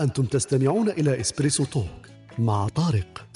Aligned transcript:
أنتم 0.00 0.24
تستمعون 0.24 0.88
إلى 0.88 1.20
إسبريسو 1.20 1.64
توك 1.64 2.06
مع 2.38 2.68
طارق. 2.68 3.26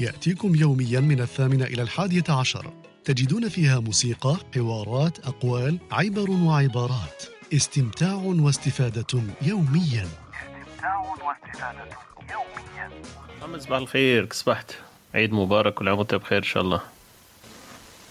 يأتيكم 0.00 0.54
يوميا 0.54 1.00
من 1.00 1.20
الثامنة 1.20 1.64
إلى 1.64 1.82
الحادية 1.82 2.24
عشر. 2.28 2.72
تجدون 3.04 3.48
فيها 3.48 3.80
موسيقى، 3.80 4.36
حوارات، 4.54 5.18
أقوال، 5.18 5.78
عبر 5.92 6.30
وعبارات. 6.30 7.22
استمتاع 7.54 8.14
واستفادة 8.14 9.22
يوميا. 9.42 10.08
استمتاع 10.08 10.98
واستفادة 10.98 11.88
يوميا 12.30 12.90
محمد 13.38 13.60
صباح 13.60 13.78
الخير. 13.78 14.24
كيف 14.24 14.32
صبحت. 14.32 14.72
عيد 15.14 15.32
مبارك 15.32 15.74
كل 15.74 15.88
عام 15.88 15.98
وانت 15.98 16.14
بخير 16.14 16.38
إن 16.38 16.42
شاء 16.42 16.62
الله. 16.62 16.80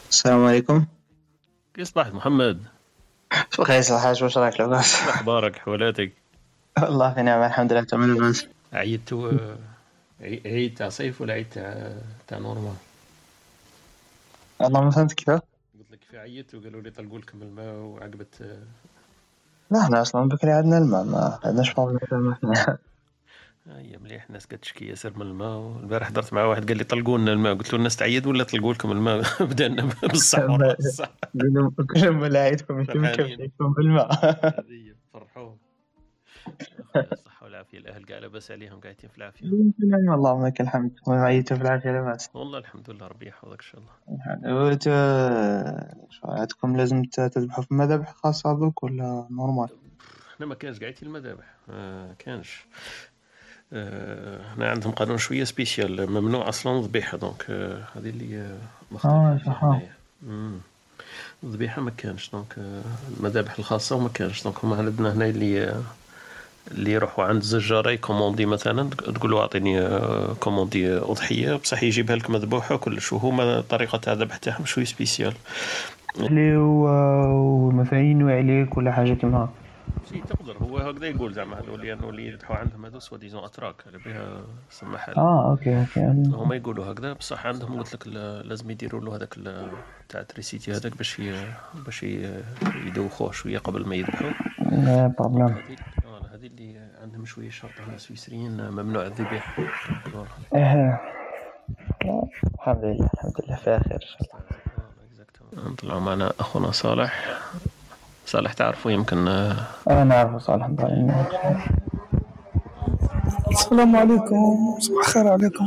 السلام 0.09 0.45
عليكم. 0.45 0.85
كيف 1.73 1.87
صبحت 1.87 2.13
محمد؟ 2.13 2.63
بخير 3.59 3.79
الحاج 3.79 4.23
واش 4.23 4.37
راك 4.37 4.59
لاباس؟ 4.59 4.95
شو 4.95 5.09
أخبارك؟ 5.09 5.55
حوالاتك؟ 5.55 6.11
والله 6.77 7.13
في 7.13 7.21
نعمة 7.21 7.45
الحمد 7.47 7.73
لله. 7.73 7.83
تمام 7.83 8.33
عيدتوا 8.73 9.31
آه، 9.31 9.57
عي- 10.21 10.41
عيد 10.45 10.73
تاع 10.75 10.89
صيف 10.89 11.21
ولا 11.21 11.33
عيد 11.33 11.45
تاع 11.49 11.91
تاع 12.27 12.37
normal؟ 12.37 12.73
والله 14.59 14.81
ما 14.81 14.91
فهمت 14.91 15.13
كيف؟ 15.13 15.29
قلت 15.29 15.41
لك 15.91 15.99
في 16.11 16.17
عيدت 16.17 16.55
وقالوا 16.55 16.81
لي 16.81 16.89
طلقوا 16.91 17.19
لكم 17.19 17.41
الماء 17.41 17.75
وعقبت 17.75 18.41
آه، 18.41 18.57
لا 19.71 19.81
إحنا 19.81 20.01
أصلا 20.01 20.29
بكري 20.29 20.51
عندنا 20.51 20.77
الماء 20.77 21.03
ما 21.03 21.39
عندناش 21.43 21.73
problème 21.73 21.99
الماء. 22.11 22.37
إحنا 22.53 23.79
هيا 23.79 23.97
مليح 23.97 24.25
الناس 24.27 24.47
كتشكي 24.47 24.85
ياسر 24.87 25.13
من 25.15 25.21
الماء. 25.21 25.57
والبارح 25.57 26.07
هضرت 26.09 26.33
مع 26.33 26.43
واحد 26.43 26.67
قال 26.67 26.77
لي 26.77 26.83
طلقوا 26.83 27.17
لنا 27.17 27.31
الماء. 27.33 27.53
قلت 27.55 27.73
له 27.73 27.77
الناس 27.79 27.95
تعيد 27.95 28.27
ولا 28.27 28.43
طلقوا 28.43 28.73
لكم 28.73 28.91
الماء؟ 28.91 29.21
بدانا 29.43 29.89
بالصح 30.03 30.39
ورا 30.49 30.75
الصح 30.79 31.09
قولوا 31.39 31.71
كلهم 31.93 32.19
ولا 32.21 32.39
عيدكم. 32.39 32.83
كيفكم 32.83 33.73
بالماء 33.73 34.09
فرحوا 35.13 35.51
الصحة 36.95 37.43
والعافية. 37.43 37.77
الأهل 37.77 38.05
قاعد 38.05 38.21
لاباس 38.21 38.51
عليهم 38.51 38.79
قاعدين 38.79 39.09
في 39.09 39.17
العافية. 39.17 39.45
نعم 39.79 40.13
اللهم 40.13 40.45
لك 40.47 40.61
الحمد. 40.61 40.91
وعيتوا 41.07 41.57
في 41.57 41.63
العافية 41.63 41.91
لاباس 41.91 42.29
والله 42.33 42.57
الحمد 42.57 42.89
لله 42.89 43.07
ربي 43.07 43.27
يحفظك 43.27 43.61
إن 43.61 43.65
شاء 43.65 43.81
الله. 43.81 43.91
عندكم 46.39 46.77
لازم 46.77 47.03
تذبحوا 47.03 47.63
في 47.63 47.73
مذابح 47.73 48.13
خاصة 48.13 48.53
بك 48.53 48.83
ولا 48.83 49.27
normal؟ 49.31 49.69
إحنا 50.33 50.45
ما 50.45 50.55
كانش 50.55 50.79
قاعدين 50.79 50.99
المذابح. 51.03 51.55
ما 51.67 52.13
كانش. 52.19 52.65
آه، 53.73 54.41
هنا 54.53 54.69
عندهم 54.69 54.91
قانون 54.91 55.17
شوية 55.17 55.43
spécial 55.43 56.11
ممنوع 56.11 56.49
أصلا 56.49 56.79
الذبيحة. 56.79 57.17
donc 57.17 57.45
آه، 57.49 57.83
هذه 57.95 58.09
اللي 58.09 58.41
آه، 58.41 58.57
آه،. 59.05 59.81
مم. 60.23 60.57
الذبيحة 61.43 61.81
ما 61.81 61.91
كانش. 61.97 62.31
دونك 62.31 62.55
آه، 62.57 62.81
المذابح 63.17 63.59
الخاصة 63.59 63.95
وما 63.95 64.09
كانش. 64.09 64.43
دونك 64.43 64.65
هما 64.65 64.75
عندنا 64.75 65.13
هنا 65.13 65.25
اللي 65.25 65.63
آه، 65.63 65.81
اللي 66.71 66.91
يروحوا 66.91 67.25
عند 67.25 67.41
الزجاره 67.41 67.89
يكوموندي 67.91 68.45
مثلا 68.45 68.89
تقول 68.89 69.31
له 69.31 69.39
أعطيني 69.41 69.79
آه، 69.81 70.33
كوموندي 70.39 70.97
أضحية 70.97 71.55
بصح 71.55 71.83
يجيبها 71.83 72.15
لك 72.15 72.29
مذبوحة 72.29 72.75
وكلش 72.75 73.13
وهما 73.13 73.61
طريقة 73.61 73.97
تاع 73.97 74.13
الذبح 74.13 74.37
تاعهم 74.37 74.65
شوي 74.65 74.85
سبيسيال. 74.85 75.33
اللي 76.19 76.55
هو 76.57 77.71
مثلا 77.71 77.99
ينوي 77.99 78.33
عليك 78.37 78.77
ولا 78.77 78.91
حاجة 78.91 79.13
كيما 79.13 79.49
شي 80.09 80.21
تقدر 80.29 80.57
هو 80.57 80.77
هكذا 80.77 81.07
يقول 81.07 81.33
زعما 81.33 81.59
هذول 81.59 81.81
لأنه 81.81 82.09
اللي 82.09 82.27
يذبحوا 82.27 82.55
عندهم 82.55 82.85
هذو 82.85 82.99
سوا 82.99 83.17
ديزون 83.17 83.43
أتراك 83.43 83.75
على 83.87 83.97
بها 84.05 84.41
سماح 84.71 85.09
آه 85.09 85.49
أوكي 85.51 85.79
أوكي 85.79 85.99
هما 86.33 86.55
يقولوا 86.55 86.85
هكذا 86.85 87.13
بصح 87.13 87.45
عندهم 87.45 87.79
قلت 87.79 87.93
لك 87.95 88.07
ال- 88.07 88.47
لازم 88.49 88.71
يديروا 88.71 89.01
له 89.01 89.15
هذاك 89.15 89.35
تاع 90.09 90.21
تريسيتي 90.21 90.71
هذاك 90.71 90.97
باش 90.97 91.21
باش 91.85 92.05
يدوخوه 92.85 93.31
شوية 93.31 93.57
قبل 93.57 93.85
ما 93.85 93.95
يذبحوا. 93.95 94.31
لا 94.71 95.13
بروبليم 95.19 95.55
هذه 96.39 96.45
آه، 96.45 96.47
اللي 96.47 96.79
عندهم 97.01 97.25
شوية 97.25 97.49
شرطه 97.49 97.83
هنا 97.87 97.95
السويسريين 97.95 98.69
ممنوع 98.71 99.05
الذبيحه 99.05 99.63
إيه 100.55 100.99
الحمد 102.53 102.83
لله 102.83 103.09
الحمد 103.13 103.33
لله 103.47 103.55
في 103.55 103.79
خير 103.89 104.17
نطلعوا 105.53 105.99
معنا 105.99 106.33
أخونا 106.39 106.71
صالح. 106.71 107.39
صالح 108.25 108.53
تعرفوا 108.53 108.91
يمكن 108.91 109.27
آه، 109.27 109.55
أنا 109.89 110.03
نعرف 110.03 110.41
صالح 110.41 110.69
السلام 113.51 113.95
عليكم 113.95 114.75
صباح 114.79 115.05
الخير 115.07 115.27
عليكم. 115.27 115.65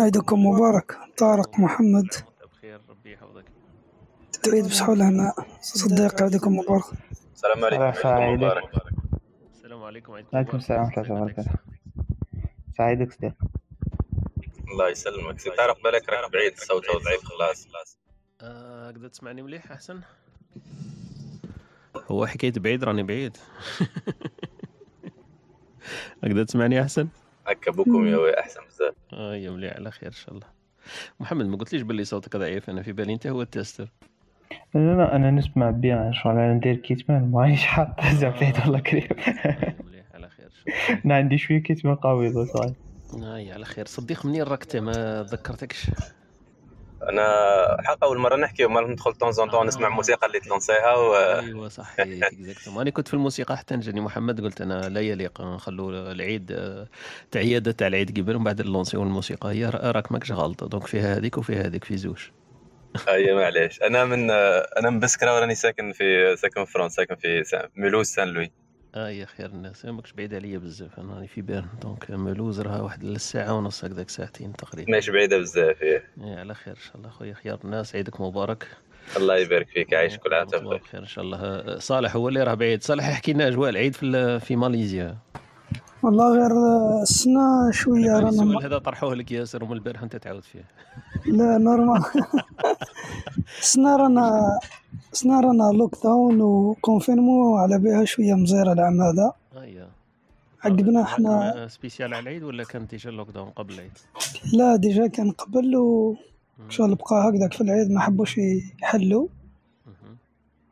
عيدكم 0.00 0.46
مبارك. 0.46 0.96
طارق 1.18 1.58
محمد. 1.58 2.06
بخير 2.52 2.80
ربي 2.90 3.12
يحفظك. 3.12 3.44
تعيد 4.42 4.64
بصحة 4.64 4.92
هنا 4.92 5.32
صديق 5.60 6.22
عيدكم 6.22 6.56
مبارك. 6.56 6.84
السلام 7.34 7.64
عليكم 7.64 8.08
عيدكم. 8.08 8.44
مبارك. 8.44 8.89
السلام 9.80 9.92
عليكم 9.92 10.12
عيدكم 10.12 10.36
عليكم 10.36 10.56
مبارك. 10.56 10.62
السلام 10.62 10.84
ورحمة 10.84 11.04
الله 11.04 11.22
وبركاته. 11.22 11.50
سعيدك 12.76 13.12
صديق 13.12 13.32
الله 14.72 14.88
يسلمك. 14.88 15.40
سي 15.40 15.50
تعرف 15.50 15.82
بالك 15.84 16.08
راك 16.08 16.32
بعيد 16.32 16.58
صوته 16.58 16.92
ضعيف 17.04 17.24
خلاص. 17.24 17.68
آه، 18.40 18.88
قدرت 18.90 19.12
تسمعني 19.12 19.42
مليح 19.42 19.72
أحسن؟ 19.72 20.00
هو 22.10 22.26
حكاية 22.26 22.52
بعيد 22.56 22.84
راني 22.84 23.02
بعيد. 23.02 23.36
قدرت 26.24 26.48
تسمعني 26.48 26.82
أحسن؟ 26.82 27.08
هكا 27.46 27.70
beaucoup 27.70 28.06
mieux 28.06 28.16
oui 28.16 28.40
أحسن 28.40 28.60
بزاف. 28.66 28.94
آه 29.12 29.34
يا 29.34 29.50
مليح 29.50 29.74
على 29.76 29.90
خير 29.90 30.08
إن 30.08 30.14
شاء 30.14 30.34
الله. 30.34 30.46
محمد 31.20 31.46
ما 31.46 31.56
قلتليش 31.56 31.82
باللي 31.82 32.04
صوتك 32.04 32.36
ضعيف 32.36 32.70
أنا 32.70 32.82
في 32.82 32.92
بالي 32.92 33.12
أنت 33.12 33.26
هو 33.26 33.42
التستر 33.42 33.92
لا 34.74 34.96
لا 34.96 35.16
أنا 35.16 35.30
نسمع 35.30 35.70
bien 35.70 36.12
شغل 36.12 36.32
أنا 36.32 36.54
ندير 36.54 36.76
kit 36.76 36.96
main. 36.96 37.30
مانيش 37.30 37.64
حاط 37.64 38.00
زعما 38.20 38.40
بعيد 38.40 38.58
والله 38.60 38.78
قريب 38.80 39.12
مليح 39.84 40.06
على 40.14 40.28
خير. 40.28 40.46
ان 40.46 40.50
شاء 40.50 40.90
الله 40.90 41.00
أنا 41.04 41.14
عندي 41.14 41.38
شوية 41.38 41.58
kit 41.58 41.73
main 41.73 41.94
قوي 41.94 42.46
صاحبي 42.46 42.74
اي 43.14 43.52
على 43.52 43.64
خير. 43.64 43.86
صديق 43.86 44.26
منين 44.26 44.42
راك 44.42 44.76
ما 44.76 45.22
ذكرتكش. 45.22 45.90
أنا 47.08 47.22
حق 47.84 48.04
أول 48.04 48.18
مرة 48.18 48.36
نحكي 48.36 48.64
وما 48.64 48.80
ندخل 48.80 49.12
temps 49.12 49.32
en 49.32 49.50
temps 49.50 49.66
نسمع 49.66 49.88
موسيقى 49.88 50.26
اللي 50.26 50.40
تلونسيها 50.40 50.94
و 50.96 51.14
أيوه 51.14 51.68
صح 51.68 51.96
exactement 52.00 52.80
أنا 52.80 52.90
كنت 52.90 53.08
في 53.08 53.14
الموسيقى 53.14 53.56
حتى 53.56 53.76
جاني 53.76 54.00
محمد 54.00 54.40
قلت 54.40 54.60
أنا 54.60 54.88
لا 54.88 55.00
يليق. 55.00 55.40
نخلوا 55.42 56.12
العيد 56.12 56.52
آه، 56.52 56.88
تعيادة 57.30 57.72
تاع 57.72 57.86
العيد 57.86 58.20
قبل 58.20 58.36
ومن 58.36 58.44
بعد 58.44 58.62
نلونسيو 58.62 59.02
الموسيقى 59.02 59.50
هي 59.52 59.70
راك 59.70 60.12
ماكش 60.12 60.32
غلط 60.32 60.64
donc 60.64 60.86
فيها 60.86 61.16
هذيك 61.16 61.38
وفيها 61.38 61.66
هذيك 61.66 61.84
في 61.84 61.96
زوج. 61.96 62.18
أي 63.08 63.34
معليش. 63.34 63.82
أنا 63.82 64.04
من 64.04 64.30
أنا 64.30 64.90
من 64.90 65.00
بسكرة 65.00 65.34
وراني 65.34 65.54
ساكن 65.54 65.92
في 65.92 66.36
ساكن 66.36 66.64
في 66.64 66.72
فرنسا 66.72 66.96
ساكن 66.96 67.14
في 67.14 67.68
مولوز 67.76 68.06
سان 68.06 68.28
لوي 68.28 68.50
آه 68.94 69.08
يا 69.08 69.26
خير 69.26 69.46
الناس. 69.46 69.84
ماكش 69.84 70.12
بعيد 70.12 70.34
عليا 70.34 70.58
بزاف. 70.58 71.00
أنا 71.00 71.14
راني 71.14 71.28
في 71.28 71.42
بيرن. 71.42 71.68
donc 71.82 72.10
ملوز 72.10 72.60
راها 72.60 72.80
واحد 72.80 73.02
الساعة 73.02 73.54
ونص 73.54 73.84
هكذاك 73.84 74.10
ساعتين 74.10 74.52
تقريبا. 74.52 74.90
ماشي 74.90 75.12
بعيدة 75.12 75.38
بزاف 75.38 75.82
إيه. 75.82 76.04
إيه 76.24 76.36
على 76.36 76.54
خير 76.54 76.74
إن 76.74 76.80
شاء 76.80 76.96
الله. 76.96 77.10
خويا 77.10 77.34
خيار 77.34 77.58
الناس. 77.64 77.94
عيدك 77.94 78.20
مبارك. 78.20 78.66
الله 79.16 79.36
يبارك 79.36 79.68
فيك. 79.68 79.94
عايش 79.94 80.18
كل 80.18 80.34
عام 80.34 80.46
بخير 80.46 81.00
إن 81.00 81.06
شاء 81.06 81.24
الله. 81.24 81.38
آه، 81.38 81.78
صالح 81.78 82.16
هو 82.16 82.28
اللي 82.28 82.42
راه 82.42 82.54
بعيد. 82.54 82.82
صالح 82.82 83.08
يحكي 83.08 83.32
لنا 83.32 83.48
أجواء 83.48 83.70
العيد 83.70 83.94
في 83.94 84.40
في 84.40 84.56
ماليزيا. 84.56 85.16
والله 86.02 86.28
غير 86.32 86.52
السنة 87.02 87.70
شوية 87.70 88.12
رانا 88.12 88.28
السؤال 88.28 88.64
هذا 88.64 88.78
طرحوه 88.78 89.14
لك 89.14 89.32
ياسر 89.32 89.64
ومن 89.64 89.72
البارح 89.72 90.02
انت 90.02 90.16
تعاود 90.16 90.42
فيه 90.42 90.64
لا 91.26 91.58
normal 91.58 92.02
السنة 93.58 93.96
رانا 94.00 94.58
السنة 95.12 95.40
رانا 95.40 95.76
lockdown 95.78 96.02
و 96.04 96.40
confinement 96.40 97.56
على 97.56 97.78
بها 97.78 98.04
شوية 98.04 98.34
مزيرة 98.34 98.72
العام 98.72 99.00
هذا. 99.00 99.32
اييه 99.62 99.88
عقبنا 100.64 101.02
إحنا 101.02 101.64
آه، 101.64 101.66
spécial 101.66 102.14
على 102.14 102.22
العيد 102.22 102.42
ولا 102.42 102.64
كان 102.64 102.86
déjà 102.86 103.10
ال 103.10 103.30
lockdown 103.30 103.50
قبل 103.50 103.74
العيد؟ 103.74 103.98
لا 104.52 104.76
déjà 104.76 105.06
كان 105.06 105.30
قبل 105.30 105.76
و 105.76 106.16
شغل 106.68 106.94
بقى 106.94 107.28
هكذاك 107.28 107.52
في 107.52 107.60
العيد 107.60 107.90
ما 107.90 108.00
حبوش 108.00 108.38
يحلوا. 108.82 109.28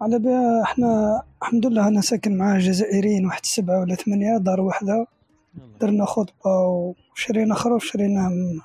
على 0.01 0.19
بها 0.19 0.63
إحنا 0.63 1.23
الحمد 1.43 1.67
لله 1.67 1.89
أنا 1.89 2.01
ساكن 2.01 2.39
مع 2.39 2.59
جزائريين 2.59 3.27
واحد 3.27 3.47
سبعة 3.47 3.81
ولا 3.81 3.95
ثمانية 3.95 4.39
دار 4.39 4.61
واحدة 4.61 5.07
درنا 5.81 6.05
خطبة 6.05 6.61
وشرينا 7.15 7.55
خروف 7.55 7.85
شرينا 7.85 8.29
من 8.29 8.61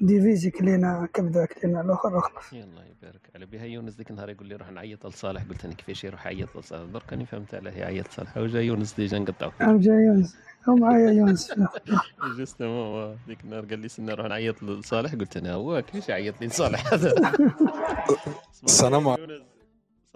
ديفيزي 0.00 0.50
كلينا 0.50 1.08
كبدة 1.14 1.46
كلينا 1.46 1.80
الآخر 1.80 2.20
خلاص 2.20 2.52
يلا 2.52 2.64
يبارك 2.66 3.30
على 3.34 3.46
بها. 3.46 3.64
يونس 3.64 3.94
ديك 3.94 4.10
النهار 4.10 4.30
يقول 4.30 4.46
لي 4.46 4.56
روح 4.56 4.70
نعيط 4.70 5.06
لصالح. 5.06 5.42
قلت 5.42 5.64
أنا 5.64 5.74
كيفاش 5.74 6.04
يروح 6.04 6.26
يعيط 6.26 6.56
لصالح؟ 6.56 6.92
درك 6.92 7.12
راني 7.12 7.26
فهمت 7.26 7.54
علاه 7.54 7.70
يعيط 7.72 8.08
لصالح. 8.08 8.36
وجا 8.36 8.60
يونس 8.60 8.94
déjà 8.94 9.18
نقطعو. 9.18 9.50
أنا 9.60 9.78
جاي 9.80 9.94
يونس. 9.94 10.36
هو 10.68 10.74
معايا 10.74 11.10
يونس. 11.10 11.52
justement 12.38 13.16
ديك 13.26 13.44
النهار 13.44 13.64
قال 13.64 13.78
لي 13.78 13.88
سنة 13.88 14.14
روح 14.14 14.26
نعيط 14.26 14.62
لصالح. 14.62 15.14
قلت 15.14 15.36
أنا 15.36 15.52
هو 15.52 15.82
كيفاش 15.82 16.08
يعيط 16.08 16.40
لي 16.40 16.46
لصالح؟ 16.46 16.92
هذا 16.92 17.14
السلام 18.64 19.08
عليكم. 19.08 19.55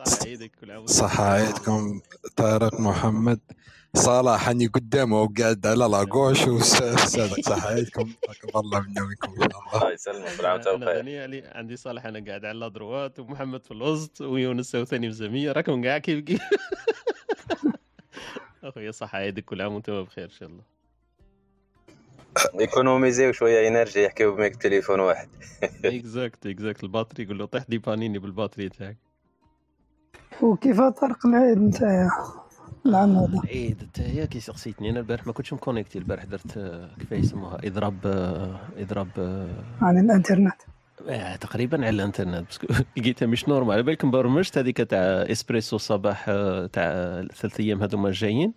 صالح 0.04 0.22
عيدك 0.26 0.50
كل 0.60 0.70
عام 0.70 0.86
صح 0.86 1.20
عيدكم 1.20 2.00
طارق 2.36 2.80
محمد. 2.80 3.40
صلاح 3.94 4.48
أني 4.48 4.66
قدامه 4.66 5.22
وقاعد 5.22 5.66
على 5.66 5.84
la 5.84 6.00
gauche 6.00 6.46
وسادك 6.46 7.44
صح 7.50 7.66
عيدكم 7.66 8.12
الله 8.56 8.80
منا 8.80 9.02
ومنكم 9.02 9.42
إن 9.42 9.50
شاء 9.50 9.60
الله. 9.60 9.76
الله 9.82 9.92
يسلمك 9.92 10.36
كل 10.36 10.46
عام 10.46 10.52
وانت 10.54 10.66
أنا 10.66 10.76
بخير 10.86 10.98
غني 10.98 11.20
علي 11.20 11.42
عندي 11.46 11.76
صالح 11.76 12.06
أنا 12.06 12.24
قاعد 12.26 12.44
على 12.44 12.58
la 12.58 12.73
droite 12.73 13.18
ومحمد 13.20 13.64
في 13.64 13.70
الوسط 13.70 14.20
ويونس 14.20 14.76
ثاني 14.76 15.12
في 15.12 15.50
راكم 15.50 15.82
كاع 15.82 15.98
كيف 15.98 16.24
كيف؟ 16.24 16.40
اخويا 18.64 18.90
صح 18.90 19.14
عيدك 19.14 19.44
كل 19.44 19.62
عام 19.62 19.74
وأنتم 19.74 20.02
بخير 20.02 20.24
إن 20.24 20.30
شاء 20.30 20.48
الله. 20.48 20.62
ايكونوميزيو 22.60 23.32
شوية 23.32 23.68
énergie 23.68 24.02
يحكيو 24.04 24.34
بميك 24.34 24.56
تليفون 24.56 25.00
واحد. 25.00 25.28
exact 25.84 26.46
exact 26.46 26.84
ال 26.84 26.89
batterie 26.89 27.24
يقول 27.24 27.38
له 27.38 27.44
طيح 27.44 27.64
ديبانيني 27.68 27.78
بال 27.78 28.18
batterie 28.18 28.68
تاعك 28.68 28.96
وكيف 30.42 30.80
طرق 30.80 31.26
العيد 31.26 31.58
نتايا؟ 31.58 32.10
العام 32.86 33.16
هذا 33.16 33.40
عيد 33.48 33.82
انت 33.82 34.00
هي 34.00 34.26
كي 34.26 34.40
سقسيتني 34.40 34.90
أنا 34.90 35.00
البارح 35.00 35.26
ما 35.26 35.32
كنتش 35.32 35.52
م 35.52 35.57
connecté. 35.57 35.98
البارح 35.98 36.24
درت 36.24 36.56
آه، 36.58 36.90
كيف 36.98 37.12
يسموها؟ 37.12 37.58
إضراب 37.64 37.94
آه، 38.06 38.60
إضراب 38.78 39.08
آه، 39.18 39.48
عن 39.82 39.98
الإنترنت. 39.98 40.54
آه، 41.08 41.36
تقريبا 41.36 41.76
على 41.86 41.90
الإنترنت. 41.90 42.46
بس 42.50 42.58
لقيتها 42.96 43.26
مش 43.26 43.48
normal. 43.48 43.72
على 43.72 43.82
بالك 43.82 44.06
برمجت 44.06 44.58
هذيك 44.58 44.76
تاع 44.76 44.98
إسبريسو 45.00 45.78
صباح 45.78 46.24
تاع 46.72 47.22
ثلاث 47.34 47.60
أيام 47.60 47.82
هذوما 47.82 48.08
الجايين 48.08 48.52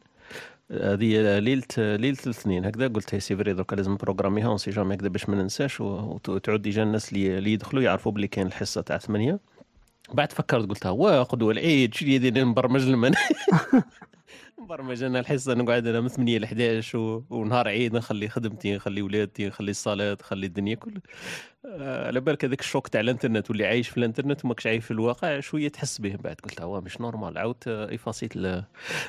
هذه 0.71 1.39
ليلة 1.39 1.65
ليلة 1.77 2.17
الاثنين 2.25 2.65
هكذا 2.65 2.87
قلت 2.87 3.15
هي 3.15 3.19
c'est 3.19 3.35
vrai 3.35 3.53
درك 3.53 3.73
لازم 3.73 3.95
بروغراميها 3.97 4.47
on 4.47 4.57
sait 4.57 4.71
jamais 4.71 4.95
هكذا 4.95 5.07
باش 5.07 5.29
ما 5.29 5.35
ننساش. 5.35 5.81
وتعود 5.81 6.61
ديجا 6.61 6.83
الناس 6.83 7.13
اللي 7.13 7.53
يدخلوا 7.53 7.83
يعرفوا 7.83 8.11
بلي 8.11 8.27
كاين 8.27 8.47
الحصة 8.47 8.81
تاع 8.81 8.97
ثمانية. 8.97 9.39
بعد 10.13 10.31
فكرت 10.31 10.69
قلت 10.69 10.85
واه 10.85 11.23
قدوه 11.23 11.51
العيد 11.51 11.93
شو 11.93 12.05
اللي 12.05 12.15
يدير 12.15 12.45
نبرمج 12.45 12.81
لهم 12.89 13.05
أنا 13.05 13.17
نبرمج 14.59 15.03
أنا 15.03 15.19
الحصة 15.19 15.53
نقعد 15.53 15.87
أنا 15.87 16.01
من 16.01 16.07
8 16.07 16.37
ل 16.37 16.43
11 16.43 16.97
و... 16.97 17.25
ونهار 17.29 17.67
عيد 17.67 17.93
نخلي 17.95 18.29
خدمتي 18.29 18.75
نخلي 18.75 19.01
ولادتي 19.01 19.47
نخلي 19.47 19.71
الصلاة 19.71 20.17
نخلي 20.21 20.45
الدنيا 20.45 20.75
كل 20.75 20.93
آه، 20.97 21.01
على 21.79 22.19
بالك 22.19 22.45
هذاك 22.45 22.59
ال 22.59 22.65
choc 22.65 22.87
تاع 22.87 23.01
الانترنت 23.01 23.49
واللي 23.49 23.65
عايش 23.65 23.89
في 23.89 23.97
الانترنت 23.97 24.45
وماكش 24.45 24.67
عايش 24.67 24.85
في 24.85 24.91
الواقع 24.91 25.39
شوية 25.39 25.69
تحس 25.69 25.97
به 26.01 26.15
بعد. 26.23 26.35
قلت 26.43 26.61
هو 26.61 26.81
مش 26.81 27.01
normal 27.01 27.37
عاودت 27.37 27.67
آه، 27.67 27.89
ايفاسيت 27.89 28.35
ال- 28.35 28.63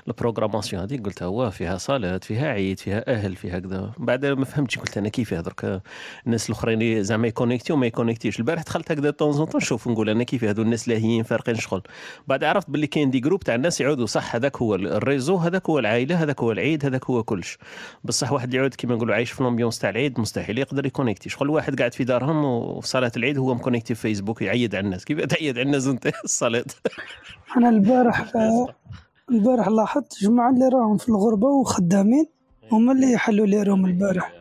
ال 0.08 0.14
programmation 0.14 0.82
هذيك 0.83 1.05
قلت 1.05 1.23
هو 1.23 1.51
فيها 1.51 1.77
صلاه 1.77 2.19
فيها 2.19 2.49
عيد 2.49 2.79
فيها 2.81 3.12
أهل 3.15 3.37
فيها 3.37 3.59
هكذا 3.59 3.91
بعد 3.99 4.27
ما 4.27 4.45
فهمتش 4.45 4.79
قلت 4.79 4.99
أنا 4.99 5.09
كيف 5.09 5.35
درك 5.35 5.65
آه، 5.65 5.83
الناس 6.27 6.51
الأخرين 6.51 7.03
زعما 7.03 7.29
ي 7.29 7.33
connecter 7.33 7.73
وما 7.73 7.87
يكونيكتيش 7.87 8.39
البارح 8.41 8.62
دخلت 8.62 8.93
هكذا 8.93 9.11
طون 9.11 9.49
نشوف 9.55 9.89
نقول 9.89 10.09
أنا 10.11 10.25
كيف 10.25 10.45
هذو 10.45 10.62
الناس 10.62 10.89
لاهيين 10.89 11.23
فارقين 11.23 11.55
شغل. 11.55 11.83
بعد 12.27 12.45
عرفت 12.45 12.71
باللي 12.71 12.87
كاين 12.87 13.11
des 13.11 13.20
groupes 13.20 13.41
تاع 13.41 13.55
الناس 13.55 13.81
يعودوا 13.81 14.06
صح 14.06 14.35
هذاك 14.35 14.56
هو 14.56 14.75
ال 14.75 14.83
réseau 14.83 15.37
هذاك 15.37 15.71
هو 15.71 15.79
العائلة 15.79 16.23
هذاك 16.23 16.41
هو 16.41 16.53
العيد 16.53 16.85
هذاك 16.87 17.05
هو 17.05 17.23
كلش. 17.23 17.59
بصح 18.05 18.33
واحد 18.33 18.45
اللي 18.47 18.56
يعود 18.59 18.75
كيما 18.75 18.95
نقولوا 18.95 19.15
عايش 19.15 19.31
في 19.31 19.41
ال 19.41 19.45
ambiance 19.45 19.79
تاع 19.79 19.91
العيد 19.91 20.21
مستحيل 20.21 20.59
يقدر 20.59 20.87
ي 20.87 20.90
connecter. 20.90 21.29
شغل 21.29 21.51
واحد 21.51 21.79
قاعد 21.79 21.95
في 21.95 22.05
دارهم 22.05 22.44
وفي 22.44 22.88
صلاه 22.88 23.12
العيد 23.17 23.38
هو 23.38 23.55
م 23.55 23.59
connecté 23.59 23.94
في 23.94 24.00
فيسبوك 24.00 24.43
يعيد 24.43 24.75
على 24.75 24.85
الناس 24.85 25.05
كيف 25.05 25.20
تعيد 25.20 25.58
على 25.58 25.67
الناس 25.67 25.87
انت 25.87 26.12
الصلاه 26.25 26.64
أنا 27.56 27.69
البارح 27.69 28.37
آه، 28.37 28.75
البارح 29.31 29.69
لاحظت 29.69 30.23
جماعة 30.23 30.50
اللي 30.50 30.69
راهم 30.69 30.96
في 30.96 31.08
الغربة 31.08 31.49
وخدامين 31.49 32.26
هما 32.73 32.93
اللي 32.93 33.12
يحلوا 33.12 33.46
لي 33.46 33.62
room 33.62 33.87
البارح 33.87 34.32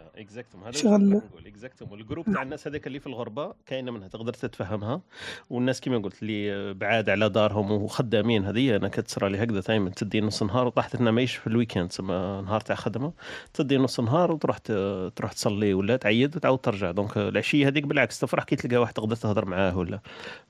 شغل 0.69 1.21
exactement 1.65 1.94
ال 1.94 1.98
groupe 1.98 2.25
تاع 2.33 2.42
الناس 2.42 2.68
هذاك 2.68 2.88
اللي 2.88 3.00
في 3.00 3.07
الغربة 3.07 3.54
كاينة 3.65 3.92
منها 3.92 4.07
تقدر 4.07 4.33
تتفهمها. 4.33 5.01
والناس 5.50 5.81
كيما 5.81 5.98
قلت 5.98 6.24
اللي 6.24 6.74
بعاد 6.74 7.10
على 7.10 7.30
دارهم 7.30 7.71
وخدامين 7.71 8.45
هذه 8.45 8.75
أنا 8.75 8.88
كتصرى 8.88 9.30
لي 9.30 9.44
هكذا 9.44 9.60
دائما 9.60 9.89
تدي 9.89 10.21
نص 10.21 10.44
نهار 10.44 10.68
وطاحت 10.68 10.95
لنا 10.95 11.12
مايش 11.12 11.36
في 11.36 11.48
ال 11.47 11.52
week-end 11.52 11.89
تسمى 11.89 12.44
نهار 12.45 12.62
تاع 12.62 12.75
خدمة. 12.75 13.13
تدي 13.54 13.77
نص 13.77 14.00
نهار 14.00 14.31
وتروح 14.31 14.57
تروح 15.15 15.33
تصلي 15.33 15.74
ولا 15.74 15.95
تعيد 15.95 16.36
وتعاود 16.36 16.60
ترجع. 16.60 16.92
donc 16.91 17.17
العشية 17.18 17.68
هذيك 17.68 17.83
بالعكس 17.83 18.19
تفرح 18.19 18.44
كي 18.44 18.56
تلقى 18.56 18.77
واحد 18.77 18.94
تقدر 18.94 19.15
تهضر 19.15 19.45
معاه 19.45 19.77
ولا. 19.77 20.00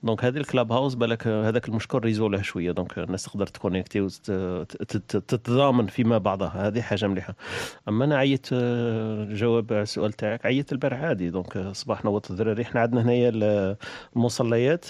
donc 0.04 0.26
هذه 0.26 0.38
ال 0.38 0.72
Clubhouse 0.72 0.94
بالك 0.96 1.28
هذاك 1.28 1.70
المشكل 1.70 2.00
ريزوله 2.00 2.42
شوية. 2.42 2.72
donc 2.72 3.00
الناس 3.00 3.24
تقدر 3.24 3.48
ت 3.48 3.53
connecter 3.53 4.02
وتتضامن 4.02 5.88
فيما 5.88 6.18
بعضها. 6.18 6.68
هذه 6.68 6.82
حاجة 6.82 7.08
مليحة. 7.08 7.36
أما 7.88 8.06
أنا 8.06 8.18
عيت 8.18 8.48
آه، 8.54 9.26
جواب 9.26 9.74
على 9.74 9.82
السؤال 9.82 10.14
تاعك 10.14 10.46
عيت 10.46 10.72
البارح 10.72 11.03
عادي. 11.04 11.30
donc 11.30 11.58
صباح 11.72 12.06
نوض 12.06 12.26
الدراري. 12.30 12.62
إحنا 12.62 12.82
عندنا 12.82 13.02
هنايا 13.02 13.30
ال- 13.30 13.76
المصليات. 14.16 14.86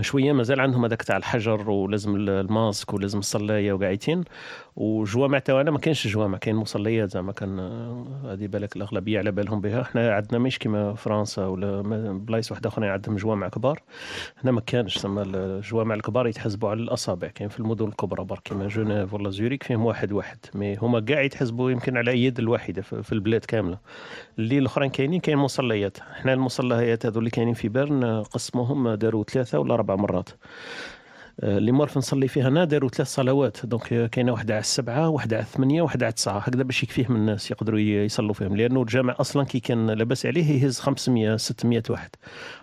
شوية 0.00 0.32
مازال 0.32 0.60
عندهم 0.60 0.84
هذاك 0.84 1.02
تاع 1.02 1.16
الحجر 1.16 1.70
ولازم 1.70 2.16
ال- 2.16 2.28
الماسك 2.30 2.94
ولازم 2.94 3.18
الصلاية 3.18 3.72
وقاعدين. 3.72 4.24
وجوامع 4.76 5.38
تاعنا 5.38 5.70
ما 5.70 5.78
كاينش 5.78 6.06
جوامع 6.06 6.38
كاين 6.38 6.56
مصليات 6.56 7.10
زعما 7.10 7.32
كان 7.32 7.58
آه، 7.58 8.06
هذه 8.24 8.46
بالك 8.46 8.76
الأغلبية 8.76 9.18
على 9.18 9.30
بالهم 9.32 9.60
بها. 9.60 9.82
إحنا 9.82 10.14
عندنا 10.14 10.38
مش 10.38 10.58
كيما 10.58 10.94
فرنسا 10.94 11.46
ولا 11.46 11.82
بلايص 12.12 12.50
واحدة 12.50 12.68
اخرين 12.68 12.90
عندهم 12.90 13.16
جوامع 13.16 13.48
كبار. 13.48 13.82
هنا 14.44 14.52
ما 14.52 14.60
كانش 14.60 14.94
تسمى 14.94 15.22
الجوامع 15.22 15.94
الكبار 15.94 16.26
يتحسبوا 16.26 16.70
على 16.70 16.80
الأصابع. 16.80 17.28
كاين 17.28 17.48
في 17.48 17.60
المدن 17.60 17.86
الكبرى 17.86 18.24
برك 18.24 18.42
كيما 18.42 18.68
جنيف 18.68 19.14
ولا 19.14 19.30
زوريك 19.30 19.62
فيهم 19.62 19.86
واحد 19.86 20.12
واحد. 20.12 20.38
mais 20.54 20.76
هما 20.76 21.00
كاع 21.00 21.20
يتحسبوا 21.22 21.70
يمكن 21.70 21.96
على 21.96 22.24
يد 22.24 22.38
الواحده 22.38 22.82
في 22.82 23.12
البلاد 23.12 23.44
كاملة. 23.44 23.78
اللي 24.38 24.58
الأخرين 24.58 24.90
كاينين 24.90 25.20
كاين 25.20 25.38
مصليات. 25.38 25.98
إحنا 25.98 26.32
المصليات 26.32 27.06
هذو 27.06 27.18
اللي 27.18 27.30
كاينين 27.30 27.54
في 27.54 27.68
بيرن 27.68 28.04
آه، 28.04 28.22
قسموهم 28.22 28.94
داروا 28.94 29.24
ثلاثة 29.24 29.58
ولا 29.58 29.74
أربع 29.74 29.96
مرات. 29.96 30.28
آه، 30.28 30.34
اللي 31.42 31.72
مرف 31.72 31.98
نصلي 31.98 32.28
فيها 32.28 32.48
أنا 32.48 32.64
داروا 32.64 32.90
ثلاث 32.90 33.08
صلوات. 33.08 33.66
donc 33.66 33.92
آه، 33.92 34.06
كاينة 34.06 34.32
واحدة 34.32 34.54
على 34.54 34.60
السبعة 34.60 35.08
واحدة 35.08 35.36
على 35.36 35.44
الثمانية 35.44 35.82
واحدة 35.82 36.06
على 36.06 36.10
التسعة. 36.10 36.38
هكذا 36.38 36.62
باش 36.62 36.82
يكفيهم 36.82 37.16
الناس 37.16 37.50
يقدروا 37.50 37.78
يصلوا 37.80 38.34
فيهم. 38.34 38.56
لأنه 38.56 38.80
الجامع 38.82 39.16
أصلا 39.20 39.44
كي 39.44 39.60
كان 39.60 39.90
لاباس 39.90 40.26
عليه 40.26 40.62
يهز 40.62 40.80
500 40.80 41.36
600 41.36 41.82
واحد. 41.90 42.10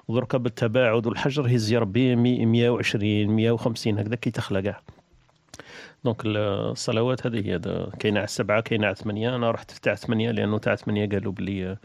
ودركا 0.08 0.38
بالتباعد 0.38 1.08
والحجر 1.08 1.50
يهز 1.50 1.72
يا 1.72 1.80
ربي 1.80 2.16
100 2.16 2.46
120 2.46 3.28
150 3.28 4.00
هكذا 4.00 4.16
كي 4.16 4.32
تخلى 4.32 4.62
كاع 4.62 4.82
donc 6.04 6.22
الصلوات 6.26 7.28
هذه 7.28 7.48
هي 7.48 7.60
كاينة 8.00 8.20
على 8.20 8.26
السبعة 8.26 8.62
كاينة 8.62 8.86
على 8.88 8.94
الثمانية. 8.94 9.36
أنا 9.36 9.52
رحت 9.52 9.72
تاع 9.72 9.96
ثمانيه 9.96 10.32
لأنه 10.32 10.58
تاع 10.58 10.76
ثمانيه 10.76 11.10
قالوا 11.10 11.32
بلي 11.32 11.78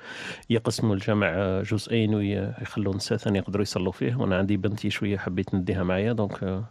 يقسموا 0.50 0.94
الجامع 0.94 1.62
جزئين 1.62 2.14
ويخلوا 2.14 2.94
نساء 2.94 3.18
ثاني 3.18 3.38
يقدروا 3.38 3.62
يصلوا 3.62 3.92
فيه. 3.92 4.16
وأنا 4.16 4.38
عندي 4.38 4.56
بنتي 4.56 4.90
شوية 4.90 5.16
حبيت 5.18 5.54
نديها 5.54 5.82
معايا 5.82 6.12
donc 6.12 6.64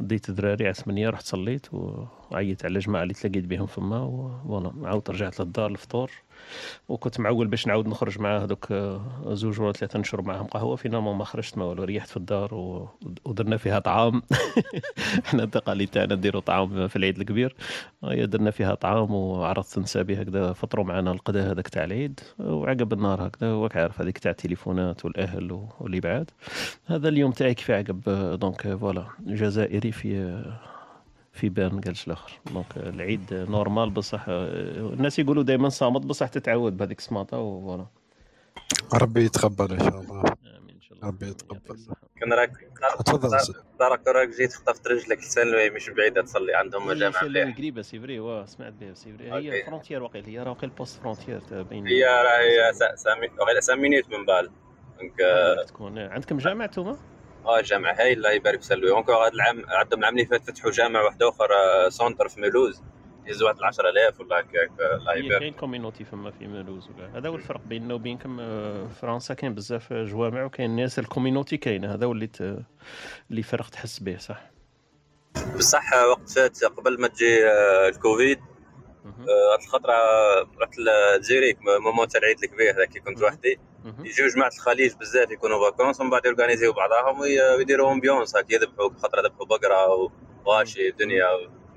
ديت 0.00 0.30
دراري 0.30 0.64
على 0.64 0.74
ثمانيه 0.74 1.10
رحت 1.10 1.24
صليت 1.26 1.66
وعيت 1.74 2.64
على 2.64 2.78
جماعة 2.78 3.02
اللي 3.02 3.14
تلاقيت 3.14 3.44
بهم 3.44 3.66
فما 3.66 3.98
و 4.00 4.12
voilà 4.12 4.72
عاودت 4.88 5.10
رجعت 5.10 5.40
للدار 5.40 5.70
الفطور. 5.70 6.10
وكنت 6.88 7.20
معول 7.20 7.46
باش 7.46 7.66
نعاود 7.66 7.88
نخرج 7.88 8.18
مع 8.18 8.38
هذوك 8.38 8.72
زوج 9.26 9.60
ولا 9.60 9.72
ثلاثة 9.72 9.98
نشرب 9.98 10.26
معاهم 10.26 10.46
قهوة. 10.46 10.76
finalement 10.76 11.16
ما 11.16 11.24
خرجت 11.24 11.58
ما 11.58 11.64
والو 11.64 11.84
ريحت 11.84 12.08
في 12.08 12.16
الدار 12.16 12.54
و... 12.54 12.88
ودرنا 13.24 13.56
فيها 13.56 13.78
طعام. 13.78 14.22
إحنا 15.26 15.42
التقاليد 15.42 15.88
تاعنا 15.88 16.14
نديروا 16.14 16.40
طعام 16.40 16.88
في 16.88 16.96
العيد 16.96 17.18
الكبير. 17.18 17.54
هي 18.04 18.26
درنا 18.26 18.50
فيها 18.50 18.74
طعام 18.74 19.14
وعرضت 19.14 19.78
نسابي 19.78 20.22
هكذا 20.22 20.52
فطروا 20.52 20.84
معنا 20.84 21.12
الغداء 21.12 21.52
هذاك 21.52 21.68
تاع 21.68 21.84
العيد. 21.84 22.20
وعقب 22.38 22.92
النهار 22.92 23.26
هكذا 23.26 23.52
وراك 23.52 23.76
عارف 23.76 24.00
هذيك 24.00 24.18
تاع 24.18 24.30
التليفونات 24.30 25.04
والأهل 25.04 25.68
واللي 25.80 26.00
بعاد 26.00 26.30
هذا 26.86 27.08
اليوم 27.08 27.32
تاعي 27.32 27.54
كيف 27.54 27.70
عقب؟ 27.70 28.00
donc 28.40 28.76
voilà 28.76 29.06
جزائري 29.26 29.92
في 29.92 30.42
في 31.34 31.48
بيرن 31.48 31.80
قالش 31.80 32.06
الآخر 32.06 32.32
donc 32.52 32.66
العيد 32.76 33.34
normal 33.34 33.90
بصح 33.90 34.24
الناس 34.28 35.18
يقولوا 35.18 35.42
دائما 35.42 35.68
سامط 35.68 36.06
بصح 36.06 36.26
تتعود 36.28 36.76
بهذيك 36.76 36.98
السماطه 36.98 37.38
و 37.38 37.45
voilà. 37.45 37.86
ربي 38.94 39.24
يتقبل 39.24 39.72
إن 39.72 39.78
شاء 39.78 40.00
الله. 40.00 40.20
آمين 40.20 40.74
إن 40.74 40.80
شاء 40.80 40.92
الله. 40.98 41.08
ربي 41.08 41.26
يتقبل. 41.28 41.78
كان 42.20 42.32
راك 42.32 42.50
تفضل. 43.06 43.38
دارك 43.80 44.06
راك 44.08 44.28
جيت 44.28 44.52
خطفت 44.52 44.86
رجلك 44.86 45.18
لسان 45.18 45.72
مش 45.74 45.90
بعيدة 45.90 46.22
تصلي 46.22 46.54
عندهم 46.54 46.88
هي 46.88 46.94
جامع 46.98 47.20
سلوي 47.20 47.30
مليح 47.44 47.56
قريبه 47.56 47.82
سي 47.82 48.00
فري 48.00 48.20
واه 48.20 48.44
سمعت 48.46 48.72
بها 48.72 48.94
سي 48.94 49.12
فري. 49.12 49.32
هي 49.32 49.62
فرونتيير 49.64 50.02
واقيلا 50.02 50.28
هي 50.28 50.38
راه 50.38 50.50
واقيلا 50.50 50.72
بوست 50.78 51.00
فرونتيير 51.02 51.62
بين 51.62 51.86
هي 51.86 52.04
راه 52.04 52.38
هي 52.40 52.72
سا- 52.74 52.96
سامي 52.96 53.28
وغير 53.40 53.60
سامينيت 53.60 54.08
من 54.10 54.26
بال. 54.26 54.50
دونك 55.00 55.20
آه، 55.20 55.64
تكون. 55.66 55.98
عندكم 55.98 56.38
جامع 56.38 56.64
انتوما 56.64 56.96
آه 57.46 57.60
جامع 57.60 57.92
هاي 57.98 58.12
الله 58.12 58.30
يبارك 58.30 58.62
سلوي 58.62 58.90
اونكور 58.90 59.14
هذا 59.14 59.32
العام 59.34 59.62
عندهم 59.68 60.00
العام 60.00 60.14
اللي 60.14 60.26
فات 60.26 60.44
فتحوا 60.50 60.70
جامع 60.70 61.02
واحد 61.02 61.22
اخر 61.22 61.48
آه، 61.54 61.88
سونتر 61.88 62.28
في 62.28 62.40
ميلوز. 62.40 62.82
يهزوا 63.26 63.48
واحد 63.48 63.62
10000 63.62 64.20
ولا 64.20 64.40
هكاك 64.40 64.70
الله 64.80 65.14
يبارك 65.14 65.40
كاين 65.40 65.52
en 65.52 65.62
community 65.62 66.04
فما 66.04 66.30
في 66.30 66.46
وكاع 66.90 67.08
هذا 67.14 67.28
هو 67.28 67.34
الفرق 67.34 67.60
بيننا 67.60 67.94
وبينكم 67.94 68.40
آه، 68.40 68.86
فرنسا 69.00 69.34
كاين 69.34 69.54
بزاف 69.54 69.92
جوامع 69.92 70.44
وكاين 70.44 70.76
ناس 70.76 70.98
ال 70.98 71.04
community 71.04 71.56
كاينة 71.56 71.94
هذا 71.94 72.06
هو 72.06 72.12
اللي 72.12 72.26
ت- 72.26 72.62
اللي 73.30 73.42
فرق 73.42 73.68
تحس 73.70 73.98
به 74.00 74.16
صح؟ 74.16 74.50
بصح 75.56 75.92
آه، 75.92 76.08
وقت 76.08 76.28
فات 76.30 76.64
قبل 76.64 77.00
ما 77.00 77.08
تجي 77.08 77.48
الكوفيد 77.88 78.40
هاد 79.18 79.60
الخطرة 79.62 79.92
رحت 80.60 80.72
لزيريك 80.78 81.58
moment 81.84 82.08
تاع 82.08 82.20
العيد 82.20 82.42
الكبير 82.44 82.74
هذاك 82.76 82.88
كي 82.88 83.00
كنت. 83.00 83.22
وحدي. 83.22 83.58
يجيو 84.04 84.26
جماعة 84.28 84.48
الخليج 84.48 84.94
بزاف 84.94 85.30
يكونوا 85.30 85.70
vacances 85.70 86.00
ومن 86.00 86.10
بعد 86.10 86.26
يورغانيزيو 86.26 86.72
بعضهم 86.72 87.20
وي- 87.20 87.54
ويديروا 87.56 87.92
ambiance 87.92 88.36
هاك 88.36 88.52
يذبحوا 88.52 88.90
خطرة 89.02 89.20
ذبحوا 89.22 89.46
بقرة 89.46 90.10
وغاشي 90.46 90.90
دنيا 90.90 91.26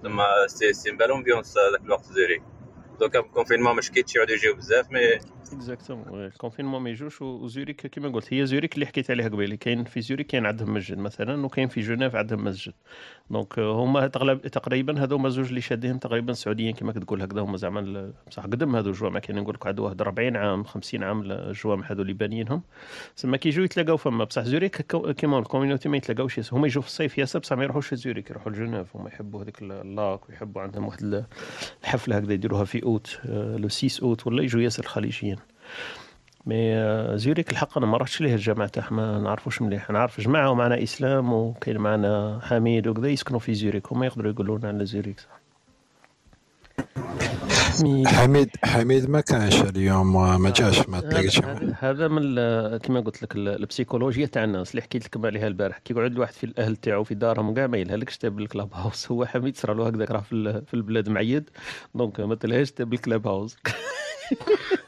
ثم 0.03 0.21
c'est 0.47 0.73
c'est 0.73 0.91
belle 0.91 1.11
ambiance 1.11 1.55
ذاك 1.71 1.81
الوقت 1.81 2.05
زيريك 2.05 2.43
دوكا 2.99 3.19
بال 3.21 3.30
confinement 3.30 3.75
ما 3.75 3.81
شكيتش 3.81 4.15
يعودوا 4.15 4.35
يجيو 4.35 4.55
بزاف 4.55 4.91
mais 4.91 4.99
exactement 5.53 6.25
ال 6.25 6.30
confinement 6.30 6.81
ما 6.81 6.89
يجوش 6.89 7.21
وزوريك 7.21 7.87
كما 7.87 8.09
قلت 8.09 8.33
هي 8.33 8.45
زوريك 8.45 8.75
اللي 8.75 8.85
حكيت 8.85 9.11
عليها 9.11 9.27
قبيله 9.27 9.55
كاين 9.55 9.83
في 9.83 10.01
زوريك 10.01 10.27
كاين 10.27 10.45
عندهم 10.45 10.73
مسجد 10.73 10.97
مثلا 10.97 11.45
وكاين 11.45 11.67
في 11.67 11.81
جنيف 11.81 12.15
عندهم 12.15 12.43
مسجد 12.43 12.73
donc 13.29 13.59
هما 13.59 14.07
تقريبا 14.37 15.03
هذوما 15.03 15.29
زوج 15.29 15.47
اللي 15.47 15.61
شادين 15.61 15.99
تقريبا 15.99 16.33
سعوديين 16.33 16.73
كما 16.73 16.91
كتقول 16.91 17.21
هكذا. 17.21 17.41
هما 17.41 17.57
زعما 17.57 18.11
بصح 18.27 18.43
قدم 18.43 18.75
هذو 18.75 18.89
الجوامع 18.89 19.19
كاين 19.19 19.39
نقول 19.39 19.55
لك 19.55 19.67
عندو 19.67 19.83
واحد 19.85 20.01
40 20.01 20.35
عام 20.35 20.63
50 20.63 21.03
عام 21.03 21.31
الجوامع 21.31 21.91
هذو 21.91 22.01
اللي 22.01 22.13
بانيينهم 22.13 22.61
سما 23.15 23.37
كيجيو 23.37 23.63
يتلاقاو 23.63 23.97
فما. 23.97 24.23
بصح 24.23 24.41
زوريك 24.43 24.81
كيما 25.11 25.39
ال 25.39 25.44
community 25.44 25.89
ما 25.89 25.97
يتلاقاوش 25.97 26.53
هما 26.53 26.67
يجوا 26.67 26.81
في 26.81 26.87
الصيف 26.87 27.17
ياسر 27.17 27.39
بصح 27.39 27.55
ما 27.57 27.63
يروحوش 27.63 27.93
لزوريك 27.93 28.29
يروحوا 28.29 28.51
لجنيف. 28.51 28.95
هما 28.95 29.09
يحبوا 29.09 29.43
هذيك 29.43 29.61
ال 29.61 29.78
lac 29.78 30.29
ويحبوا 30.29 30.61
عندهم 30.61 30.85
واحد 30.85 31.01
ال- 31.03 31.25
الحفلة 31.83 32.17
هكذا 32.17 32.33
يديروها 32.33 32.63
في 32.65 32.83
أوت 32.87 33.19
آه، 33.29 33.57
le 33.57 33.67
6 33.69 34.03
أوت 34.03 34.27
ولا 34.27 34.43
يجوا 34.43 34.61
ياسر 34.61 34.83
الخليجيين. 34.83 35.37
mais 36.45 36.75
آه، 36.75 37.15
زوريك 37.15 37.51
الحق 37.51 37.77
أنا 37.77 37.87
ما 37.87 37.97
رحتش 37.97 38.21
ليه 38.21 38.33
الجامعة 38.33 38.67
تاعها 38.67 38.91
ما 38.91 39.19
نعرفوش 39.19 39.61
مليح. 39.61 39.89
نعرف 39.91 40.21
جماعة 40.21 40.51
ومعنا 40.51 40.83
إسلام 40.83 41.33
وكاين 41.33 41.77
معنا 41.77 42.39
حميد 42.43 42.87
وكذا 42.87 43.07
يسكنوا 43.07 43.39
في 43.39 43.53
زوريك 43.53 43.93
هما 43.93 44.05
يقدروا 44.05 44.31
يقولوا 44.31 44.57
لنا 44.57 44.67
على 44.67 44.85
زوريك 44.85 45.19
صح 45.19 45.46
حميد 48.05 48.49
حميد 48.63 49.09
ما 49.09 49.21
كانش 49.21 49.61
اليوم 49.61 50.41
ما 50.41 50.49
جاش 50.49 50.89
ما 50.89 50.99
تلاقيش 50.99 51.39
هذا- 51.79 52.07
من 52.07 52.35
كما 52.77 52.99
قلت 52.99 53.23
لك 53.23 53.35
ال- 53.35 53.47
البسيكولوجيا 53.49 54.25
تاع 54.25 54.43
الناس 54.43 54.71
اللي 54.71 54.81
حكيت 54.81 55.05
لكم 55.05 55.25
عليها 55.25 55.47
البارح. 55.47 55.77
كي 55.77 55.93
يقعد 55.93 56.11
الواحد 56.11 56.33
في 56.33 56.43
الأهل 56.43 56.75
تاعو 56.75 57.03
في 57.03 57.15
دارهم 57.15 57.53
كاع 57.53 57.67
ما 57.67 57.77
يلهلكش 57.77 58.17
تاب 58.17 58.39
ال 58.39 58.73
Clubhouse. 58.73 59.07
هو 59.11 59.25
حميد 59.25 59.57
صرا 59.57 59.73
له 59.73 59.87
هكذاك 59.87 60.11
راه 60.11 60.21
في 60.21 60.73
البلاد 60.73 61.09
معيد. 61.09 61.49
donc 61.95 62.19
ما 62.19 62.35
تلهاش 62.35 62.71
تاب 62.71 62.93
ال 62.93 63.27
Clubhouse. 63.27 63.57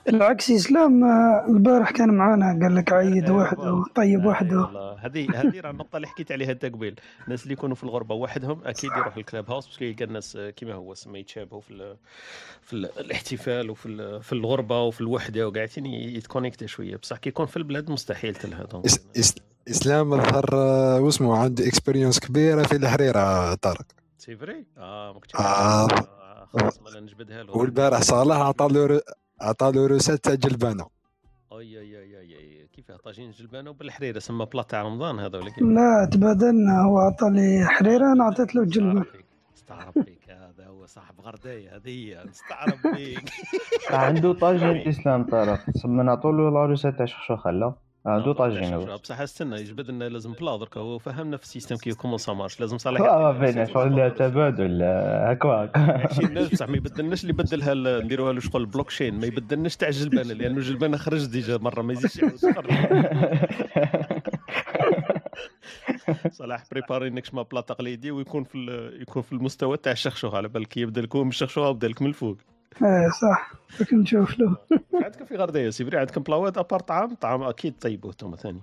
بالعكس 0.06 0.52
إسلام 0.52 1.04
آه، 1.04 1.46
البارح 1.50 1.92
كان 1.92 2.10
معانا 2.14 2.60
قال 2.62 2.76
لك 2.76 2.94
عيد 2.94 3.24
إيه، 3.24 3.32
وحده 3.32 3.60
والله. 3.60 3.86
طيب 3.96 4.26
وحده. 4.26 4.96
هذه 5.00 5.28
هذه 5.36 5.60
راه 5.60 5.72
النقطة 5.72 5.96
اللي 5.96 6.08
حكيت 6.08 6.32
عليها 6.32 6.52
انت 6.52 6.66
قبيل 6.66 6.96
الناس 7.26 7.44
اللي 7.44 7.54
يكونوا 7.54 7.76
في 7.76 7.84
الغربة 7.84 8.16
وحدهم 8.16 8.62
أكيد 8.66 8.92
يروحوا 8.92 9.18
ال 9.18 9.21
Clubhouse 9.21 9.52
parce 9.52 9.68
que 9.68 9.84
يلقى 9.84 10.04
الناس 10.04 10.36
آه، 10.36 10.50
كيما 10.50 10.74
هو 10.74 10.94
سما 10.94 11.18
يتشابهوا 11.18 11.62
في 11.62 11.72
ال 11.72 11.98
في 12.62 12.74
ال 12.74 13.00
الاحتفال 13.00 13.70
وفي 13.70 13.86
ال 13.86 14.24
في 14.24 14.34
الغربة 14.34 14.82
وفي 14.82 15.02
الوحدة 15.02 15.48
وقاعدين 15.48 15.86
يتكونيكتا 15.86 16.66
شوية 16.66 16.96
بصح 16.96 17.18
كي 17.18 17.30
يكون 17.30 17.46
في 17.46 17.58
البلاد 17.58 17.92
مستحيل 17.92 18.36
تلها 18.36 18.68
إسلام 19.70 20.14
الظهر 20.14 20.46
آه، 20.54 21.00
واسمه 21.00 21.38
عنده 21.38 21.68
expérience 21.68 22.20
كبيرة 22.20 22.64
في 22.64 22.76
الحريرة 22.76 23.54
طارق 23.54 23.86
c'est 24.18 24.36
vrai 24.36 24.66
آه 24.78 25.14
ما 25.14 25.20
كنتش 25.20 25.36
آه. 25.36 25.40
عارف. 25.42 26.20
خلاص 26.54 26.80
نجبدها 26.96 27.44
له 27.44 27.58
والبارح 27.58 28.02
صالح 28.02 28.36
عطى 28.36 28.68
له 28.72 29.02
عطى 29.42 29.72
له 29.72 29.88
recette 29.88 30.20
تاع 30.24 30.34
جلبانة. 30.36 30.86
أي 31.54 31.80
أي 31.80 31.98
أي 32.00 32.20
أي, 32.20 32.38
أي. 32.38 32.68
كيفاه 32.74 32.98
طاجين 32.98 33.32
جلبانة؟ 33.32 33.70
وبالحريره 33.70 34.20
سما 34.20 34.46
بلا 34.46 34.64
تاع 34.64 34.82
رمضان 34.84 35.20
هذا 35.20 35.38
ولا 35.38 35.50
كيف؟ 35.50 35.64
لا 35.64 36.10
تبادلنا. 36.12 36.82
هو 36.82 36.98
عطى 36.98 37.30
لي 37.30 37.66
حريرة 37.66 38.14
أنا 38.14 38.24
عطيت 38.24 38.56
له 38.56 38.66
جلبه 38.66 39.06
نستعرف 39.54 39.94
بك 39.96 40.30
هذا 40.30 40.68
هو 40.68 40.86
صاحب 40.86 41.22
غردايه 41.22 41.76
هذه 41.76 41.90
هي. 41.90 42.24
نستعرف 42.30 42.74
بك 42.86 43.24
عنده 43.92 44.34
طاجين 44.34 44.88
اسلام 44.88 45.24
طارق 45.24 45.66
تسمى 45.72 46.04
نعطوا 46.04 46.32
له 46.32 46.50
la 46.52 46.62
recette 46.62 46.98
تاع 46.98 47.06
شخشوخة 47.06 47.52
لا. 47.52 47.74
عنده 48.10 48.34
طاجين 48.34 48.74
هو. 48.74 48.98
بصح 48.98 49.20
استنى 49.20 49.56
يجبد 49.56 49.92
لنا 49.92 50.10
لازم 50.10 50.32
بلا 50.34 50.58
درك 50.58 50.78
هو 50.78 50.98
فهمنا 51.00 51.38
في 51.38 51.44
ال 51.44 51.48
système 51.48 51.76
كيف 51.76 51.96
comment 51.96 52.18
ça 52.18 52.34
marche 52.34 52.60
لازم 52.60 52.78
صالح 52.78 53.02
ما 53.02 53.32
بين 53.32 53.66
شغل 53.66 54.12
تبادل 54.16 54.80
آه، 54.82 55.38
ماشي 55.76 56.26
الناس 56.30 56.50
بصح 56.52 56.70
ما 56.70 56.78
يبدلناش 56.78 57.22
اللي 57.22 57.34
يبدلها 57.34 57.72
ال- 57.72 58.06
نديروها 58.06 58.34
له 58.34 58.40
شغل 58.40 58.66
بلوك 58.66 58.88
تشين 58.88 59.20
ما 59.20 59.26
يبدلناش 59.26 59.76
تاع 59.76 59.88
الجلبانه 59.88 60.34
لأنه 60.34 60.58
الجلبانه 60.58 60.98
خرج 60.98 61.26
déjà 61.26 61.58
مرة 61.58 61.82
ما 61.82 61.94
يزيدش. 61.94 62.20
صلاح 66.32 66.64
بريباري 66.72 67.10
نكش 67.10 67.34
ما 67.34 67.42
بلا 67.42 67.62
تقليدي 67.62 68.12
ويكون 68.12 68.44
في 68.44 68.58
يكون 69.02 69.22
في 69.22 69.34
المستوى 69.34 69.78
تاع 69.78 69.92
الشخشوخ 69.92 70.36
على 70.36 70.48
بالك 70.48 70.78
يبدا 70.78 71.02
لكم 71.02 71.28
الشخشوخة 71.30 71.68
ويبدا 71.68 71.88
لك 71.88 72.02
من 72.02 72.08
الفوق. 72.08 72.38
إيه 72.84 73.10
صح. 73.22 73.54
كنت 73.80 73.94
نشوف 73.94 74.40
له. 74.40 74.56
عندكم 75.06 75.26
في 75.26 75.36
غرديه 75.36 75.70
سيفري 75.70 75.98
عندكم 75.98 76.22
بلاوات 76.24 76.58
أبار 76.58 76.80
طعام 76.80 77.16
طعام 77.16 77.44
أكيد 77.44 77.74
طيبوه 77.82 78.12
أنتم 78.12 78.36
ثاني. 78.36 78.62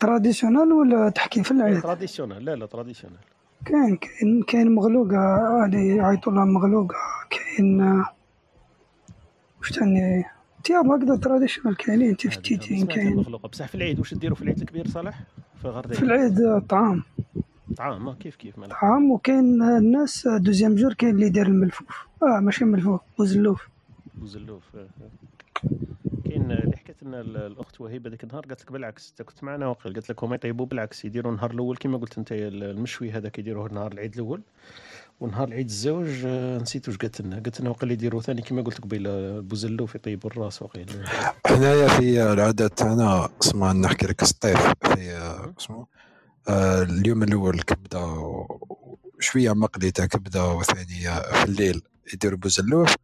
تراديسيونال 0.00 0.72
ولا 0.72 1.08
تحكي 1.08 1.42
في 1.42 1.50
العيد؟ 1.50 1.80
تراديسيونال 1.82 2.44
لا 2.44 2.56
لا 2.56 2.66
تراديسيونال 2.66 3.18
كاين 3.64 3.96
كاين 3.96 4.42
كاين 4.42 4.74
مغلوقة 4.74 5.16
هادي 5.64 5.96
يعيطوا 5.96 6.32
لها 6.32 6.44
مغلوقة. 6.44 6.94
كاين 7.30 8.02
وش 9.60 9.72
تاني 9.72 10.24
تياب 10.64 10.86
هكذا 10.90 11.16
تراديشنال 11.16 11.76
كاينين 11.76 12.16
تفتيتين 12.16 12.86
كاين. 12.86 13.16
مخلوقه 13.16 13.48
بصح 13.48 13.66
في 13.68 13.74
العيد 13.74 13.98
واش 13.98 14.14
ديروا 14.14 14.36
في 14.36 14.42
العيد 14.42 14.58
الكبير 14.60 14.88
صالح؟ 14.88 15.20
في 15.62 15.68
غرديه 15.68 15.94
في 15.96 16.02
العيد 16.02 16.40
آه، 16.40 16.62
طعام 17.76 18.08
آه، 18.08 18.14
كيف 18.14 18.36
كيف 18.36 18.58
مالك 18.58 18.70
طعام 18.70 19.10
وكاين 19.10 19.62
الناس 19.62 20.28
دوزيام 20.28 20.74
جور 20.74 20.94
كاين 20.94 21.14
اللي 21.14 21.26
يدير 21.26 21.46
الملفوف. 21.46 21.88
آه 22.22 22.40
ماشي 22.40 22.64
ملفوف 22.64 23.00
وزلوف. 23.18 23.68
وزلوف 24.22 24.62
آه، 24.76 24.78
آه. 24.80 25.68
كاين 26.24 26.50
اللي 26.52 26.76
حكت 26.76 27.02
لنا 27.02 27.20
ال- 27.20 27.36
الأخت 27.36 27.80
وهيبة 27.80 28.10
ذاك 28.10 28.24
النهار 28.24 28.46
قالت 28.46 28.62
لك 28.62 28.72
بالعكس 28.72 29.10
إنت 29.10 29.22
كنت 29.28 29.44
معنا 29.44 29.66
وقيل 29.66 29.92
قالت 29.92 30.10
لك 30.10 30.24
هما 30.24 30.34
يطيبوا 30.34 30.66
بالعكس 30.66 31.04
يديروا 31.04 31.32
النهار 31.32 31.50
الأول 31.50 31.76
كما 31.76 31.98
قلت 31.98 32.18
أنت 32.18 32.28
المشوي 32.32 33.10
هذاك 33.10 33.38
يديروه 33.38 33.72
نهار 33.72 33.92
العيد 33.92 34.14
الأول 34.14 34.40
ونهار 35.20 35.48
العيد 35.48 35.66
الزوج 35.66 36.26
نسيت 36.62 36.88
واش 36.88 36.96
قالت 36.96 37.20
لنا. 37.20 37.34
قالت 37.36 37.60
لنا 37.60 37.70
وقيل 37.70 37.90
يديروا 37.90 38.20
ثاني 38.20 38.42
كما 38.42 38.62
قلت 38.62 38.80
قبيل 38.80 39.06
آه، 39.06 39.40
بوزلوف 39.40 39.94
يطيبوا 39.94 40.30
الراس 40.30 40.62
وقيل. 40.62 41.04
حنايا 41.46 41.88
في 41.88 42.32
العادات 42.32 42.78
تاعنا 42.78 43.28
اسمها 43.42 43.72
نحكي 43.72 44.06
لك 44.06 44.22
السطيف 44.22 44.72
في 44.82 45.18
اسمه؟ 45.60 45.86
اليوم 46.48 47.22
الأول 47.22 47.60
كبده 47.60 48.06
وشويه 49.18 49.52
مقلي 49.54 49.90
تاع 49.90 50.06
كبده 50.06 50.48
وثانيه 50.52 51.20
في 51.20 51.44
الليل 51.44 51.82
يديروا 52.14 52.38
بوزلوف 52.38 52.94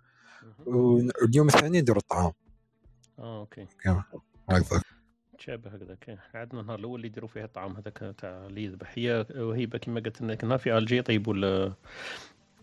واليوم 0.66 1.49
الثاني 1.49 1.78
يديروا 1.78 2.00
الطعام. 2.00 2.33
آه 3.19 3.40
أوكي. 3.40 3.66
هكذا 4.50 4.83
تشابه 5.38 5.71
هكذا 5.71 5.97
إحنا 6.02 6.40
عندنا 6.40 6.61
النهار 6.61 6.78
الأول 6.78 6.97
اللي 6.97 7.07
يديروا 7.07 7.28
فيه 7.28 7.45
الطعام 7.45 7.76
هذاك 7.76 8.14
تاع 8.19 8.47
اللي 8.47 8.64
يذبح 8.64 8.93
هي 8.97 9.26
وهيبة 9.37 9.78
كما 9.78 10.00
قالت 10.00 10.23
لنا 10.23 10.35
كنا 10.35 10.57
في 10.57 10.78
ألجي 10.78 10.97
يطيبوا 10.97 11.71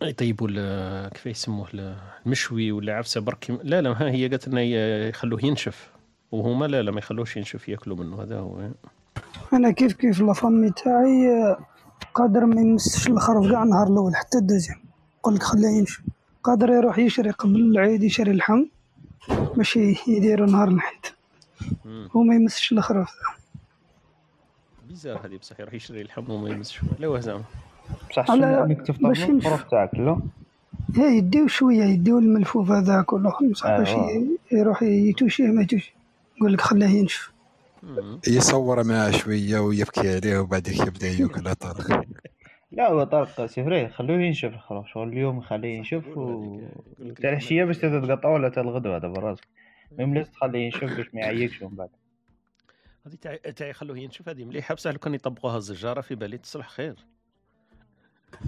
يطيبوا 0.02 1.08
كيف 1.08 1.26
يسموه 1.26 1.68
ال- 1.74 1.96
المشوي 2.26 2.72
ولا 2.72 2.96
عفسة 2.96 3.20
برك 3.20 3.50
لا 3.62 3.80
لا 3.82 3.90
ها 3.90 4.10
هي 4.10 4.28
قالت 4.28 4.48
لنا 4.48 4.62
يخلوه 5.08 5.44
ينشف 5.44 5.90
وهما 6.32 6.66
لا 6.66 6.82
لا 6.82 6.90
ما 6.90 6.98
يخلوش 6.98 7.36
ينشف 7.36 7.68
يأكلوا 7.68 7.96
منه 7.96 8.22
هذا 8.22 8.38
هو 8.38 8.70
أنا 9.52 9.70
كيف 9.70 9.92
كيف 9.92 10.20
لافامي 10.20 10.70
تاعي 10.70 11.28
آه، 11.42 11.58
قادر 12.14 12.46
ما 12.46 12.60
يمسش 12.60 13.08
الخروف 13.08 13.50
كاع 13.50 13.62
النهار 13.62 13.86
الأول 13.86 14.16
حتى 14.16 14.38
الدوزيام 14.38 14.78
لك 15.28 15.42
خليه 15.42 15.68
يمشي 15.68 16.02
قادر 16.44 16.70
يروح 16.70 16.98
يشري 16.98 17.30
قبل 17.30 17.56
العيد 17.56 18.02
يشري 18.02 18.30
اللحم 18.30 18.64
باش 19.56 19.76
يديروا 20.08 20.46
نهار 20.46 20.68
العيد 20.68 21.06
مم. 21.84 22.08
هو 22.16 22.22
ما 22.22 22.34
يمسش 22.34 22.72
الخروف 22.72 23.08
بيزار 24.88 25.26
هذه 25.26 25.36
بصح 25.36 25.60
يروح 25.60 25.74
يشري 25.74 26.00
اللحم 26.00 26.30
وما 26.30 26.48
يمسش 26.50 26.80
لا 26.98 27.20
زعما 27.20 27.42
بصح 28.10 28.26
على- 28.26 28.30
إنك 28.42 28.86
تفطر 28.86 29.08
باش. 29.08 29.24
الخروف 29.24 29.62
تاعك 29.70 29.94
لا 29.94 30.18
هي 30.96 31.16
يديو 31.16 31.46
شوية 31.48 31.84
يديو 31.84 32.18
الملفوف 32.18 32.70
هذاك 32.70 33.12
والاخر 33.12 33.46
بصح 33.48 33.66
باش 33.78 33.88
أيوة. 33.88 34.10
ي- 34.10 34.38
يروح 34.52 34.82
يتوشيه 34.82 35.44
ما 35.46 35.62
يتوشي 35.62 35.94
يقول 36.36 36.52
لك 36.52 36.60
خليه 36.60 36.86
ينشف. 36.86 37.32
يصور 38.28 38.84
معاه 38.84 39.10
شوية 39.10 39.58
ويبكي 39.58 40.14
عليه 40.14 40.38
وبعدك 40.38 40.86
يبدا 40.86 41.06
ياكل 41.06 41.54
طارق. 41.54 41.86
لا 42.72 42.90
هو 42.90 43.04
طارق 43.04 43.46
سيفري 43.46 43.88
خلوه 43.88 44.16
ينشف 44.20 44.48
الخروف 44.48 44.86
شغل 44.86 45.08
اليوم 45.08 45.40
خليه 45.40 45.76
ينشف 45.76 46.16
و 46.16 46.60
تاع 47.22 47.30
العشيه 47.30 47.64
باش 47.64 47.78
تتقطع 47.78 48.28
ولا 48.28 48.48
تاع 48.48 48.62
الغدوة 48.62 48.96
هذا 48.96 49.08
براسك. 49.08 49.48
المهم 49.92 50.14
لازم 50.14 50.30
تخليه 50.30 50.64
ينشف 50.64 50.96
باش 50.96 51.14
ما 51.14 51.20
يعيكش 51.20 51.62
من 51.62 51.68
بعد. 51.68 51.88
هذه 53.06 53.14
تاعي 53.14 53.38
تاعي 53.38 53.72
خلوه 53.72 53.98
ينشف 53.98 54.28
هذه 54.28 54.44
مليحة 54.44 54.74
بصح 54.74 54.90
لو 54.90 54.98
كان 54.98 55.14
يطبقوها 55.14 55.56
الزجارة 55.56 56.00
في 56.00 56.14
بالي 56.14 56.38
تصلح 56.38 56.68
خير. 56.68 56.96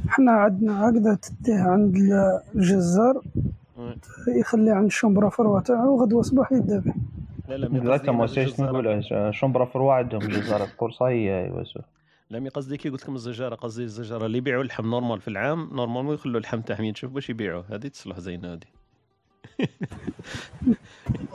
حنا 0.09 0.33
عندنا 0.33 0.89
هكذا 0.89 1.15
تديه 1.15 1.61
عند 1.61 1.97
الجزار 2.55 3.23
مم. 3.77 3.99
يخليه 4.41 4.73
عند 4.73 4.87
ال 4.87 4.92
chambre 4.92 5.29
froide 5.29 5.61
تاعو 5.61 6.03
غدوة 6.03 6.23
صباح 6.23 6.53
يبدا 6.53 6.95
لا 7.49 7.55
لا 7.57 7.69
ما 7.69 7.79
الجزارة- 8.27 8.61
نقول 8.61 9.35
chambre 9.35 9.65
froide 9.65 9.97
عندهم 9.99 10.21
جزارة 10.21 10.69
قرصة 10.79 11.09
هي 11.09 11.47
يوسف. 11.47 11.81
لا 12.31 12.39
mais 12.41 12.49
قصدي 12.49 12.77
كي 12.77 12.89
قلت 12.89 13.03
لكم 13.03 13.15
الزجارة 13.15 13.55
قصدي 13.55 13.83
الزجارة 13.83 14.27
اللي 14.27 14.39
يبيعوا 14.39 14.63
اللحم 14.63 14.91
normal 14.91 15.21
في 15.21 15.29
العام 15.29 15.71
normalement 15.73 16.15
يخلوا 16.15 16.37
اللحم 16.39 16.61
تاعهم 16.61 16.85
ينشف 16.85 17.09
باش 17.09 17.31
يبيعوه 17.31 17.65
هذه 17.71 17.87
تصلح 17.89 18.19
زينه 18.21 18.53
هذه. 18.53 18.67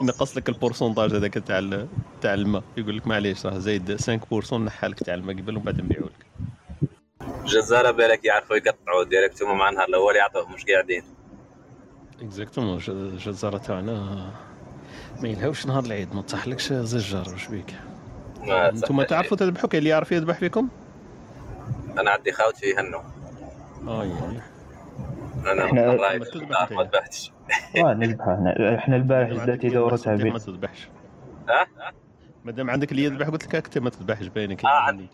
ينقص 0.02 0.36
لك 0.36 0.48
ال 0.48 0.53
pourcentage 0.53 1.12
هذاك 1.14 1.34
تاع 1.34 1.86
تاع 2.20 2.34
الماء. 2.34 2.62
يقول 2.76 2.96
لك 2.96 3.06
معليش 3.06 3.46
راه 3.46 3.58
زايد 3.58 3.96
5% 4.02 4.52
نحى 4.54 4.86
لك 4.88 4.98
تاع 5.00 5.14
الماء 5.14 5.36
قبل 5.36 5.56
ومن 5.56 5.64
بعد 5.64 5.80
نبيعوا 5.80 6.06
لك. 6.08 6.26
الجزاره 7.44 7.90
بالك 7.90 8.24
يعرفوا 8.24 8.56
يقطعوا 8.56 9.04
direct 9.04 9.42
هما 9.42 9.54
مع 9.54 9.68
النهار 9.68 9.88
الأول 9.88 10.16
يعطوه 10.16 10.48
مش 10.54 10.64
قاعدين. 10.64 11.02
exactement 12.22 12.80
الجزاره 12.88 13.58
تاعنا 13.58 14.30
ما 15.20 15.28
يلهوش 15.28 15.66
نهار 15.66 15.84
العيد 15.84 16.14
ما 16.14 16.22
تصحلكش 16.22 16.72
زجار 16.72 17.28
واش 17.32 17.46
بيك؟ 17.46 17.74
ما 18.40 18.68
أنتم 18.68 19.02
تعرفوا 19.02 19.36
تذبحوا 19.36 19.68
كاين 19.68 19.78
اللي 19.78 19.90
يعرف 19.90 20.12
يذبح 20.12 20.38
فيكم؟ 20.38 20.68
أنا 21.98 22.10
عندي 22.10 22.32
خاوتي 22.32 22.66
يهنوا 22.66 23.00
آه 23.88 24.02
أنا 25.46 25.68
إحنا- 25.68 25.78
والله 25.78 26.18
ما 26.18 26.82
ذبحتش. 26.82 27.32
واه 27.76 27.94
نذبح. 27.94 28.28
إحنا 28.28 28.76
إحنا 28.78 28.96
البارح 28.96 29.40
عندك 29.40 29.66
دورة 29.66 29.96
صديق 29.96 30.32
ما 30.32 30.38
تذبحش. 30.38 30.88
ها؟ 31.48 31.66
مادام 32.44 32.70
عندك 32.70 32.92
اللي 32.92 33.04
يذبح 33.04 33.28
قلت 33.28 33.54
لك 33.54 33.54
انت 33.54 33.78
ما 33.78 33.90
تذبحش 33.90 34.26
باينك. 34.26 34.64
آه، 34.64 34.68
عندي. 34.68 35.06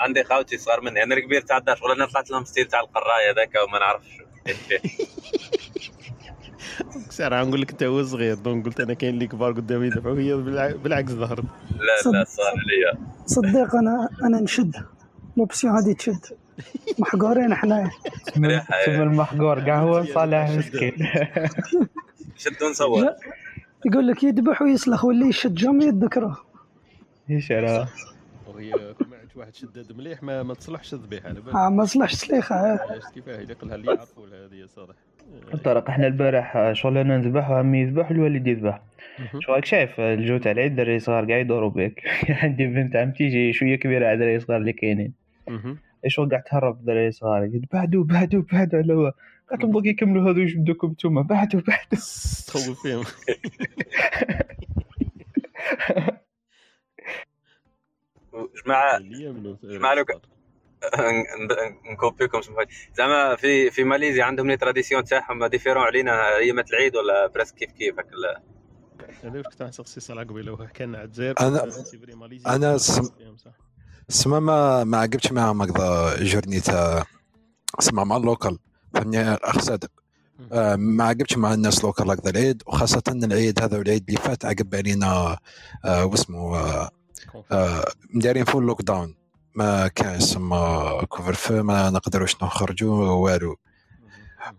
عندي 0.00 0.24
خاوتي 0.24 0.58
صغار 0.58 0.80
مني. 0.80 1.02
أنا 1.02 1.14
الكبير 1.14 1.40
تاع 1.40 1.56
الدار 1.56 1.76
شغل 1.76 1.92
أنا 1.92 2.06
طلعت 2.06 2.30
لهم 2.30 2.44
ستيل 2.44 2.64
تاع 2.66 2.80
القراية 2.80 3.34
ذاك 3.36 3.52
وما 3.68 3.78
نعرفش. 3.78 4.08
سارع 7.10 7.42
نقول 7.42 7.60
لك 7.60 7.70
أنت 7.70 7.82
هو 7.82 8.02
صغير 8.02 8.34
دونك 8.34 8.64
قلت 8.66 8.80
أنا 8.80 8.94
كاين 8.94 9.14
اللي 9.14 9.26
كبار 9.26 9.52
قدامي 9.52 9.86
يذبحوا 9.86 10.18
هي 10.18 10.34
بالع- 10.34 10.76
بالعكس 10.82 11.12
ظهرت. 11.12 11.44
لا 11.70 12.10
لا 12.12 12.24
صار 12.24 12.54
لي 12.54 12.98
صدق 13.26 13.76
أنا 13.76 14.08
أنا 14.22 14.40
نشد. 14.40 14.76
لوبسيون 15.36 15.72
هذه 15.76 15.92
تشد. 15.92 16.20
محقورين 16.98 17.54
حنايا 17.54 17.90
تم 18.34 18.44
المحقور 19.02 19.60
كاع 19.60 19.80
هو 19.82 20.04
صالح 20.04 20.50
مسكين. 20.50 20.92
شدوا 22.36 22.70
نصور. 22.70 23.06
يقول 23.86 24.08
لك 24.08 24.22
يذبح 24.24 24.62
ويسلخ 24.62 25.04
واللي 25.04 25.28
يشد 25.28 25.54
جمع 25.54 25.84
يذكره. 25.84 26.44
إيش 27.30 27.52
أنا 27.52 27.88
وهي 28.46 28.70
كما 28.70 29.16
عندك 29.16 29.36
واحد 29.36 29.54
شداد 29.54 29.92
مليح 29.92 30.22
ما, 30.22 30.42
ما 30.42 30.54
تصلحش 30.54 30.94
الذبيحه 30.94 31.28
على 31.28 31.40
بالك. 31.40 31.54
آه 31.54 31.68
ما 31.68 31.84
صلحش 31.84 32.14
سليخه. 32.14 32.54
علاش 32.56 33.02
كيفاه؟ 33.14 33.38
اللي 33.40 33.54
قالها 33.54 33.74
اللي 33.74 33.86
يعرفوا 33.86 34.26
هذه 34.26 34.54
يا 34.54 34.66
صالح. 34.66 34.94
طارق 35.64 35.90
إحنا 35.90 36.06
البارح 36.06 36.72
شغل 36.72 36.98
أنا 36.98 37.18
نذبح 37.18 37.50
وعمي 37.50 37.78
يذبح 37.78 38.10
والوالد 38.10 38.46
يذبح. 38.46 38.82
شو 39.40 39.52
راك 39.52 39.64
شايف؟ 39.64 40.00
الجو 40.00 40.38
تاع 40.38 40.52
العيد 40.52 40.76
دري 40.76 40.98
صغار 40.98 41.24
قاعد 41.24 41.40
يدوروا 41.40 41.70
بك 41.70 42.02
عندي 42.42 42.66
بنت 42.66 42.96
عمتي 42.96 43.28
جي 43.28 43.52
شوية 43.52 43.76
كبيرة 43.76 44.08
على 44.08 44.16
دري 44.16 44.40
صغار 44.40 44.56
اللي 44.56 44.72
كاينين. 44.72 45.12
إيش 46.04 46.20
قاعد 46.20 46.42
تهرب 46.42 46.84
دري 46.84 47.10
صغار؟ 47.10 47.42
قلت 47.42 47.72
بعدوا 47.72 48.04
بعدوا 48.04 48.42
بعدوا. 48.52 48.78
على 48.78 48.92
هو 48.92 49.12
قالت 49.50 49.62
لهم 49.62 49.72
بقي 49.72 49.88
يكملوا 49.88 50.30
هذو 50.30 50.40
إيش 50.40 50.54
بدكم 50.54 50.88
أنتم 50.88 51.22
بعدوا 51.22 51.60
بعدوا. 51.60 51.98
تخوف 52.46 52.82
فيهم. 52.82 53.04
جماعة 58.64 58.96
اللي 58.96 60.37
نكوبيكم. 61.92 62.40
زعما 62.96 63.36
في 63.36 63.70
في 63.70 63.84
ماليزيا 63.84 64.24
عندهم 64.24 64.46
les 64.46 64.56
traditions 64.56 65.04
تاعهم 65.04 65.46
différents 65.46 65.82
علينا 65.82 66.36
أيامة 66.36 66.64
العيد 66.70 66.96
ولا 66.96 67.26
presque 67.26 67.54
كيف 67.54 67.70
كيف 67.72 67.98
هك 67.98 68.06
ال- 68.12 68.42
أنا 69.24 69.36
واش 69.38 69.46
كنت 69.46 69.62
نسقسي 69.62 70.00
صالح 70.00 70.22
قبيلة 70.22 70.52
أنا 72.46 72.72
كنت 72.72 72.80
سم- 72.80 73.02
فيهم 73.18 73.36
صح. 73.36 73.50
سما 74.08 74.40
ما 74.40 74.84
ما 74.84 74.98
عجبتش 74.98 75.32
معاهم 75.32 75.62
هكذا 75.62 76.16
جورني 76.24 76.60
تاع 76.60 77.04
سمع 77.78 78.04
مع 78.04 78.16
ال 78.16 78.22
local. 78.22 78.58
فهمني؟ 78.94 79.20
اخ 79.34 79.58
صادق 79.58 79.90
آه، 80.52 80.76
ما 80.76 81.04
عجبتش 81.04 81.36
مع 81.38 81.54
الناس 81.54 81.84
local 81.84 82.10
هكذا 82.10 82.30
العيد 82.30 82.62
وخاصة 82.66 83.02
العيد 83.08 83.62
هذا 83.62 83.78
والعيد 83.78 84.04
اللي 84.08 84.20
فات 84.20 84.44
عقب 84.44 84.74
علينا 84.74 85.38
آه، 85.84 86.04
واسمه 86.06 86.56
آه، 86.56 86.90
آه، 87.52 87.84
مدارين 88.14 88.44
full 88.44 88.66
lockdown 88.66 89.14
ما 89.58 89.88
كان 89.88 90.20
سما 90.20 91.04
couvre-feu 91.08 91.62
ما 91.62 91.90
نقدروش 91.90 92.36
نخرجوا 92.42 93.10
والو. 93.10 93.56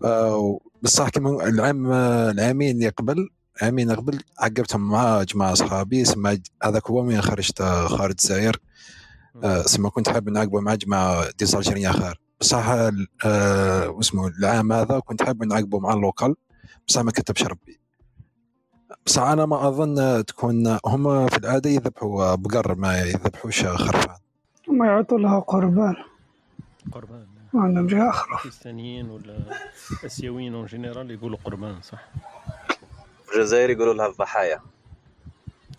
آه، 0.03 0.59
بصح 0.81 1.09
كيما 1.09 1.47
العام 1.47 1.91
العامين 2.31 2.75
اللي 2.75 2.89
قبل 2.89 3.29
عامين 3.61 3.91
قبل 3.91 4.19
عقبتهم 4.39 4.89
مع 4.89 5.23
جماعة 5.23 5.53
اصحابي 5.53 6.05
سما 6.05 6.39
هذاك 6.63 6.89
هو 6.89 7.03
من 7.03 7.21
خرجت 7.21 7.61
خارج 7.61 8.11
الجزائر 8.11 8.57
آه، 9.43 9.61
سما 9.61 9.89
كنت 9.89 10.09
حاب 10.09 10.29
نعقبه 10.29 10.59
مع 10.59 10.75
جماعة 10.75 11.29
des 11.39 11.45
Algériens 11.57 11.91
آخر. 11.91 12.19
بصح 12.41 12.65
آه، 13.25 13.89
واسمه 13.89 14.27
العام 14.27 14.73
هذا 14.73 14.99
كنت 14.99 15.23
حاب 15.23 15.43
نعقبه 15.43 15.79
مع 15.79 15.93
ال 15.93 15.99
local. 15.99 16.35
بصح 16.87 17.01
ما 17.01 17.11
كتبش 17.11 17.43
ربي. 17.43 17.79
بصح 19.05 19.21
أنا 19.21 19.45
ما 19.45 19.67
أظن 19.67 20.25
تكون 20.25 20.77
هم 20.85 21.27
في 21.27 21.37
العادة 21.37 21.69
يذبحوا 21.69 22.35
بقر 22.35 22.75
ما 22.75 22.99
يذبحوش 22.99 23.65
خرفان. 23.65 24.28
ما 24.79 24.85
يعطوا 24.85 25.19
لها 25.19 25.39
قربان. 25.39 25.95
قربان. 26.91 27.27
ما 27.53 27.61
عندهم 27.63 27.87
جهة 27.87 28.09
أخرى. 28.09 28.39
باكستانيين 28.43 29.09
ولا 29.09 29.39
اسيويين 30.05 30.55
en 30.55 30.65
général 30.65 31.11
يقولوا 31.11 31.37
قربان 31.45 31.81
صح؟ 31.81 32.07
الجزائر 33.35 33.69
يقولوا 33.69 33.93
لها 33.93 34.07
الضحايا. 34.07 34.59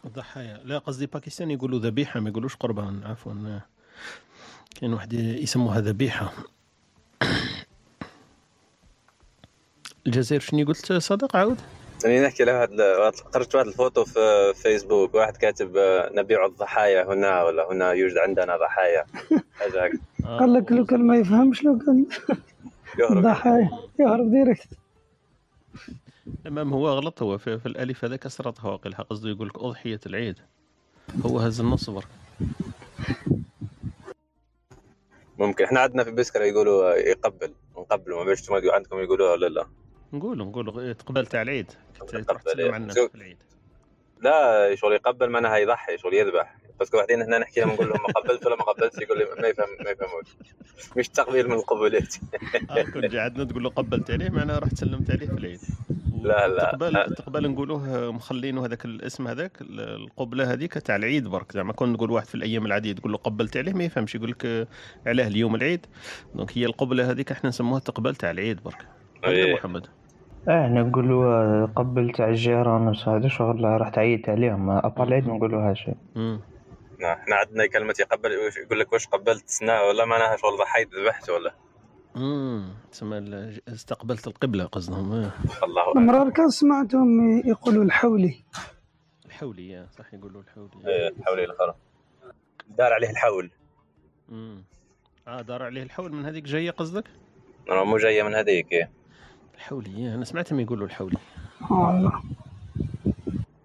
الضحايا. 0.04 0.60
لا 0.64 0.78
قصدي 0.78 1.06
باكستان 1.06 1.50
يقولوا 1.50 1.78
ذبيحة 1.78 2.20
ما 2.20 2.30
يقولوش 2.30 2.56
قربان 2.56 3.04
عفوا. 3.04 3.60
كاين 4.74 4.92
واحد 4.92 5.12
يسموها 5.12 5.80
ذبيحة. 5.80 6.32
الجزائر 10.06 10.40
شنو 10.40 10.66
قلت 10.66 10.92
صدق 10.92 11.36
عاود. 11.36 11.60
يعني 12.04 12.20
نحكي 12.20 12.44
له 12.44 12.62
هاد 12.62 12.80
خرجت 13.34 13.54
واحد 13.54 13.66
الفوتو 13.66 14.04
في 14.04 14.52
فيسبوك 14.54 15.14
واحد 15.14 15.36
كاتب 15.36 15.76
آه، 15.76 16.10
نبيع 16.14 16.46
الضحايا 16.46 17.04
هنا 17.04 17.44
ولا 17.44 17.72
هنا 17.72 17.92
يوجد 17.92 18.18
عندنا 18.18 18.56
ضحايا. 18.56 19.04
حاجة 19.60 19.92
آه، 20.24 20.38
قال 20.38 20.52
لك 20.54 20.72
لو 20.72 20.84
كان 20.84 21.06
ما 21.06 21.16
يفهمش 21.16 21.64
لو 21.64 21.78
كان 21.78 22.06
يهرب. 22.98 23.22
ضحايا 23.22 23.70
يهرب 24.00 24.30
direct 24.30 24.68
المهم 26.46 26.72
هو 26.72 26.88
غلط. 26.88 27.22
هو 27.22 27.38
في, 27.38 27.58
في 27.58 27.66
الألف 27.66 28.04
هذا 28.04 28.16
كسرتها 28.16 28.70
واقيلها 28.70 29.02
قصده 29.02 29.30
يقول 29.30 29.48
لك 29.48 29.58
أضحية 29.58 30.00
العيد. 30.06 30.36
هو 31.26 31.38
هز 31.38 31.60
النص 31.60 31.90
برك 31.90 32.08
ممكن. 35.38 35.64
إحنا 35.64 35.80
عندنا 35.80 36.04
في 36.04 36.10
بسكرة 36.10 36.44
يقولوا 36.44 36.92
آه، 36.92 36.94
يقبل. 36.94 37.54
نقبلوا 37.78 38.24
ما 38.24 38.32
أنتم 38.32 38.70
عندكم 38.70 38.98
يقولوها 38.98 39.32
ولا 39.32 39.46
لا. 39.46 39.66
نقولوا 40.12 40.46
نقولوا 40.46 40.92
تقبل 40.92 41.26
تاع 41.26 41.42
العيد. 41.42 41.72
كنت 42.00 42.16
تروح 42.16 42.42
تسلم 42.42 42.90
شوف. 42.90 43.10
في 43.10 43.14
العيد. 43.14 43.36
لا 44.20 44.74
شغل 44.74 44.92
يقبل 44.92 45.30
معناها 45.30 45.56
يضحي 45.56 45.98
شغل 45.98 46.14
يذبح. 46.14 46.56
بس 46.80 46.94
واحدين 46.94 47.22
هنا 47.22 47.38
نحكي 47.38 47.60
لهم 47.60 47.70
نقول 47.70 47.88
لهم 47.88 47.98
ما 48.08 48.20
قبلت 48.20 48.46
ولا 48.46 48.56
ما 48.56 48.62
قبلتش 48.62 48.98
يقول 48.98 49.18
لي 49.18 49.24
ما 49.40 49.48
يفهم 49.48 49.66
ما 49.84 49.90
يفهموش 49.90 50.26
مش 50.96 51.08
تقبيل 51.08 51.48
من 51.48 51.52
القبولات 51.54 52.14
آه 52.70 52.82
كنت 52.82 53.14
عندنا 53.14 53.44
تقول 53.44 53.62
له 53.62 53.70
قبلت 53.70 54.10
عليه 54.10 54.30
معناها 54.30 54.58
رحت 54.58 54.74
سلمت 54.74 55.10
عليه 55.10 55.26
في 55.26 55.32
العيد. 55.32 55.60
لا، 56.22 56.48
لا. 56.48 56.70
تقبل 56.70 57.14
تقبل 57.14 57.50
نقولوه 57.50 58.10
مخلينه 58.12 58.64
هذاك 58.66 58.84
الاسم 58.84 59.28
هذاك 59.28 59.58
القبلة 59.70 60.52
هذيك 60.52 60.72
تاع 60.74 60.96
العيد 60.96 61.28
برك. 61.28 61.52
زعما 61.52 61.72
كون 61.72 61.92
نقول 61.92 62.10
واحد 62.10 62.26
في 62.26 62.34
الأيام 62.34 62.66
العادية 62.66 62.92
تقول 62.92 63.12
له 63.12 63.18
قبلت 63.18 63.56
عليه 63.56 63.72
ما 63.72 63.84
يفهمش 63.84 64.14
يقول 64.14 64.30
لك 64.30 64.46
آه، 64.46 64.66
علاه 65.06 65.26
اليوم 65.26 65.54
العيد. 65.54 65.86
دونك 66.34 66.58
هي 66.58 66.66
القبلة 66.66 67.10
هذيك 67.10 67.32
إحنا 67.32 67.48
نسموها 67.48 67.80
تقبل 67.80 68.16
تاع 68.16 68.30
العيد 68.30 68.62
برك. 68.62 68.86
إيه. 69.24 69.54
محمد؟ 69.54 69.86
آه 70.48 70.68
نقولوا 70.68 71.66
قبل 71.66 72.12
تاع 72.12 72.28
الجيران 72.28 72.88
وهذا 73.06 73.28
شغل 73.28 73.64
رحت 73.80 73.98
عيدت 73.98 74.28
عليهم 74.28 74.70
ابار 74.70 75.08
العيد 75.08 75.28
ما 75.28 75.34
نقولوها 75.36 75.74
شيء 75.74 75.94
امم 76.16 76.40
نعم، 77.00 77.18
إحنا 77.18 77.36
عندنا 77.36 77.66
كلمة 77.66 77.94
يقبل 78.00 78.30
يقول 78.64 78.80
لك 78.80 78.92
واش 78.92 79.06
قبلت 79.06 79.48
سنة 79.48 79.82
ولا 79.82 80.04
معناها 80.04 80.36
شغل 80.36 80.58
ضحيت 80.58 80.88
ذبحت 80.94 81.30
ولا؟ 81.30 81.54
امم 82.16 82.68
تسمى 82.92 83.50
استقبلت 83.68 84.26
القبلة 84.26 84.64
قصدهم 84.64 85.12
آه. 85.12 85.30
الله 85.62 85.82
أعلم. 85.82 85.98
المرار 85.98 86.30
كان 86.30 86.48
سمعتهم 86.48 87.38
يقولوا 87.46 87.84
الحولي. 87.84 88.44
الحولي 89.26 89.78
آه، 89.78 89.86
صح 89.98 90.14
يقولوا 90.14 90.42
الحولي. 90.42 90.70
إيه، 90.86 91.14
حولي 91.26 91.44
الخرا. 91.44 91.74
دار 92.78 92.92
عليه 92.92 93.10
الحول. 93.10 93.50
امم 94.32 94.64
آه 95.28 95.40
دار 95.42 95.62
عليه 95.62 95.82
الحول 95.82 96.12
من 96.12 96.24
هذيك 96.24 96.44
جاية 96.44 96.70
قصدك؟ 96.70 97.04
أنا 97.70 97.84
مو 97.84 97.96
جاية 97.96 98.22
من 98.22 98.34
هذيك 98.34 98.72
إيه. 98.72 98.90
الحولي. 99.60 100.08
آه، 100.10 100.14
أنا 100.14 100.24
سمعتهم 100.24 100.60
يقولوا 100.60 100.86
الحولي. 100.86 101.16
والله. 101.70 102.22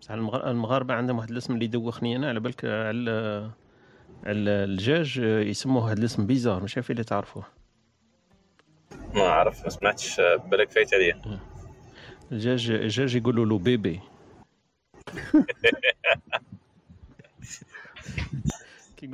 بصح 0.01 0.11
المغ- 0.11 0.47
المغاربة 0.47 0.93
عندهم 0.93 1.17
واحد 1.17 1.29
الاسم 1.31 1.53
اللي 1.53 1.65
يدوخني 1.65 2.15
أنا 2.15 2.27
على 2.29 2.39
بالك 2.39 2.65
على 2.65 3.11
على 4.25 4.49
الدجاج 4.49 5.19
آه، 5.23 5.39
يسموه 5.39 5.91
هذا 5.91 5.99
الاسم 5.99 6.25
bizarre. 6.25 6.63
مش 6.63 6.77
عارف 6.77 6.91
اللي 6.91 7.03
تعرفوه. 7.03 7.43
ما 9.15 9.21
أعرف 9.27 9.63
ما 9.63 9.69
سمعتش 9.69 10.19
آه، 10.19 10.35
بالك 10.35 10.71
فايت 10.71 10.93
عليه 10.93 11.21
الدجاج 12.31 12.71
الدجاج 12.71 13.15
يقولوا 13.15 13.45
له 13.45 13.57
bébé. 13.57 13.99
كي 18.97 19.07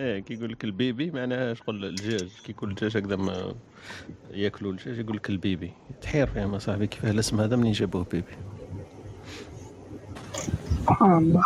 إيه 0.00 0.18
كي 0.18 0.34
يقول 0.34 0.52
لك 0.52 0.64
ال 0.64 0.73
bébé 0.73 1.10
معناها 1.10 1.54
شغل 1.54 1.84
الدجاج 1.84 2.28
كي 2.44 2.50
يكون 2.52 2.70
الدجاج 2.70 2.96
هكذا 2.96 3.16
ما 3.16 3.54
ياكلوا 4.30 4.72
الدجاج 4.72 4.98
يقول 4.98 5.16
لك 5.16 5.30
ال 5.30 5.37
bébé. 5.37 5.72
تحير 6.02 6.28
يا 6.36 6.58
صاحبي 6.58 6.86
كيفاه 6.86 7.10
الاسم 7.10 7.40
هذا 7.40 7.56
منين 7.56 7.72
جابوه 7.72 8.04
بيبي 8.04 8.36
سبحان 10.80 11.18
الله. 11.18 11.42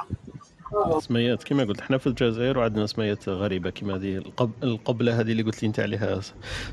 سميات 1.00 1.44
كما 1.44 1.64
قلت 1.64 1.80
إحنا 1.80 1.98
في 1.98 2.06
الجزائر 2.06 2.58
وعندنا 2.58 2.86
سميات 2.86 3.28
غريبة 3.28 3.70
كما 3.70 3.94
هذه 3.94 4.16
القب... 4.16 4.50
القبلة 4.62 5.20
هذه 5.20 5.32
اللي 5.32 5.42
قلت 5.42 5.62
لي 5.62 5.68
أنت 5.68 5.80
عليها 5.80 6.20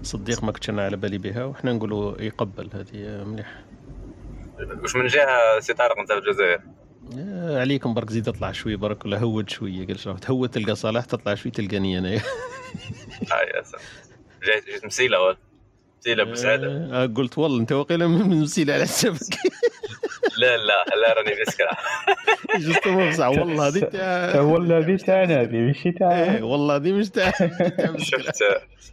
صديق 0.03 0.43
ما 0.43 0.51
كنتش 0.51 0.69
أنا 0.69 0.85
على 0.85 0.97
بالي 0.97 1.17
بها 1.17 1.45
وحنا 1.45 1.73
نقولوا 1.73 2.21
يقبل 2.21 2.69
هذه 2.73 3.23
مليح. 3.23 3.63
واش 4.81 4.95
من 4.95 5.07
جهة 5.07 5.59
سي 5.59 5.73
طارق 5.73 5.99
أنت 5.99 6.11
في 6.11 6.17
الجزائر؟ 6.17 6.61
عليكم 7.59 7.93
برك 7.93 8.09
زيد 8.09 8.27
اطلع 8.27 8.51
شوي 8.51 8.75
برك 8.75 9.05
ولا 9.05 9.19
هود 9.19 9.49
شوية 9.49 9.87
قال 9.87 9.99
شرف 9.99 10.19
تهود 10.19 10.49
تلقى 10.49 10.75
صلاح 10.75 11.05
تطلع 11.05 11.35
شوي 11.35 11.51
تلقاني 11.51 11.97
أنا. 11.97 12.09
هاي 13.31 13.47
يا 13.55 13.63
جيت 14.43 14.65
جيت 14.65 14.85
مسيلة 14.85 15.37
مسيلة 15.99 16.23
بسعاده 16.23 16.67
آه، 16.67 17.05
قلت 17.05 17.37
والله 17.37 17.59
أنت 17.61 17.71
وقيلا 17.71 18.07
من 18.07 18.41
مسيل 18.41 18.71
على 18.71 18.83
حسابك. 18.83 19.19
لا 20.37 20.57
لا 20.57 20.83
لا 21.01 21.13
راني 21.13 21.41
بسكره 21.41 21.69
justement 22.65 23.09
بصح 23.09 23.27
والله 23.27 23.67
هذه 23.67 23.79
تاع 23.79 24.41
هو 24.41 24.57
الذي 24.57 24.97
تاعنا 24.97 25.41
هذه 25.41 25.55
ماشي 25.57 25.89
إيه، 25.89 25.95
تاع 25.95 26.43
والله 26.43 26.75
هذه 26.75 26.91
مش 26.91 27.09
تاع. 27.09 27.31
شفت. 27.97 28.43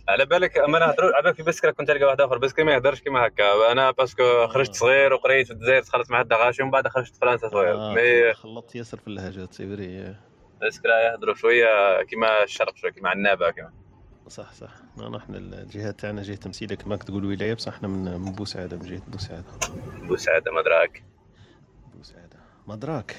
على 0.08 0.26
بالك 0.26 0.58
أما 0.58 0.78
أنا 0.78 0.90
هضروا 0.90 1.14
على 1.14 1.22
بالك 1.24 1.34
في 1.36 1.42
بسكرة 1.42 1.70
كنت 1.70 1.88
تلقى 1.88 2.04
واحد 2.04 2.20
آخر 2.20 2.38
بسكره 2.38 2.64
ما 2.64 2.72
يهدرش 2.72 3.00
كيما 3.00 3.26
هكا. 3.26 3.72
أنا 3.72 3.90
parce 3.90 4.25
que 4.25 4.46
خرجت 4.46 4.74
صغير 4.74 5.12
وقريت 5.12 5.46
في 5.46 5.52
الجزائر 5.52 5.82
دخلت 5.82 6.10
مع 6.10 6.20
الدغاشي 6.20 6.62
ومن 6.62 6.70
بعد 6.70 6.88
خرجت 6.88 7.16
فرنسا 7.16 7.48
صغير. 7.48 7.74
آه، 7.74 8.32
خلطت 8.32 8.74
ياسر 8.76 8.98
في 8.98 9.08
اللهجات 9.08 9.52
c'est 9.54 9.66
vrai 9.76 10.14
بسكرة 10.62 10.92
يهضروا 10.94 11.34
شوية 11.34 12.02
كيما 12.02 12.42
الشرق 12.42 12.76
شوية 12.76 12.90
كيما 12.92 13.12
عنابة 13.12 13.50
كيما. 13.50 13.70
صح 14.28 14.52
صح. 14.52 14.70
إحنا 15.16 15.36
الجهة 15.38 15.90
تاعنا 15.90 16.22
جهة 16.22 16.36
تمثيلية 16.36 16.76
كما 16.76 16.96
تقول 16.96 17.24
ولايه 17.24 17.54
بصح 17.54 17.72
إحنا 17.72 17.88
من 17.88 18.32
بوسعادة 18.32 18.76
من 18.76 18.82
جهة 18.82 19.02
بوسعادة. 19.08 19.44
بوسعادة 20.02 20.52
مدراك 20.52 20.90
بوسعاده 20.92 21.13
مدراك. 22.68 23.16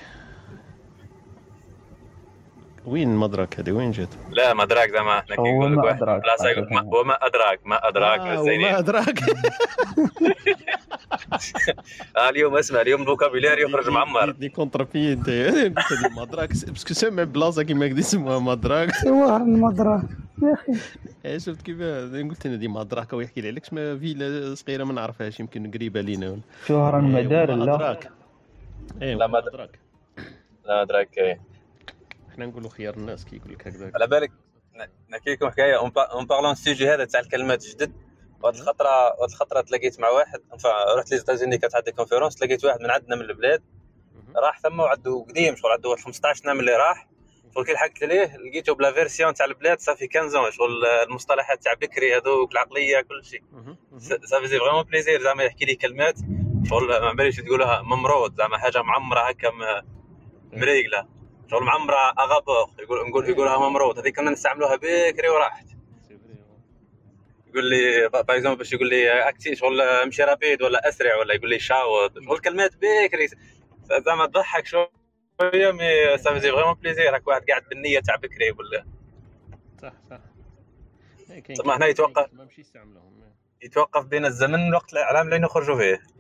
وين 2.86 3.16
مدراك 3.16 3.60
هذه؟ 3.60 3.72
وين 3.72 3.92
جات؟ 3.92 4.10
لا 4.32 4.54
مدراك 4.54 4.92
زعما 4.92 5.20
إحنا 5.20 5.36
كي 5.36 5.42
نقول 5.42 5.72
لك 5.72 5.78
ما 5.78 5.84
واحد. 5.86 6.00
بلاصه 6.22 6.50
يقول 6.50 6.64
لك 6.66 6.72
ما- 6.72 6.82
وما 7.00 7.14
أدراك 7.26 7.60
ما 7.66 7.88
أدراك 7.88 8.20
آه. 8.20 8.42
وما 8.42 8.80
أدراك. 8.80 9.20
آه 12.18 12.30
اليوم 12.30 12.58
اسمع 12.58 12.82
اليوم 12.82 13.02
ال 13.02 13.07
vocabulaire 13.07 13.62
يخرج 13.62 13.90
معمر. 13.90 14.30
دي 14.32 14.48
قلت 14.48 15.92
لي 15.92 16.10
مدراك. 16.18 16.50
parce 16.50 16.77
que 16.77 16.94
سامع 16.94 17.24
بلاصة 17.24 17.64
كيما 17.64 17.86
هكذا 17.88 18.00
اسمها 18.00 18.40
مدراك. 18.40 18.92
سواها 19.04 19.38
المدرك 19.38 20.02
يا 20.44 20.54
أخي. 20.54 20.74
إيه، 21.26 21.38
شفت 21.38 21.62
كيف؟ 21.62 21.82
قلت 22.30 22.46
أنا 22.46 22.56
دي 22.56 22.68
مدراكه 22.68 23.18
ويحكي 23.18 23.42
لي. 23.42 23.48
عليك 23.48 23.74
ما 23.74 23.98
فيلا 23.98 24.56
صغيرة 24.56 24.84
ما 24.84 24.94
نعرفهاش 24.94 25.40
يمكن 25.40 25.72
قريبة 25.72 26.02
لينا. 26.02 26.40
شهرا 26.68 27.00
المدار 27.00 27.50
إيه، 27.50 27.56
لا. 27.56 28.00
ادراك 28.92 29.02
اي 29.04 29.16
لا، 29.16 29.28
ما- 29.28 29.40
مدراك 29.42 29.80
لا 30.66 30.82
ادراك 30.82 31.18
إيه. 31.18 31.42
إحنا 32.30 32.46
نقولوا 32.46 32.70
خيار 32.70 32.94
الناس 32.94 33.26
كي 33.26 33.36
يقول 33.36 33.54
لك 33.54 33.68
هكذاك. 33.68 33.96
على 33.96 34.08
بالك 34.08 34.32
نحكي 35.10 35.30
لكم 35.34 35.50
حكاية 35.50 35.80
en 36.14 36.26
parlant 36.26 36.52
ال 36.52 36.58
sujet 36.58 36.90
هذا 36.94 37.06
تاع 37.06 37.20
الكلمات 37.20 37.64
الجدد 37.66 37.94
واحد 38.44 38.56
الخطرة 38.56 39.20
واحد 39.20 39.30
الخطرة 39.32 39.62
تلاقيت 39.62 40.00
مع 40.00 40.10
واحد 40.10 40.40
رحت 40.98 41.12
لي 41.12 41.18
les 41.18 41.27
États-Unis 41.27 41.58
كانت 41.58 41.76
عندي 41.76 41.92
conférence 41.92 42.44
لقيت 42.44 42.66
واحد 42.66 42.82
من 42.82 42.92
عندنا 42.92 43.16
من 43.16 43.22
البلاد 43.22 43.64
راح 44.36 44.60
ثم 44.60 44.80
وعنده 44.80 45.26
قديم 45.30 45.56
شغل 45.56 45.72
عنده 45.72 45.96
15 45.96 46.50
عام 46.50 46.60
اللي 46.60 46.72
راح. 46.76 47.08
شغل 47.56 47.66
كي 47.66 47.74
لحقت 47.74 48.02
ليه 48.04 48.38
لقيته 48.38 48.76
بلا 48.76 48.92
version 48.92 49.34
تاع 49.34 49.46
البلاد 49.46 49.80
صافي 49.80 50.08
15 50.14 50.52
شغل 50.52 50.86
المصطلحات 50.86 51.64
تاع 51.64 51.74
بكري 51.74 52.16
هذوك 52.18 52.52
العقلية 52.52 53.02
كل 53.02 53.26
شيء. 53.26 53.44
ça 54.24 54.48
fait 54.48 54.60
vraiment 54.60 54.84
plaisir 54.84 55.22
زعما 55.22 55.44
يحكي 55.44 55.66
لي 55.66 55.76
كلمات. 55.76 56.16
شغل 56.70 57.02
ما 57.02 57.14
باليش 57.14 57.36
تقولها 57.36 57.82
ممرود 57.82 58.36
زعما 58.36 58.58
حاجة 58.58 58.82
معمرة 58.82 59.20
هكا 59.20 59.52
مريقلة. 60.54 61.08
شغل 61.52 61.64
معمرة 61.64 62.14
par 62.20 62.35
rapport 62.35 62.70
يقول 62.80 63.10
نقول 63.10 63.30
يقولها 63.30 63.58
ممرود. 63.70 64.00
هذيك 64.00 64.16
كنا 64.16 64.32
نستعملوها 64.32 64.76
بكري 64.76 65.30
وراحت. 65.30 65.66
يقول 67.48 67.70
لي 67.70 68.10
par 68.10 68.22
exemple 68.22 68.58
باش 68.58 68.74
يقول 68.74 68.90
لي 68.90 69.30
أكتي 69.30 69.56
شغل 69.56 69.82
امشي 69.82 70.24
rapide 70.24 70.62
ولا 70.62 70.90
أسرع 70.90 71.16
ولا 71.16 71.34
يقول 71.34 71.50
لي 71.50 71.60
شاوط 71.60 72.20
شغل 72.26 72.40
كلمات 72.40 72.76
بكري. 72.76 73.28
زعما 74.06 74.26
تضحك 74.26 74.66
شوية 74.66 75.72
mais 75.72 76.18
ça 76.18 76.40
fait 76.40 76.52
vraiment 76.52 76.74
plaisir 76.74 77.16
هاك 77.16 77.28
واحد 77.28 77.42
قاعد 77.50 77.64
بالنية 77.70 78.00
تاع 78.00 78.16
بكري 78.16 78.52
ولا 78.52 78.86
صح 79.82 79.94
صح. 80.10 80.20
إيه، 81.32 81.40
كاين 81.40 81.58
طب 81.58 81.68
ما 81.68 81.78
هنا 81.78 81.86
يتوقف. 81.86 82.30
إيه. 82.40 83.66
يتوقف 83.68 84.06
بين 84.06 84.26
الزمن 84.26 84.66
والوقت 84.66 84.94
العام 84.94 85.26
اللي 85.26 85.40
نخرجوا 85.40 85.76
فيه. 85.78 86.15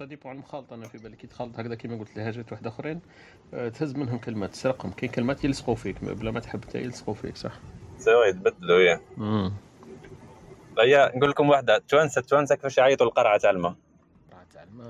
dépend 0.00 0.30
على 0.30 0.36
المخالطة 0.36 0.74
أنا 0.74 0.88
في 0.88 0.98
بالي 0.98 1.16
كي 1.16 1.26
تخلط 1.26 1.58
هكذا 1.58 1.74
كيما 1.74 1.98
قلت 1.98 2.16
لهجات 2.16 2.52
واحد 2.52 2.66
أخرين 2.66 3.00
آه، 3.54 3.68
تهز 3.68 3.94
منهم 3.94 4.18
كلمات 4.18 4.50
تسرقهم 4.50 4.92
كاين 4.92 5.12
كلمات 5.12 5.44
يلصقوا 5.44 5.74
فيك 5.74 6.04
بلا 6.04 6.30
ما 6.30 6.40
تحب 6.40 6.64
حتى 6.64 6.78
يلصقوا 6.78 7.14
فيك 7.14 7.36
صح؟ 7.36 7.52
soit 7.98 8.24
يتبدلوا 8.24 8.80
يا. 8.80 9.00
امم 9.18 9.52
هيا 10.78 11.16
نقول 11.16 11.30
لكم 11.30 11.48
واحدة 11.48 11.78
توانسة 11.88 12.20
توانسة 12.20 12.54
كيفاش 12.54 12.78
يعيطوا 12.78 13.06
القرعة 13.06 13.38
تاع 13.38 13.50
الماء؟ 13.50 13.74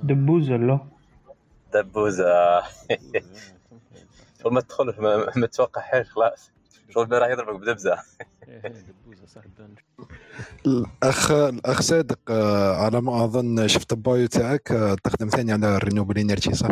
دبوزة 0.02 0.56
لا. 0.56 0.80
دبوزة. 1.74 2.62
شغل 4.42 4.52
ما 4.52 4.60
تدخل 4.60 4.94
ما, 4.98 5.32
ما 5.36 5.46
تتوقعهاش 5.46 6.10
خلاص. 6.10 6.52
شغل 6.90 7.12
راح 7.12 7.28
يضربك 7.28 7.60
بدبزة. 7.60 8.02
دبوزة 8.46 9.42
بان 9.58 9.74
الأخ 10.66 11.30
الأخ 11.30 11.82
صادق 11.82 12.18
آه، 12.30 12.76
على 12.76 13.00
ما 13.00 13.24
أظن 13.24 13.68
شفت 13.68 13.92
ال 13.92 14.01
bio 14.01 14.26
تاعك 14.26 14.72
آه، 14.72 14.96
تخدم 15.04 15.28
ثاني 15.28 15.52
على 15.52 15.76
ال 15.76 15.80
renewable 15.80 16.18
energy 16.18 16.54
صح؟ 16.54 16.70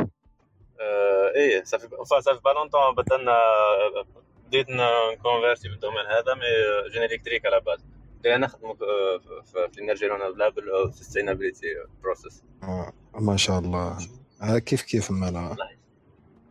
آه 0.81 1.33
إيه 1.35 1.65
صافي 1.65 1.89
صافي 2.05 2.41
با 2.45 2.51
لونتون 2.51 2.95
بدلنا 2.97 3.37
بديت 4.47 4.67
ن 4.71 4.82
converti 4.82 5.69
من 5.69 5.75
ال 5.75 5.79
domaine 5.79 6.07
هذا 6.07 6.35
mais 6.35 6.91
génie 6.93 7.05
électrique 7.05 7.47
à 7.47 7.51
la 7.51 7.61
base 7.61 7.85
اللي 8.25 8.37
نخدم 8.37 8.75
في, 8.75 8.85
في, 9.45 9.69
في 9.73 9.79
ال 9.79 9.82
énergie 9.82 10.07
renouvelable 10.07 10.71
أو 10.71 10.91
sustainability 10.91 11.67
process 12.03 12.43
ما 13.15 13.37
شاء 13.37 13.59
الله. 13.59 13.99
كيف 14.59 14.83
كيف 14.83 15.11
مالا 15.11 15.57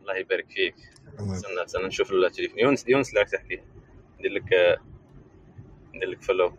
الله 0.02 0.16
يبارك 0.16 0.46
فيك. 0.50 0.74
استنى 1.20 1.64
استنى 1.64 1.86
نشوف 1.86 2.12
التليفون 2.12 2.58
يونس 2.58 2.88
يونس 2.88 3.08
اللي 3.08 3.20
راك 3.20 3.30
تحكي. 3.30 3.60
ندير 4.18 4.32
لك 4.32 4.78
ندير 5.94 6.08
لك 6.08 6.22
فلو 6.22 6.52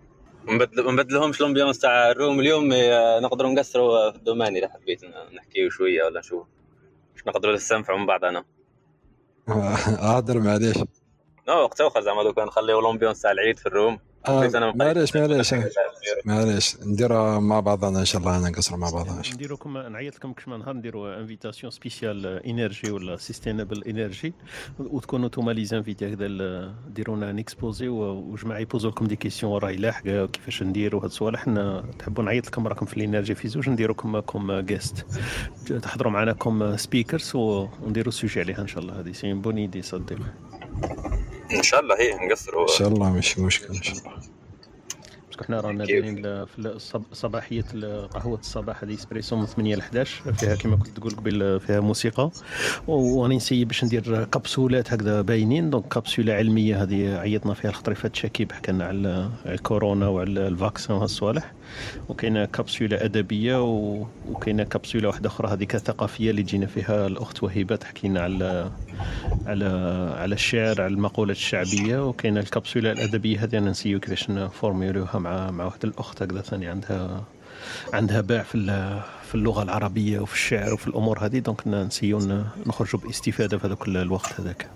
ما 0.45 0.69
نبدلهمش 0.91 1.41
l'ambiance 1.41 1.79
تاع 1.79 2.11
ال 2.11 2.17
room 2.17 2.39
اليوم 2.39 2.73
آه، 2.73 3.19
نقدروا 3.19 3.51
نقصروا 3.51 4.11
في 4.11 4.17
ال 4.17 4.22
domaine 4.22 4.57
اذا 4.57 4.69
حبيت 4.69 5.01
نحكيو 5.35 5.69
شوية 5.69 6.03
ولا 6.03 6.19
نشوف. 6.19 6.47
باش 7.13 7.27
نقدروا 7.27 7.55
نستنفعوا 7.55 7.99
من 7.99 8.05
بعضنا 8.05 8.45
اهدر 9.99 10.39
معليش. 10.39 10.77
non 11.47 11.53
وقت 11.53 11.81
أخر 11.81 12.01
زعما 12.01 12.23
donc 12.23 12.45
نخليو 12.45 12.79
l'ambiance 12.79 13.21
تاع 13.21 13.31
العيد 13.31 13.59
في 13.59 13.65
ال 13.65 13.70
room. 13.70 13.93
آه، 13.93 13.99
معليش 14.75 15.15
معليش. 15.15 15.53
آه، 15.53 15.69
معليش. 16.25 16.77
نديرها 16.85 17.39
مع 17.39 17.59
بعضنا 17.59 17.99
إن 17.99 18.05
شاء 18.05 18.21
الله 18.21 18.49
نقصروا 18.49 18.79
مع 18.79 18.89
بعضنا 18.89 19.17
إن 19.17 19.23
شاء 19.23 19.33
الله. 19.33 19.35
نديرو 19.35 19.57
كما 19.57 19.89
نعيط 19.89 20.15
لكم 20.15 20.33
كش 20.33 20.47
ما 20.47 20.57
نهار 20.57 20.73
نديرو 20.75 21.07
invitation 21.07 21.71
spéciale 21.71 22.25
énergie 22.25 22.91
ولا 22.91 23.17
sustainable 23.17 23.83
energy 23.83 24.33
وتكونوا 24.79 25.27
نتوما 25.27 25.51
les 25.51 25.65
invités 25.65 26.07
هكذا 26.13 26.27
ديروا 26.89 27.15
لنا 27.15 27.31
un 27.31 27.45
exposé 27.45 27.87
وجماعة 27.87 28.59
ي 28.59 28.65
posé 28.65 28.86
وا 28.86 28.91
لكم 28.91 29.05
des 29.07 29.15
questions 29.15 29.51
وراي 29.51 29.75
لاحقه 29.75 30.25
كيفاش 30.25 30.63
نديروا 30.63 30.99
هاد 31.01 31.05
الصوالح 31.05 31.39
حنا 31.45 31.83
تحبوا 31.99 32.23
نعيط 32.23 32.47
لكم 32.47 32.67
راكم 32.67 32.85
في 32.85 32.97
ال 32.97 33.02
énergie 33.02 33.35
في 33.35 33.47
زوج 33.47 33.69
نديروكم 33.69 34.19
comme 34.19 34.59
guests 34.59 35.05
تحضروا 35.81 36.11
معنا 36.11 36.33
comme 36.33 36.77
speakers 36.77 37.31
ونديروا 37.35 38.11
sujet 38.11 38.39
عليها 38.39 38.61
إن 38.61 38.67
شاء 38.67 38.83
الله. 38.83 38.99
هذه 38.99 39.11
c'est 39.11 39.33
bonne 39.33 39.57
idée 39.57 39.81
صدق 39.81 40.17
إن 41.53 41.63
شاء 41.63 41.79
الله 41.79 41.95
هي 41.99 42.27
نقصروا 42.27 42.63
إن 42.63 42.77
شاء 42.77 42.87
الله 42.87 43.11
مش 43.11 43.39
مشكل 43.39 43.75
إن 43.75 43.83
شاء 43.83 43.97
الله. 43.97 44.11
parce 45.27 45.37
que 45.37 45.43
حنا 45.43 45.61
رانا 45.61 45.85
دايرين 45.85 46.45
في 46.45 46.79
صباحية 47.13 47.65
قهوة 48.13 48.39
الصباح 48.39 48.83
هذه 48.83 48.93
إسبريسو 48.93 49.35
من 49.35 49.45
8 49.45 49.75
ل 49.75 49.79
11 49.79 50.33
فيها 50.33 50.55
كما 50.55 50.75
كنت 50.75 50.87
تقول 50.87 51.11
قبل 51.11 51.59
فيها 51.59 51.79
موسيقى. 51.79 52.31
وراني 52.87 53.35
n 53.35 53.39
essayer 53.39 53.65
باش 53.65 53.83
ندير 53.83 54.23
capsules 54.23 54.93
هكذا 54.93 55.21
باينين. 55.21 55.69
donc 55.69 55.87
capsule 55.87 56.33
علمية 56.33 56.83
هذه 56.83 57.17
عيطنا 57.17 57.53
فيها 57.53 57.69
الخطري 57.69 57.95
فات 57.95 58.15
شكيب 58.15 58.51
حكى 58.51 58.71
لنا 58.71 58.85
على 58.85 59.29
الكورونا 59.45 60.07
وعلى 60.07 60.47
ال 60.47 60.54
vaccin 60.54 60.95
وهالصوالح 60.95 61.53
وكاينة 62.09 62.45
كبسوله 62.45 63.05
أدبية 63.05 63.63
وكاينة 64.29 64.63
كبسوله 64.63 65.07
واحدة 65.07 65.29
أخرى 65.29 65.47
هذيك 65.53 65.77
ثقافيه 65.77 66.29
اللي 66.31 66.41
جينا 66.43 66.65
فيها 66.65 67.07
الأخت 67.07 67.43
وهبه 67.43 67.75
تحكي 67.75 68.07
لنا 68.07 68.21
على 68.21 68.71
على 69.45 69.65
على 70.17 70.35
الشعر 70.35 70.81
على 70.81 70.93
المقولات 70.93 71.35
الشعبية 71.35 72.07
وكاينة 72.07 72.39
الكبسوله 72.39 72.91
الأدبية. 72.91 73.43
هذه 73.43 73.57
أنا 73.57 73.69
نسيو 73.69 73.99
كيفاش 73.99 74.29
نفورميلوها 74.29 75.19
مع 75.19 75.51
مع 75.51 75.65
واحد 75.65 75.85
الأخت 75.85 76.21
هكذا 76.21 76.41
ثاني 76.41 76.67
عندها 76.67 77.23
عندها 77.93 78.21
باع 78.21 78.43
في 78.43 78.57
في 79.27 79.35
اللغة 79.35 79.63
العربية 79.63 80.19
وفي 80.19 80.33
الشعر 80.33 80.73
وفي 80.73 80.87
الأمور 80.87 81.25
هذه. 81.25 81.39
دونك 81.39 81.67
نسيو 81.67 82.19
نخرجوا 82.65 82.99
باستفادة 82.99 83.57
في 83.57 83.67
هذاك 83.67 83.87
الوقت 83.87 84.39
هذاك. 84.39 84.67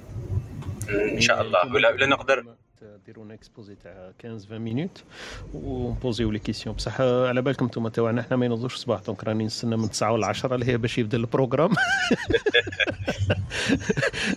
إن 0.90 1.22
شاء 1.22 1.42
الله. 1.42 1.74
ولا 1.74 2.06
نقدر 2.06 2.44
ديروا 3.06 3.26
لنا 3.26 3.34
exposé 3.34 3.76
تاع 3.76 4.12
15 4.24 4.46
20 4.46 4.62
minutes 4.62 5.04
ون 5.54 5.76
poser 5.76 6.32
و 6.32 6.34
les 6.34 6.40
questions. 6.40 6.76
بصح 6.76 7.02
على 7.02 7.42
بالكم 7.42 7.66
أنتم 7.66 7.88
تاعنا 7.88 8.22
حنا 8.22 8.38
ما 8.38 8.46
ينوضوش 8.46 8.74
الصباح 8.74 9.02
donc 9.02 9.24
راني 9.24 9.46
نستنى 9.46 9.78
من 9.78 9.90
9 9.90 10.18
ل 10.18 10.24
10 10.24 10.56
اللي 10.56 10.66
هي 10.66 10.78
باش 10.78 10.98
يبدا 10.98 11.18
ال 11.18 11.22
programme. 11.22 11.70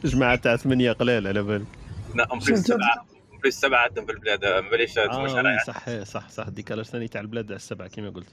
جماعة 0.05 0.37
تاع 0.37 0.57
8 0.57 0.93
قلال 0.93 1.27
على 1.27 1.43
بالك. 1.43 1.67
لا 2.15 2.29
en 2.31 2.39
plus 2.39 2.59
سبعه 2.59 3.07
en 3.33 3.39
plus 3.43 3.61
سبعه 3.61 3.79
عندهم 3.85 4.07
في 4.07 4.13
البلاد 4.13 4.45
ما 4.45 4.71
باليش 4.71 4.95
تمش 4.95 5.33
وي 5.33 5.39
عليها 5.39 5.65
صح 5.67 6.03
صح 6.03 6.29
صح 6.29 6.49
décalage 6.49 6.85
ثاني 6.85 7.09
تاع 7.09 7.21
البلاد 7.21 7.47
على 7.47 7.57
السبعة 7.57 7.89
كما 7.89 8.11
قلت. 8.11 8.29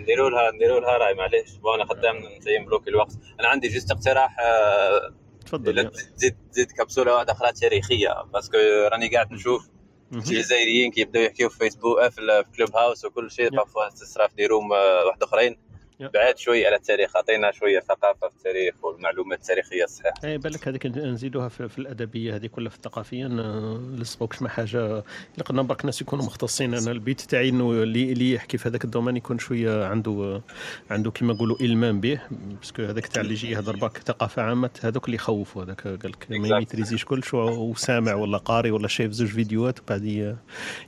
نديروا 0.00 0.30
لها 0.30 0.50
نديروا 0.50 0.80
لها 0.80 0.98
راي 0.98 1.14
معليش 1.14 1.48
وأنا 1.62 1.84
خدام 1.84 2.16
نسيم 2.38 2.64
bloquer 2.64 2.90
الوقت. 2.90 3.12
أنا 3.40 3.48
عندي 3.48 3.68
juste 3.68 3.90
اقتراح 3.90 4.36
آه، 4.40 5.12
تفضل. 5.46 5.90
تزيد 6.16 6.36
تزيد 6.52 6.72
كبسولة 6.72 7.14
واحدة 7.14 7.32
أخرى 7.32 7.52
تاريخية 7.52 8.22
parce 8.32 8.47
que 8.47 8.56
راني 8.92 9.08
قاعد 9.08 9.32
نشوف 9.32 9.68
مهم. 10.10 10.24
شي 10.24 10.34
جزائريين 10.34 10.90
كيبداو 10.90 11.22
يحكيو 11.22 11.48
في 11.48 11.58
فيسبوك 11.58 12.08
في 12.08 12.44
Clubhouse 12.56 13.04
وكل 13.04 13.30
شيء. 13.30 13.50
parfois 13.50 13.88
تصرا 13.88 14.28
في 14.28 14.34
des 14.34 14.46
rooms 14.46 14.72
آه، 14.72 15.04
واحد 15.06 15.22
أخرين. 15.22 15.56
بعاد 16.00 16.38
شوية 16.38 16.66
على 16.66 16.76
التاريخ 16.76 17.16
أعطينا 17.16 17.52
شوية 17.52 17.80
ثقافة 17.80 18.28
في 18.28 18.36
التاريخ 18.36 18.74
والمعلومات 18.82 19.38
التاريخية 19.38 19.84
الصحيحة. 19.84 20.14
اي 20.24 20.38
بالك 20.38 20.68
هذيك 20.68 20.86
نزيدوها 20.86 21.48
في, 21.48 21.68
في 21.68 21.78
الأدبية 21.78 22.34
هذيك 22.36 22.58
ولا 22.58 22.68
في 22.68 22.76
الثقافية 22.76 23.26
نلصقوك 23.26 24.42
مع 24.42 24.48
حاجة. 24.48 25.04
إلا 25.36 25.44
قلنا 25.44 25.62
برك 25.62 25.84
ناس 25.84 26.00
يكونوا 26.00 26.24
مختصين 26.24 26.74
أنا 26.74 26.90
البيت 26.90 27.20
تاعي 27.20 27.48
إنه 27.48 27.70
اللي 27.70 28.12
اللي 28.12 28.32
يحكي 28.32 28.58
في 28.58 28.68
هذاك 28.68 28.84
ال 28.84 28.88
domaine 28.88 29.16
يكون 29.16 29.38
شوية 29.38 29.84
عنده 29.84 30.42
عنده 30.90 31.10
كما 31.10 31.32
نقولوا 31.32 31.56
إلمام 31.60 32.00
به 32.00 32.20
parce 32.30 32.62
que 32.62 32.82
هذاك 32.82 33.06
تاع 33.06 33.22
اللي 33.22 33.32
يجي 33.32 33.50
يهضر 33.50 33.76
برك 33.76 33.98
ثقافة 33.98 34.42
عامة 34.42 34.70
هذوك 34.82 35.04
اللي 35.04 35.14
يخوفوا 35.16 35.64
هذاك 35.64 35.80
قال 35.82 36.10
لك 36.10 36.26
ما. 36.30 36.48
ي 36.48 36.53
maîtrisé 36.53 36.94
ش 36.94 37.04
كلش 37.04 37.34
وسامع 37.34 38.14
ولا 38.14 38.38
قاري 38.38 38.70
ولا 38.70 38.88
شايف 38.88 39.12
زوج 39.12 39.28
فيديوهات 39.28 39.80
وبعد 39.80 40.36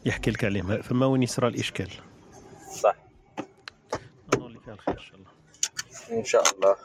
يحكي 0.07 0.31
لك 0.31 0.45
عليهم. 0.45 0.83
فما 0.83 1.07
وين 1.07 1.23
يصرى 1.23 1.49
الإشكال. 1.49 1.89
صح. 2.83 3.06
الخير 4.89 4.99
إن 4.99 5.05
شاء 5.05 5.17
الله. 5.17 6.17
إن 6.19 6.25
شاء 6.25 6.43
الله. 6.55 6.77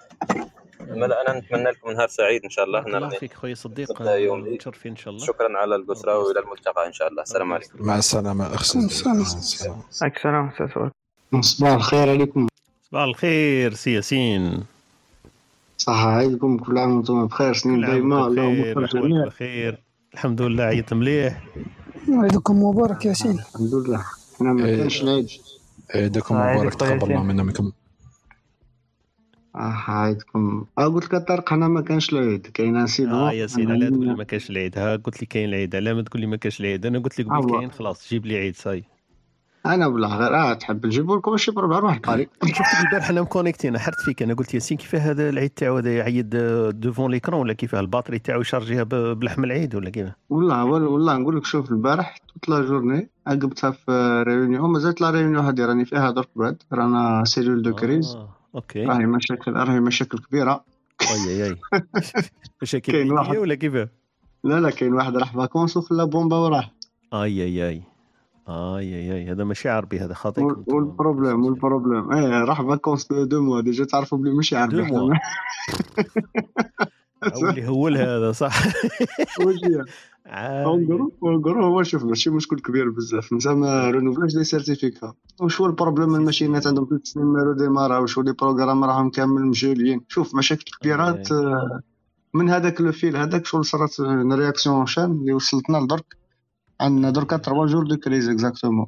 ملا 0.82 1.22
أنا 1.22 1.40
نتمنى 1.40 1.64
لكم 1.64 1.92
نهار 1.92 2.08
سعيد 2.08 2.44
إن 2.44 2.50
شاء 2.50 2.66
الله. 2.66 2.80
الله 2.80 3.10
فيك 3.10 3.34
خويا 3.34 3.56
صديق. 3.56 4.02
متشرفين 4.02 4.92
إن 4.92 4.98
شاء 4.98 5.14
الله. 5.14 5.26
شكرا 5.26 5.58
على 5.58 5.76
القسرة 5.76 6.20
وإلى 6.20 6.40
الملتقى 6.40 6.88
إن 6.88 6.94
شاء 6.94 7.08
الله. 7.08 7.24
السلام 7.24 7.54
عليكم. 7.54 7.86
مع 7.86 7.98
السلامة 7.98 8.56
اخ 8.56 8.64
صديق. 8.64 8.86
السلام. 8.86 9.18
مع 9.18 9.22
السلامة. 9.22 9.84
عليك 10.02 10.18
السلام 10.18 10.48
أستاذ 10.48 10.68
فؤاد. 10.68 10.92
صباح 11.42 11.72
الخير 11.72 12.10
عليكم. 12.10 12.48
صباح 12.92 13.04
الخير 13.04 13.74
سي 13.74 13.94
ياسين. 13.94 14.64
صحة 15.78 16.10
عيدكم. 16.10 16.58
كل 16.58 16.78
عام 16.78 16.98
وأنتم 16.98 17.28
بخير. 17.28 17.54
سنين 17.54 17.86
وانت 17.86 18.28
اللهم 18.28 18.62
بخير. 18.62 18.88
خير 18.88 19.26
بخير. 19.26 19.84
الحمد 20.14 20.42
لله 20.42 20.64
عيط 20.64 20.94
مليح. 20.94 21.44
عيدكم 22.10 22.64
مبارك 22.64 23.06
ياسين. 23.06 23.40
الحمد 23.40 23.74
لله. 23.74 24.06
أنا 24.42 24.54
ما 24.54 24.66
إيه. 24.66 24.78
كانش 24.78 25.02
العيد. 25.04 25.30
عيدكم 25.96 26.36
عيدك 26.36 26.56
مبارك. 26.62 26.82
خويا 26.82 26.98
تقبل 26.98 27.12
الله. 27.12 27.24
منا 27.24 27.44
منكم. 27.44 27.72
آه 29.56 29.84
عيدكم 29.88 30.66
آه 30.78 30.88
قلت 30.88 31.14
لك 31.14 31.28
طارق 31.28 31.54
أنا 31.54 31.68
ما 31.68 31.82
كانش 31.82 32.14
العيد 32.14 32.48
كاين 32.48 32.78
انسيدون 32.78 33.14
آه 33.14 33.32
ياسين 33.32 33.72
علاه 33.72 33.90
تقول 33.90 34.06
لي 34.06 34.14
ما 34.16 34.24
كانش 34.24 34.50
العيد. 34.50 34.78
ها 34.78 34.96
قلت 34.96 35.22
لي 35.22 35.28
كاين 35.28 35.50
العيد. 35.50 35.76
علاه 35.76 35.94
ما 35.94 36.02
تقول 36.02 36.22
لي 36.22 36.28
ما 36.28 36.36
كانش 36.36 36.60
العيد. 36.60 36.86
أنا 36.86 37.00
قلت 37.00 37.20
لك 37.22 37.28
آه، 37.28 37.38
قبل. 37.38 37.52
كاين 37.52 37.72
خلاص 37.72 38.10
جيب 38.10 38.26
لي 38.26 38.38
عيد 38.38 38.56
صاي. 38.56 38.84
أنا 39.66 39.88
بلا 39.88 40.08
غير. 40.08 40.36
آه 40.36 40.54
تحب 40.54 40.86
نجيبوا 40.86 41.18
لكم 41.18 41.38
شي 41.38 41.52
problème؟ 41.52 41.80
روح 41.82 41.94
القاري 41.98 42.28
شفتك 42.46 42.86
البارح 42.86 43.10
أنا 43.10 43.22
م 43.22 43.27
connecté 43.27 43.68
ين 43.68 43.78
حرت 43.78 44.00
فيك. 44.06 44.24
أنا 44.24 44.34
قلت 44.34 44.54
ياسين 44.54 44.78
كيفاه 44.78 45.00
هذا 45.00 45.30
العيد 45.30 45.50
تاعو؟ 45.50 45.78
هذا 45.78 45.96
يعيد 45.96 46.30
devant 46.70 47.12
l'écran 47.12 47.42
ولا 47.42 47.54
كيفاه 47.54 47.80
la 47.80 47.88
batterie 47.88 48.20
تاعو 48.20 48.42
ي 48.42 48.47
charger 48.47 48.79
ها 48.79 48.84
بلحم 49.14 49.44
العيد 49.44 49.76
ولا 49.76 49.90
كيفاه 49.90 50.16
والله 50.30 50.64
والله 50.66 51.18
نقول 51.18 51.38
لك 51.38 51.46
شوف 51.46 51.72
البارح 51.72 52.18
toute 52.18 52.50
la 52.50 52.62
journée 52.66 53.10
عقبتها 53.28 53.72
في 53.72 54.24
réunion. 54.28 54.70
مازالت 54.70 55.02
la 55.02 55.10
réunion 55.10 55.46
هذه 55.46 55.66
راني 55.66 55.86
فيها 55.86 56.12
درك 56.12 56.30
بعد. 56.36 56.64
رانا 56.74 57.24
cellule 57.26 57.62
de 57.62 57.76
crise. 57.76 58.16
آه. 58.16 58.41
OK. 58.56 58.86
راهي 58.86 59.06
مشاكل 59.06 59.54
راهي 59.54 59.80
مشاكل 59.80 60.18
كبيرة. 60.18 60.64
أي 61.02 61.30
أي 61.30 61.50
أي. 61.50 61.56
مشاكل 62.62 62.92
كاين 62.92 63.12
واحد. 63.12 63.38
ولا 63.38 63.56
كيفاه 63.56 63.90
لا 64.44 64.60
لا 64.60 64.70
كاين 64.70 64.94
واحد 64.94 65.18
راح 65.18 65.34
vacances 65.34 65.78
وخلى 65.78 66.06
bomba 66.06 66.36
وراه 66.38 66.72
أي 67.14 67.44
أي 67.44 67.70
أي. 67.70 67.84
أي 68.50 68.96
أي 68.96 69.16
أي. 69.16 69.32
هذا 69.32 69.44
ماشي 69.44 69.70
عربي 69.70 70.00
هذا 70.00 70.14
خاطئ. 70.14 70.42
وال- 70.42 70.64
وال 70.68 70.84
problème 70.84 71.46
وال 71.46 71.58
problème. 71.58 72.12
إيه 72.14 72.44
راح 72.44 72.62
vacances 72.62 73.08
deux, 73.14 73.42
mois. 73.42 73.62
déjà 73.62 73.86
تعرفوا 73.86 74.18
بلي 74.18 74.32
ماشي 74.34 74.56
عارف 74.56 74.74
deux 74.74 74.84
mois. 74.86 75.16
هو 77.36 77.50
اللي 77.50 77.68
هول 77.68 77.98
هذا 77.98 78.32
صح. 78.32 78.64
en 80.28 80.56
gros 80.56 81.12
en 81.24 81.38
gros 81.38 81.66
هو 81.66 81.84
شوف 81.84 82.04
ماشي 82.04 82.30
مشكل 82.30 82.60
كبير 82.60 82.90
بزاف. 82.90 83.34
نتا 83.34 83.54
ما 83.54 83.90
renouvelé 83.90 84.28
ش 84.28 84.36
des 84.36 84.44
certificats. 84.44 85.14
واش 85.40 85.62
هو 85.62 85.68
ال 85.68 85.73
problème 85.73 86.16
ال 86.16 86.22
machine 86.22 86.62
ات 86.62 86.68
عندهم 86.68 86.88
ثلاث 86.90 87.02
سنين 87.04 87.26
ما 87.26 87.44
redémarré 87.44 87.98
واش 87.98 88.18
هو 88.18 88.24
les 88.24 88.34
programmes 88.34 88.84
راهم 88.84 89.10
كامل 89.10 89.46
مجهولين. 89.46 90.02
شوف 90.08 90.36
مشاكل 90.36 90.64
كبيرات 90.82 91.32
آه، 91.32 91.82
من 92.34 92.50
هذاك 92.50 92.82
le 92.82 92.92
fil 92.92 93.18
هذاك 93.18 93.46
شغل 93.46 93.64
une 94.00 94.34
réaction 94.34 94.86
chaîne 94.86 95.12
اللي 95.12 95.34
وصلتنا 95.34 95.78
لدرك 95.78 96.18
عندنا 96.82 97.10
دركا 97.10 97.38
3 97.38 97.66
jours 97.66 97.88
de 97.88 97.98
crise 97.98 98.30
exactement 98.30 98.88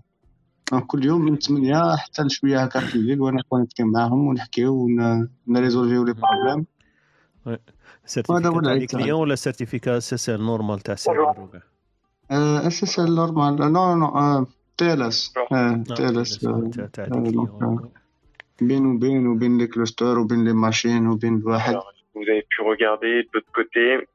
donc 0.71 0.85
كل 0.85 1.05
يوم 1.05 1.21
من 1.21 1.37
8 1.37 1.95
حتى 1.95 2.23
لشوية 2.23 2.63
هكا 2.63 2.79
في 2.79 2.95
الليل 2.95 3.21
وأنا 3.21 3.41
connecté 3.49 3.83
معاهم 3.83 4.27
ونحكيو 4.27 4.87
ون 5.47 5.59
résolver 5.59 6.03
يو 6.03 6.07
les 6.07 6.13
problèmes 6.13 6.65
هذا 8.03 8.11
certificat 8.11 8.49
هو 8.49 8.59
تاع 8.59 8.59
العيد 8.59 8.81
لي 8.81 8.87
تاعنا. 8.87 9.03
كليون 9.03 9.19
ولا 9.21 9.35
سيرتيفيكا 9.35 9.97
اس 9.97 10.13
اس 10.13 10.29
ال 10.29 10.45
نورمال 10.45 10.79
تاع 10.79 10.95
وكاع 11.07 12.67
اس 12.67 12.83
اس 12.83 12.99
ال 12.99 13.15
نورمال 13.15 13.55
نو 13.73 13.95
نو 13.95 14.45
تي 14.77 14.93
ال 14.93 15.01
اس 15.01 15.33
تي 15.95 16.09
ال 16.09 16.21
اس 16.21 16.39
تاع 16.93 17.05
لي 17.05 17.31
كليون 17.31 17.89
بين 18.61 18.85
وبين 18.85 19.27
وبين 19.27 19.57
لي 19.57 19.67
كلوستر 19.67 20.19
وبين 20.19 20.43
لي 20.45 20.53
ماشين 20.53 21.07
وبين 21.07 21.35
الواحد 21.35 21.75
Vous 22.15 22.27
avez 22.33 22.45
pu 22.53 22.59
regarder 22.73 23.23
de 23.23 23.29
l'autre 23.33 23.51
côté. 23.57 24.07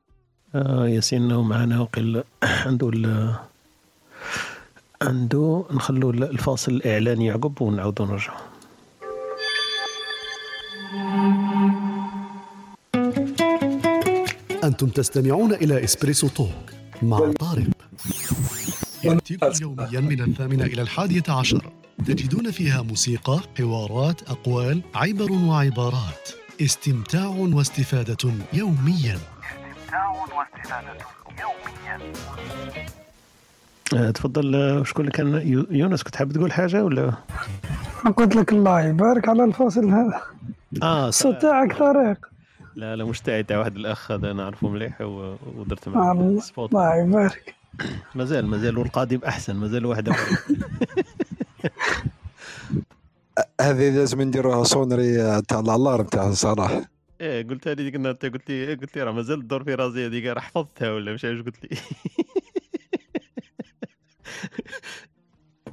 آه 0.54 0.88
ياسين 0.88 1.32
هو 1.32 1.42
معنا 1.42 1.80
وقيل 1.80 2.22
عنده 2.42 2.88
ال 2.88 3.34
عنده 5.02 5.64
نخلو 5.70 6.10
الفاصل 6.10 6.72
الإعلاني 6.72 7.26
يعقب 7.26 7.62
ونعاودو 7.62 8.04
نرجعو. 8.04 8.36
أنتم 14.68 14.86
تستمعون 14.88 15.52
إلى 15.54 15.84
إسبريسو 15.84 16.28
توك 16.28 16.48
مع 17.02 17.32
طارق. 17.32 17.66
يأتيكم 19.04 19.52
يوميا 19.62 20.00
من 20.00 20.20
الثامنة 20.20 20.64
إلى 20.64 20.82
الحادية 20.82 21.22
عشر. 21.28 21.72
تجدون 22.06 22.50
فيها 22.50 22.82
موسيقى 22.82 23.40
حوارات 23.58 24.22
أقوال 24.30 24.82
عبر 24.94 25.32
وعبارات. 25.32 26.28
استمتاع 26.60 27.26
واستفادة 27.26 28.16
يوميا. 28.52 29.18
استمتاع 29.18 30.08
واستفادة 30.10 30.96
يوميا 31.40 32.12
تفضل 34.12 34.54
آه، 34.54 34.82
شكون 34.84 35.00
اللي 35.04 35.12
كان 35.12 35.48
يو- 35.48 35.66
يونس 35.70 36.02
كنت 36.02 36.16
حاب 36.16 36.32
تقول 36.32 36.52
حاجة 36.52 36.84
ولا؟ 36.84 37.12
قلت 38.16 38.36
لك 38.36 38.52
الله 38.52 38.80
يبارك 38.80 39.28
على 39.28 39.44
الفاصل 39.44 39.90
هذا. 39.90 40.20
آه 40.82 41.08
الصوت 41.08 41.42
تاعك 41.42 41.72
طريق 41.78 42.28
لا 42.78 42.96
لا 42.96 43.04
مش 43.04 43.20
تاعي 43.20 43.42
تاع 43.42 43.58
واحد 43.58 43.76
الأخ 43.76 44.10
هذا 44.12 44.32
نعرفه 44.32 44.68
مليح 44.68 45.00
و- 45.00 45.36
ودرت 45.56 45.88
معاه 45.88 46.12
الله 46.12 46.40
spot 46.40 46.70
الله 46.74 46.96
يبارك. 46.96 47.54
مازال 48.14 48.46
مازال 48.46 48.78
والقادم 48.78 49.20
أحسن 49.26 49.56
مازال 49.56 49.86
واحد 49.86 50.08
هذه 53.60 53.90
لازم 53.96 54.22
نديروها 54.22 54.62
sonnerie 54.64 55.42
تاع 55.42 55.60
l'alarme 55.60 56.04
تاع 56.04 56.30
صلاح. 56.32 56.80
إيه 57.20 57.48
قلت 57.48 57.68
هذه 57.68 57.90
قلنا 57.92 58.10
انت 58.10 58.26
قلت 58.26 58.50
لي 58.50 58.74
قلت 58.74 58.96
لي 58.96 59.02
راه 59.02 59.12
مازال 59.12 59.38
الدور 59.40 59.64
في 59.64 59.74
راسي 59.74 60.06
هذيك 60.06 60.24
راه 60.24 60.40
حفظتها 60.40 60.90
ولا 60.92 61.12
مش 61.12 61.24
عارف 61.24 61.46
قلت 61.46 61.64
لي. 61.72 61.78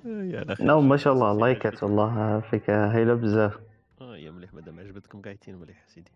يا 0.33 0.53
أخي. 0.53 0.63
non 0.63 0.81
ما 0.81 0.97
شاء 0.97 1.13
الله. 1.13 1.33
like 1.39 1.75
ات 1.75 1.84
والله. 1.83 2.39
فيك 2.39 2.69
هايلة 2.69 3.13
بزاف. 3.13 3.53
آه 4.01 4.17
يا 4.17 4.31
مليح 4.31 4.53
مادام 4.53 4.79
عجبتكم 4.79 5.21
قاعدين 5.21 5.55
مليح 5.55 5.83
سيدي. 5.87 6.11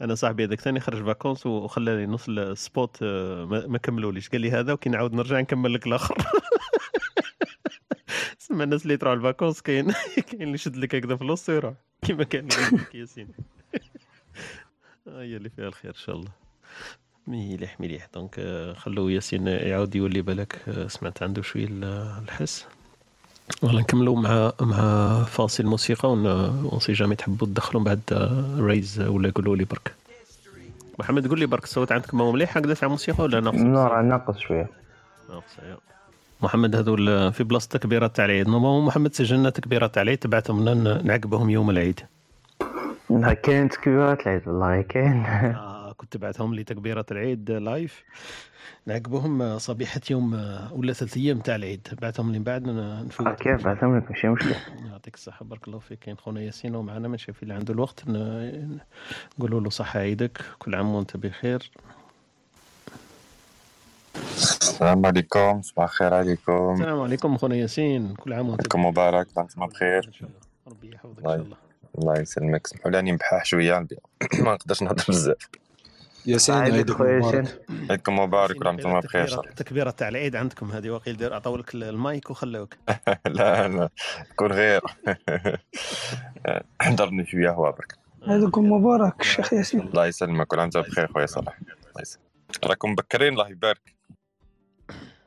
أنا 0.00 0.14
صاحبي 0.14 0.44
هذاك 0.44 0.60
ثاني 0.60 0.80
خرج 0.80 1.04
vacances 1.04 1.46
وخلى 1.46 1.96
لي 1.96 2.06
نص 2.06 2.28
ال 2.28 2.42
spot 2.42 2.98
آه، 3.02 3.44
ما 3.44 3.78
كملوليش. 3.78 4.28
قال 4.28 4.40
لي 4.40 4.50
هذا 4.50 4.72
وكي 4.72 4.88
نعاود 4.90 5.12
نرجع 5.14 5.40
نكمل 5.40 5.74
لك 5.74 5.86
الآخر. 5.86 6.16
سمع 8.38 8.64
الناس 8.64 8.82
اللي 8.82 8.94
يطلعوا 8.94 9.14
ال 9.14 9.19
vacances 9.19 9.60
كاين 9.62 9.92
كاين 10.30 10.42
اللي 10.42 10.54
يشد 10.54 10.76
لك 10.76 10.94
هكذا 10.94 11.16
في 11.16 11.22
الوسط 11.22 11.48
ويروح. 11.48 11.74
كيما 12.02 12.24
كان 12.24 12.48
ياسين 12.94 13.28
هي 15.06 15.36
اللي 15.36 15.50
فيها 15.50 15.68
الخير 15.68 15.90
إن 15.90 15.96
شاء 15.96 16.16
الله. 16.16 16.30
مليح 17.26 17.80
مليح. 17.80 18.06
donc 18.14 18.34
آه، 18.38 18.72
خلو 18.72 19.08
ياسين 19.08 19.46
يعاود 19.46 19.94
يولي 19.96 20.22
بالك. 20.22 20.68
آه، 20.68 20.86
سمعت 20.86 21.22
عنده 21.22 21.42
شوية 21.42 21.64
ال- 21.66 21.84
الحس. 22.24 22.66
ولا 23.62 23.80
نكملوا 23.80 24.16
مع 24.16 24.52
مع 24.60 25.22
فاصل 25.22 25.66
موسيقى 25.66 26.12
on 26.12 26.26
on 26.26 26.80
sait 26.80 26.92
jamais 26.92 27.14
تحبوا 27.14 27.46
تدخلوا 27.46 27.82
بعد 27.82 28.00
آه، 28.12 28.56
ريز 28.58 29.00
ولا 29.00 29.30
قولوا 29.30 29.56
لي 29.56 29.64
برك. 29.64 29.94
محمد 30.98 31.28
قول 31.28 31.38
لي 31.38 31.46
برك 31.46 31.64
الصوت 31.64 31.92
عندكم 31.92 32.20
هو 32.20 32.32
مليح؟ 32.32 32.56
هكذا 32.56 32.74
تاع 32.74 32.88
موسيقى 32.88 33.24
ولا 33.24 33.40
ناقص؟ 33.40 33.58
نور 33.58 34.02
ناقص 34.02 34.38
شوية. 34.38 34.68
ناقص. 35.28 35.56
محمد 36.42 36.76
هذول 36.76 37.32
في 37.32 37.44
بلاصه 37.44 37.68
تكبيرات 37.68 38.16
تاع 38.16 38.24
العيد 38.24 38.48
normalement 38.48 38.86
محمد 38.86 39.14
سجلنا 39.14 39.50
تكبيرات 39.50 39.94
تاع 39.94 40.02
العيد 40.02 40.18
تبعتهم 40.18 40.68
لنا 40.68 41.02
نعقبهم 41.02 41.50
يوم 41.50 41.70
العيد. 41.70 42.00
كاين 43.42 43.68
تكبيرات 43.68 44.26
العيد 44.26 44.48
والله 44.48 44.80
كاين 44.82 45.26
آه 45.26 45.92
كنت 45.96 46.12
تبعتهم 46.12 46.54
لي 46.54 46.64
تكبيرة 46.64 47.06
العيد 47.10 47.50
live 47.50 48.04
نعقبهم 48.86 49.58
صبيحة 49.58 50.00
يوم 50.10 50.34
ولا 50.72 50.92
ثلاث 50.92 51.16
أيام 51.16 51.38
تاع 51.38 51.56
العيد. 51.56 51.88
بعثهم 52.02 52.32
لي 52.32 52.38
من 52.38 52.44
بعد 52.44 52.62
نفوت. 52.66 53.26
آه، 53.26 53.34
كيف؟ 53.34 53.64
بعثهم 53.64 53.96
لك 53.96 54.10
ماشي 54.10 54.28
مشكل 54.28 54.54
يعطيك 54.90 55.14
الصحة 55.14 55.44
بارك 55.44 55.68
الله 55.68 55.78
فيك. 55.78 55.98
كاين 55.98 56.16
خونا 56.16 56.40
ياسين 56.40 56.74
ومعنا 56.74 57.08
من 57.08 57.18
شاف 57.18 57.42
اللي 57.42 57.54
عنده 57.54 57.74
الوقت. 57.74 58.02
نقولوا 59.38 59.60
له 59.60 59.70
صحة 59.70 60.00
عيدك 60.00 60.44
كل 60.58 60.74
عام 60.74 60.94
وانت 60.94 61.16
بخير. 61.16 61.70
السلام 64.16 65.06
عليكم 65.06 65.62
صباح 65.62 65.90
الخير 65.90 66.14
عليكم. 66.14 66.72
السلام 66.72 67.00
عليكم 67.00 67.36
خونا 67.36 67.56
ياسين. 67.56 68.14
كل 68.14 68.32
عام 68.32 68.48
وانت 68.48 68.60
عيدكم 68.60 68.84
مبارك 68.86 69.26
وأنتم 69.36 69.66
بخير. 69.66 70.10
ربي 70.68 70.90
يحفظك 70.94 71.18
إن 71.18 71.24
شاء 71.24 71.34
الله 71.34 71.44
الله. 71.44 71.56
الله 71.98 72.20
يسلمك. 72.20 72.66
سمحوا 72.66 72.90
لي 72.90 72.96
راني 72.96 73.18
شوية. 73.42 73.78
ما 74.44 74.52
نقدرش 74.54 74.82
نهضر 74.82 75.04
بزاف. 75.08 75.48
ياسين 76.26 76.54
عيدك 76.54 76.74
عيدك 76.76 76.92
خويا 76.92 77.18
مبارك. 77.18 77.60
عيدكم 77.90 78.18
مبارك 78.18 78.56
وأنتم 78.66 78.82
تكبيرة 78.82 79.00
بخير 79.00 79.22
ان 79.22 79.26
شاء 79.26 79.40
تكبيرة 79.40 79.54
تكبيرة 79.54 79.90
تاع 79.90 80.08
العيد 80.08 80.36
عندكم 80.36 80.70
هذه 80.70 80.90
وقيل 80.90 81.16
دير 81.16 81.34
عطاو 81.34 81.56
لك 81.56 81.74
المايك 81.74 82.30
وخلاوك 82.30 82.74
الله 83.26 83.66
لا 83.66 83.68
لا 83.68 83.88
كون 84.36 84.52
غير. 84.52 84.80
حضرني 86.80 87.26
شوية 87.26 87.50
هو 87.50 87.72
برك 87.72 87.94
عيدكم 88.22 88.72
مبارك 88.72 89.20
الشيخ 89.20 89.52
ياسين. 89.52 89.80
الله 89.80 90.06
يسلمك 90.06 90.46
كل 90.46 90.60
عام 90.60 90.70
وانت 90.74 90.88
بخير 90.88 91.12
خويا 91.12 91.26
صلاح 91.26 91.58
الله 91.60 92.00
يسلمك. 92.00 92.26
راكم 92.64 92.90
مبكرين 92.90 93.32
الله 93.32 93.48
يبارك. 93.48 93.94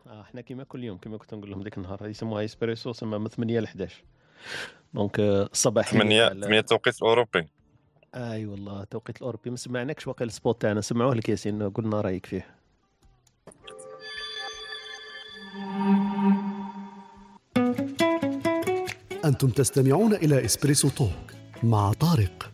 آه 0.08 0.22
إحنا 0.22 0.42
كيما 0.42 0.64
كل 0.64 0.84
يوم 0.84 0.98
كيما 0.98 1.18
كنت 1.18 1.34
نقول 1.34 1.50
لهم 1.52 1.64
ديك 1.64 1.78
النهار 1.78 2.08
يسموها 2.08 2.46
إسبريسو 2.46 2.92
تسمى 2.92 3.18
من 3.18 3.28
8 3.28 3.60
ل 3.60 3.64
11 3.64 4.04
donc 4.94 5.20
آه، 5.20 5.50
الصباحيه 5.52 5.92
8 6.00 6.18
تاع 6.28 6.32
ال- 6.32 6.44
8 6.44 6.62
توقيت 6.62 6.96
الاوروبي 7.02 7.48
أي 8.15 8.45
والله 8.45 8.82
التوقيت 8.82 9.17
الأوروبي. 9.17 9.50
ما 9.50 9.56
سمعناكش 9.56 10.08
واقيلا 10.08 10.30
ال 10.30 10.36
spot 10.36 10.62
تاعنا. 10.62 10.82
سمعوه 10.82 11.15
لك 11.15 11.30
ياسين 11.30 11.69
قلنا 11.69 12.02
رأيك 12.02 12.26
فيه. 12.26 12.45
أنتم 19.26 19.50
تستمعون 19.50 20.13
إلى 20.13 20.45
Espresso 20.46 20.89
Talk 20.89 21.34
مع 21.63 21.93
طارق. 21.93 22.52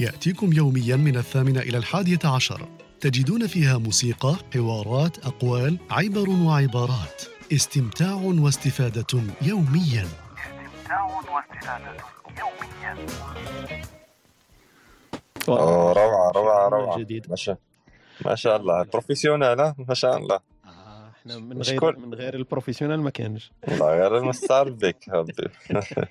يأتيكم 0.00 0.52
يوميا 0.52 0.96
من 0.96 1.16
الثامنة 1.16 1.60
إلى 1.60 1.78
الحادية 1.78 2.18
عشر. 2.24 2.68
تجدون 3.00 3.46
فيها 3.46 3.78
موسيقى، 3.78 4.36
حوارات، 4.54 5.26
أقوال، 5.26 5.78
عبر 5.90 6.30
وعبارات. 6.30 7.22
استمتاع 7.52 8.14
واستفادة 8.14 9.22
يوميا. 9.42 10.08
استمتاع 10.84 11.04
واستفادة 11.04 11.96
يوميا. 12.38 13.06
أوه، 15.48 15.92
روعة 15.92 16.30
روعة 16.30 16.68
شيء 16.70 16.78
روعة. 16.78 16.98
جديد 16.98 17.30
ما 17.30 17.36
شاء 17.36 17.58
ما 18.24 18.34
شاء 18.34 18.56
الله. 18.56 18.82
professionnel 18.82 19.60
ها؟ 19.60 19.74
ما 19.88 19.94
شاء 19.94 20.16
الله. 20.16 20.40
آه 20.64 21.08
إحنا 21.20 21.38
من 21.38 21.52
غير 21.62 21.62
شكون 21.76 22.00
من 22.00 22.14
غير 22.14 22.34
ال 22.34 22.39
professionnel 22.39 23.00
ما 23.00 23.10
كانش. 23.10 23.52
الله 23.68 23.86
غير 23.86 24.16
المستعار 24.18 24.70
بك 24.70 25.08
ربي. 25.08 25.32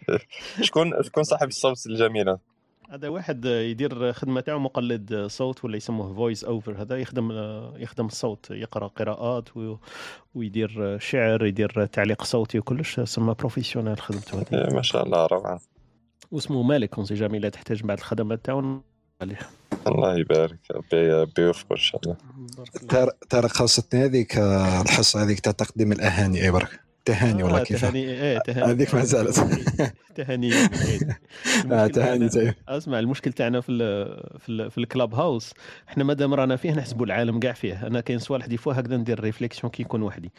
شكون 0.62 1.04
شكون 1.04 1.24
صاحب 1.24 1.48
الصوت 1.48 1.86
الجميل؟ 1.88 2.38
هذا؟ 2.90 3.08
واحد 3.10 3.46
يدير 3.46 4.14
خدمة 4.14 4.42
تاعو 4.42 4.60
مقلد 4.60 5.26
صوت 5.28 5.66
ولا 5.66 5.78
يسموه 5.78 6.14
voice 6.16 6.44
over 6.44 6.82
هذا 6.82 6.98
يخدم 6.98 7.32
يخدم 7.78 8.06
الصوت 8.06 8.52
يقرأ 8.52 8.88
قراءات 8.88 9.58
و- 9.58 9.76
ويدير 10.36 10.98
شعر 11.00 11.46
يدير 11.46 11.86
تعليق 11.86 12.24
صوتي 12.24 12.60
وكلش. 12.60 13.00
سما 13.00 13.34
professionnel 13.34 14.00
خدمته 14.02 14.40
هذه. 14.40 14.48
إيه، 14.68 14.76
ما 14.76 14.82
شاء 14.82 15.04
الله 15.06 15.26
روعة. 15.26 15.60
واسمه 16.32 16.62
مالك 16.64 16.96
on 16.98 17.06
sait 17.06 17.14
jamais 17.14 17.40
لا 17.40 17.50
تحتاج 17.50 17.84
بعد 17.84 17.98
الخدمات 17.98 18.46
تاعو. 18.46 18.82
عليه 19.24 19.40
الله 19.88 20.20
يبارك 20.20 20.60
ربي 20.72 21.12
ربي 21.14 21.42
يوفقه 21.42 21.74
إن 21.74 21.78
شاء 21.78 22.02
الله. 22.04 22.16
طارق 23.30 23.52
خاصتني 23.52 24.06
هذيك 24.06 24.38
الحصة 24.38 25.24
هذيك 25.24 25.40
تاع 25.40 25.52
تقديم 25.52 25.92
الأهاني 25.92 26.44
أي 26.44 26.52
برك 26.52 26.80
تهاني 27.06 27.44
والله 27.44 27.60
آه 27.60 27.64
كيف 27.64 27.82
تهاني 27.82 28.00
إيه 28.00 28.38
تهاني. 28.40 28.72
هذيك 28.72 28.96
ما 28.96 29.04
زالت. 29.04 29.40
تهاني 30.16 30.54
آه، 31.72 31.86
المشكل 31.86 31.92
تهاني. 32.30 32.54
أسمع 32.70 33.00
المشكل 33.00 33.34
تاعنا 33.34 33.62
في 33.62 33.72
ال 33.72 33.80
في 34.40 34.50
ال 34.50 34.72
في 34.72 34.78
ال 34.78 35.14
Clubhouse. 35.16 35.54
إحنا 35.90 36.04
مادام 36.04 36.34
رانا 36.34 36.56
فيه 36.56 36.72
نحسبوا 36.72 37.06
العالم 37.06 37.40
كاع 37.40 37.52
فيه. 37.54 37.88
أنا 37.88 38.02
كاين 38.02 38.20
صوالح 38.20 38.46
des 38.46 38.58
fois 38.58 38.74
هكذا 38.74 38.98
ندير 38.98 39.20
réflexion 39.20 39.72
كي 39.72 39.84
نكون 39.84 40.02
وحدي. 40.04 40.32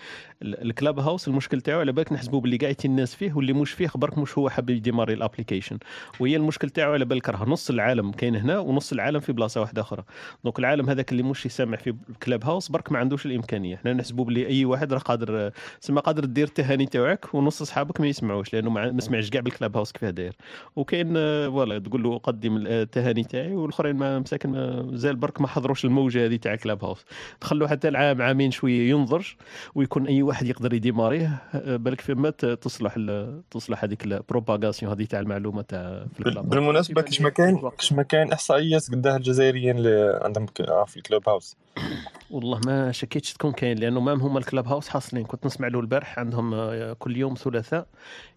ال- 0.42 0.62
ال 0.62 0.98
Clubhouse 1.00 1.28
المشكل 1.28 1.60
تاعو 1.60 1.80
على 1.80 1.92
بالك 1.92 2.12
نحسبوا 2.12 2.40
باللي 2.40 2.56
قاعدين 2.56 2.90
الناس 2.90 3.14
فيه 3.14 3.32
واللي 3.32 3.52
مش 3.52 3.70
فيه 3.72 3.90
برك 3.94 4.18
مش 4.18 4.38
هو 4.38 4.48
حاب 4.48 4.70
يديماري 4.70 5.12
ال 5.14 5.19
application 5.19 5.78
وهي 6.20 6.36
المشكل 6.36 6.70
تاعو 6.70 6.92
على 6.92 7.04
بالك 7.04 7.28
راه 7.28 7.44
نص 7.48 7.70
العالم 7.70 8.12
كاين 8.12 8.36
هنا 8.36 8.58
ونص 8.58 8.92
العالم 8.92 9.20
في 9.20 9.32
بلاصة 9.32 9.60
واحدة 9.60 9.82
أخرى. 9.82 10.04
donc 10.44 10.58
العالم 10.58 10.90
هذاك 10.90 11.12
اللي 11.12 11.22
مش 11.22 11.46
يسمع 11.46 11.76
في 11.76 11.94
Clubhouse 12.22 12.68
برك 12.68 12.92
ما 12.92 12.98
عندوش 12.98 13.26
الإمكانية. 13.26 13.74
إحنا 13.74 13.92
نحسبوا 13.92 14.24
باللي 14.24 14.46
أي 14.48 14.64
واحد 14.64 14.92
راه 14.92 14.98
قادر 14.98 15.50
سما 15.80 16.00
قادر 16.00 16.24
دير 16.24 16.46
التهاني 16.58 16.86
تاعك 16.86 17.34
ونص 17.34 17.60
اصحابك 17.62 18.00
ما 18.00 18.06
يسمعوش 18.06 18.54
لأنه 18.54 18.70
ما 18.70 19.00
سمعش 19.00 19.30
كاع 19.30 19.40
بال 19.40 19.76
Clubhouse 19.76 19.92
كيفاه 19.92 20.10
داير 20.10 20.36
وكاين 20.76 21.14
آه، 21.16 21.48
voilà 21.48 21.78
تقول 21.78 22.02
له 22.02 22.18
قدم 22.18 22.64
التهاني 22.66 23.24
تاعي 23.24 23.52
والآخرين 23.54 23.96
ما 23.96 24.18
مساكن 24.18 24.50
ما- 24.50 24.82
مازال 24.82 25.16
برك 25.16 25.40
ما 25.40 25.46
حضروش 25.48 25.84
الموجة 25.84 26.24
هذه 26.26 26.36
تاع 26.36 26.56
Clubhouse 26.56 27.04
تخلوا 27.40 27.68
حتى 27.68 27.88
العام 27.88 28.22
عامين 28.22 28.50
شوية 28.50 28.90
ينضج 28.90 29.24
ويكون 29.74 30.06
أي 30.06 30.22
واحد 30.22 30.46
يقدر 30.46 30.74
يديماريه 30.74 31.38
آه، 31.54 31.76
بالك 31.76 32.00
فما 32.00 32.30
تصلح 32.30 32.96
تصلح 33.50 33.84
هذيك 33.84 34.04
ال 34.04 34.11
propagation 34.11 34.92
هذه 34.92 35.04
تاع 35.04 35.20
المعلومة 35.20 35.62
تاع 35.62 36.04
في 36.14 36.20
ال 36.20 36.25
club. 36.25 36.48
بالمناسبة 36.48 37.02
كاش 37.02 37.20
ما 37.20 37.28
كاين. 37.28 37.70
كاش 37.78 37.92
ما 37.92 38.02
كاين 38.02 38.32
إحصائيات 38.32 38.90
قداها 38.90 39.16
الجزائريين 39.16 39.76
اللي 39.78 40.20
عندهم 40.24 40.46
آه، 40.60 40.84
في 40.84 40.96
ال 40.96 41.28
Clubhouse 41.28 41.56
والله 42.30 42.60
ما 42.66 42.92
شكيتش 42.92 43.32
تكون 43.32 43.52
كاين 43.52 43.78
لأنه 43.78 44.00
même 44.00 44.20
هما 44.20 44.38
ال 44.38 44.68
Clubhouse 44.68 44.88
حاصلين 44.88 45.24
كنت 45.24 45.46
نسمع 45.46 45.68
له 45.68 45.80
البارح 45.80 46.18
عندهم 46.18 46.43
آه، 46.54 46.92
كل 46.92 47.16
يوم 47.16 47.34
ثلاثاء 47.34 47.86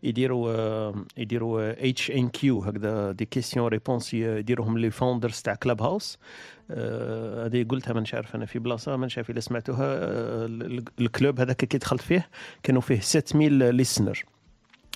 يديروا 0.03 0.51
آه، 0.51 0.93
يديروا 1.17 1.89
اتش 1.89 2.11
ان 2.11 2.29
كيو 2.29 2.59
هكذا 2.59 3.11
des 3.11 3.25
questions 3.25 3.67
réponses 3.67 4.13
يديروهم 4.13 4.77
les 4.77 4.89
founders 4.91 5.41
تاع 5.41 5.55
Clubhouse 5.55 6.17
آه، 6.71 7.45
هذه 7.45 7.63
قلتها 7.69 7.93
مانيش 7.93 8.13
عارف 8.15 8.35
أنا 8.35 8.45
في 8.45 8.59
بلاصة 8.59 8.95
مانيش 8.95 9.17
عارف 9.17 9.29
إلا 9.29 9.39
سمعتوها. 9.39 9.85
ال- 10.45 10.83
ال 10.99 11.07
club 11.07 11.39
هذاك 11.39 11.55
كي 11.65 11.77
دخلت 11.77 12.01
فيه 12.01 12.29
كانوا 12.63 12.81
فيه 12.81 12.99
7000 12.99 13.61
listener 13.73 14.23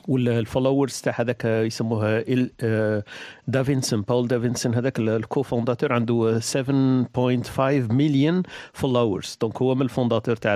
وال 0.07 0.24
followers 0.24 1.01
تاع 1.01 1.13
هذاك 1.17 1.45
يسموه 1.45 2.19
إل 2.19 2.51
آه، 2.61 3.03
دافنسون 3.47 4.01
Paul 4.01 4.27
Davison 4.27 4.75
هذاك 4.75 4.99
ال 4.99 5.43
co-fondateur 5.43 5.93
عنده 5.93 6.39
7.5 6.39 7.91
مليون 7.91 8.43
followers 8.73 9.37
donc 9.41 9.61
هو 9.61 9.75
من 9.75 9.81
ال 9.81 9.87
fondateur 9.87 10.35
تاع 10.35 10.55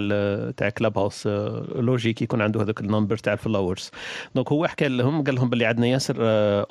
تاع 0.58 0.70
Clubhouse 0.70 1.28
logique 1.76 2.22
يكون 2.22 2.42
عنده 2.42 2.62
هذاك 2.62 2.82
ال 2.82 2.87
number 2.87 3.18
تاع 3.18 3.34
ال 3.34 3.40
followers 3.40 3.92
donc 4.36 4.52
هو 4.52 4.68
حكى 4.68 4.88
لهم 4.88 5.24
قال 5.24 5.36
لهم 5.36 5.50
باللي 5.50 5.66
عندنا 5.66 5.88
ياسر 5.88 6.16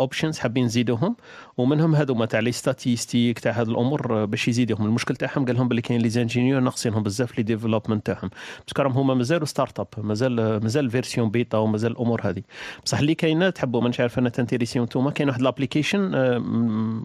options 0.00 0.38
حابين 0.38 0.64
نزيدوهم. 0.64 1.16
ومنهم 1.56 1.94
هذوما 1.94 2.26
تاع 2.26 2.40
les 2.40 2.52
statistiques 2.52 3.38
تاع 3.38 3.52
هذه 3.52 3.68
الأمور 3.68 4.22
آه، 4.22 4.24
باش 4.24 4.48
يزيدوهم. 4.48 4.86
المشكل 4.86 5.16
تاعهم 5.16 5.44
قال 5.44 5.56
لهم 5.56 5.68
باللي 5.68 5.82
كاين 5.82 6.00
les 6.00 6.08
ingénieurs 6.08 6.60
ناقصينهم 6.60 7.02
بزاف 7.02 7.38
les 7.38 7.42
development 7.42 8.06
تاعهم. 8.06 8.30
parce 8.66 8.76
que 8.76 8.82
راهم 8.82 8.92
هما 8.92 9.14
مازالوا 9.14 9.46
startup 9.46 9.86
مازال 9.98 10.60
مازال 10.62 10.90
version 10.90 11.30
bêta 11.30 11.58
ومازال 11.58 11.92
الأمور 11.92 12.20
هذه 12.24 12.42
بصح 12.84 12.98
اللي 12.98 13.14
كاينة 13.14 13.50
تحبوا 13.50 13.80
مانيش 13.80 14.00
عارف 14.00 14.18
أنا 14.18 14.28
تنتيريسيو 14.28 14.84
نتوما 14.84 15.10
كاين 15.10 15.28
واحد 15.28 15.42
l'application 15.42 16.14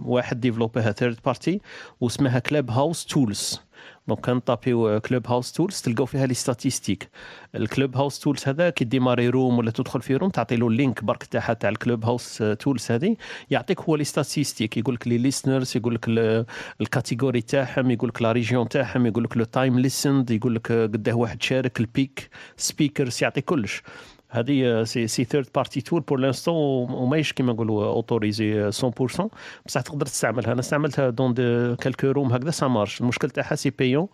واحد 0.05 0.39
ديفلوبيها 0.39 0.91
third 0.91 1.17
party 1.25 1.61
واسمها 2.01 2.39
Clubhouse 2.39 3.05
Tools 3.05 3.61
donc 4.07 4.25
كنطابيو 4.25 4.99
Clubhouse 4.99 5.51
Tools 5.51 5.81
تلقاو 5.81 6.05
فيها 6.05 6.25
les 6.25 6.33
statistiques 6.33 7.09
ال 7.55 7.97
Clubhouse 7.97 8.19
Tools 8.19 8.43
هذا 8.47 8.69
كي 8.69 8.85
ديماري 8.85 9.29
room 9.29 9.57
ولا 9.57 9.71
تدخل 9.71 10.01
في 10.01 10.15
room 10.15 10.29
تعطي 10.29 10.55
له 10.55 10.67
ال 10.67 10.74
link 10.74 11.03
برك 11.03 11.23
تاعها 11.23 11.53
تاع 11.53 11.69
ال 11.69 12.05
Clubhouse 12.05 12.43
Tools 12.59 12.91
هذه. 12.91 13.15
يعطيك 13.51 13.81
هو 13.81 13.95
les 13.95 14.03
statistiques 14.03 14.77
يقول 14.77 14.95
لك 14.95 15.07
les 15.07 15.17
listeners 15.17 15.77
يقول 15.77 15.95
لك 15.95 16.05
ال- 16.07 16.45
ال 16.81 16.87
catégorie 16.87 17.41
تاعهم 17.41 17.91
يقول 17.91 18.09
لك 18.09 18.21
la 18.21 18.31
région 18.31 18.69
تاعهم 18.69 19.05
يقول 19.05 19.23
لك 19.23 19.37
le 19.37 19.43
time 19.43 19.79
listened 19.79 20.31
يقول 20.31 20.55
لك 20.55 20.71
قداه 20.71 21.13
واحد 21.13 21.41
شارك 21.43 21.79
ال 21.79 21.92
big 21.92 22.29
speakers 22.57 23.23
يعطي 23.23 23.41
كلش. 23.41 23.81
هذه 24.31 24.83
c'est 24.83 25.07
c'est 25.07 25.23
third 25.23 25.47
party 25.55 25.81
tool 25.81 26.01
pour 26.01 26.19
l'instant 26.19 26.91
وماهيش 26.91 27.33
كيما 27.33 27.53
نقولوا 27.53 27.85
autorisé 27.85 28.71
100% 28.71 29.27
بصح 29.65 29.81
تقدر 29.81 30.05
تستعملها. 30.05 30.51
أنا 30.51 30.59
استعملتها 30.59 31.09
dans 31.09 31.33
de 31.33 31.75
quelques 31.75 32.07
rooms 32.07 32.33
هكذا. 32.33 32.51
ça 32.51 32.67
marche 32.67 33.01
المشكل 33.01 33.29
تاعها 33.29 33.55
c'est 33.55 33.69
payant 33.69 34.07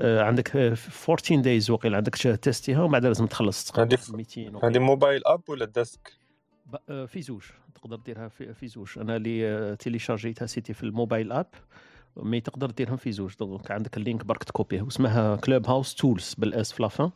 آه، 0.00 0.22
عندك 0.22 0.56
آه، 0.56 0.76
14 1.08 1.36
days 1.40 1.70
وقيل 1.70 1.94
عندك 1.94 2.14
تيستيها 2.16 2.82
ومن 2.82 2.92
بعد 2.92 3.06
لازم 3.06 3.26
تخلص. 3.26 3.78
هذه 3.78 3.88
تقريبا 3.88 4.02
ف- 4.02 4.10
200 4.10 4.54
وقيل. 4.56 4.70
هذه 4.70 4.78
mobile 4.78 5.22
app 5.26 5.40
ولا 5.48 5.64
desk 5.64 6.12
آه، 6.88 7.04
في 7.04 7.22
زوج. 7.22 7.42
تقدر 7.74 7.96
ديرها 7.96 8.28
في, 8.28 8.54
في 8.54 8.66
زوج. 8.68 8.88
أنا 8.98 9.16
اللي 9.16 9.48
آه، 9.48 9.74
تيليشارجيتها 9.74 10.46
c'était 10.46 10.72
في 10.74 10.82
ال 10.82 10.89
mobile 10.89 11.32
app 11.32 11.46
mais 12.16 12.40
تقدر 12.40 12.70
ديرهم 12.70 12.96
في 12.96 13.12
زوج. 13.12 13.34
donc 13.40 13.70
عندك 13.70 13.96
ال 13.96 14.02
link 14.02 14.24
برك 14.24 14.44
تكوبيه 14.44 14.82
واسمها 14.82 15.36
Clubhouse 15.36 15.66
Tools 15.66 15.94
بال 15.94 16.34
S 16.38 16.72
في 16.72 16.82
la 16.82 16.91
fin. 16.91 17.10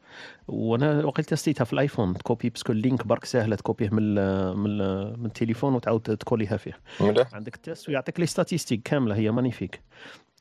وأنا 0.48 1.04
وقيل 1.04 1.24
تستيتها 1.24 1.64
في 1.64 1.72
ال 1.72 1.78
iPhone 1.78 2.14
تكوبي 2.14 2.50
parce 2.50 2.64
que 2.64 2.72
ال 2.72 2.79
link 2.79 3.06
برك 3.06 3.24
سهله 3.24 3.56
تكوبيه 3.56 3.88
من 3.88 3.98
ال 3.98 4.56
من 4.56 4.66
ال 4.66 5.20
من 5.20 5.26
التليفون 5.26 5.74
وتعاود 5.74 6.02
تكوليها 6.02 6.56
فيه. 6.56 6.80
مليح. 7.00 7.34
عندك 7.34 7.54
ال 7.54 7.61
test 7.61 7.88
ويعطيك 7.88 8.20
les 8.20 8.26
statistiques 8.26 8.82
كاملة 8.82 9.14
هي 9.14 9.30
magnifique 9.30 9.80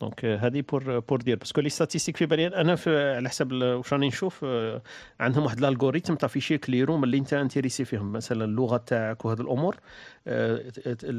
donc 0.01 0.25
هذه 0.25 0.63
pour 0.71 0.99
pour 0.99 1.21
dire 1.21 1.35
parce 1.35 1.51
que 1.52 1.61
les 1.61 1.69
statistiques 1.69 2.17
في 2.17 2.25
بالي 2.25 2.47
أنا 2.47 2.75
في 2.75 3.15
على 3.15 3.29
حسب 3.29 3.51
واش 3.53 3.93
راني 3.93 4.07
نشوف 4.07 4.41
آه، 4.43 4.81
عندهم 5.19 5.43
واحد 5.43 5.57
ال 5.57 5.63
algorithm 5.63 6.15
تافيشيك 6.15 6.69
les 6.69 6.83
rooms 6.83 7.03
اللي 7.03 7.17
أنت 7.17 7.33
intéressé 7.33 7.85
فيهم. 7.85 8.11
مثلا 8.11 8.45
اللغة 8.45 8.77
تاعك 8.77 9.25
وهذه 9.25 9.41
الأمور 9.41 9.77
آه، 10.27 10.63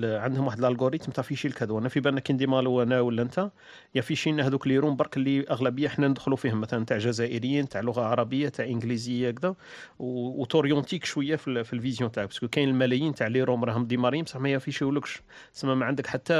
عندهم 0.05 0.47
واحد 0.47 0.59
ال 0.59 0.64
algorithm 0.64 1.13
تافيشي 1.13 1.49
لك 1.49 1.63
هذو 1.63 1.79
أنا 1.79 1.89
في 1.89 2.01
بالنا 2.01 2.21
كي 2.21 2.33
نديماريو 2.33 2.83
أنا 2.83 3.01
ولا 3.01 3.23
أنت. 3.23 3.51
يافيشي 3.95 4.33
لنا 4.33 4.47
هذوك 4.47 4.67
les 4.67 4.79
rooms 4.79 4.97
برك 4.97 5.17
اللي 5.17 5.45
أغلبية 5.51 5.87
إحنا 5.87 6.09
ندخلوا 6.09 6.37
فيهم. 6.37 6.61
مثلا 6.61 6.85
تاع 6.85 6.99
جزائريين 6.99 7.69
تاع 7.69 7.81
لغة 7.81 8.03
عربية 8.03 8.49
تاع 8.49 8.65
إنجليزية 8.65 9.29
هكذا 9.29 9.55
وتوريونتيك 9.99 11.05
شوية 11.05 11.37
في, 11.37 11.65
في 11.65 11.73
ال 11.73 11.78
vision 11.78 12.13
تاعك. 12.13 12.29
parce 12.29 12.41
que 12.41 12.49
كاين 12.49 12.69
الملايين 12.69 13.15
تاع 13.15 13.27
les 13.27 13.43
rooms 13.43 13.65
راهم 13.65 13.85
ديماريين 13.85 14.25
بصح 14.25 14.37
ما 14.37 14.49
يافيشيولكش 14.49 15.23
تسمى 15.55 15.75
ما 15.75 15.87
عندك 15.87 16.07
حتى 16.07 16.35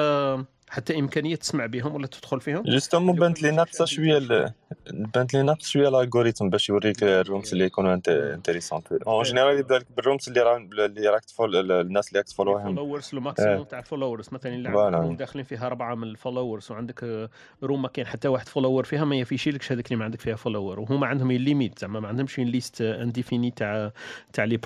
حتى 0.73 0.99
إمكانية 0.99 1.37
تسمع 1.37 1.67
بهم 1.67 1.95
ولا 1.95 2.07
تدخل 2.07 2.41
فيهم؟ 2.41 2.63
justement 2.63 3.17
بانت 3.17 3.43
لي 3.43 3.51
ناقصه 3.51 3.85
شوية 3.85 4.19
ال- 4.19 4.53
بانت 4.91 5.35
لي 5.35 5.43
ناقص 5.43 5.69
شوية 5.69 5.89
ال 5.89 5.95
algorithm 5.95 6.49
باش 6.49 6.69
يوريك 6.69 7.03
ال 7.03 7.11
rooms 7.11 7.53
اللي 7.53 7.65
يكونوا 7.65 7.99
intéressants 8.09 8.83
en 9.07 9.23
général 9.23 9.59
يبدا 9.59 9.79
لك 9.79 9.87
بال 9.97 10.06
rooms 10.06 10.29
اللي 10.29 10.41
راه 10.41 10.57
اللي 10.57 11.09
راك 11.09 11.25
ت 11.25 11.32
follow 11.32 11.71
الناس 11.73 12.09
اللي 12.09 12.19
راك 12.19 12.27
ت 12.29 12.33
follow 12.33 12.58
وهم. 12.58 12.75
followers 12.77 13.11
le 13.13 13.21
maximum 13.21 13.63
تاع 13.65 13.79
ال 13.79 13.84
followers 13.84 14.29
مثلا 14.33 14.71
room 14.99 15.17
داخلين 15.17 15.45
فيها 15.45 15.67
اربعه 15.67 15.95
من 15.95 16.09
ال 16.09 16.15
followers 16.15 16.73
وعندك 16.73 17.05
آه، 17.05 17.29
room 17.63 17.83
ما 17.83 17.89
كاين 17.89 18.07
حتى 18.07 18.29
واحد 18.29 18.49
follower 18.49 18.85
فيها 18.85 19.05
ما 19.05 19.17
يafficher 19.17 19.53
يلكش 19.53 19.73
هذيك 19.73 19.87
اللي 19.87 19.97
ما 19.97 20.05
عندك 20.05 20.21
فيها 20.21 20.37
follower 20.37 20.81
وهما 20.81 21.07
عندهم 21.07 21.33
limite 21.33 21.79
زعما 21.79 22.01
ما 22.01 22.09
عندهمش 22.09 22.39
liste 22.39 22.81
indéfinie 22.83 23.51
تاع 23.51 23.93
تاع 24.33 24.45
les 24.45 24.57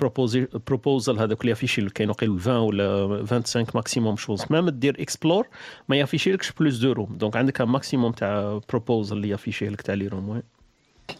proposals 0.67 1.19
هذوك 1.19 1.41
اللي 1.41 1.51
يafficher 1.51 1.89
كاين 1.89 2.09
وقيل 2.09 2.37
20 2.39 2.57
ولا 2.57 3.07
25 3.25 3.65
maximum 3.75 4.15
chose 4.17 4.45
même 4.49 4.69
دير 4.69 5.01
explore 5.01 5.47
ما 5.89 5.96
يafficher 5.99 6.32
يلكش 6.32 6.51
plus 6.51 6.77
de 6.77 6.91
rooms 6.91 7.17
donc 7.17 7.35
عندك 7.35 7.61
maximum 7.61 8.11
تاع 8.11 8.59
proposals 8.69 9.17
اللي 9.17 9.29
يafficher 9.29 9.69
لك 9.69 9.81
تاع 9.81 9.95
لي 9.95 10.07
روم 10.07 10.29
وي. 10.29 10.43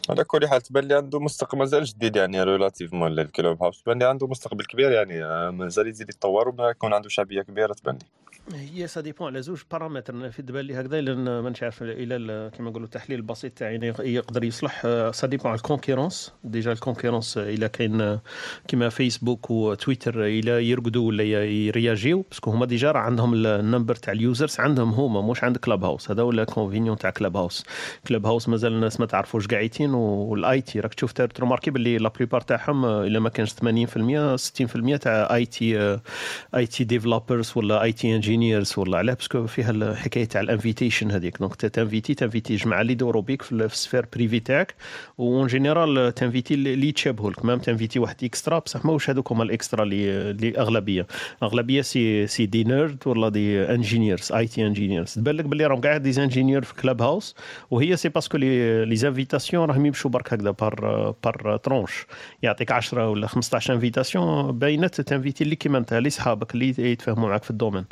على 0.10 0.24
كل 0.24 0.48
حال 0.48 0.62
تبان 0.62 0.84
لي 0.84 0.96
عنده 0.96 1.20
مستقبل 1.20 1.60
مازال 1.60 1.84
جديد 1.84 2.16
يعني 2.16 2.44
relativement 2.44 3.12
للكلوب 3.12 3.64
هاوس. 3.64 3.84
تبان 3.84 4.00
لي 4.00 4.06
عنده 4.06 4.28
مستقبل 4.28 4.66
كبير 4.66 4.92
يعني 4.92 5.24
آه، 5.24 5.50
مازال 5.50 5.88
يزيد 5.88 6.10
يتطور 6.10 6.50
وما 6.50 6.70
يكون 6.70 6.94
عنده 6.94 7.10
شعبية 7.10 7.42
كبيرة 7.42 7.74
تبان 7.74 7.96
لي. 7.96 8.06
هي 8.54 8.88
ça 8.88 9.02
dépend 9.02 9.28
على 9.28 9.42
زوج 9.42 9.62
paramètres 9.72 10.30
في 10.32 10.42
تبان 10.42 10.66
لي 10.66 10.82
هكذا 10.82 11.02
لأن 11.02 11.40
مانيش 11.40 11.64
عارف 11.64 11.84
إلى 11.84 12.16
ال- 12.16 12.52
كيما 12.52 12.70
نقولوا 12.70 12.86
التحليل 12.86 13.20
البسيط 13.20 13.54
تاعي 13.54 13.94
يقدر 14.00 14.44
يصلح. 14.44 14.82
ça 15.12 15.28
dépend 15.28 15.48
على 15.52 15.58
ال 15.58 15.63
concurrence. 15.63 16.34
déjà 16.44 16.72
ال 16.72 16.77
concurrence 16.77 17.38
إلى 17.38 17.70
كاين 17.70 18.02
آه، 18.02 18.22
كيما 18.68 18.90
فيسبوك 18.90 19.52
وتويتر 19.52 20.26
إلى 20.26 20.70
يرقدوا 20.70 21.08
ولا 21.08 21.24
يréagir 21.44 21.98
يو. 21.98 22.22
parce 22.22 22.40
que 22.40 22.52
هما 22.52 22.66
déjà 22.66 22.92
راه 22.92 23.00
عندهم 23.00 23.34
ال 23.46 23.53
number 23.53 23.96
تاع 23.96 24.14
ال 24.14 24.21
users 24.21 24.60
عندهم 24.60 24.90
هما 24.90 25.22
مش 25.22 25.44
عند 25.44 25.58
كلاب 25.58 25.84
هاوس 25.84 26.12
هذا 26.12 26.24
ولا 26.24 26.44
convénient 26.44 26.98
تاع 26.98 27.10
كلاب 27.10 27.38
هاوس 27.38 27.64
كلاب 28.08 28.26
هاوس 28.26 28.50
مازال 28.50 28.74
الناس 28.74 29.00
ما 29.00 29.06
تعرفوش 29.06 29.48
قاعدين 29.48 29.94
وال 29.94 30.62
IT 30.62 30.80
راك 30.80 30.94
تشوف 30.94 31.14
ت 31.14 31.19
remarquer 31.19 31.72
باللي 31.72 31.98
la 31.98 32.10
plupart 32.10 32.42
تاعهم 32.42 32.86
آه، 32.86 33.04
إلا 33.04 33.20
ما 33.20 33.30
كانش 33.30 33.54
80% 33.54 34.38
60% 34.38 34.98
تاع 34.98 35.36
IT 35.36 35.98
IT 36.56 36.84
developers 36.84 37.52
ولا 37.56 37.84
IT 37.84 38.16
engineers 38.38 38.74
ولا 38.78 38.98
علاه 38.98 39.14
parce 39.14 39.35
que 39.35 39.48
فيها 39.48 39.72
الحكاية 39.72 40.26
تاع 40.26 40.42
ال 40.42 40.48
invitation 40.48 41.12
هذيك. 41.12 41.38
donc 41.40 41.56
ت 41.56 41.63
inviter 41.63 42.14
ت 42.14 42.19
inviter 42.19 42.56
جماعة 42.56 42.82
اللي 42.82 42.94
يدوروا 42.94 43.22
بيك 43.22 43.42
في 43.42 43.52
ال- 43.52 43.70
في 43.70 43.76
ال 43.76 43.80
sphère 43.80 44.06
privée 44.14 44.40
تاعك 44.40 44.76
و 45.18 45.28
en 45.28 45.48
général 45.48 46.14
ت 46.16 46.20
inviter 46.20 46.54
اللي 46.54 46.88
يتشابهوا 46.90 47.32
لك. 47.32 47.46
même 47.46 47.60
ت 47.60 47.65
inviter 47.65 48.00
واحد 48.00 48.16
extra 48.24 48.60
بصح 48.60 48.86
ماهوش 48.86 49.10
هذوك 49.10 49.32
هما 49.32 49.44
ال 49.44 49.50
extra 49.50 49.84
اللي 49.84 50.30
اللي 50.32 50.58
أغلبية. 50.58 51.08
أغلبية 51.44 51.82
c'est 51.82 52.28
c'est 52.28 52.46
des 52.46 52.64
nerds 52.64 52.98
ولا 53.06 53.30
des 53.30 53.62
engineers 53.62 54.32
IT 54.32 54.68
engineers 54.68 55.14
تبان 55.14 55.36
لك 55.36 55.46
باللي 55.46 55.66
راهم 55.66 55.82
قاعد 55.82 56.04
des 56.04 56.24
ingénieurs 56.24 56.62
في 56.64 56.74
كلاب 56.82 57.02
هاوس 57.02 57.36
وهي 57.72 57.96
c'est 57.98 58.10
parce 58.10 58.27
que 58.27 58.38
les 58.38 58.96
les 58.96 59.11
invitations 59.11 59.70
راهم 59.70 59.86
يمشوا 59.86 60.12
برك 60.12 60.34
هكذا 60.34 60.52
par 60.52 61.16
par 61.24 61.58
tranche 61.58 61.92
يعطيك 62.44 62.72
10 62.72 63.10
ولا 63.10 63.28
15 63.28 63.74
invitations 63.74 64.52
باينات 64.60 65.02
ت 65.02 65.07
inviter 65.07 65.44
اللي 65.44 65.56
كيما 65.56 65.78
انت 65.78 65.94
اللي 65.94 66.10
صحابك 66.10 66.54
اللي 66.54 66.92
يتفاهموا 66.92 67.30
معك 67.30 67.44
في 67.44 67.52
ال 67.52 67.55
domaine. 67.55 67.86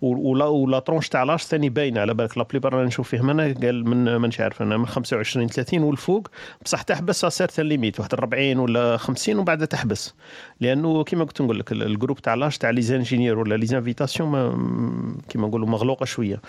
ولا 0.00 0.44
ولا 0.44 0.78
tranche 0.78 1.08
تاع 1.08 1.22
l'âge 1.22 1.42
ثاني 1.44 1.68
باينة 1.68 2.00
على 2.00 2.14
بالك 2.14 2.38
la 2.38 2.44
plupart 2.44 2.74
أنا 2.74 2.84
نشوف 2.84 3.08
فيهم 3.08 3.30
أنا 3.30 3.42
قال 3.62 3.88
من 3.88 4.16
مانيش 4.16 4.40
عارف 4.40 4.62
أنا 4.62 4.76
من 4.76 4.86
25 4.86 5.48
30 5.48 5.82
والفوق. 5.82 6.28
بصح 6.64 6.82
تحبس 6.82 7.26
certaine 7.26 7.62
limite 7.62 8.00
واحد 8.00 8.14
40 8.14 8.58
ولا 8.58 8.96
50 8.96 9.34
ومن 9.36 9.44
بعد 9.44 9.66
تحبس. 9.66 10.14
لأنه 10.60 11.04
كيما 11.04 11.24
كنت 11.24 11.42
نقول 11.42 11.58
لك 11.58 11.72
ال- 11.72 11.82
ال 11.82 11.87
groupe 11.87 12.18
تاع 12.22 12.34
l'âge 12.34 12.58
تاع 12.58 12.70
les 12.70 12.82
ingénieurs 12.82 13.38
ولا 13.38 13.54
les 13.54 13.66
invitations 13.66 14.28
ما- 14.28 15.16
كيما 15.28 15.46
نقولوا 15.48 15.68
مغلوقة 15.68 16.04
شوية. 16.04 16.40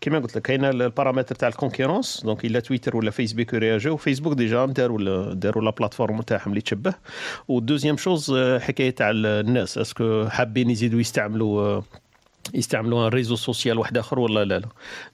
كيما 0.00 0.18
قلت 0.18 0.36
لك 0.36 0.42
كاين 0.42 0.64
البارامتر 0.64 1.34
تاع 1.34 1.48
ال 1.48 1.54
concurrence 1.54 2.20
donc 2.24 2.44
إلا 2.44 2.60
تويتر 2.60 2.96
ولا 2.96 3.10
فيسبوك 3.10 3.52
يréagir 3.52 3.86
يو 3.86 3.96
فيسبوك 3.96 4.32
déjà 4.34 4.66
داروا 4.66 5.32
داروا 5.34 5.62
la 5.64 5.70
plateforme 5.70 6.20
تاعهم 6.22 6.50
اللي 6.50 6.60
تشبه. 6.60 6.94
وال 7.48 7.58
deuxième 7.58 7.96
chose 7.96 8.30
آه، 8.30 8.58
حكاية 8.58 8.90
تاع 8.90 9.10
الناس 9.14 9.78
est-ce 9.78 10.11
que 10.11 10.28
حابين 10.28 10.70
يزيدوا 10.70 11.00
يستعملوا 11.00 11.80
يستعملوا 12.54 13.08
réseau 13.08 13.36
social 13.36 13.78
واحد 13.78 13.98
آخر 13.98 14.18
ولا 14.18 14.44
لا 14.44 14.58
لا. 14.58 14.68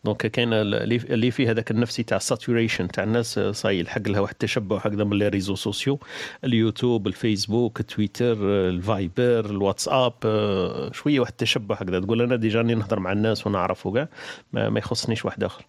donc 0.05 0.27
كاين 0.27 0.49
اللي 0.53 1.31
فيه 1.31 1.51
هذاك 1.51 1.71
النفسي 1.71 2.03
تاع 2.03 2.19
saturation 2.19 2.89
تاع 2.89 3.05
الناس 3.05 3.39
آه، 3.39 3.53
صاي 3.53 3.81
الحق 3.81 4.09
لها 4.09 4.21
واحد 4.21 4.33
التشبع 4.33 4.77
هكذا 4.77 5.05
من 5.05 5.19
les 5.19 5.29
réseaux 5.29 5.55
sociaux. 5.55 5.99
اليوتيوب 6.45 7.07
الفيسبوك 7.07 7.81
التويتر 7.81 8.37
آه، 8.43 8.69
الفايبر 8.71 9.47
الواتساب 9.51 10.13
آه، 10.25 10.93
شوية 10.93 11.21
واحد 11.21 11.33
التشبع 11.33 11.77
هكذا. 11.77 12.01
تقول 12.01 12.23
أنا 12.23 12.37
déjà 12.37 12.59
راني 12.59 12.75
نهضر 12.75 13.01
مع 13.01 13.13
الناس 13.13 13.47
ونعرف 13.47 13.87
وكاع 13.87 14.09
ما, 14.53 14.69
ما 14.69 14.79
يخصنيش 14.79 15.25
واحد 15.25 15.45
آخر. 15.45 15.65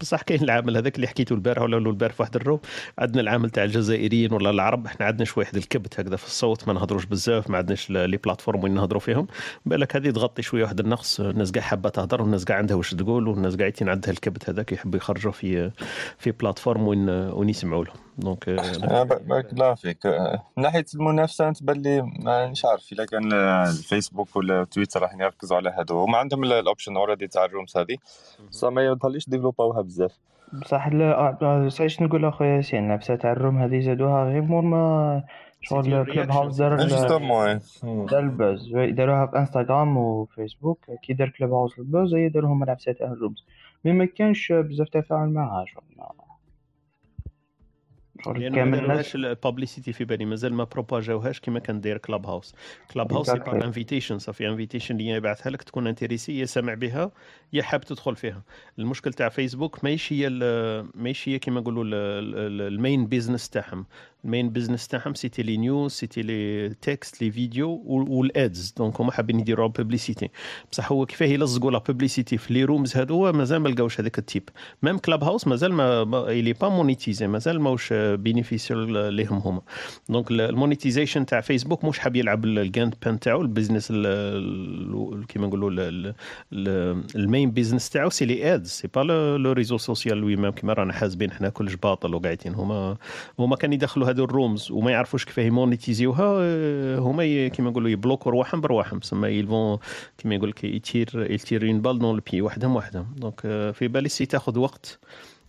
بصح 0.00 0.22
كاين 0.22 0.42
العامل 0.42 0.76
هذاك 0.76 0.96
اللي 0.96 1.06
حكيته 1.06 1.34
البارح 1.34 1.62
ولا 1.62 1.76
البارح 1.78 2.14
في 2.14 2.22
واحد 2.22 2.36
ال 2.36 2.41
room 2.41 2.60
عندنا 2.98 3.20
العامل 3.20 3.50
تاع 3.50 3.64
الجزائريين 3.64 4.32
ولا 4.32 4.50
العرب 4.50 4.86
إحنا 4.86 5.06
عندنا 5.06 5.24
شوية 5.24 5.44
واحد 5.44 5.56
الكبت 5.56 6.00
هكذا 6.00 6.16
في 6.16 6.26
الصوت 6.26 6.68
ما 6.68 6.74
نهضروش 6.74 7.04
بزاف 7.04 7.50
ما 7.50 7.58
عندناش 7.58 7.90
les 7.90 8.16
plateformes 8.16 8.64
وين 8.64 8.74
نهضروا 8.74 9.00
فيهم. 9.00 9.26
بالك 9.66 9.96
هذه 9.96 10.10
تغطي 10.10 10.42
شوية 10.42 10.62
واحد 10.62 10.80
النقص 10.80 11.20
الناس 11.20 11.52
كاع 11.52 11.62
حابة 11.62 11.88
تهضر 11.88 12.22
والناس 12.22 12.44
كاع 12.44 12.56
عندها 12.56 12.76
واش 12.76 12.90
تقول 12.94 13.28
والناس 13.28 13.56
قاعدين 13.56 13.88
عندها 13.88 14.10
الكبت 14.10 14.50
هذاك 14.50 14.72
يحبوا 14.72 14.96
يخرجوا 14.96 15.32
في 15.32 15.70
في 16.18 16.30
plateforme 16.30 16.88
وين 16.88 17.10
وين 17.10 17.48
يسمعوا 17.48 17.84
لهم. 17.84 18.07
donc 18.18 18.48
آه، 18.48 19.02
ب- 19.02 19.28
بارك 19.28 19.52
الله 19.52 19.74
فيك 19.74 20.06
آه، 20.06 20.42
من 20.56 20.62
ناحية 20.62 20.84
المنافسة 20.94 21.52
تبان 21.52 21.76
لي 21.76 22.02
مانيش 22.02 22.64
عارف. 22.64 22.92
إلا 22.92 23.04
كان 23.04 23.32
آه، 23.32 23.62
الفيسبوك 23.68 24.36
ولا 24.36 24.64
تويتر 24.64 25.02
راح 25.02 25.14
يركزوا 25.14 25.56
على 25.56 25.70
هادو. 25.70 26.04
هما 26.04 26.18
عندهم 26.18 26.44
ال- 26.44 26.52
ال 26.52 26.58
option 26.58 26.96
already 26.96 27.26
تاع 27.28 27.44
ال 27.44 27.49
rooms 27.49 27.76
هذه 27.76 27.96
بصح 28.50 28.68
ما 28.68 28.86
يظهرليش 28.86 29.28
développer 29.28 29.73
اوها 29.73 29.82
بزاف. 29.82 30.12
بصح 30.62 30.88
لا 30.88 31.68
سايش 31.68 32.02
نقول 32.02 32.24
أخويا 32.24 32.56
ياسين 32.56 32.86
العبسه 32.86 33.14
تاع 33.16 33.32
ال 33.32 33.37
room 33.37 33.58
هذه 33.58 33.80
زادوها 33.80 34.24
غير 34.24 34.42
مور 34.42 34.62
ما 34.62 35.22
شغل 35.60 36.04
كلوب 36.04 36.30
هاوس 36.30 36.56
دار 36.56 36.76
دار 38.10 38.18
ال 38.18 38.29
buzz 38.29 38.72
داروها 38.74 39.26
في 39.26 39.38
انستغرام 39.38 39.96
وفيسبوك 39.96 40.78
كي 41.02 41.12
دار 41.12 41.28
كلوب 41.28 41.52
هاوس 41.52 41.78
ال 41.78 41.85
buzz 41.85 42.14
هي 42.14 42.26
العبسه 42.26 42.92
تاع 42.92 43.06
ال 43.06 43.12
rooms 43.12 43.44
mais 43.84 43.92
ما 43.92 44.04
كانش 44.04 44.52
بزاف 44.52 44.88
تفاعل 44.88 45.28
معها 45.28 45.64
شغل. 45.64 45.82
لأنه 48.36 48.56
ما 48.56 48.56
كامل 48.56 48.78
داروهاش 48.78 49.14
الناس 49.14 49.30
ال 49.30 49.36
publicité 49.36 49.92
في 49.92 50.04
بالي 50.04 50.24
مازال 50.24 50.54
ما 50.54 50.64
propager 50.64 51.15
اوهاش 51.15 51.40
كما 51.40 51.58
كان 51.58 51.80
داير 51.80 51.98
كلاب 51.98 52.26
هاوس 52.26 52.54
كلاب 52.92 53.12
هاوس 53.12 53.30
c'est 53.30 53.38
par. 53.38 53.64
invitation 53.64 54.18
صافي 54.18 54.48
invitation 54.48 54.94
اللي 54.94 55.08
يبعثها 55.08 55.50
لك 55.50 55.62
تكون 55.62 55.86
intéressé 55.86 56.38
يا 56.38 56.44
سامع 56.44 56.74
بها 56.74 57.10
يا 57.52 57.62
حاب 57.62 57.80
تدخل 57.80 58.16
فيها. 58.16 58.42
المشكل 58.78 59.12
تاع 59.12 59.28
فيسبوك 59.28 59.84
ماهيش 59.84 60.12
هي 60.12 60.28
ماهيش 60.94 61.28
هي 61.28 61.38
كما 61.38 61.60
نقولوا 61.60 61.84
ال 62.68 62.76
main 62.76 63.06
business 63.06 63.50
تاعهم. 63.50 63.86
ال 64.24 64.29
main 64.29 64.50
business 64.50 64.88
تاعهم 64.88 65.14
c'était 65.14 65.42
les 65.42 65.56
news 65.56 65.92
c'était 65.92 66.22
les 66.22 66.68
textes 66.82 67.22
les 67.22 67.30
vidéos 67.30 67.82
وال 67.86 68.21
ads 68.21 68.74
donc 68.78 69.00
هما 69.00 69.12
حابين 69.12 69.40
يديروا 69.40 69.66
publicité 69.68 70.30
بصح 70.72 70.92
هو 70.92 71.06
كيفاه 71.06 71.26
يلصقوا 71.26 71.70
la 71.70 71.78
publicité 71.78 72.38
في 72.38 72.54
les 72.54 72.64
rooms 72.64 72.96
هذو 72.96 73.32
مازال 73.32 73.58
ما 73.58 73.68
لقاوش 73.68 74.00
هذاك 74.00 74.18
ال 74.18 74.23
type. 74.23 74.48
même 74.82 74.98
كلاب 74.98 75.24
هاوس 75.24 75.46
مازال 75.46 75.72
ما 75.72 76.30
il 76.30 76.52
est 76.52 76.60
pas 76.60 76.68
monétisé 76.68 77.26
مازال 77.26 77.60
ماهوش 77.60 77.92
bénéficial 77.92 79.14
ليهم 79.14 79.38
هما. 79.38 79.60
donc 80.08 80.30
ال- 80.30 80.40
ال 80.40 80.47
monetization 80.47 81.26
تاع 81.26 81.40
فيسبوك 81.40 81.84
مش 81.84 81.98
حاب 81.98 82.16
يلعب 82.16 82.44
الجاند 82.44 82.94
بان 83.04 83.20
تاعو 83.20 83.42
ال 83.42 83.47
business 83.47 83.90
ال- 83.90 84.06
ال- 84.06 85.26
كيما 85.26 85.46
نقولوا 85.46 85.70
ال- 85.70 85.80
ال- 85.80 86.14
ال- 86.52 87.04
ال 87.16 87.23
main 87.23 87.50
business 87.50 87.90
تاعو 87.90 88.10
c'est 88.10 88.24
les 88.24 88.54
ads 88.54 88.68
c'est 88.70 88.88
pas 88.94 89.00
le 89.38 89.52
réseau 89.52 89.78
social 89.78 90.18
lui-même 90.18 90.50
كيما 90.52 90.72
رانا 90.72 90.92
حاسبين 90.92 91.30
حنا 91.32 91.48
كلش 91.48 91.74
باطل 91.74 92.14
وقاعدين. 92.14 92.54
هما 92.54 92.96
هما 93.38 93.56
كان 93.56 93.72
يدخلوا 93.72 94.07
هذو 94.08 94.24
ال 94.24 94.32
rooms 94.32 94.70
وما 94.70 94.90
يعرفوش 94.90 95.24
كيفاه 95.24 95.42
يmonétiser 95.42 96.16
يوها 96.16 96.38
آه، 96.40 96.98
هما 96.98 97.48
كيما 97.48 97.70
نقولوا 97.70 97.90
يbloquer 97.90 98.27
وا 98.27 98.32
رواحهم 98.32 98.60
برواحهم 98.60 98.98
تسمى 98.98 99.28
يلفون 99.28 99.78
كيما 100.18 100.34
يقول 100.34 100.50
لك 100.50 100.64
يtirer 100.64 101.26
يtirer 101.30 101.66
une 101.66 101.80
balle 101.80 101.98
dans 101.98 102.14
le 102.14 102.23
pied 102.23 102.42
وحدهم 102.42 102.76
وحدهم. 102.76 103.06
donc 103.16 103.40
آه، 103.44 103.70
في 103.70 103.88
بالي 103.88 104.08
c'est 104.08 104.26
تاخذ 104.26 104.58
وقت 104.58 104.98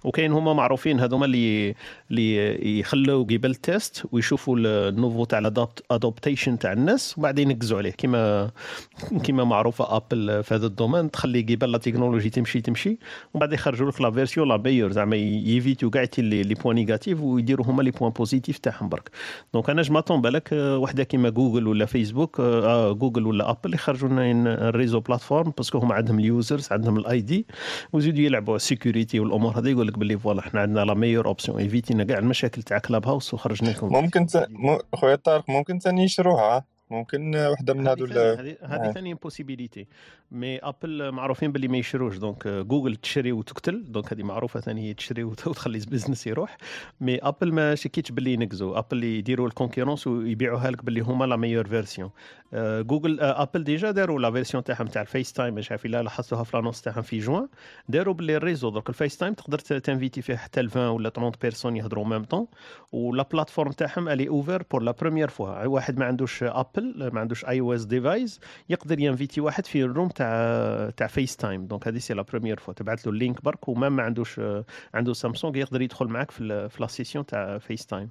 وكاين 0.04 0.32
هما 0.32 0.54
معروفين 0.54 1.00
هذوما 1.00 1.26
اللي 1.26 1.76
اللي 2.12 2.80
يخلوا 2.80 3.24
قبل 3.24 3.50
ال 3.50 3.61
test 3.61 4.06
ويشوفوا 4.12 4.58
ال 4.60 4.69
niveau 4.69 5.26
تاع 5.26 5.40
ال 5.40 5.50
adoptation 5.50 6.60
تاع 6.60 6.74
الناس 6.74 7.18
وبعدين 7.18 7.52
ينقزوا 7.52 7.78
عليه. 7.78 7.92
كما 7.92 8.52
كما 9.26 9.44
معروفة 9.44 9.98
ابل 9.98 10.44
في 10.44 10.56
هذا 10.56 10.66
ال 10.66 10.71
domaine 10.71 11.12
تخلي 11.12 11.42
قبل 11.42 11.72
la 11.72 11.78
technologie 11.78 12.30
تمشي 12.30 12.62
تمشي 12.62 12.90
ومن 12.90 13.40
بعد 13.40 13.54
يخرجوا 13.54 13.92
لك 13.92 14.02
la 14.02 14.12
version 14.12 14.48
la 14.48 14.58
meilleure 14.58 14.92
زعما 14.92 15.16
يéviter 15.16 15.73
يو 15.73 15.90
كاع 15.90 16.06
les 16.18 16.54
points 16.54 16.76
négatifs 16.76 17.22
ويديروا 17.22 17.66
هما 17.66 17.84
les 17.84 17.92
points 17.92 18.12
positifs 18.12 18.58
تاعهم 18.58 18.90
برك. 18.90 19.10
donc 19.54 19.70
أنا 19.70 19.82
j'm'attends 19.82 20.22
بالك 20.22 20.54
آه، 20.54 20.78
وحدة 20.78 21.04
كيما 21.04 21.30
جوجل 21.30 21.68
ولا 21.68 21.86
فيسبوك 21.86 22.40
آه 22.40 22.92
جوجل 22.92 23.28
ولا 23.28 23.50
ابل 23.50 23.74
يخرجوا 23.74 24.10
لنا 24.10 24.70
ال 24.70 24.74
réseau 24.74 25.00
plateforme 25.00 25.54
parce 25.58 25.70
que 25.70 25.78
هما 25.78 25.96
عندهم 25.96 26.20
ال 26.20 26.28
users 26.28 26.68
عندهم 26.72 26.98
ال 26.98 27.22
ID 27.22 27.46
ويزيدوا 27.94 28.20
يلعبوا 28.22 28.56
ال 28.56 28.63
security 28.63 29.20
والأمور 29.20 29.60
هذه 29.60 29.70
يقول 29.70 29.89
لك 29.90 30.00
باللي 30.00 30.18
voilà 30.20 30.40
إحنا 30.40 30.62
عندنا 30.62 30.86
la 30.86 30.94
meilleure 30.94 31.26
option. 31.28 31.60
éviter 31.60 31.93
ينا 31.93 32.04
كاع 32.04 32.18
المشاكل 32.18 32.64
تاع 32.64 32.78
كلاب 32.80 33.08
هاوس 33.08 33.34
وخرجنا 33.34 33.70
لكم. 33.70 33.94
ممكن 33.94 34.26
ت... 34.26 34.38
م... 34.50 34.78
خويا 34.96 35.16
طارق 35.16 35.50
ممكن 35.50 35.80
ثاني 35.80 36.04
يشروها؟ 36.04 36.66
ممكن 36.92 37.36
وحدة 37.36 37.74
من 37.74 37.88
هذو 37.88 38.06
هذه 38.06 38.56
آه. 38.64 38.92
ثاني 38.92 39.14
possibilité 39.14 39.88
mais 40.32 40.58
ابل 40.58 41.12
معروفين 41.12 41.52
باللي 41.52 41.68
ما 41.68 41.78
يشروش. 41.78 42.18
donc 42.18 42.48
جوجل 42.48 42.96
تشري 42.96 43.32
وتقتل. 43.32 43.84
donc 43.92 44.14
هذه 44.14 44.24
معروفة 44.24 44.60
ثاني 44.60 44.82
هي 44.90 44.94
تشري 44.94 45.24
وت- 45.24 45.48
وتخلي 45.48 45.78
ال 45.78 45.83
business 45.83 46.28
يروح. 46.28 46.58
mais 47.02 47.18
ابل 47.18 47.54
ما 47.54 47.76
شكيتش 47.76 48.12
باللي 48.12 48.34
ينقزوا. 48.34 48.78
ابل 48.80 49.04
يديروا 49.04 49.48
ال 49.48 49.53
concurrence 49.53 50.08
ويبيعوها 50.08 50.72
لك 50.72 50.86
باللي 50.86 51.02
هما 51.02 51.26
la 51.26 51.36
meilleure 51.36 51.68
version 51.68 52.10
جوجل 52.54 53.20
آه، 53.20 53.42
أبل 53.42 53.64
déjà 53.64 53.92
داروا 53.92 54.20
la 54.20 54.32
version 54.32 54.64
تاعهم 54.64 54.88
تاع 54.88 55.02
الفيس 55.02 55.34
تايم 55.34 55.54
مش 55.56 55.72
عارف 55.72 55.86
إلا 55.86 56.04
لاحظتوها 56.04 56.44
في 56.44 56.58
l'annonce 56.58 56.82
تاعهم 56.82 57.02
في 57.02 57.20
جوان 57.20 57.48
داروا 57.90 58.14
باللي 58.14 58.36
ال 58.36 58.40
réseau 58.40 58.70
درك 58.70 58.90
الفيس 58.90 59.18
تايم 59.18 59.34
تقدر 59.34 59.60
ت 59.60 59.67
inviter 59.67 60.22
فيه 60.22 60.36
حتى 60.36 60.62
ل 60.62 60.70
20 60.70 60.88
ولا 60.88 61.10
30 61.10 61.32
personnes 61.42 61.78
يهضروا 61.78 62.06
même 62.06 62.24
temps 62.24 62.48
و 62.92 63.02
la 63.02 63.24
plateforme 63.24 63.72
تاعهم 63.72 64.10
elle 64.10 64.28
est 64.28 64.38
ouverte 64.38 64.64
pour 64.72 64.82
la 64.82 64.92
première 64.92 65.28
fois 65.28 65.66
واحد 65.66 65.98
ما 66.00 66.06
عندوش 66.06 66.44
Apple 66.44 67.10
ما 67.14 67.20
عندوش 67.20 67.46
iOS 67.46 67.86
device 67.86 68.40
يقدر 68.70 69.00
ينفيتي 69.00 69.42
واحد 69.42 69.66
في 69.66 69.84
ال 69.84 69.89
room 69.89 70.10
تاع 70.10 70.90
تاع 70.98 71.08
FaceTime. 71.08 71.66
donc 71.68 71.88
هذه 71.88 71.98
c'est 71.98 72.14
la 72.14 72.22
première 72.22 72.60
fois 72.60 72.74
تبعت 72.74 73.06
له 73.06 73.14
ال 73.14 73.20
link 73.20 73.44
برك 73.44 73.68
وما 73.70 73.90
ما 73.90 74.04
عندوش 74.04 74.40
آه، 74.40 74.66
عنده 74.94 75.14
سامسونج 75.14 75.56
يقدر 75.56 75.82
يدخل 75.82 76.08
معك 76.08 76.32
في 76.32 76.70
la 76.80 76.88
session 76.88 77.26
تاع 77.26 77.58
FaceTime. 77.58 78.10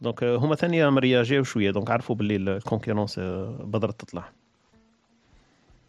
donc 0.00 0.22
آه، 0.22 0.36
هما 0.36 0.54
ثاني 0.54 0.90
رياجيو 0.90 1.44
شوية. 1.44 1.70
donc 1.70 1.90
عرفوا 1.90 2.14
باللي 2.14 2.36
ال 2.36 2.43
concurrence 2.43 3.18
آه، 3.18 3.64
بدرت 3.78 4.00
تطلع. 4.00 4.28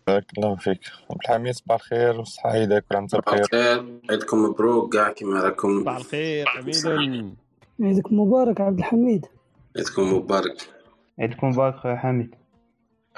بارك 0.07 0.25
الله 0.37 0.55
فيك. 0.55 0.79
عبد 1.11 1.19
الحميد 1.25 1.53
صباح 1.53 1.75
الخير. 1.81 2.19
وصحة 2.19 2.49
عيدك 2.49 2.85
انت 2.91 3.11
صباح 3.11 3.25
بخير 3.25 3.43
الخير. 3.43 3.99
عيدكم 4.09 4.43
مبروك. 4.43 4.93
كاع 4.93 5.11
كيما 5.11 5.41
راكم. 5.41 5.81
صباح 5.81 5.95
الخير 5.95 6.45
حميد 6.45 7.35
عيدك 7.81 8.11
مبارك 8.11 8.61
عبد 8.61 8.77
الحميد. 8.77 9.25
عيدكم 9.77 10.13
مبارك. 10.13 10.69
عيدكم 11.19 11.49
مبارك 11.49 11.75
خويا 11.75 11.95
حميد. 11.95 12.35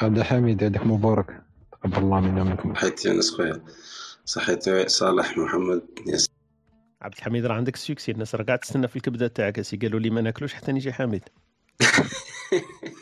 عبد 0.02 0.18
الحميد 0.18 0.64
عيدك 0.64 0.86
مبارك. 0.86 1.42
تقبل 1.72 1.98
الله 1.98 2.20
منا 2.20 2.42
ومنكم. 2.42 2.76
صحيت 2.76 3.06
يونس 3.06 3.32
خويا. 3.32 3.62
صحيت 4.26 4.90
صالح 4.90 5.38
محمد. 5.38 5.82
ياسر 6.08 6.30
عبد 7.02 7.14
الحميد 7.18 7.46
راه 7.46 7.56
عندك 7.56 7.74
السوكسي 7.74 8.12
الناس 8.12 8.36
راه 8.36 8.44
قاعد 8.44 8.60
تستنى 8.60 8.88
في 8.88 8.96
الكبدة 8.96 9.28
تاعك. 9.28 9.60
قالوا 9.82 10.00
لي 10.00 10.10
ما 10.10 10.22
ناكلوش 10.22 10.54
حتى 10.54 10.72
نيجي 10.72 10.94
حميد. 10.94 11.24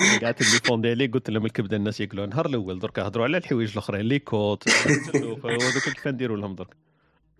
أنا 0.00 0.20
قاعد 0.20 0.34
ديفوندي 0.34 0.90
عليه 0.90 1.10
قلت 1.10 1.30
لهم 1.30 1.46
الكبده 1.46 1.76
الناس 1.76 2.00
ياكلوها 2.00 2.24
النهار 2.24 2.46
الأول 2.46 2.78
درك 2.78 2.98
هضروا 2.98 3.24
على 3.24 3.36
الحوايج 3.36 3.72
الأخرين 3.72 4.00
les 4.00 4.18
côtes 4.18 4.68
وهذوك 5.14 5.84
كيف 5.84 6.08
نديروا 6.08 6.36
لهم 6.36 6.54
درك؟ 6.54 6.76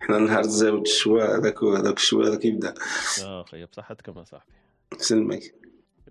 إحنا 0.03 0.19
نهار 0.19 0.41
الزاوج 0.41 0.81
الشواء 0.81 1.39
هذاك 1.41 1.63
هذاك 1.63 1.97
الشواء 1.97 2.29
هذاك 2.29 2.45
يبدأ. 2.45 2.75
آه 3.25 3.43
خويا 3.43 3.65
بصحتكم 3.65 4.19
يا 4.19 4.25
صاحبي 4.25 4.53
سلمك. 4.99 5.55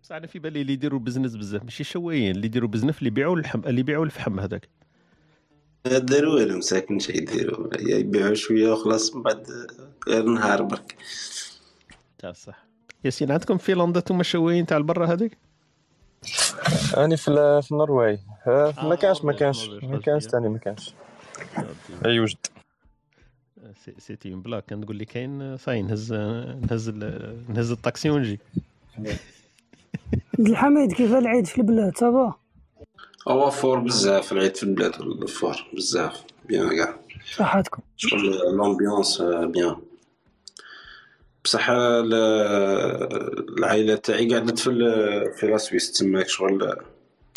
بصح 0.04 0.16
أنا 0.16 0.28
في 0.28 0.40
بالي 0.40 0.62
اللي 0.62 0.74
يديروا 0.74 1.00
business 1.00 1.36
بزاف 1.36 1.64
ماشي 1.64 1.84
شوايين 1.84 2.36
اللي 2.36 2.46
يديروا 2.46 2.70
business 2.70 2.98
اللي 2.98 3.08
يبيعوا 3.08 3.36
اللحم 3.36 3.60
اللي 3.66 3.80
يبيعوا 3.80 4.06
الفحم 4.06 4.40
هذاك. 4.40 4.70
ما 5.86 5.98
داروا 5.98 6.34
والو 6.34 6.58
مساكن 6.58 7.00
شي 7.00 7.12
يديروا. 7.18 7.68
يبيعوا 7.80 8.34
شوية 8.34 8.72
وخلاص 8.72 9.16
من 9.16 9.22
بعد 9.24 9.48
غير 10.08 10.26
نهار 10.26 10.62
برك. 10.62 10.96
تاع 12.20 12.30
الصح. 12.30 12.66
ياسين 13.06 13.32
عندكم 13.32 13.58
في 13.58 13.76
فنلندا 13.76 14.00
أنتم 14.00 14.24
شوايين 14.24 14.66
تاع 14.66 14.78
البرا 14.78 15.06
هذيك؟ 15.06 15.38
راني 16.94 17.18
في 17.18 17.62
في 17.64 17.72
النرويج. 17.72 18.20
آه، 18.48 18.74
ما 18.84 18.96
كانش 18.96 19.24
ما 19.24 19.34
كانش 19.34 19.70
ما 19.84 20.00
كانش 20.00 20.24
ثاني 20.24 20.50
ما 20.50 20.58
كانش. 20.58 20.94
أي 22.06 22.20
وجد. 22.20 22.38
c- 23.86 23.96
c'était 24.00 24.34
une 24.34 24.42
blague. 24.42 24.66
كان 24.66 24.82
تقول 24.86 24.96
لي 24.96 25.06
كاين 25.06 25.58
صاي 25.58 25.82
نهز 25.82 26.14
نهز 26.14 26.90
ال- 26.90 27.44
نهز 27.50 27.72
الطاكسي 27.72 28.10
ونجي. 28.10 28.40
عبد 28.98 30.48
الحميد 30.48 30.94
كيف 30.94 31.14
العيد 31.14 31.46
في 31.46 31.58
البلاد؟ 31.58 31.98
ça 31.98 32.12
va؟ 32.12 32.34
هو 33.28 33.50
fort 33.50 33.80
بزاف 33.80 34.32
العيد 34.32 34.56
في 34.58 34.64
البلاد 34.64 34.94
ال 35.02 35.13
fort 35.13 35.56
بزاف 35.74 36.24
bien 36.46 36.76
كاع. 36.78 37.00
صحتكم. 37.36 37.82
شغل 37.98 38.56
لومبيونس 38.56 39.22
بيان 39.22 39.76
بصح 41.46 41.70
ال- 41.70 42.14
العائلة 43.60 43.96
تاعي 43.96 44.34
قعدت 44.34 44.60
في 44.60 44.70
في 45.40 45.48
لا 45.48 45.58
سويس 45.58 45.92
تماك 45.92 46.28
شغل 46.28 46.76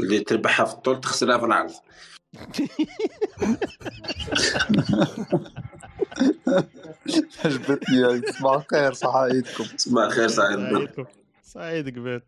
اللي 0.01 0.21
تربحها 0.21 0.67
في 0.67 0.73
الطول 0.75 1.01
تخسرها 1.01 1.39
في 1.39 1.45
العرض 1.45 1.71
عجبتني 7.45 8.23
صباح 8.33 8.55
الخير 8.55 8.93
صح 8.93 9.17
عيدكم. 9.17 9.65
صباح 9.77 10.05
الخير 10.05 10.29
سعيد. 10.29 10.59
سعيدكم 10.59 11.05
سعيد 11.43 11.99
قبل 11.99 12.21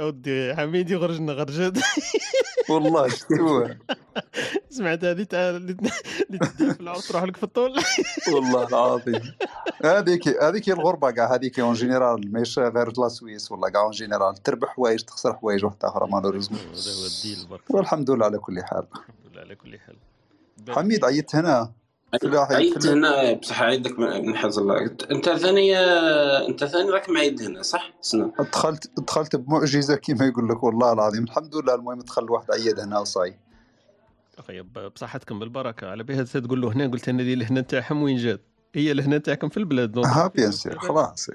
أودي 0.00 0.54
حميد 0.54 0.90
يخرجنا 0.90 1.32
غرجات 1.32 1.72
والله 2.68 3.08
شتوه 3.08 3.76
سمعت 4.76 5.04
هذه 5.04 5.22
تاع 5.22 5.50
اللي 5.50 5.74
تدي 5.74 6.74
تروح 7.08 7.22
لك 7.22 7.36
في 7.36 7.42
الطول؟ 7.42 7.74
والله 8.34 8.68
العظيم. 8.68 9.20
هذيك 9.84 10.42
هذيك 10.42 10.68
الغربة 10.68 11.10
كاع 11.10 11.34
هذيك 11.34 11.60
en 11.60 11.72
général 11.74 12.32
ماشي 12.32 12.60
غير 12.60 12.92
la 12.98 13.08
Suisse 13.08 13.52
ولا 13.52 13.68
كاع 13.68 13.82
en 13.82 13.90
général 13.90 14.34
تربح 14.34 14.68
حوايج 14.68 15.02
تخسر 15.02 15.34
حوايج 15.34 15.64
واحدة 15.64 15.88
أخرى 15.88 16.08
malheureusement 16.10 16.60
هذا 16.60 16.70
هو 16.70 17.06
ال 17.06 17.14
deal 17.14 17.46
برك 17.50 17.70
والحمد 17.70 18.10
لله 18.10 18.24
على 18.24 18.38
كل 18.38 18.62
حال. 18.62 18.84
الحمد 18.92 19.32
لله 19.32 19.40
على 19.40 19.54
كل 19.54 19.78
حال. 19.78 19.96
حميد 20.68 21.04
عيطت 21.04 21.36
هنا. 21.36 21.72
عيدت 22.14 22.84
ال- 22.84 22.90
هنا 22.90 23.32
بصح 23.32 23.62
عيدك 23.62 23.98
من 23.98 24.26
من 24.26 24.36
حظ 24.36 24.58
الله. 24.58 24.82
انت 25.10 25.28
ثاني 25.30 25.78
انت 26.48 26.64
ثاني 26.64 26.90
راك 26.90 27.10
معيد 27.10 27.42
هنا 27.42 27.62
صح؟ 27.62 27.90
سنة 28.00 28.32
دخلت 28.52 28.90
دخلت 29.00 29.36
بمعجزة 29.36 29.96
كما 29.96 30.26
يقول 30.26 30.48
لك 30.48 30.62
والله 30.62 30.92
العظيم. 30.92 31.24
الحمد 31.24 31.56
لله 31.56 31.74
المهم 31.74 31.98
دخل 32.00 32.30
واحد 32.30 32.50
عيد 32.50 32.80
هنا 32.80 32.98
وصاي 32.98 33.38
أخي 34.38 34.62
ب- 34.62 34.92
بصحتكم 34.94 35.38
بالبركه 35.38 35.86
على 35.90 36.02
بها 36.04 36.22
تقول 36.22 36.60
له 36.60 36.72
هنا 36.72 36.86
قلت 36.86 37.08
أنا 37.08 37.22
دي 37.22 37.34
الهنا 37.34 37.60
تاعهم 37.60 38.02
وين 38.02 38.16
جات؟ 38.16 38.40
هي 38.74 38.92
الهنا 38.92 39.18
تاعكم 39.18 39.48
في 39.48 39.56
البلاد 39.56 39.92
دونك 39.92 40.06
ها 40.06 40.26
بيان 40.26 40.52
سير 40.52 40.78
خلاص. 40.78 41.30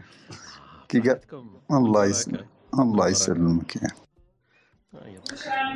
كي 0.89 0.99
قال 0.99 1.19
الله 1.71 2.05
يسلمك 2.05 2.45
الله 2.79 3.07
يسلمك. 3.09 3.75
يا. 3.75 3.89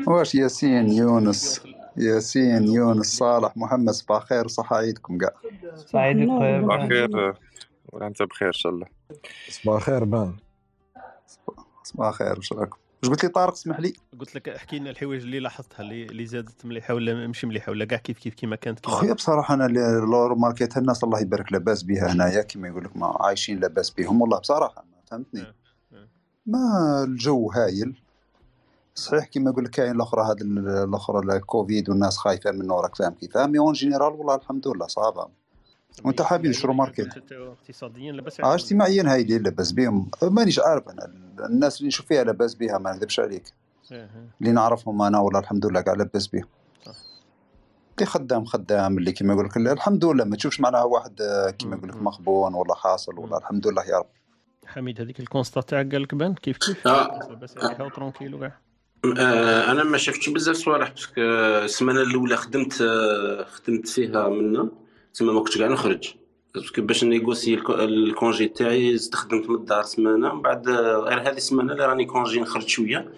واش 0.07 0.35
ياسين 0.35 0.89
يونس؟ 0.89 1.61
ياسين 1.97 2.63
يونس 2.63 3.05
صالح 3.05 3.57
محمد 3.57 3.89
صباح 3.89 4.23
خير 4.25 4.47
صحة 4.47 4.77
عيدكم 4.77 5.17
كاع 5.17 5.31
خويا 5.91 6.61
صباح 6.61 6.81
الخير. 6.81 7.33
ولا 7.93 8.07
انت 8.07 8.23
بخير 8.23 8.47
إن 8.47 8.53
شاء 8.53 8.71
الله. 8.71 8.87
صباح 9.49 9.75
الخير 9.75 10.03
بان. 10.03 10.35
صباح 11.83 12.07
الخير 12.07 12.37
واش 12.37 12.53
راكم 12.53 12.77
واش 13.03 13.09
قلت 13.09 13.23
لي 13.23 13.29
طارق؟ 13.29 13.51
اسمح 13.51 13.79
لي. 13.79 13.93
قلت 14.19 14.35
لك 14.35 14.49
احكي 14.49 14.79
لنا 14.79 14.89
الحوايج 14.89 15.21
اللي 15.21 15.39
لاحظتها 15.39 15.81
اللي 15.81 16.05
اللي 16.05 16.25
زادت 16.25 16.65
مليحة 16.65 16.93
ولا 16.93 17.27
مش 17.27 17.45
مليحة 17.45 17.69
ولا 17.69 17.85
كاع 17.85 17.97
كيف 17.97 18.19
كيف 18.19 18.33
كيما 18.33 18.55
كانت 18.55 18.79
كيما 18.79 18.95
خويا 18.95 19.13
بصراحة 19.13 19.53
أنا 19.53 19.65
اللي 19.65 19.79
ريماركيت 20.11 20.77
الناس 20.77 21.03
الله 21.03 21.21
يبارك 21.21 21.51
لاباس 21.51 21.83
بها 21.83 22.13
هنايا 22.13 22.41
كما 22.41 22.67
يقول 22.67 22.83
لك 22.83 22.97
ما 22.97 23.17
عايشين 23.19 23.59
لاباس 23.59 23.89
بهم 23.89 24.21
والله 24.21 24.39
بصراحة 24.39 24.85
ما 24.91 24.97
فهمتني 25.05 25.53
ما 26.45 27.03
الجو 27.03 27.51
هايل. 27.51 28.04
صحيح 28.97 29.25
كما 29.25 29.51
يقول 29.51 29.63
لك 29.63 29.69
كاين 29.71 29.95
الاخرى 29.95 30.21
هذا 30.23 30.41
ال- 30.41 30.67
الاخرى 30.89 31.19
الكوفيد 31.37 31.89
والناس 31.89 32.17
خايفة 32.17 32.51
منه 32.51 32.81
راك 32.81 32.95
فاهم 32.95 33.13
كيف؟ 33.13 33.37
mais 33.37 33.59
en 33.59 33.73
général 33.73 34.13
والله 34.13 34.35
الحمد 34.35 34.67
لله 34.67 34.87
ça 34.87 35.03
va. 35.03 35.27
وانت 36.05 36.21
حابين 36.21 36.51
نشرو 36.51 36.73
ماركيت 36.73 37.07
اقتصاديا 37.31 38.11
لاباس 38.11 38.39
آه 38.39 38.53
اجتماعيا 38.55 39.03
هايلين 39.13 39.43
لاباس 39.43 39.71
بهم 39.71 40.09
مانيش 40.23 40.59
عارف 40.59 40.89
أنا 40.89 41.11
الناس 41.45 41.77
اللي 41.77 41.87
نشوف 41.87 42.05
فيها 42.05 42.23
لاباس 42.23 42.55
بها 42.55 42.77
ما 42.77 42.93
نكذبش 42.93 43.19
عليك. 43.19 43.53
اللي 44.41 44.51
نعرفهم 44.51 45.01
أنا 45.01 45.19
والله 45.19 45.39
الحمد 45.39 45.65
لله 45.65 45.81
كاع 45.81 45.93
لاباس 45.93 46.27
بهم 46.27 46.45
اللي 47.97 48.05
خدام 48.05 48.45
خدام 48.45 48.97
اللي 48.97 49.11
كما 49.11 49.33
يقول 49.33 49.45
لك 49.45 49.57
الحمد 49.57 50.05
لله 50.05 50.23
ما 50.23 50.35
تشوفش 50.35 50.59
معناها 50.61 50.83
واحد 50.83 51.21
آه، 51.21 51.49
كما 51.49 51.75
يقول 51.75 51.89
لك 51.89 51.95
مخبون 52.01 52.53
ولا 52.55 52.75
حاصل 52.75 53.19
ولا 53.19 53.37
الحمد 53.37 53.67
لله 53.67 53.83
يا 53.83 53.97
رب. 53.97 54.05
حميد 54.65 55.01
هذيك 55.01 55.19
ال 55.19 55.24
constat 55.24 55.61
تاعك 55.61 55.91
قال 55.91 56.01
لك 56.03 56.15
بان؟ 56.15 56.33
كيف 56.33 56.57
كيف؟ 56.57 56.87
آه. 56.87 57.19
لاباس 57.29 57.57
عليها 57.57 57.83
و 57.83 57.88
tranquille 57.88 58.35
وكاع. 58.35 58.57
أنا 59.71 59.83
ما 59.83 59.97
شفتش 59.97 60.29
بزاف 60.29 60.55
صوالح 60.55 60.89
parce 60.89 61.04
que 61.04 61.13
السمانة 61.21 62.01
الأولى 62.01 62.35
خدمت 62.37 62.81
آه، 62.81 63.43
خدمت 63.45 63.87
فيها 63.87 64.29
منا 64.29 64.69
تما 65.13 65.33
ما 65.33 65.39
كنتش 65.39 65.57
كاع 65.57 65.67
نخرج. 65.67 66.13
parce 66.55 66.71
que 66.71 66.81
باش 66.81 67.03
نيغوسي 67.03 67.57
ال 67.57 67.59
con- 67.59 67.69
ال 67.79 67.90
congé 67.90 68.47
تاعي 68.47 68.95
استخدمت 68.95 69.49
من 69.49 69.55
الدار 69.55 69.83
سمانة. 69.83 70.35
من 70.35 70.41
بعد 70.41 70.67
آه، 70.69 70.97
غير 70.97 71.21
هذه 71.21 71.37
السمانة 71.37 71.73
اللي 71.73 71.85
راني 71.85 72.05
congé 72.05 72.39
نخرج 72.39 72.67
شوية. 72.67 73.09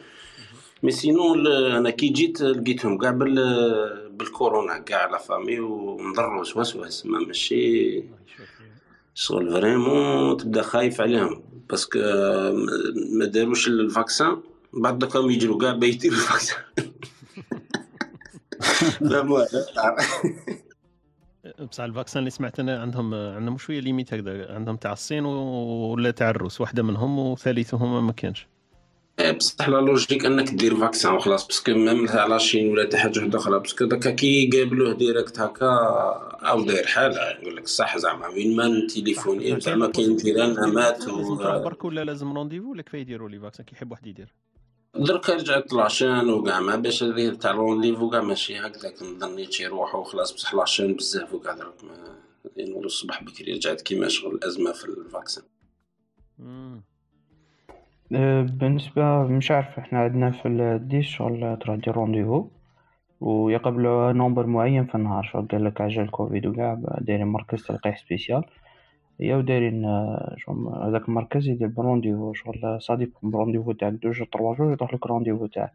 mais 0.84 0.91
sinon 0.91 1.36
أنا 1.77 1.89
كي 1.89 2.07
جيت 2.09 2.41
لقيتهم 2.41 2.97
كاع 2.97 3.11
بال 3.11 3.35
بالكورونا 4.11 4.77
كاع 4.77 5.05
la 5.11 5.18
famille 5.18 5.59
ومضروس 5.59 6.57
وسواس 6.57 7.05
ما 7.05 7.19
ماشي 7.19 8.03
شغل 9.15 9.51
vraiment 9.51 10.38
تبدا 10.38 10.61
خايف 10.61 11.01
عليهم. 11.01 11.43
parce 11.70 11.88
que 11.88 11.99
ما 13.11 13.25
داروش 13.25 13.67
ال 13.68 13.76
vaccin. 13.76 14.38
بعد 14.74 14.99
دوكا 14.99 15.20
يجروا 15.20 15.74
يديروا 15.84 16.18
ال 16.18 16.24
vaccin 16.24 16.63
لا 19.11 19.24
مو 19.24 19.38
بصح 21.72 21.84
الفاكسان 21.84 22.20
اللي 22.20 22.30
سمعت 22.30 22.59
أنا 22.59 22.82
عندهم 22.82 23.13
عندهم 23.13 23.57
شوية 23.57 23.80
ليميت 23.80 24.13
هكذا. 24.13 24.53
عندهم 24.53 24.76
تاع 24.76 24.93
الصين 24.93 25.26
ولا 25.26 26.11
تاع 26.11 26.30
الروس 26.30 26.61
واحدة 26.61 26.84
منهم 26.84 27.20
وثالثهما 27.20 28.01
ما 28.01 28.11
كانش 28.11 28.47
إيه، 29.20 29.32
بصح 29.32 29.70
لا 29.70 29.78
لوجيك 29.78 30.26
أنك 30.26 30.49
دير 30.49 30.76
فاكسان 30.76 31.13
وخلاص 31.13 31.47
باسكو 31.47 31.72
ميم 31.72 32.05
تاع 32.05 32.26
لاشين 32.26 32.72
ولا 32.72 32.86
تاع 32.86 32.99
حاجة 32.99 33.20
واحدة 33.20 33.39
أخرى 33.39 33.59
باسكو 33.59 33.86
داكا 33.86 34.11
كي 34.11 34.49
قابلوه 34.53 34.93
ديريكت 34.93 35.39
هكا 35.39 35.70
أو 36.41 36.63
داير 36.63 36.88
حالة. 36.88 37.30
يقول 37.30 37.55
لك 37.55 37.68
صح 37.68 37.97
زعما 37.97 38.28
وين 38.28 38.55
ما 38.55 38.68
نتيليفوني 38.68 39.59
زعما 39.59 39.88
كاين 39.88 40.15
جيران 40.18 40.74
مات 40.74 41.05
برك 41.63 41.86
ولا 41.86 42.03
لازم 42.03 42.34
رونديفو 42.34 42.72
ولا 42.72 42.82
كفايه 42.82 43.01
يديروا 43.01 43.30
لي 43.30 43.39
فاكسان 43.39 43.65
كي 43.65 43.76
يحب 43.76 43.91
واحد 43.91 44.07
يدير. 44.07 44.34
دركا 44.95 45.33
رجعت 45.33 45.73
la 45.74 45.88
chaîne 45.88 46.30
وكاع 46.29 46.59
ما 46.59 46.75
باش 46.75 47.03
هذه 47.03 47.29
تاع 47.29 47.51
rendez-vous 47.51 48.09
كاع 48.09 48.21
ماشي 48.21 48.57
هكذاك 48.57 49.03
نظني 49.03 49.47
يروحوا 49.59 49.99
وخلاص 49.99 50.33
بصح 50.33 50.53
la 50.53 50.63
chaîne 50.63 50.93
بزاف 50.93 51.33
وكاع 51.33 51.53
درك 51.53 51.83
ما 51.83 52.17
نقولوا 52.57 52.85
الصباح 52.85 53.23
بكري 53.23 53.53
رجعت 53.53 53.81
كيما 53.81 54.07
شغل 54.07 54.35
الازمه 54.35 54.71
في 54.71 54.85
ال 54.86 54.94
vaccin 54.94 55.43
أه، 58.15 58.41
بالنسبة 58.41 59.23
مش 59.23 59.51
عارف 59.51 59.79
إحنا 59.79 59.99
عندنا 59.99 60.31
في 60.31 60.47
الديش 60.47 61.17
شغل 61.17 61.57
تروح 61.61 61.77
دير 61.77 61.95
rendez-vous 61.95 62.49
ويقبلوا 63.21 64.11
nombre 64.11 64.45
معين 64.45 64.85
في 64.85 64.95
النهار 64.95 65.23
شغل 65.23 65.47
قال 65.47 65.65
لك 65.65 65.81
عجل 65.81 66.09
كوفيد 66.09 66.45
وكاع 66.45 66.81
دايرين 67.01 67.27
مركز 67.27 67.63
تلقيح 67.63 67.97
spécial. 67.97 68.43
هي 69.20 69.34
ودايرين 69.34 69.86
أه، 69.86 70.36
شغل 70.38 70.68
هذاك 70.84 71.09
المركز 71.09 71.47
يدير 71.47 71.68
ب 71.68 71.73
rendez-vous 71.73 72.34
شغل 72.34 72.82
صادق 72.82 73.09
ب 73.24 73.28
rendez-vous 73.28 73.72
تاعك 73.72 73.93
deux 73.93 74.11
jours 74.11 74.28
trois 74.28 74.55
jours 74.55 74.72
يروح 74.72 74.93
لك 74.93 75.05
rendez-vous 75.05 75.45
تاعك. 75.45 75.74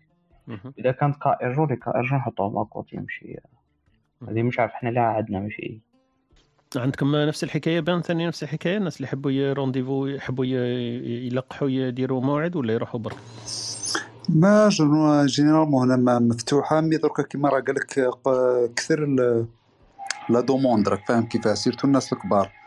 إذا 0.79 0.93
كانت 0.93 1.17
cas 1.17 1.39
urgent 1.43 1.75
cas 1.75 1.97
urgent 1.97 2.19
نحطوه 2.19 2.51
à 2.51 2.59
côté 2.59 2.93
يمشي. 2.93 3.37
هذه 4.29 4.43
مش 4.43 4.59
عارف 4.59 4.73
إحنا 4.73 4.89
لا 4.89 5.01
عندنا 5.01 5.41
ماشي 5.41 5.81
عندكم 6.77 7.17
نفس 7.17 7.45
الحكاية؟ 7.45 7.81
بان 7.81 8.03
ثاني 8.03 8.27
نفس 8.27 8.43
الحكاية؟ 8.43 8.77
الناس 8.77 8.97
اللي 8.97 9.07
يحبوا 9.07 9.53
rendez-vous 9.53 10.07
يحبوا 10.07 10.45
يلقحوا 10.45 11.69
يديروا 11.69 12.21
موعد 12.21 12.57
ولا 12.57 12.75
يروحوا 12.75 13.01
برك 13.01 13.17
ما 14.29 14.69
généralement 15.27 15.91
هنا 15.91 15.97
ما 15.97 16.19
مفتوحة. 16.19 16.81
mais 16.81 16.97
دركا 16.97 17.23
كيما 17.23 17.49
راه 17.49 17.61
قال 17.61 17.75
لك 17.75 18.01
ق- 18.01 18.75
كثر 18.77 19.05
ال- 19.05 19.47
la 20.29 20.41
demande 20.41 20.89
راك 20.89 21.07
فاهم 21.07 21.27
كيفاه 21.27 21.55
surtout 21.55 21.87
الناس 21.87 22.13
الكبار. 22.13 22.62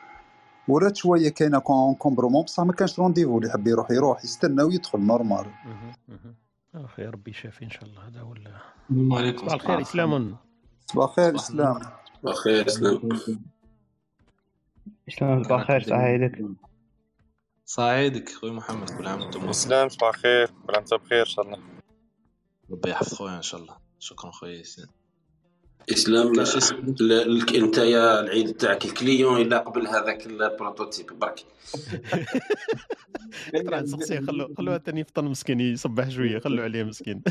ورات 0.67 0.95
شوية 0.95 1.29
كاينة 1.29 1.59
con- 1.59 1.95
encombrement 1.95 2.43
بصح 2.43 2.63
ما 2.63 2.73
كانش 2.73 2.99
rendez-vous 2.99 3.37
اللي 3.37 3.49
يحب 3.49 3.67
يروح 3.67 3.91
يروح 3.91 4.23
يستنى 4.23 4.63
ويدخل 4.63 4.99
normal 4.99 5.45
اخ 6.75 6.99
يا 6.99 7.09
ربي 7.09 7.33
شافي 7.33 7.65
إن 7.65 7.69
شاء 7.69 7.83
الله. 7.83 8.07
هذا 8.07 8.21
هو 8.21 8.33
ال- 8.33 8.47
السلام 8.89 9.13
عليكم. 9.13 9.47
صباح 9.47 9.53
الخير 9.53 9.81
إسلام. 9.81 10.37
صباح 10.87 11.03
الخير 11.05 11.35
إسلام. 11.35 13.11
إسلام. 13.13 13.39
إسلام 15.09 15.43
صباح 15.43 15.59
الخير 15.61 15.81
سعيدك؟ 15.83 16.45
سعيدك 17.65 18.29
خويا 18.29 18.51
محمد 18.53 18.89
كل 18.89 19.07
عام 19.07 19.21
وأنتم 19.21 19.39
بخير 19.39 19.49
إسلام 19.49 19.89
صباح 19.89 20.09
الخير 20.09 20.47
كل 20.47 20.75
عام 20.75 20.83
وأنت 20.91 20.93
بخير 20.93 21.19
إن 21.19 21.25
شاء 21.25 21.45
الله. 21.45 21.59
ربي 22.71 22.89
يحفظ 22.89 23.13
خويا 23.13 23.37
إن 23.37 23.41
شاء 23.41 23.61
الله. 23.61 23.77
شكرا 23.99 24.31
خويا 24.31 24.57
ياسين. 24.57 24.85
إسلام 25.91 26.33
ل- 26.33 27.11
ال- 27.11 27.55
أنت 27.55 27.77
يا 27.77 28.19
العيد 28.19 28.53
تاعك 28.57 28.85
الكليون 28.85 29.41
إلا 29.41 29.57
قبل 29.57 29.87
هذاك 29.87 30.25
البروتوتيب. 30.25 31.19
برك. 31.19 31.45
ترى 33.65 33.81
نسقسيه 33.81 34.19
خلو 34.19 34.53
خلوه 34.57 34.77
ثاني 34.77 34.99
يفطن 35.01 35.25
مسكين 35.25 35.59
يصبح 35.59 36.09
شوية 36.09 36.39
خلوا 36.45 36.63
عليه 36.63 36.83
مسكين. 36.83 37.21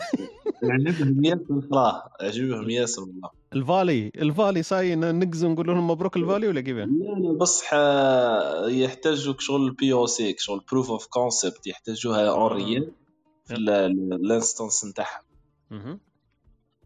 عجبهم 0.62 1.24
ياسر 1.24 1.44
الصراحه 1.50 2.11
عجبهم 2.20 2.70
ياسر 2.70 3.02
والله 3.02 3.30
الفالي 3.52 4.11
الفالي 4.16 4.62
صاي 4.62 4.94
نقزوا 4.96 5.50
نقول 5.50 5.66
لهم 5.66 5.90
مبروك 5.90 6.16
الفالي 6.16 6.48
ولا 6.48 6.61
كيفاه؟ 6.61 6.84
لا 6.84 7.28
لا 7.28 7.32
بصح 7.38 7.70
آه، 7.74 8.68
يحتاجوا 8.68 9.34
شغل 9.38 9.64
ال 9.66 9.92
POC 9.92 10.34
شغل 10.38 10.61
proof 10.72 10.90
of 10.90 11.07
concept 11.07 11.66
يحتاجوها 11.66 12.30
en 12.30 12.53
réel 12.53 12.90
في 13.46 13.55
ال 13.55 13.69
instance 13.69 14.84
نتاعها 14.84 15.22
مهم. 15.70 16.00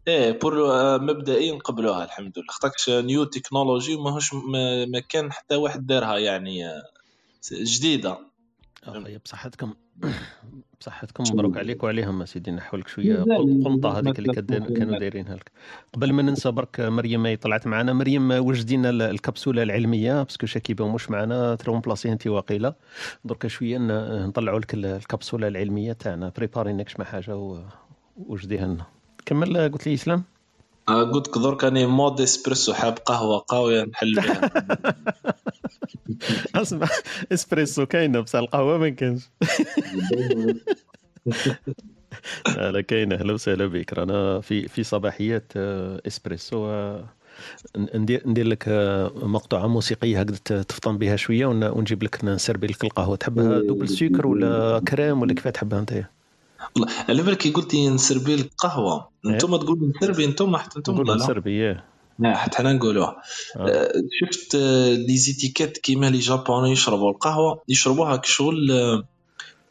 إيه 0.09 0.39
pour 0.39 0.71
آه، 0.71 0.97
مبدئيا 0.97 1.57
قبلوها 1.59 2.03
الحمد 2.05 2.33
لله. 2.39 2.47
خاطرش 2.49 2.89
new 2.89 3.23
technology 3.23 3.95
وماهوش 3.95 4.33
ما, 4.33 4.85
ما 4.85 4.99
كان 4.99 5.31
حتى 5.31 5.55
واحد 5.55 5.85
دارها 5.85 6.17
يعني 6.17 6.67
آه، 6.67 6.83
جديدة. 7.53 8.17
أخي 8.83 9.17
بصحتكم. 9.17 9.73
بصحتكم 10.81 11.23
مبروك 11.23 11.57
عليك 11.57 11.83
وعليهم 11.83 12.25
سيدي 12.25 12.51
نحولك 12.51 12.87
شوية 12.87 13.23
قنطه 13.65 13.99
هذيك 13.99 14.19
اللي 14.19 14.33
كانوا 14.75 14.99
دايرينها 14.99 15.35
لك. 15.35 15.51
قبل 15.93 16.13
ما 16.13 16.21
ننسى 16.21 16.51
برك 16.51 16.79
مريم 16.79 17.23
ما 17.23 17.35
طلعت 17.35 17.67
معنا. 17.67 17.93
مريم 17.93 18.31
وجدينا 18.31 18.89
ال- 18.89 19.01
الكبسولة 19.01 19.63
العلمية؟ 19.63 20.23
parce 20.23 20.37
que 20.37 20.45
شكيبه 20.45 20.87
مش 20.87 21.09
معنا؟ 21.09 21.55
ت 21.55 21.61
remplacer 21.61 22.11
انت 22.11 22.27
واقيلا. 22.27 22.75
درك 23.25 23.47
شوية 23.47 23.77
نطلعوا 24.27 24.59
لك 24.59 24.73
ال- 24.73 24.85
الكبسولة 24.85 25.47
العلمية 25.47 25.93
تاعنا. 25.93 26.31
préparer 26.37 26.73
لك 26.73 26.89
شي 26.89 27.03
حاجة 27.03 27.61
وجديها 28.17 28.67
لنا 28.67 28.85
كمل 29.25 29.57
قلت 29.71 29.87
لي 29.87 29.93
إسلام. 29.93 30.23
آه، 30.89 31.03
قلت 31.03 31.27
لك 31.27 31.37
درك 31.37 31.63
راني 31.63 31.85
mode 31.85 32.21
إسبريسو 32.21 32.73
حاب 32.73 32.97
قهوة 33.05 33.45
قويه 33.47 33.83
نحل 33.83 34.15
بها. 34.15 34.49
أسمع 36.61 36.87
إسبريسو 37.33 37.85
كاينة 37.85 38.19
بصح 38.19 38.39
القهوة 38.39 38.77
ما 38.77 38.89
كانش 38.89 39.29
لا 42.57 42.81
كاينة 42.81 43.15
أهلا 43.15 43.33
وسهلا 43.33 43.65
بك. 43.65 43.93
رانا 43.93 44.41
في 44.41 44.67
في 44.67 44.83
صباحيات 44.83 45.51
آه، 45.55 46.01
إسبريسو 46.07 46.65
آه، 46.65 47.05
ندير 47.77 48.21
ندير 48.25 48.47
لك 48.47 48.63
آه، 48.67 49.11
مقطوعة 49.15 49.67
موسيقية 49.67 50.19
هكذا 50.21 50.37
تفطن 50.63 50.97
بها 50.97 51.15
شوية 51.15 51.45
ون- 51.45 51.63
ونجيب 51.63 52.03
لك 52.03 52.23
نسربي 52.25 52.67
لك 52.67 52.83
القهوة. 52.83 53.15
تحبها 53.15 53.59
double 53.59 53.89
سكر 53.89 54.27
ولا 54.27 54.81
كريم 54.87 55.21
ولا 55.21 55.33
كيف 55.33 55.47
تحبها 55.47 55.79
أنت؟ 55.79 56.03
والله 56.75 56.93
على 57.09 57.23
بالك 57.23 57.47
قلتي 57.47 57.89
نسربي 57.89 58.35
لك 58.35 58.49
قهوه 58.57 59.09
أنتم 59.25 59.57
تقولوا 59.57 59.89
نسربي 59.95 60.25
أنتم 60.25 60.57
حتى 60.57 60.77
أنتم 60.77 60.93
نقول 60.93 61.09
ولا 61.09 61.17
لا؟ 61.17 61.23
نسربي 61.23 61.77
لا 62.19 62.37
حتى 62.37 62.57
حنا 62.57 62.73
نقولوها 62.73 63.15
آه، 63.57 63.91
شفت 64.21 64.55
آه، 64.55 64.89
les 64.93 65.17
étiquettes 65.17 65.77
كيما 65.77 66.09
les 66.09 66.19
Japonais 66.19 66.71
يشربوا 66.71 67.11
القهوة 67.11 67.61
يشربوها 67.69 68.15
كشغل 68.15 68.71
آه، 68.71 69.03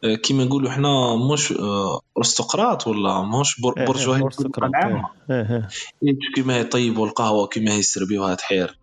آه، 0.05 0.15
كيما 0.15 0.45
نقولوا 0.45 0.71
حنا 0.71 1.17
مش 1.33 1.53
آه، 1.53 2.01
ارستقراط 2.19 2.87
ولا 2.87 3.23
مش 3.23 3.61
بر- 3.61 3.75
إيه، 3.77 3.83
إيه، 3.83 3.87
برجوازيه 3.89 4.25
أرستقراط، 4.25 4.71
العامه 4.71 5.03
إيه، 5.31 5.37
إيه. 5.51 5.69
إيه، 6.03 6.15
كيما 6.35 6.59
يطيبوا 6.59 7.07
القهوة 7.07 7.47
كيما 7.47 7.75
يسربيوها 7.75 8.35
تحير. 8.35 8.78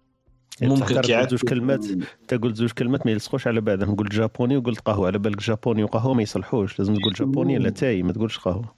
ممكن 0.61 0.81
ممكن 0.81 1.01
كي 1.01 1.15
قلت 1.15 1.29
زوج 1.31 1.39
كلمات 1.43 1.85
تقول 2.27 2.53
زوج 2.53 2.71
كلمات 2.71 3.05
ما 3.05 3.11
يلصقوش 3.11 3.47
على 3.47 3.61
بعضهم. 3.61 3.95
قلت 3.95 4.11
Japonais 4.13 4.57
وقلت 4.57 4.79
قهوة. 4.79 5.07
على 5.07 5.19
بالك 5.19 5.41
Japonais 5.41 5.83
وقهوة 5.83 6.13
ما 6.13 6.21
يصلحوش. 6.21 6.79
لازم 6.79 6.95
تقول 6.95 7.13
Japonais 7.13 7.57
لاتاي 7.57 8.03
ما 8.03 8.13
تقولش 8.13 8.37
قهوة. 8.37 8.75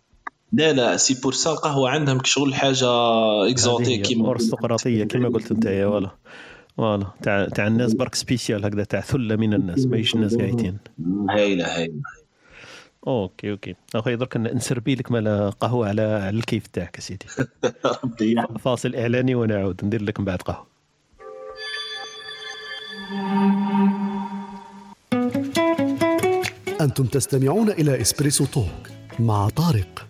لا 0.53 0.73
لا 0.73 0.97
c'est 0.97 1.21
pour 1.21 1.33
ça 1.33 1.51
القهوة 1.51 1.89
عندهم 1.89 2.19
كشغل 2.19 2.55
حاجة 2.55 2.87
exotique 3.49 4.01
كيما 4.01 4.29
ارستقراطيه 4.29 5.03
كما 5.03 5.29
قلت 5.29 5.51
أنت 5.51 5.65
يا 5.65 5.85
ولا 5.85 6.09
voilà 6.77 7.07
تاع 7.21 7.45
تاع 7.45 7.67
الناس 7.67 7.93
برك 7.93 8.15
spécial 8.15 8.65
هكذا 8.65 8.83
تاع 8.83 9.01
ثلة 9.01 9.35
من 9.35 9.53
الناس 9.53 9.85
ماهيش 9.85 10.15
الناس 10.15 10.35
قايتين 10.35 10.77
هايلة 11.29 11.77
هايلة. 11.77 11.93
OK 13.07 13.51
OK. 13.51 13.75
اخويا 13.95 14.15
درك 14.15 14.37
نسربي 14.37 14.95
لك 14.95 15.11
مال 15.11 15.51
قهوة 15.51 15.87
على 15.87 16.01
على 16.01 16.37
الكيف 16.37 16.67
تاعك 16.67 16.99
سيدي 16.99 17.25
فاصل 18.63 18.95
إعلاني 18.95 19.35
ونعود. 19.35 19.85
ندير 19.85 20.01
لك 20.01 20.19
من 20.19 20.25
بعد 20.25 20.41
قهوة. 20.41 20.76
أنتم 26.81 27.05
تستمعون 27.05 27.69
إلى 27.69 28.01
إسبريسو 28.01 28.45
توك 28.45 28.89
مع 29.19 29.49
طارق. 29.49 30.07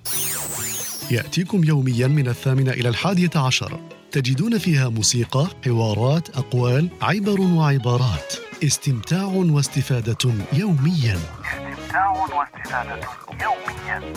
يأتيكم 1.12 1.64
يوميا 1.64 2.08
من 2.08 2.28
الثامنة 2.28 2.72
إلى 2.72 2.90
الحادية 2.90 3.30
عشر. 3.36 3.80
تجدون 4.12 4.58
فيها 4.58 4.90
موسيقى، 4.90 5.48
حوارات، 5.66 6.38
أقوال، 6.38 6.90
عبر 7.02 7.42
وعبارات. 7.42 8.34
استمتاع 8.64 9.24
واستفادة 9.26 10.34
يوميا. 10.54 11.18
استمتاع 11.46 12.10
واستفادة 12.10 13.08
يوميا. 13.42 14.14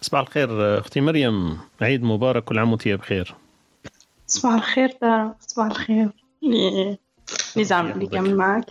صباح 0.00 0.20
الخير 0.20 0.78
أختي 0.78 1.00
مريم. 1.00 1.58
عيد 1.80 2.02
مبارك 2.02 2.44
كل 2.44 2.58
عام 2.58 2.70
وانت 2.70 2.88
بخير 2.88 3.34
صباح 4.26 4.54
الخير 4.54 4.88
ترى 4.88 5.34
صباح 5.40 5.66
الخير. 5.66 6.08
زعم 7.60 7.86
اللي 7.86 8.06
كامل 8.06 8.36
معاك. 8.36 8.64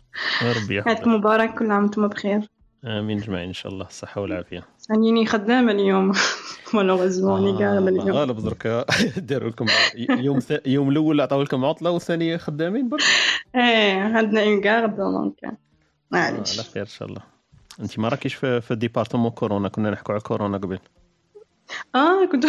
ربي 0.44 0.76
يحفظك. 0.78 1.08
مبارك 1.08 1.60
كل 1.60 1.72
عام 1.72 1.84
وأنتم 1.84 2.08
بخير. 2.08 2.42
آمين 2.86 3.18
جميعا 3.18 3.44
إن 3.44 3.54
شاء 3.54 3.72
الله. 3.72 3.86
الصحه 3.86 4.22
والعافية. 4.22 4.64
ثانيني 4.88 5.26
خدامة 5.26 5.72
اليوم. 5.72 6.12
malheureusement 6.74 7.48
آه 7.48 7.60
قاعدة 7.60 7.90
اليوم. 7.90 8.12
غالب 8.12 8.40
درك 8.40 8.86
داروا 9.30 9.50
لكم 9.50 9.66
يوم 10.10 10.40
ث... 10.40 10.54
يوم 10.66 10.90
الأول 10.90 11.22
عطاو 11.22 11.42
لكم 11.42 11.66
عطلة 11.66 11.92
والثاني 11.92 12.38
خدامين 12.38 12.90
برك. 12.90 13.02
إيه 13.56 14.02
عندنا 14.02 14.44
une 14.44 14.62
garde 14.62 14.96
donc 14.96 15.44
آه 15.44 15.58
معليش 16.12 16.60
على 16.60 16.68
خير 16.74 16.84
إن 16.84 16.88
شاء 16.88 17.08
الله. 17.08 17.22
أنت 17.80 18.00
ما 18.00 18.08
راكيش 18.10 18.34
في, 18.34 18.62
في 18.62 18.76
département 18.76 19.32
كورونا؟ 19.32 19.70
كنا 19.70 19.90
نحكوا 19.90 20.14
على 20.14 20.22
كورونا 20.24 20.58
قبل. 20.58 20.80
آه 21.96 22.26
كنت 22.32 22.46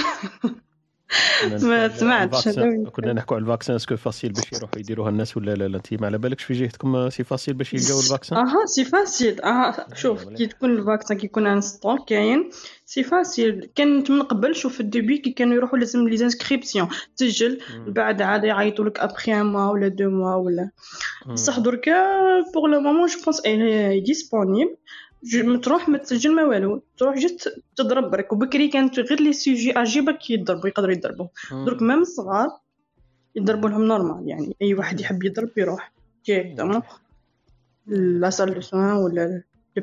ما 1.62 1.88
سمعتش 1.88 2.48
كنا 2.92 3.12
نحكوا 3.12 3.36
على 3.36 3.42
ال 3.42 3.47
vaccin 3.47 3.76
est-ce 3.76 3.89
que 3.89 3.96
facile 3.96 4.32
باش 4.32 4.52
يروحوا 4.52 4.78
يديروها 4.78 5.10
الناس 5.10 5.36
ولا 5.36 5.54
لا 5.54 5.68
لا 5.68 5.76
انت 5.76 5.94
ما 5.94 6.06
على 6.06 6.18
بالكش 6.18 6.44
في 6.44 6.52
جهتكم 6.54 7.10
c'est 7.10 7.24
facile 7.24 7.54
باش 7.54 7.74
يلقاو 7.74 8.00
ال 8.00 8.06
vaccin 8.06 8.38
أها 8.38 8.66
c'est 8.66 8.84
facile 8.84 9.40
آه 9.40 9.86
شوف 9.94 10.24
كي 10.28 10.46
تكون 10.46 10.70
ال 10.70 10.77
vaccin 10.77 11.18
كي 11.18 11.26
يكون 11.26 11.46
en 11.46 11.60
stock 11.60 12.08
كاين. 12.08 12.50
c'est 12.86 13.02
facile 13.02 13.70
كانت 13.74 14.10
من 14.10 14.22
قبل 14.22 14.54
شوف 14.54 14.74
في 14.74 14.80
ال 14.80 14.86
début 14.86 15.18
كي 15.18 15.30
كانوا 15.30 15.54
يروحوا 15.54 15.78
لازم 15.78 16.08
les 16.08 16.24
inscriptions 16.24 16.88
تسجل 17.16 17.60
بعد 17.86 18.22
عاد 18.22 18.44
يعيطوا 18.44 18.84
لك 18.84 18.98
après 18.98 19.40
un 19.40 19.46
mois 19.46 19.70
ولا 19.70 19.88
deux 19.88 20.10
mois 20.10 20.34
ولا. 20.34 20.70
بصح 21.26 21.58
دركا 21.58 21.92
pour 22.54 22.66
le 22.66 22.80
moment 22.80 23.06
je 23.06 23.22
pense 23.24 23.40
est 23.46 24.00
disponible 24.00 24.70
ما 24.70 24.76
تروح 25.62 25.88
ما 25.88 25.98
تسجل 25.98 26.34
ما 26.34 26.44
والو. 26.44 26.82
تروح 26.98 27.16
juste 27.18 27.62
تضرب 27.76 28.10
برك 28.10 28.32
وبكري 28.32 28.68
كانت 28.68 28.98
غير 28.98 29.20
لي 29.22 29.32
سوجي 29.32 29.72
أجي 29.72 30.00
برك 30.00 30.30
يضربوا 30.30 30.68
يقدروا 30.68 30.92
يضربوا. 30.92 31.26
درك 31.52 31.82
ميم 31.82 31.98
الصغار 32.00 32.48
يضربوا 33.34 33.68
لهم 33.68 33.84
normal. 33.84 34.28
يعني 34.28 34.56
أي 34.62 34.74
واحد 34.74 35.00
يحب 35.00 35.24
يضرب 35.24 35.50
يروح. 35.56 35.92
directement 36.26 36.82
la 37.86 38.30
salle 38.30 38.54
de 38.54 38.60
soins 38.60 38.92
ولا 38.92 39.42
le 39.76 39.82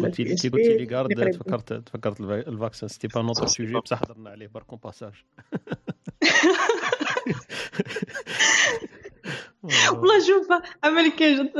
ولا 0.00 0.10
كي 0.10 0.18
قلتي 0.28 0.48
لي 0.58 0.76
بي. 0.76 0.86
garde 0.86 1.30
تفكرت 1.30 1.72
تفكرت 1.72 2.20
الفا- 2.20 2.48
ال 2.48 2.54
vaccin 2.54 2.88
c'était 2.88 3.08
pas 3.08 3.22
notre 3.22 3.46
sujet 3.46 3.74
بصح 3.74 4.02
هضرنا 4.02 4.30
عليه 4.30 4.46
برك 4.46 4.66
en 4.70 4.78
passage. 4.84 5.12
والله 9.90 10.20
شوف 10.26 10.46
عملي 10.84 11.10
كان 11.10 11.50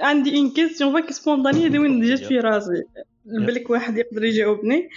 عندي 0.00 0.38
une 0.38 0.50
question 0.50 0.92
vague 0.92 1.10
spontanée 1.12 1.66
اللي 1.66 1.78
وين 1.78 2.00
جات 2.02 2.18
في 2.18 2.38
راسي. 2.38 2.82
بالك 3.24 3.70
واحد 3.70 3.98
يقدر 3.98 4.24
يجاوبني 4.24 4.88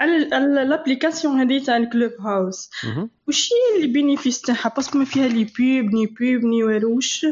على 0.00 0.64
l'application 0.64 1.40
هذه 1.40 1.64
تاع 1.64 1.76
ال 1.76 2.12
Clubhouse 2.20 2.70
واش 3.26 3.50
هي 3.52 3.76
les 3.76 3.92
bénéfices 3.92 4.40
تاعها؟ 4.40 4.72
parce 4.76 4.90
que 4.90 4.98
ما 4.98 5.04
فيها 5.04 5.28
les 5.28 5.44
pubs 5.44 5.94
ni 5.94 6.06
pub 6.06 6.44
ni 6.44 6.64
والو. 6.64 6.94
واش 6.94 7.26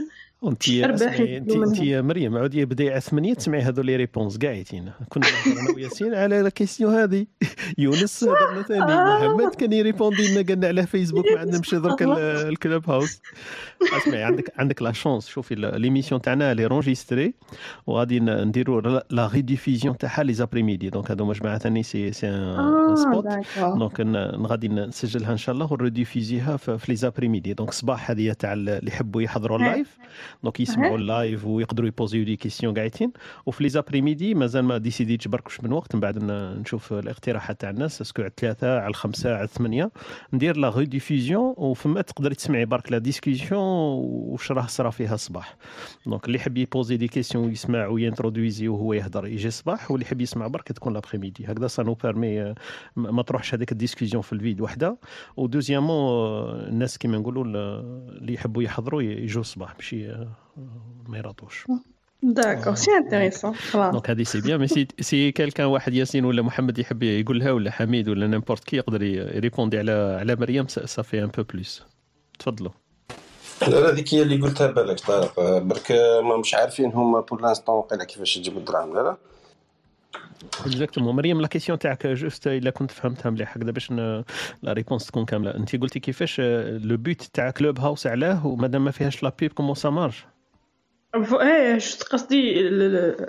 انت 0.48 0.68
انت 0.68 1.50
انت 1.52 1.80
مريم 1.82 2.36
عودي 2.36 2.64
بداية 2.64 2.98
ثمانية 2.98 3.34
تسمعي 3.34 3.60
هذو 3.62 3.82
les 3.82 3.96
réponses 3.96 4.38
كاع 4.38 4.50
عطينا 4.50 4.92
كنا 5.08 5.26
أنا 5.46 5.70
وياسين 5.76 6.14
على 6.14 6.42
la 6.42 6.48
question 6.48 6.94
هذه. 6.94 7.26
يونس 7.78 8.24
هضرنا 8.24 8.62
ثاني 8.62 8.80
محمد 8.80 9.54
كان 9.54 9.72
ي 9.72 9.79
répondre 9.79 10.32
لنا 10.32 10.42
قالنا 10.48 10.66
على 10.66 10.86
فيسبوك 10.86 11.24
ما 11.34 11.40
عندناش 11.40 11.74
درك 11.74 12.02
ال- 12.02 12.18
ال 12.52 12.90
Clubhouse. 12.90 13.20
اسمعي 13.96 14.22
عندك 14.22 14.52
عندك 14.56 14.82
la 14.82 14.92
chance 14.92 15.26
شوفي 15.28 15.54
l'émission 15.54 16.20
تاعنا 16.22 16.54
لي 16.54 16.66
enregistrée 16.66 17.34
وغادي 17.86 18.20
نديروا 18.20 18.80
la- 19.10 19.26
rediffusion 19.34 19.96
تاعها 19.98 20.22
les 20.22 20.32
après-midi 20.32 20.90
donc 20.90 21.10
هذوما 21.10 21.32
جماعة 21.32 21.58
ثاني 21.58 21.82
c'est 21.82 22.12
c'est 22.12 22.28
un 22.28 22.96
spot 22.96 23.26
donc 23.58 24.00
غادي 24.46 24.68
نسجلها 24.68 25.32
إن 25.32 25.36
شاء 25.36 25.54
الله 25.54 25.72
ون 25.72 25.85
rediffuser 25.85 26.50
ها 26.50 26.56
في 26.56 26.78
les 26.88 26.96
après-midi 26.96 27.54
donc 27.54 27.70
صباح 27.70 28.10
هذه 28.10 28.32
تاع 28.32 28.52
ال- 28.52 28.68
اللي 28.68 28.90
يحبوا 28.90 29.22
يحضروا. 29.22 29.58
ال 29.58 29.66
live 29.66 29.96
donc 30.42 30.60
يسمعوا. 30.60 30.96
ال 30.96 31.06
live 31.06 31.44
ويقدروا 31.44 31.88
ي 31.88 31.94
poser 31.94 32.24
و 32.24 32.27
des 32.27 32.36
questions 32.36 32.74
قاعدين 32.74 33.12
وفي 33.46 33.62
les 33.62 33.68
après-midi 33.68 34.34
مازال 34.34 34.64
ما 34.64 34.78
décidé 34.78 35.11
تش 35.11 35.28
برك 35.28 35.46
واش 35.46 35.60
من 35.60 35.72
وقت 35.72 35.94
من 35.94 36.00
بعد 36.00 36.18
نشوف 36.24 36.92
الاقتراحات 36.92 37.60
تاع 37.60 37.70
الناس 37.70 38.00
est-ce 38.00 38.15
que 38.15 38.22
على 38.22 38.28
الثلاثه 38.28 38.78
على 38.78 38.88
الخمسه 38.88 39.34
على 39.34 39.44
الثمانيه 39.44 39.90
ندير 40.32 40.56
la 40.56 40.68
rediffusion 40.68 41.54
وفما 41.56 42.00
تقدري 42.02 42.34
تسمعي 42.34 42.64
برك 42.64 42.92
la 42.92 42.98
discussion 42.98 43.60
واش 43.60 44.52
راه 44.52 44.66
صرا 44.66 44.90
فيها 44.90 45.14
الصباح 45.14 45.56
donc 46.06 46.26
اللي 46.26 46.38
يحب 46.38 46.58
ي 46.58 46.64
poser 46.64 46.96
des 46.96 47.08
questions 47.08 47.44
ويسمع 47.44 47.86
وي 47.86 48.00
introduire 48.00 48.68
وهو 48.68 48.92
يهضر 48.92 49.26
يجي 49.26 49.48
الصباح 49.48 49.90
واللي 49.90 50.06
يحب 50.06 50.20
يسمع 50.20 50.46
برك 50.46 50.68
تكون 50.72 50.92
l'après-midi 50.94 51.46
هكذا 51.46 51.66
ça 51.66 51.82
nous 51.82 51.94
permet 51.94 52.54
ما 52.96 53.22
تروحش 53.22 53.54
هذيك 53.54 53.72
ال 53.72 53.77
discussion 53.77 54.22
في 54.22 54.32
ال 54.32 54.38
vide 54.38 54.60
وحده 54.60 54.98
و 55.36 55.45
deuxièmement 55.45 56.50
الناس 56.50 56.98
كيما 56.98 57.18
نقولوا 57.18 57.44
اللي 57.44 58.34
يحبوا 58.34 58.62
يحضروا 58.62 59.02
يجوا 59.02 59.40
الصباح 59.40 59.74
ماشي 59.74 60.23
ما 61.08 61.34
d'accord 62.22 62.74
c'est 62.74 62.90
intéressant 62.90 63.54
خلاص. 63.54 63.92
donc 63.92 64.10
هذه 64.10 64.22
c'est 64.22 64.40
bien 64.40 64.60
mais 64.60 64.68
si 64.68 64.88
si 65.00 65.32
quelqu'un 65.32 65.66
واحد 65.66 65.94
ياسين 65.94 66.24
ولا 66.24 66.42
محمد 66.42 66.78
يحب 66.78 67.02
يقولها 67.02 67.52
ولا 67.52 67.70
حميد 67.70 68.08
ولا 68.08 68.26
n'importe 68.26 68.64
qui 68.64 68.76
يقدر 68.76 69.02
ي 69.02 69.11
répondre 69.11 69.78
على 69.78 70.16
على 70.20 70.36
مريم 70.36 70.66
صافي 70.68 71.24
un 71.24 71.26
peu 71.26 71.42
plus. 71.42 71.82
تفضلوا. 72.38 72.70
لا 73.68 73.90
هذيك 73.90 74.14
هي 74.14 74.22
اللي 74.22 74.40
قلتها 74.40 74.66
بالك 74.66 75.00
طارق. 75.00 75.58
برك 75.58 75.92
ما 76.24 76.36
مش 76.36 76.54
عارفين 76.54 76.92
هما 76.92 77.20
pour 77.20 77.40
l'instant 77.40 77.74
وقيلا 77.74 78.04
كيفاش 78.04 78.36
يجيبوا 78.36 78.60
الدراهم 78.60 78.94
لا 78.94 79.00
لا. 79.00 79.16
exactement 80.66 81.16
مريم 81.16 81.40
la 81.40 81.48
question 81.48 81.78
تاعك 81.78 82.06
juste 82.06 82.46
إلا 82.46 82.70
كنت 82.70 82.90
فهمتها 82.90 83.30
مليح 83.30 83.56
هكذا 83.56 83.70
باش 83.70 83.90
la 83.90 84.24
réponse 84.68 85.06
تكون 85.06 85.24
كامله 85.24 85.54
انت 85.54 85.76
قلتي 85.76 86.00
كيفاش 86.00 86.40
le 86.40 86.96
but 86.96 87.22
تاع 87.22 87.50
Clubhouse 87.50 88.06
علاه 88.06 88.46
ومادام 88.46 88.84
ما 88.84 88.90
فيهاش 88.90 89.22
la 89.22 89.32
pub 89.38 89.52
comment 89.52 89.74
ça 89.74 89.90
marche 89.90 90.26
إيه 91.14 91.78
شفت 91.78 92.02
قصدي 92.02 92.54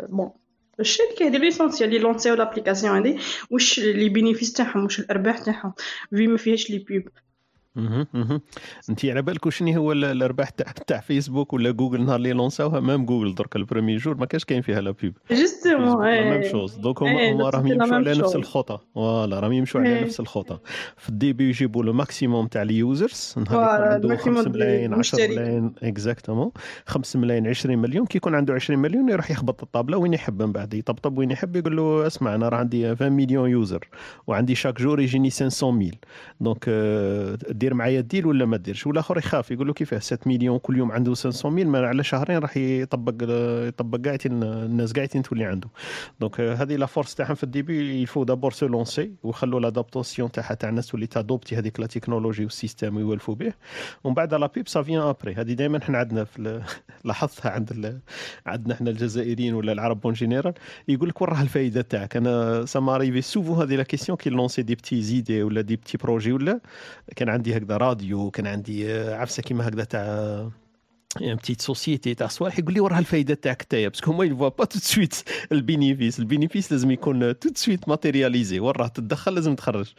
bon 0.10 0.32
الشركة 0.80 1.28
هذه 1.28 1.38
l'essentiel 1.38 1.90
اللي 1.90 2.00
lancer 2.00 2.34
و 2.34 2.38
l'application 2.38 2.98
هذه 2.98 3.20
واش 3.52 3.80
les 3.80 4.10
bénéfices 4.10 4.54
تاعهم 4.54 4.84
واش 4.84 5.00
الارباح 5.00 5.38
تاعهم 5.38 5.74
في 6.10 6.28
ما 6.28 6.38
فيهاش 6.38 6.70
لي 6.70 6.86
مهم. 6.90 7.04
انت 8.90 9.06
على 9.06 9.22
بالك 9.22 9.50
شنو 9.50 9.72
هو 9.74 9.92
ال- 9.92 10.06
الأرباح 10.06 10.50
تاع 10.50 10.72
تاع 10.88 11.00
فيسبوك 11.00 11.54
ولا 11.54 11.72
جوجل؟ 11.72 12.06
نهار 12.06 12.16
اللي 12.16 12.34
لونساوها 12.34 12.80
même 12.80 13.06
جوجل 13.06 13.36
درك 13.36 13.56
ال 13.56 13.61
premier 13.61 13.96
jour 13.96 14.18
ما 14.18 14.26
كانش 14.26 14.46
كاين 14.46 14.62
فيها 14.62 14.82
la 14.82 14.92
pub 14.92 15.18
justement 15.32 16.06
même 16.30 16.44
chose 16.52 16.76
donc 16.76 17.02
هما 17.02 17.20
إيه 17.20 17.34
هما 17.34 17.50
راهم 17.50 17.68
يمشوا 17.68 17.96
على 17.96 18.10
نفس 18.10 18.20
chose 18.20 18.36
الخطى 18.36 18.80
voilà 18.96 19.40
راهم 19.40 19.52
يمشوا 19.54 19.82
على 19.82 20.02
نفس 20.02 20.20
الخطى 20.20 20.58
في 20.98 21.10
ال 21.10 21.16
début 21.16 21.50
يجيبوا 21.50 21.84
le 21.84 21.94
maximum 21.94 22.48
تاع 22.48 22.62
ال 22.62 22.74
users 22.74 23.36
نهار 23.38 23.80
يكون 23.82 23.88
عنده 23.94 24.16
5 24.18 24.30
ال 24.30 24.32
maximum 24.32 24.52
ملايين 24.56 24.94
10 24.94 24.94
المشتركين 24.94 25.32
ملايين 25.32 25.74
exactement 25.84 26.52
5 26.86 27.20
ملايين 27.20 27.48
20 27.48 27.78
مليون. 27.78 28.06
كي 28.06 28.18
يكون 28.18 28.36
عنده 28.36 28.54
20 28.54 28.80
مليون 28.80 29.10
يروح 29.10 29.32
يخبط 29.32 29.62
الطابلة 29.64 29.98
وين 29.98 30.14
يحب 30.14 30.42
من 30.42 30.52
بعد. 30.52 30.74
يطبطب 30.74 31.18
وين 31.18 31.32
يحب 31.32 31.56
يقول 31.56 31.76
له 31.78 32.08
اسمع 32.08 32.36
أنا 32.36 32.50
راه 32.50 32.58
عندي 32.58 32.88
20 32.88 33.12
مليون 33.12 33.50
user 33.50 33.88
وعندي 34.28 34.56
chaque 34.56 34.82
jour 34.82 35.00
يجيني 35.00 35.30
500 35.30 35.72
mille 35.72 35.96
donc 36.42 36.66
دير 37.66 37.74
معايا 37.74 38.00
ال 38.00 38.05
deal 38.05 38.26
ولا 38.26 38.46
ما 38.46 38.58
ديرش؟ 38.58 38.88
والآخر 38.88 39.18
يخاف 39.18 39.52
يقول 39.52 39.68
له 39.68 39.74
كيفاه 39.74 40.00
7 40.00 40.20
مليون 40.26 40.60
كل 40.60 40.78
يوم 40.78 40.92
عنده 40.92 41.14
500 41.14 41.66
mille 41.66 41.86
على 41.86 42.04
شهرين 42.04 42.38
راح 42.38 42.58
يطبق 42.58 43.14
يطبق 43.68 43.98
كاع 44.00 44.18
الناس 44.26 44.94
كاع 44.94 45.06
تولي 45.06 45.46
عنده. 45.46 45.70
donc 46.20 46.40
هذه 46.42 46.76
la 46.76 46.86
force 46.86 47.16
تاعهم 47.16 47.36
في 47.36 47.44
ال 47.44 47.53
début 47.53 48.02
il 48.02 48.24
faut 48.24 48.34
d'abord 48.34 48.52
se 48.52 48.68
lancer 48.68 49.12
ويخلوا 49.24 49.60
l'adaptation 49.60 50.32
تاعها 50.32 50.54
تاع 50.54 50.70
الناس 50.70 50.88
تولي 50.88 51.08
تادوبتي 51.08 51.58
هذيك 51.58 51.80
la 51.80 51.86
technologie 51.86 52.44
وال 52.44 52.56
système 52.56 52.98
ويولفوا 52.98 53.36
به. 53.36 53.54
ومن 54.04 54.16
بعد 54.16 54.34
la 54.34 54.48
pub 54.48 54.68
ça 54.68 54.82
vient 54.82 55.02
après 55.02 55.34
هذه 55.34 55.54
دائما 55.54 55.80
حنا 55.84 55.98
عندنا 55.98 56.24
في 56.24 56.62
لاحظتها 57.06 57.52
عند 57.52 58.02
عندنا 58.46 58.74
إحنا 58.74 58.90
الجزائريين 58.90 59.54
ولا 59.54 59.72
العرب 59.72 60.06
en 60.06 60.14
général 60.14 60.54
يقول 60.88 61.10
لك 61.10 61.22
وين 61.22 61.32
راه 61.32 61.42
الفائده 61.42 61.82
تاعك. 61.82 62.16
أنا 62.18 62.66
ça 62.66 62.80
m'arrivait 62.80 63.22
souvent 63.22 63.54
هذه 63.54 63.76
la 63.76 63.84
question 63.84 64.18
كي 64.18 64.30
لونسي 64.30 64.62
des 64.62 64.76
petites 64.76 65.02
idées 65.02 65.44
ولا 65.44 65.62
des 65.62 65.76
petits 65.76 65.98
projets 65.98 66.32
ولا 66.32 66.60
كان 67.16 67.30
عندي 67.30 67.55
هكذا 67.58 67.78
راديو 67.78 68.32
كان 68.32 68.48
عندي 68.48 68.92
آه، 68.94 69.16
عفسة 69.16 69.44
كيما 69.44 69.68
هكذا 69.68 69.84
تاع 69.84 70.06
une 71.22 71.36
petite 71.36 71.62
société 71.62 72.14
تاع 72.14 72.28
صوالح 72.28 72.60
يقول 72.60 72.74
لي 72.74 72.80
وراه 72.80 73.00
الفائده 73.00 73.34
تاعك 73.34 73.64
تايا 73.64 73.88
parce 73.88 74.03
que 74.03 74.12
هما 74.12 74.24
يفوا 74.24 74.50
با 74.50 74.66
تو 74.66 74.80
سويت 74.80 75.16
البينيفيس 75.52 76.20
البينيفيس 76.20 76.72
لازم 76.72 76.92
يكون 76.92 77.40
tout 77.40 77.46
de 77.46 77.50
suite 77.56 77.90
matérialisé 77.90 78.60
وين 78.60 78.72
راه 78.78 78.88
تدخل 78.88 79.34
لازم 79.36 79.56
تخرج. 79.56 79.94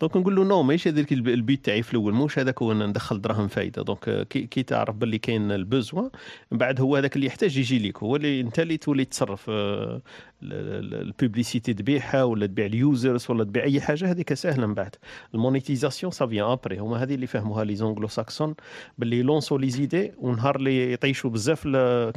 donc 0.00 0.16
نقول 0.16 0.36
له 0.36 0.44
non 0.44 0.62
ماهيش 0.62 0.88
هذاك 0.88 1.12
الب- 1.12 1.28
ال 1.28 1.37
but 1.37 1.64
تاعي 1.64 1.82
في 1.82 1.90
الأول. 1.92 2.12
موش 2.12 2.38
هذاك 2.38 2.62
هو 2.62 2.72
ندخل 2.72 3.20
دراهم 3.20 3.48
فايدة. 3.48 3.82
donc 3.82 4.08
آه، 4.08 4.22
كي, 4.22 4.62
تعرف 4.62 4.94
باللي 4.96 5.18
كاين 5.18 5.52
ال 5.52 5.60
besoin 5.60 6.08
من 6.52 6.58
بعد 6.58 6.80
هو 6.80 6.96
هذاك 6.96 7.16
اللي 7.16 7.26
يحتاج 7.26 7.56
يجي 7.58 7.88
لك 7.88 7.98
هو 8.02 8.16
اللي 8.16 8.40
انت 8.40 8.60
اللي 8.60 8.76
تولي 8.76 9.04
تصرف 9.04 9.46
آه، 9.50 10.02
ال 10.42 10.55
publicité 10.55 11.74
تبيعها 11.74 12.22
ولا 12.24 12.46
تبيع 12.46 12.66
ال 12.66 12.76
users 12.76 13.26
ولا 13.30 13.44
تبيع 13.44 13.64
أي 13.64 13.80
حاجة 13.80 14.10
هذيك 14.10 14.34
ساهله 14.34 14.66
من 14.66 14.74
بعد. 14.74 14.96
ال 15.34 15.40
monétisation 15.40 16.12
ça 16.12 16.26
vient 16.26 16.44
après 16.46 16.78
هما 16.78 17.02
هذه 17.02 17.14
اللي 17.14 17.26
فهموها 17.26 17.64
les 17.64 17.74
Anglo-Saxons 17.76 18.54
باللي 18.98 19.22
لونسو 19.22 19.56
les 19.58 19.70
idées 19.70 20.12
ونهار 20.18 20.56
اللي 20.56 20.92
يطيشوا 20.92 21.30
بزاف 21.30 21.62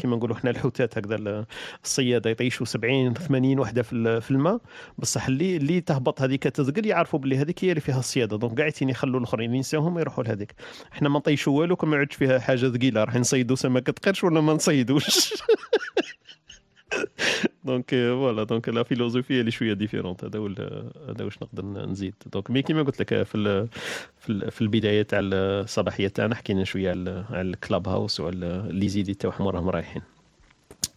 كيما 0.02 0.16
نقولوا 0.16 0.36
حنا 0.36 0.50
الحوتات 0.50 0.98
هكذا 0.98 1.16
ال- 1.16 1.46
الصيادة 1.84 2.30
يطيشوا 2.30 2.66
70 2.66 3.14
80 3.14 3.60
وحدة 3.60 3.82
في 3.82 3.94
ال- 3.94 4.22
في 4.22 4.32
الماء. 4.32 4.62
بصح 4.98 5.28
اللي 5.28 5.58
اللي 5.58 5.82
تهبط 5.82 6.22
هذيك 6.22 6.44
تثقل 6.44 6.86
يعرفوا 6.86 7.20
باللي 7.20 7.38
هذيك 7.38 7.64
هي 7.66 7.70
اللي 7.70 7.82
فيها 7.82 8.00
الصيادة. 8.00 8.38
donc 8.38 8.60
قاعدين 8.60 8.90
يخلوا 8.90 9.20
الأخرين 9.20 9.56
ينساوهم 9.56 10.00
يروحوا 10.00 10.24
لهذيك. 10.24 10.54
إحنا 10.94 11.10
ما 11.10 11.20
نطيشوا 11.20 11.60
والو 11.60 11.76
كما 11.76 11.96
يعودش 11.96 12.16
فيها 12.16 12.40
حاجة 12.40 12.70
ثقيلة. 12.70 13.04
راح 13.04 13.16
نصيدوا 13.16 13.56
سمكة 13.56 13.94
قرش 14.06 14.24
ولا 14.24 14.42
ما 14.42 14.54
نصيدوش؟ 14.54 15.34
donc 17.66 17.90
voilà 17.90 18.44
donc 18.44 18.70
la 18.70 18.84
philosophie 18.84 19.40
اللي 19.40 19.52
شوية 19.52 19.74
différente 19.74 20.24
هذا 20.26 20.40
هو 20.40 20.48
هذا 21.10 21.26
واش 21.26 21.38
نقدر 21.44 21.66
نزيد 21.66 22.14
donc 22.34 22.52
mais 22.52 22.62
كيما 22.62 22.82
قلت 22.84 23.00
لك 23.02 23.24
في 23.24 23.36
ال 23.36 23.68
في, 24.20 24.30
ال 24.30 24.52
في 24.52 24.62
البدايه 24.62 25.02
تاع 25.02 25.20
الصباحيه 25.24 26.08
تاعنا 26.08 26.36
حكينا 26.36 26.64
شوية 26.64 26.90
على 26.90 27.26
على 27.30 27.42
ال 27.42 27.88
Clubhouse 27.88 28.20
وعلى 28.20 28.64
les 28.70 28.88
idées 28.88 29.14
تاعهم 29.14 29.48
راهم 29.48 29.70
رايحين 29.70 30.02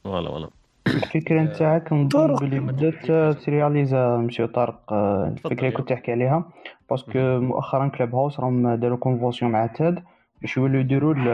voilà 0.05 0.29
voilà 0.29 0.49
الفكرة 0.87 1.41
نتاعك 1.43 1.93
نظن 1.93 2.35
بلي 2.35 2.61
بدات 2.61 3.07
ترياليزا 3.45 4.17
مسيو 4.17 4.47
طارق 4.47 4.93
الفكرة 4.93 5.59
اللي 5.61 5.71
كنت 5.71 5.89
تحكي 5.89 6.13
عليها 6.13 6.45
parce 6.91 7.08
que 7.08 7.19
مؤخرا 7.41 7.89
Clubhouse 7.89 8.41
راهم 8.41 8.75
داروا 8.75 8.97
convention 8.99 9.51
مع 9.53 9.67
TED 9.67 10.03
باش 10.43 10.57
يولوا 10.57 10.81
يديروا 10.81 11.15
ال- 11.15 11.29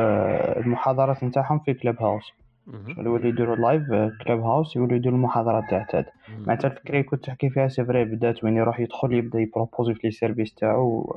المحاضرات 0.65 1.25
نتاعهم 1.25 1.59
في 1.59 1.75
Clubhouse 1.75 2.33
شغل 2.71 3.07
يولوا 3.07 3.29
يديروا 3.29 3.57
live 3.57 3.83
Clubhouse 4.25 4.77
يولوا 4.77 4.97
يديروا 4.97 5.17
المحاضرات 5.17 5.71
تاع 5.71 5.83
TED 5.83 6.05
معناتها 6.47 6.69
الفكرة 6.69 6.91
اللي 6.91 7.03
كنت 7.03 7.25
تحكي 7.25 7.51
فيها 7.51 7.69
c'est 7.69 7.85
vrai 7.85 8.05
بدات 8.05 8.45
وين 8.45 8.57
يروح 8.57 8.81
يدخل 8.81 9.13
يبدأ 9.13 9.41
يبروبوزي 9.41 9.95
في 9.95 10.01
les 10.05 10.11
services 10.11 10.55
تاعو. 10.55 11.17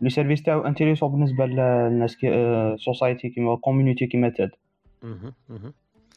les 0.00 0.10
services 0.10 0.42
تاعو 0.42 0.60
intéressants 0.60 1.10
بالنسبة 1.12 1.46
للناس 1.46 2.16
society 2.76 3.28
كيما 3.28 3.56
community 3.56 4.06
كيما 4.06 4.28
TED 4.28 4.50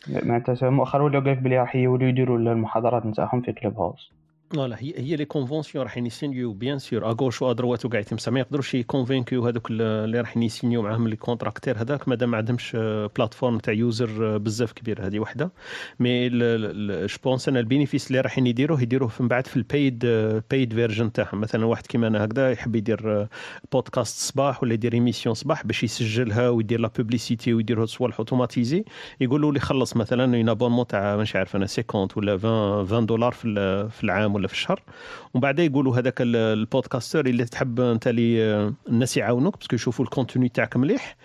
معناتها 0.08 0.70
مؤخرا 0.70 1.04
ولاو 1.04 1.22
قالك 1.22 1.38
بلي 1.38 1.60
راح 1.60 1.76
يولوا 1.76 2.08
يديروا 2.08 2.38
المحاضرات 2.38 3.06
نتاعهم 3.06 3.42
في 3.42 3.54
Clubhouse 3.54 4.17
voilà 4.54 4.76
هي 4.80 4.94
هي 4.98 5.16
les 5.16 5.26
conventions 5.26 5.84
راح 5.84 5.98
يسينيو 5.98 6.54
bien 6.54 6.80
sûr 6.80 7.10
à 7.10 7.14
gauche 7.14 7.42
و 7.42 7.47
à 7.47 7.53
droite 7.53 7.86
وكاع 7.86 8.02
بصح 8.12 8.32
ما 8.32 8.40
يقدروش 8.40 8.74
يكونفينكيو 8.74 9.48
هذوك 9.48 9.72
اللي 9.72 10.20
راح 10.20 10.38
يسينيو 10.38 10.82
معاهم 10.82 11.08
les 11.08 11.16
contracteurs 11.16 11.82
هذاك. 11.82 12.08
مادام 12.08 12.32
ما 12.32 12.38
عندهمش 12.38 12.76
plateforme 13.16 13.58
تاع 13.58 13.74
user 13.74 14.38
بزاف 14.38 14.72
كبير 14.72 15.08
هذه 15.08 15.20
وحدة. 15.20 15.52
mais 16.00 16.30
je 16.30 17.18
pense 17.24 17.50
أنا 17.50 17.60
ال 17.60 17.65
bénéfice 17.65 18.08
اللي 18.08 18.22
راح 18.22 18.38
يديروه 18.38 18.82
يديروه 18.82 19.12
من 19.20 19.28
بعد 19.28 19.48
في 19.48 19.58
ال 19.58 19.67
paid 19.67 20.06
paid 20.52 20.74
version 20.74 21.12
تاعهم. 21.12 21.42
مثلا 21.42 21.66
واحد 21.66 21.88
كيما 21.88 22.08
أنا 22.08 22.26
هكذا 22.26 22.52
يحب 22.52 22.76
يدير 22.76 23.28
بودكاست 23.72 24.20
صباح 24.20 24.64
ولا 24.64 24.74
يدير 24.74 24.94
émission 24.94 25.36
صباح 25.36 25.66
باش 25.66 25.84
يسجلها 25.84 26.50
ويدير 26.50 26.80
la 26.80 26.92
publicité 26.98 27.54
ويدير 27.54 27.84
الصوالح 27.84 28.20
automatisés 28.20 28.86
يقولوا 29.22 29.52
لي 29.54 29.60
خلص 29.60 29.98
مثلا 29.98 30.38
un 30.38 30.50
abonnement 30.50 30.88
تاع 30.88 31.18
مش 31.18 31.36
عارف 31.36 31.56
أنا 31.56 31.66
50 31.66 32.08
ولا 32.16 32.34
20 32.34 32.86
20 32.86 33.06
دولار 33.06 33.32
في 33.32 34.04
العام 34.04 34.37
ولا 34.38 34.48
في 34.48 34.54
الشهر. 34.54 34.82
ومن 35.34 35.42
بعد 35.42 35.60
يقولوا 35.60 35.98
هذاك 35.98 36.22
ال- 36.22 36.36
ال 36.36 36.45
podcaster 36.45 37.26
اللي 37.26 37.46
تحب 37.46 37.80
أنت 37.80 38.08
اللي 38.08 38.74
الناس 38.90 39.18
يعاونوك 39.18 39.58
parce 39.58 39.69
que 39.69 39.76
يشوفوا 39.76 40.06
ال 40.06 40.11
contenu 40.11 40.50
تاعك 40.50 40.78
مليح 40.78 41.16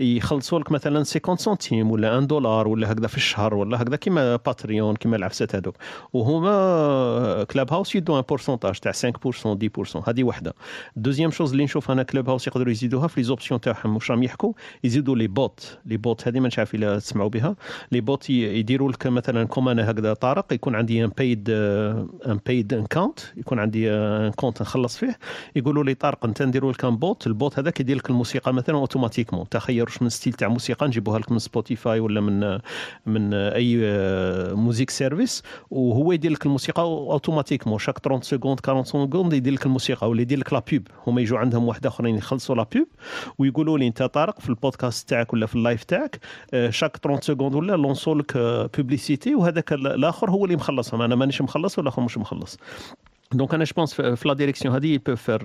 يخلصوا 0.00 0.58
لك 0.58 0.72
مثلا 0.72 1.04
50 1.04 1.36
سنتيم 1.36 1.90
ولا 1.90 2.14
1 2.14 2.26
دولار 2.26 2.68
ولا 2.68 2.92
هكذا 2.92 3.06
في 3.06 3.16
الشهر 3.16 3.54
ولا 3.54 3.82
هكذا 3.82 3.96
كيما 3.96 4.36
Patreon 4.36 4.96
كيما 4.96 5.16
العفسات 5.16 5.54
هذوك. 5.56 5.76
وهما 6.12 7.44
Clubhouse 7.44 7.94
يدوا 7.94 8.18
un 8.18 8.24
pourcentage 8.28 8.78
تاع 8.78 8.92
5% 8.92 8.94
10% 9.32 10.08
هذه 10.08 10.24
وحدة. 10.24 10.54
deuxième 10.96 11.30
chose 11.30 11.50
اللي 11.50 11.64
نشوف 11.64 11.90
أنا 11.90 12.02
Clubhouse 12.02 12.46
يقدروا 12.46 12.70
يزيدوها 12.72 13.06
في 13.06 13.20
les 13.20 13.24
options 13.24 13.60
تاعهم 13.60 13.94
واش 13.94 14.10
راهم 14.10 14.22
يحكوا؟ 14.22 14.52
يزيدوا 14.84 15.16
les 15.16 15.26
bots 15.26 15.78
les 15.86 15.96
bots 15.96 16.28
هذه 16.28 16.40
ما 16.40 16.50
نعرف 16.58 16.74
إلا 16.74 16.98
تسمعوا 16.98 17.28
بها. 17.30 17.56
les 17.92 18.00
bots 18.00 18.30
يديروا 18.30 18.92
لك 18.92 19.06
مثلا 19.06 19.44
comme 19.44 19.68
أنا 19.68 19.90
هكذا 19.90 20.14
طارق 20.14 20.52
يكون 20.52 20.74
عندي 20.74 21.04
un 21.04 21.08
paid 21.18 21.50
un 22.26 22.38
paid 22.62 22.84
account 22.84 23.20
يكون 23.36 23.58
عندي 23.58 23.90
un 23.92 24.30
compte 24.30 24.62
نخلص 24.62 24.96
فيه. 24.96 25.18
يقولوا 25.56 25.84
لي 25.84 25.94
طارق 25.94 26.24
أنت 26.24 26.42
نديروا 26.42 26.72
لك 26.72 26.84
un 26.84 26.96
bot 26.96 27.26
ال 27.26 27.34
bot 27.34 27.58
هذاك 27.58 27.80
يدير 27.80 27.96
لك 27.96 28.10
الموسيقى 28.10 28.54
مثلا 28.54 28.76
automatiquement 28.76 29.48
تخير 29.48 29.84
واش 29.84 30.02
من 30.02 30.08
style 30.08 30.32
تاع 30.32 30.48
موسيقى 30.48 30.86
نجيبوها 30.86 31.18
لك 31.18 31.32
من 31.32 31.38
Spotify 31.38 32.00
ولا 32.00 32.20
من 32.20 32.58
من 33.06 33.34
أي 33.34 33.76
music 34.54 34.90
service 34.90 35.42
وهو 35.70 36.12
يدير 36.12 36.30
لك 36.32 36.46
الموسيقى 36.46 36.82
automatiquement 36.82 37.78
chaque 37.78 37.98
30 37.98 38.22
secondes 38.22 38.60
40 38.68 38.84
secondes 38.84 39.32
يدير 39.32 39.52
لك 39.52 39.66
الموسيقى 39.66 40.10
ولا 40.10 40.20
يدير 40.20 40.38
لك 40.38 40.52
la 40.52 40.62
pub 40.72 40.82
هما 41.06 41.20
يجوا 41.20 41.38
عندهم 41.38 41.68
واحد 41.68 41.86
آخرين 41.86 42.16
يخلصوا 42.16 42.54
la 42.54 42.66
pub 42.74 42.86
ويقولوا 43.38 43.78
لي 43.78 43.86
أنت 43.86 44.02
طارق 44.02 44.40
في 44.40 44.48
البودكاست 44.50 45.08
تاعك 45.08 45.32
ولا 45.32 45.46
في 45.46 45.54
ال 45.54 45.60
live 45.60 45.84
تاعك 45.84 46.20
آه، 46.54 46.70
chaque 46.70 46.96
30 46.96 47.20
secondes 47.20 47.54
ولا 47.54 47.72
لونسو 47.76 48.14
لك 48.14 48.32
publicité 48.76 49.34
وهذاك 49.34 49.72
ال- 49.72 49.86
الآخر 49.86 50.30
هو 50.30 50.44
اللي 50.44 50.56
مخلصهم. 50.56 51.02
أنا 51.02 51.14
مانيش 51.14 51.42
مخلص 51.42 51.78
والآخر 51.78 52.02
مش 52.02 52.18
مخلص. 52.18 52.51
else. 52.60 52.94
donc 53.34 53.54
أنا 53.54 53.64
je 53.64 53.72
pense 53.76 53.94
في 53.94 54.28
la 54.28 54.34
direction 54.34 54.74
هذه 54.74 54.86
il 54.86 54.96
peut 54.96 55.16
faire 55.16 55.33
il 55.33 55.40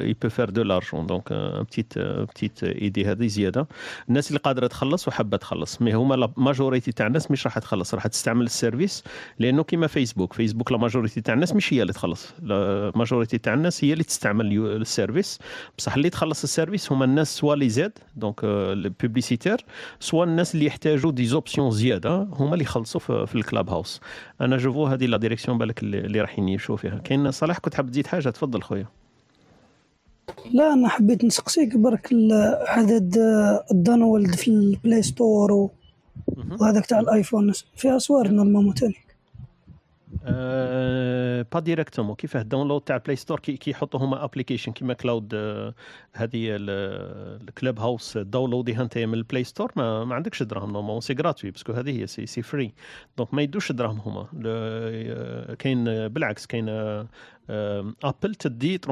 peut 0.00 0.28
faire 0.28 0.50
de 0.50 0.62
l'argent 0.62 1.06
donc 1.06 1.32
petite 1.32 1.98
petite 1.98 2.64
idée 2.64 3.04
هذه 3.04 3.26
زياده 3.26 3.66
الناس 4.08 4.28
اللي 4.28 4.38
قادره 4.38 4.66
تخلص 4.66 5.08
وحابه 5.08 5.36
تخلص 5.36 5.82
mais 5.82 5.94
هما 5.94 6.14
la 6.14 6.32
majorité 6.36 6.92
تاع 6.92 7.06
الناس 7.06 7.30
مش 7.30 7.46
راح 7.46 7.58
تخلص 7.58 7.94
راح 7.94 8.06
تستعمل 8.06 8.44
ال 8.44 8.52
service 8.52 9.04
لأنه 9.38 9.64
كيما 9.64 9.86
فيسبوك 9.86 10.32
فيسبوك 10.32 10.72
la 10.72 10.78
majorité 10.78 11.20
تاع 11.20 11.34
الناس 11.34 11.54
مش 11.54 11.72
هي 11.72 11.82
اللي 11.82 11.92
تخلص 11.92 12.32
la 12.42 12.92
majorité 12.94 13.38
تاع 13.38 13.54
الناس 13.54 13.84
هي 13.84 13.92
اللي 13.92 14.04
تستعمل 14.04 14.58
ال 14.76 14.84
service 14.84 15.38
بصح 15.78 15.94
اللي 15.94 16.10
تخلص 16.10 16.42
ال 16.42 16.48
service 16.48 16.92
هما 16.92 17.04
الناس 17.04 17.36
soit 17.36 17.68
les 17.68 17.83
ads 17.83 17.98
donc 18.16 18.40
ال 18.44 18.52
publicitaires 18.52 19.56
سوا 20.00 20.24
الناس 20.24 20.54
اللي 20.54 20.66
يحتاجوا 20.66 21.12
دي 21.12 21.26
زوبسيون 21.26 21.70
زياده 21.70 22.28
هما 22.32 22.52
اللي 22.52 22.64
يخلصوا 22.64 23.00
في, 23.00 23.34
الكلاب 23.34 23.70
هاوس 23.70 24.00
أنا 24.40 24.56
جو 24.56 24.86
هذه 24.86 25.06
لا 25.06 25.16
ديريكسيون 25.16 25.58
بالك 25.58 25.82
اللي, 25.82 26.20
راح 26.20 26.38
يمشوا 26.38 26.76
فيها 26.76 26.98
كاين 26.98 27.25
صلاح 27.30 27.58
كنت 27.58 27.74
حاب 27.74 27.90
تزيد 27.90 28.06
حاجة 28.06 28.30
تفضل 28.30 28.62
خويا. 28.62 28.86
لا 30.52 30.72
أنا 30.72 30.88
حبيت 30.88 31.24
نسقسيك 31.24 31.76
برك 31.76 32.08
عدد 32.68 33.18
الدانولد 33.70 34.34
في 34.34 34.48
البلاي 34.48 35.02
ستور 35.02 35.70
وهذاك 36.60 36.86
تاع 36.86 37.00
الآيفون 37.00 37.52
فيها 37.76 37.98
صور 37.98 38.28
نورمالمون 38.28 38.74
تاني. 38.74 39.05
با 41.52 41.60
ديريكتومون 41.60 42.14
كيفاه 42.14 42.40
الداونلود 42.40 42.80
تاع 42.80 42.96
بلاي 42.96 43.16
ستور 43.16 43.40
كي 43.40 43.56
كي 43.56 43.70
يحطوا 43.70 44.00
هما 44.00 44.24
ابليكيشن 44.24 44.72
كيما 44.72 44.94
كلاود 44.94 45.34
آه، 45.34 45.74
هذه 46.12 46.48
ال 46.50 47.78
Clubhouse 47.78 48.18
داونلوديها 48.18 48.82
انت 48.82 48.98
من 48.98 49.14
ال 49.14 49.20
Play 49.20 49.44
Store 49.44 49.72
ما, 49.76 50.04
ما 50.04 50.14
عندكش 50.14 50.42
دراهم 50.42 50.72
normalement 50.72 51.00
c'est 51.00 51.14
gratuit 51.14 51.50
parce 51.50 51.64
que 51.64 51.72
هذه 51.72 52.00
هي 52.00 52.06
c'est, 52.06 52.26
c'est 52.26 52.42
free 52.42 52.74
donc 53.18 53.34
ما 53.34 53.42
يدوش 53.42 53.72
دراهم 53.72 54.00
هما 54.00 54.26
آه، 54.46 55.54
كاين 55.54 56.08
بالعكس 56.08 56.46
كاين 56.46 56.68
آه، 56.68 57.06
Apple 57.50 58.34
تدي 58.34 58.78
30% 58.78 58.88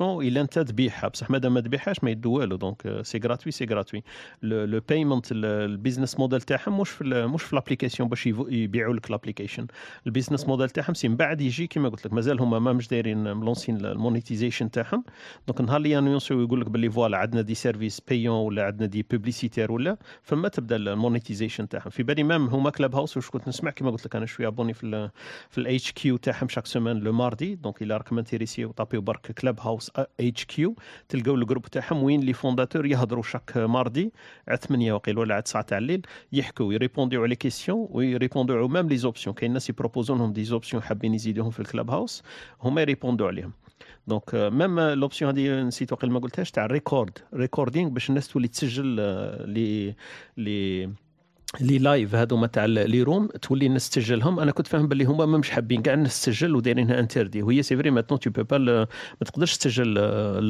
الا 0.00 0.40
انت 0.40 0.58
تبيعها 0.58 1.08
بصح 1.08 1.30
مادام 1.30 1.54
ما 1.54 1.60
تبيعهاش 1.60 2.04
ما 2.04 2.10
يدو 2.10 2.38
والو 2.38 2.56
donc 2.56 3.00
c'est 3.02 3.18
gratuit 3.24 3.52
c'est 3.52 3.64
gratuit 3.64 4.02
le 4.42 4.80
payement 4.88 5.26
ال 5.32 5.42
business 5.42 6.18
model 6.18 6.40
تاعهم 6.40 6.80
مش 6.80 6.90
في 6.90 7.04
مش 7.04 7.42
في 7.42 7.52
ال 7.52 7.57
application 7.57 8.08
باش 8.08 8.26
يبيعوا 8.26 8.94
لك 8.94 9.10
ال 9.10 9.15
application 9.15 9.66
ال 10.06 10.11
business 10.11 10.48
model 10.48 10.70
تاعهم 10.70 10.94
c'est 10.94 11.08
من 11.08 11.16
بعد 11.16 11.40
يجي 11.40 11.66
كيما 11.66 11.88
قلت 11.88 12.06
لك 12.06 12.12
مازال 12.12 12.40
هما 12.40 12.58
ما 12.58 12.72
مش 12.72 12.88
دايرين 12.88 13.36
ملونسين 13.36 13.76
ال 13.76 13.83
monetization 13.83 14.70
تاعهم 14.70 15.04
donc 15.48 15.60
نهار 15.60 15.76
اللي 15.76 15.90
يانونسيو 15.90 16.42
يقول 16.42 16.60
لك 16.60 16.68
باللي 16.70 16.90
voilà 16.90 17.18
عندنا 17.18 17.40
des 17.42 17.54
services 17.54 18.00
payants 18.00 18.36
ولا 18.46 18.64
عندنا 18.64 18.86
des 18.86 19.06
publicitaires 19.10 19.72
ولا 19.72 19.96
فما 20.22 20.48
تبدا 20.48 20.76
ال 20.76 20.83
monetization 20.83 21.68
تاعهم 21.68 21.90
في 21.90 22.02
بالي 22.02 22.22
même 22.22 22.46
هما 22.46 22.70
Clubhouse 22.70 23.16
واش 23.16 23.30
كنت 23.30 23.48
نسمع 23.48 23.70
كيما 23.70 23.90
قلت 23.90 24.06
لك 24.06 24.16
أنا 24.16 24.26
شوية 24.26 24.46
abonné 24.48 24.74
في 24.74 25.10
في 25.50 25.58
ال 25.58 25.92
HQ 25.92 26.16
تاعهم 26.16 26.48
chaque 26.48 26.66
semaine 26.66 26.96
le 26.98 27.12
mardi 27.12 27.54
donc 27.54 27.82
الا 27.82 27.97
راكم 27.98 28.18
intéressés 28.18 28.64
وطابيو 28.64 29.00
برك 29.00 29.32
Clubhouse 29.32 29.90
HQ 30.20 30.76
تلقاو 31.08 31.34
ال 31.34 31.39
group 31.39 31.66
تاعهم 31.66 32.02
وين 32.02 32.20
les 32.20 32.32
fondateurs 32.32 32.86
يهضروا 32.86 33.22
chaque 33.22 33.56
mardi 33.56 34.12
على 34.48 34.58
8 34.58 34.92
وقيل 34.92 35.18
ولا 35.18 35.34
على 35.34 35.42
9 35.42 35.62
تاع 35.62 35.78
الليل 35.78 36.06
يحكوا 36.32 36.72
يريبونديو 36.72 37.22
على 37.22 37.34
questions 37.36 37.88
ويريبونديو 37.90 38.68
même 38.68 38.88
les 38.88 38.96
options 38.96 39.34
كاين 39.34 39.52
ناس 39.52 39.70
يبروبوزو 39.70 40.14
لهم 40.14 40.32
des 40.32 40.44
options 40.44 40.82
حابين 40.82 41.14
يزيدوهم 41.14 41.50
في 41.50 41.60
ال 41.60 41.90
Clubhouse 41.90 42.22
هما 42.62 42.80
يريبوندو 42.80 43.26
عليهم 43.26 43.52
donc 44.06 44.34
même 44.34 44.80
l'option 44.80 45.30
هذه 45.30 45.62
نسيت 45.62 45.92
وقيل 45.92 46.10
ما 46.10 46.18
قلتهاش 46.18 46.50
تاع 46.50 46.64
ال 46.64 46.72
record 46.72 47.18
recording 47.34 47.88
باش 47.90 48.08
الناس 48.10 48.28
تولي 48.28 48.48
تسجل 48.48 48.84
لي 49.46 49.94
لي 50.36 50.90
لي 51.60 51.78
لايف 51.78 52.14
هذوما 52.14 52.46
تاع 52.46 52.64
les 52.64 53.02
rooms 53.02 53.26
تولي 53.26 53.66
الناس 53.66 53.90
تسجلهم 53.90 54.40
أنا 54.40 54.52
كنت 54.52 54.66
فاهم 54.66 54.88
باللي 54.88 55.04
هما 55.04 55.26
مش 55.26 55.50
حابين 55.50 55.82
كاع 55.82 56.04
تسجل 56.04 56.56
ودايرينها 56.56 57.00
interdit 57.00 57.42
وهي 57.42 57.62
c'est 57.62 57.76
vrai 57.76 57.90
maintenant 57.90 58.20
tu 58.20 58.30
peux 58.30 58.46
pas 58.46 58.58
ما 58.58 58.86
تقدرش 59.24 59.56
تسجل 59.56 59.94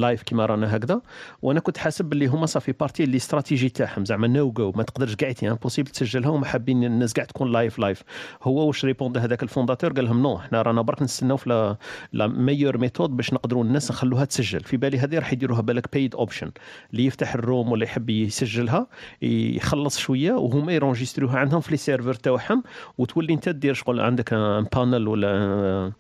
live 0.01 0.23
كيما 0.23 0.47
رانا 0.47 0.77
هكذا. 0.77 1.01
وأنا 1.43 1.61
كنت 1.61 1.79
حاسب 1.79 2.05
باللي 2.05 2.27
هما 2.27 2.47
صافي 2.47 2.73
parti 2.73 3.07
les 3.07 3.17
stratégies 3.17 3.69
تاعهم. 3.69 4.05
زعما 4.05 4.27
no 4.27 4.51
جو 4.51 4.73
ما 4.77 4.83
تقدرش 4.83 5.15
كاع 5.15 5.35
impossible 5.43 5.91
تسجلها 5.91 6.29
وما 6.29 6.47
حابين 6.47 6.85
الناس 6.85 7.13
كاع 7.13 7.25
تكون 7.25 7.53
live 7.53 7.79
live 7.79 8.03
هو 8.43 8.67
واش 8.67 8.85
répond 8.85 9.19
هذاك 9.19 9.43
ال 9.43 9.48
fondateur 9.48 9.93
قال 9.93 10.05
لهم 10.05 10.23
non 10.23 10.39
حنا 10.39 10.63
رانا 10.63 10.83
برك 10.83 11.03
نستناو 11.03 11.37
في 11.37 11.77
la 12.13 12.27
meilleure 12.27 12.79
méthode 12.79 13.11
باش 13.17 13.33
نقدروا 13.33 13.65
الناس 13.65 13.91
نخلوها 13.91 14.25
تسجل. 14.25 14.61
في 14.61 14.77
بالي 14.77 14.99
هذه 14.99 15.19
راح 15.19 15.33
يديروها 15.33 15.61
بالك 15.61 15.93
paid 15.93 16.15
option 16.15 16.51
اللي 16.93 17.07
يفتح 17.07 17.35
ال 17.35 17.42
room 17.42 17.73
ولا 17.73 17.85
يحب 17.85 18.11
يسجلها 18.11 18.87
يخلص 19.23 19.99
شوية 19.99 20.33
وهما 20.33 20.73
يرونجستروها 20.89 21.39
عندهم 21.39 21.61
في 21.61 21.71
les 21.71 21.77
serveurs 21.77 22.15
تاعهم 22.15 22.63
وتولي 22.99 23.35
انت 23.35 23.49
دير 23.49 23.75
شغل 23.75 24.01
عندك 24.01 24.33
un 24.33 24.67
panel 24.75 25.09
ولا 25.09 25.93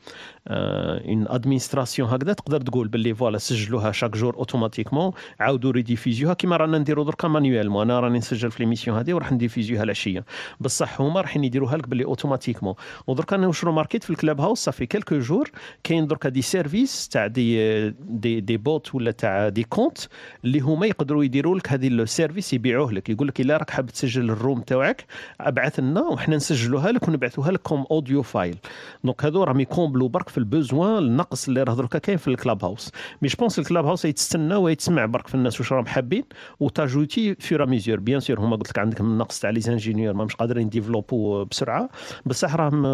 une 0.49 1.29
administration 1.29 2.09
هكذا 2.09 2.33
تقدر 2.33 2.61
تقول 2.61 2.89
باللي 2.89 3.15
voilà 3.14 3.39
سجلوها 3.39 3.93
chaque 3.93 4.16
jour 4.16 4.35
automatiquement 4.35 5.12
عاودوا 5.41 5.71
ريديفيزيوها 5.71 6.35
كيما 6.35 6.57
رانا 6.57 6.79
نديروا 6.79 7.05
دركا 7.05 7.29
manuellement 7.29 7.83
أنا 7.83 8.01
راني 8.01 8.19
نسجل 8.19 8.51
في 8.51 8.63
l'émission 8.62 8.99
هذه 8.99 9.15
وراح 9.15 9.33
نديفيزيوها 9.33 9.83
العشيه 9.83 10.25
بصح 10.61 11.01
هما 11.01 11.21
راح 11.21 11.37
يديروها 11.37 11.77
لك 11.77 11.89
باللي 11.89 12.05
automatiquement 12.05 12.75
ودركا 13.07 13.37
أنا 13.37 13.47
واش 13.47 13.65
ماركيت 13.65 14.05
في 14.05 14.11
ال 14.11 14.41
Clubhouse 14.41 14.59
صافي 14.59 14.87
quelques 14.87 15.19
jours 15.19 15.51
كاين 15.85 16.07
دركا 16.07 16.29
des 16.29 16.43
services 16.43 17.09
تاع 17.09 17.27
دي 17.27 17.91
دي 17.91 18.41
دي 18.41 18.57
بوت 18.57 18.95
ولا 18.95 19.11
تاع 19.11 19.49
des 19.49 19.64
comptes 19.64 19.99
اللي 20.45 20.61
هما 20.61 20.87
يقدروا 20.87 21.25
يديروا 21.25 21.59
لك 21.59 21.73
هذه 21.73 21.89
ال 21.89 21.97
service 21.97 22.53
يبيعوه 22.53 22.93
لك. 22.93 23.09
يقول 23.11 23.29
لك 23.29 23.41
إلا 23.41 23.57
راك 23.57 23.71
حاب 23.71 23.87
تسجل 23.87 24.31
ال 24.31 24.37
room 24.37 24.61
تاعك 24.61 25.05
أبعث 25.41 25.81
لنا 25.81 26.01
وحنا 26.01 26.37
نسجلوها 26.37 26.93
لك 26.93 27.09
ونبعثوها 27.09 27.51
لك 27.53 27.61
comme 27.62 27.87
audio 27.91 28.23
file 28.23 28.57
donc 29.05 29.25
هذو 29.25 29.43
راهم 29.45 29.61
يكومبلو 29.61 30.09
برك 30.09 30.29
في 30.39 30.45
ال 30.45 30.52
besoin 30.52 30.99
النقص 30.99 31.49
اللي 31.49 31.62
راه 31.62 31.74
دركا 31.74 31.99
كاين 31.99 32.18
في 32.18 32.28
ال 32.29 32.32
Clubhouse. 32.32 32.64
mais 32.64 33.29
je 33.29 33.36
pense 33.36 33.55
ال 33.55 33.59
Clubhouse 33.59 34.05
يتستنى 34.05 34.55
ويتسمع 34.55 35.07
برك 35.07 35.28
في 35.28 35.34
الناس 35.34 35.61
واش 35.61 35.72
راهم 35.72 35.86
حابين 35.86 36.24
وتاجوتي 36.61 37.34
فيرا 37.34 37.66
ميزور 37.66 38.01
بيان 38.01 38.20
سور 38.20 38.41
هما 38.41 38.57
قلت 38.57 38.68
لك 38.68 38.78
عندك 38.78 39.01
النقص 39.01 39.41
تاع 39.41 39.51
les 39.51 39.61
ingénieurs 39.61 40.14
ما 40.14 40.24
مش 40.24 40.34
قادرين 40.34 40.68
développent 40.69 41.45
بسرعة 41.45 41.89
بصح 42.26 42.55
راهم 42.55 42.86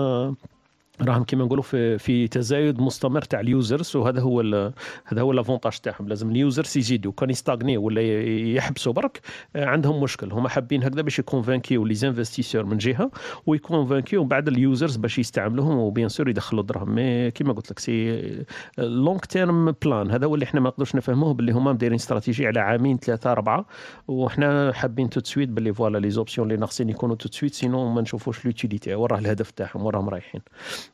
راهم 1.02 1.24
كيما 1.24 1.44
نقولوا 1.44 1.62
في 1.62 1.98
في 1.98 2.28
تزايد 2.28 2.80
مستمر 2.80 3.22
تاع 3.22 3.40
ال 3.40 3.49
users 3.49 3.96
وهذا 3.96 4.20
هو 4.20 4.40
هذا 5.04 5.20
هو 5.20 5.32
l'avantage 5.32 5.78
تاعهم. 5.78 6.08
لازم 6.08 6.30
ال 6.30 6.38
users 6.38 6.78
يزيدوا. 6.78 7.12
كان 7.12 7.30
يستاغني 7.30 7.76
ولا 7.76 8.02
يحبسوا 8.54 8.92
برك 8.92 9.20
عندهم 9.56 10.02
مشكل. 10.02 10.32
هما 10.32 10.48
حابين 10.48 10.84
هكذا 10.84 11.02
باش 11.02 11.18
يكونفانكيو 11.18 11.84
les 11.84 11.94
investisseurs 11.94 12.64
من 12.64 12.76
جهة 12.76 13.10
ويكونفانكيو 13.46 14.24
بعد 14.24 14.48
ال 14.48 14.56
users 14.56 14.96
باش 14.96 15.18
يستعملوهم 15.18 15.78
و 15.78 15.84
bien 15.84 16.08
sûr 16.08 16.28
يدخلوا 16.28 16.62
دراهم. 16.62 16.94
mais 16.94 17.30
كيما 17.30 17.52
قلت 17.52 17.70
لك 17.70 17.78
c'est 17.78 18.44
long 18.78 19.18
term 19.18 19.74
plan 19.84 20.10
هذا 20.10 20.26
هو 20.26 20.34
اللي 20.34 20.44
إحنا 20.44 20.60
ما 20.60 20.68
نقدرش 20.68 20.94
نفهموه 20.94 21.34
باللي 21.34 21.52
هما 21.52 21.72
دايرين 21.72 21.98
استراتيجي 21.98 22.46
على 22.46 22.60
عامين 22.60 22.98
ثلاثة 22.98 23.32
أربعة 23.32 23.66
وحنا 24.08 24.72
حابين 24.72 25.10
tout 25.10 25.17
de 25.17 25.20
suite 25.24 25.48
باللي 25.48 25.74
voilà 25.74 25.98
les 25.98 26.10
options 26.10 26.46
اللي 26.46 26.60
ناقصين 26.60 26.88
يكونوا 26.88 27.16
tout 27.16 27.24
de 27.24 27.28
suite 27.32 27.54
sinon 27.54 27.92
ما 27.92 28.00
نشوفوش 28.00 28.46
l'utilité 28.46 28.94
وراه 28.94 29.18
الهدف 29.18 29.50
تاعهم 29.50 29.86
وراهم 29.86 30.08
رايحين. 30.08 30.40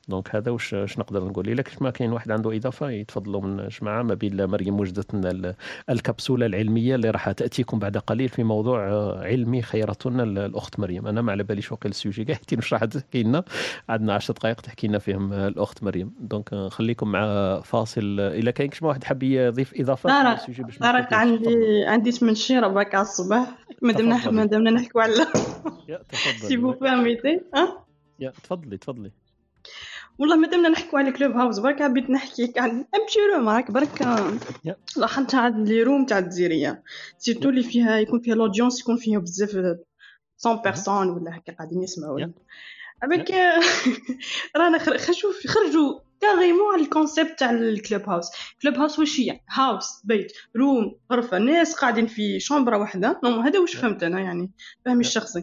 donc 0.09 0.37
هذا 0.37 0.51
واش 0.51 0.73
واش 0.73 0.99
نقدر 0.99 1.25
نقول؟ 1.25 1.49
إلا 1.49 1.63
كيف 1.63 1.83
ما 1.83 1.91
كاين 1.91 2.13
واحد 2.13 2.31
عنده 2.31 2.57
إضافة 2.57 2.91
يتفضلوا 2.91 3.41
من 3.41 3.69
جماعة 3.69 4.03
ما 4.03 4.15
بين 4.15 4.45
مريم 4.45 4.81
وجدت 4.81 5.15
لنا 5.15 5.55
الكبسولة 5.91 6.47
العلمية 6.47 6.95
اللي 6.95 7.11
راح 7.11 7.31
تأتيكم 7.31 7.79
بعد 7.79 7.97
قليل 7.97 8.29
في 8.29 8.43
موضوع 8.43 8.81
علمي 9.23 9.63
خيرتنا 9.63 10.23
الأخت 10.23 10.81
مريم. 10.81 11.07
أنا 11.07 11.23
ما 11.23 11.33
على 11.33 11.43
باليش 11.43 11.73
واقيلا 11.73 11.91
ال 11.91 11.96
sujet 11.96 12.25
كاع 12.25 12.37
حتى 12.37 12.57
واش 12.57 12.73
راح 12.73 12.85
تحكي 12.85 13.23
لنا 13.23 13.45
عندنا 13.89 14.15
10 14.15 14.35
دقائق 14.35 14.61
تحكي 14.61 14.89
لنا 14.89 14.99
فيهم 14.99 15.33
الأخت 15.33 15.83
مريم. 15.83 16.15
donc 16.21 16.55
خليكم 16.55 17.13
مع 17.13 17.61
فاصل. 17.61 18.21
إلا 18.21 18.51
كاين 18.51 18.71
كش 18.71 18.83
واحد 18.83 19.05
حاب 19.05 19.23
يضيف 19.23 19.81
إضافة 19.81 20.11
راك 20.83 21.13
عندي 21.13 21.85
عندي 21.87 22.13
8 22.13 22.35
شهور 22.35 22.69
باك 22.69 22.95
على 22.95 23.03
الصباح. 23.03 23.59
ما 23.83 23.93
دمنا 23.93 24.31
ما 24.31 24.45
دمنا 24.45 24.71
نحكوا 24.71 25.03
على 25.03 25.15
si 26.37 26.57
vous 26.57 26.73
permettez 26.73 27.41
يا 28.19 28.33
تفضلي 28.43 28.77
تفضلي. 28.77 29.11
والله 30.21 30.37
مادامنا 30.37 30.69
نحكوا 30.69 30.99
على 30.99 31.13
Clubhouse 31.13 31.59
برك 31.59 31.83
حبيت 31.83 32.11
نحكي 32.11 32.53
عن 32.57 32.71
أمشي 32.71 33.21
room 33.35 33.49
راك 33.49 33.71
برك. 33.71 34.03
لاحظت 34.97 35.31
تاع 35.31 35.49
les 35.49 35.83
rooms 35.83 36.07
تاع 36.07 36.19
الجزيريه 36.19 36.83
surtout 37.19 37.49
اللي 37.49 37.63
فيها 37.63 37.99
يكون 37.99 38.21
فيها 38.21 38.35
l'audience 38.35 38.81
يكون 38.81 38.97
فيها 38.97 39.19
بزاف 39.19 39.55
100 39.55 40.63
personnes 40.65 41.09
ولا 41.11 41.37
هكا 41.37 41.53
قاعدين 41.53 41.83
يسمعوا. 41.83 42.21
avec 43.03 43.31
رانا 44.57 44.79
خشوف 44.79 45.47
خرجوا 45.47 46.01
carrément 46.21 46.75
على 46.75 46.83
ال 46.83 46.90
concept 46.90 47.39
تاع 47.39 47.51
ال 47.51 47.56
Clubhouse 47.56 48.03
Clubhouse 48.09 48.99
واش 48.99 49.21
هي؟ 49.21 49.41
house 49.51 50.01
بيت 50.05 50.33
room 50.57 50.99
غرفة 51.13 51.39
ناس 51.39 51.75
قاعدين 51.75 52.07
في 52.07 52.41
chambre 52.41 52.79
واحدة. 52.79 53.21
هذا 53.25 53.59
واش 53.59 53.77
فهمت 53.77 54.03
أنا 54.03 54.21
يعني؟ 54.21 54.51
فهمي 54.85 55.01
الشخصي. 55.01 55.43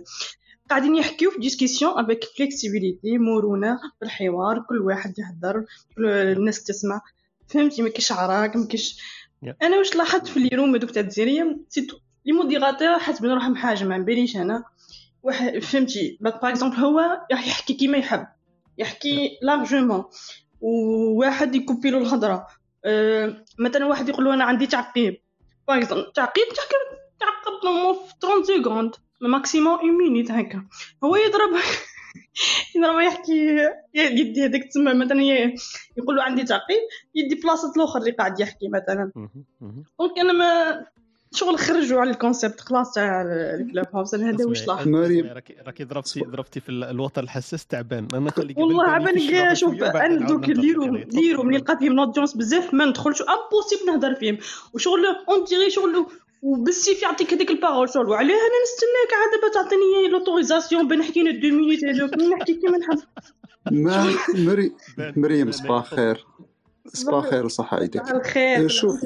قاعدين 0.70 0.96
يحكيو 0.96 1.32
في 1.32 1.40
discussion 1.40 2.00
avec 2.00 2.24
flexibilité 2.38 3.18
مرونه 3.18 3.78
في 4.00 4.06
الحوار 4.06 4.60
كل 4.70 4.82
واحد 4.82 5.14
يهضر 5.20 5.66
كل 5.96 6.06
الناس 6.06 6.64
تسمع 6.64 7.02
فهمتي 7.48 7.82
ما 7.82 7.92
عراك 8.12 8.56
ما 8.56 8.66
كاينش 8.66 8.98
أنا 9.62 9.78
واش 9.78 9.96
لاحظت 9.96 10.28
في 10.28 10.38
les 10.38 10.52
rooms 10.52 10.76
هذوك 10.76 10.92
تاع 10.92 11.02
الجزائريه 11.02 11.58
surtout 11.70 11.98
les 12.26 12.34
modérateurs 12.34 13.00
حاسبين 13.00 13.32
روحهم 13.32 13.56
حاجة 13.56 13.84
ما 13.84 13.98
باليش 13.98 14.38
أنا 14.38 14.64
واحد 15.24 15.60
فهمتي 15.60 16.18
par 16.22 16.50
exemple 16.50 16.76
هو 16.78 17.00
راح 17.32 17.48
يحكي 17.48 17.74
كيما 17.74 17.98
يحب 17.98 18.28
يحكي 18.78 19.40
l'argument 19.42 20.04
وواحد 20.62 21.56
يكوبي 21.56 21.90
له 21.90 21.98
الهضره 21.98 22.48
أه 22.86 23.46
مثلا 23.60 23.86
واحد 23.86 24.10
يقول 24.10 24.26
له 24.26 24.34
أنا 24.34 24.44
عندي 24.44 24.68
تعقيب 24.68 25.22
par 25.68 25.78
exemple 25.78 26.12
تعقيب 26.16 26.46
تعقيب 26.56 27.00
تعقب 27.20 27.96
في 28.08 28.14
30 28.22 28.44
secondes 28.44 28.96
maximum 29.22 29.80
une 29.80 29.98
minute 29.98 30.32
هكا 30.32 30.66
هو 31.04 31.16
يضرب 31.16 31.62
يضرب 32.76 33.00
يحكي 33.00 33.70
يدي 33.94 34.46
هذاك 34.46 34.64
تسمى 34.64 34.94
مثلا 34.94 35.22
يقول 35.98 36.16
له 36.16 36.24
عندي 36.24 36.44
تعقيب 36.44 36.82
يدي 37.16 37.36
بلاصه 37.36 37.72
الآخر 37.78 38.00
اللي 38.00 38.12
قاعد 38.12 38.40
يحكي 38.40 38.68
مثلا 38.68 39.12
donc 40.00 40.20
أنا 40.20 40.34
ما 40.34 40.86
شغل 41.32 41.60
خرجوا 41.60 42.02
على 42.02 42.12
الكونسيبت 42.12 42.62
خلاص 42.62 42.94
تاع 42.94 43.22
الكلاب 43.22 43.88
هاوس 43.96 44.16
هذا 44.16 44.46
واش 44.46 44.68
لاحظ 44.68 44.88
مريم 44.88 45.26
راكي 45.66 45.84
ضربتي 45.84 46.20
ضربتي 46.20 46.60
في 46.60 46.70
الوتر 46.70 47.24
الحساس 47.24 47.66
تعبان 47.66 48.08
أنا 48.14 48.32
والله 48.58 48.88
عبالك 48.88 49.54
شوف 49.54 49.84
أنا 49.84 50.28
دوك 50.28 50.50
ليرو 50.50 50.96
ليرو 50.96 51.44
ملي 51.44 51.58
لقى 51.58 51.78
فيهم 51.78 51.94
نوت 51.94 52.20
بزاف 52.38 52.74
ما 52.74 52.86
ندخلش 52.86 53.22
امبوسيبل 53.22 53.86
نهضر 53.86 54.16
فيهم 54.16 54.38
وشغل 54.74 55.06
اون 55.30 55.44
ديري 55.44 55.70
شغل 55.70 56.06
وبالسيف 56.42 57.04
يعطيك 57.04 57.34
هذيك 57.34 57.52
البارول 57.52 57.90
شغل. 57.90 58.10
وعلاه 58.10 58.26
أنا 58.26 58.60
نستناك 58.64 59.14
عاد 59.14 59.42
دابا 59.42 59.54
تعطيني 59.54 60.10
لوتوريزاسيون 60.12 60.88
بين 60.88 61.04
حكينا 61.04 61.32
دو 61.32 61.48
مينوت 61.48 61.86
هذوك 61.86 62.14
نحكي 62.14 62.54
كيما 62.54 62.78
نحب. 62.78 63.00
ما 63.72 64.14
مري 64.34 64.72
مريم 64.98 65.52
صباح 65.52 65.86
خير. 65.86 66.26
صباح 66.94 67.26
خير 67.30 67.46
وصحة 67.46 67.78
عيدك. 67.78 68.12
الخير 68.12 68.68
شوف 68.68 69.06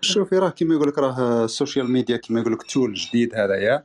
شوفي 0.00 0.38
راه 0.38 0.50
كيما 0.50 0.74
يقول 0.74 0.88
لك 0.88 0.98
راه 0.98 1.44
ال 1.44 1.51
social 1.51 1.90
media 1.90 2.16
كيما 2.16 2.40
يقول 2.40 2.52
لك 2.52 2.62
تول 2.62 2.94
جديد 2.94 3.34
هذايا. 3.34 3.84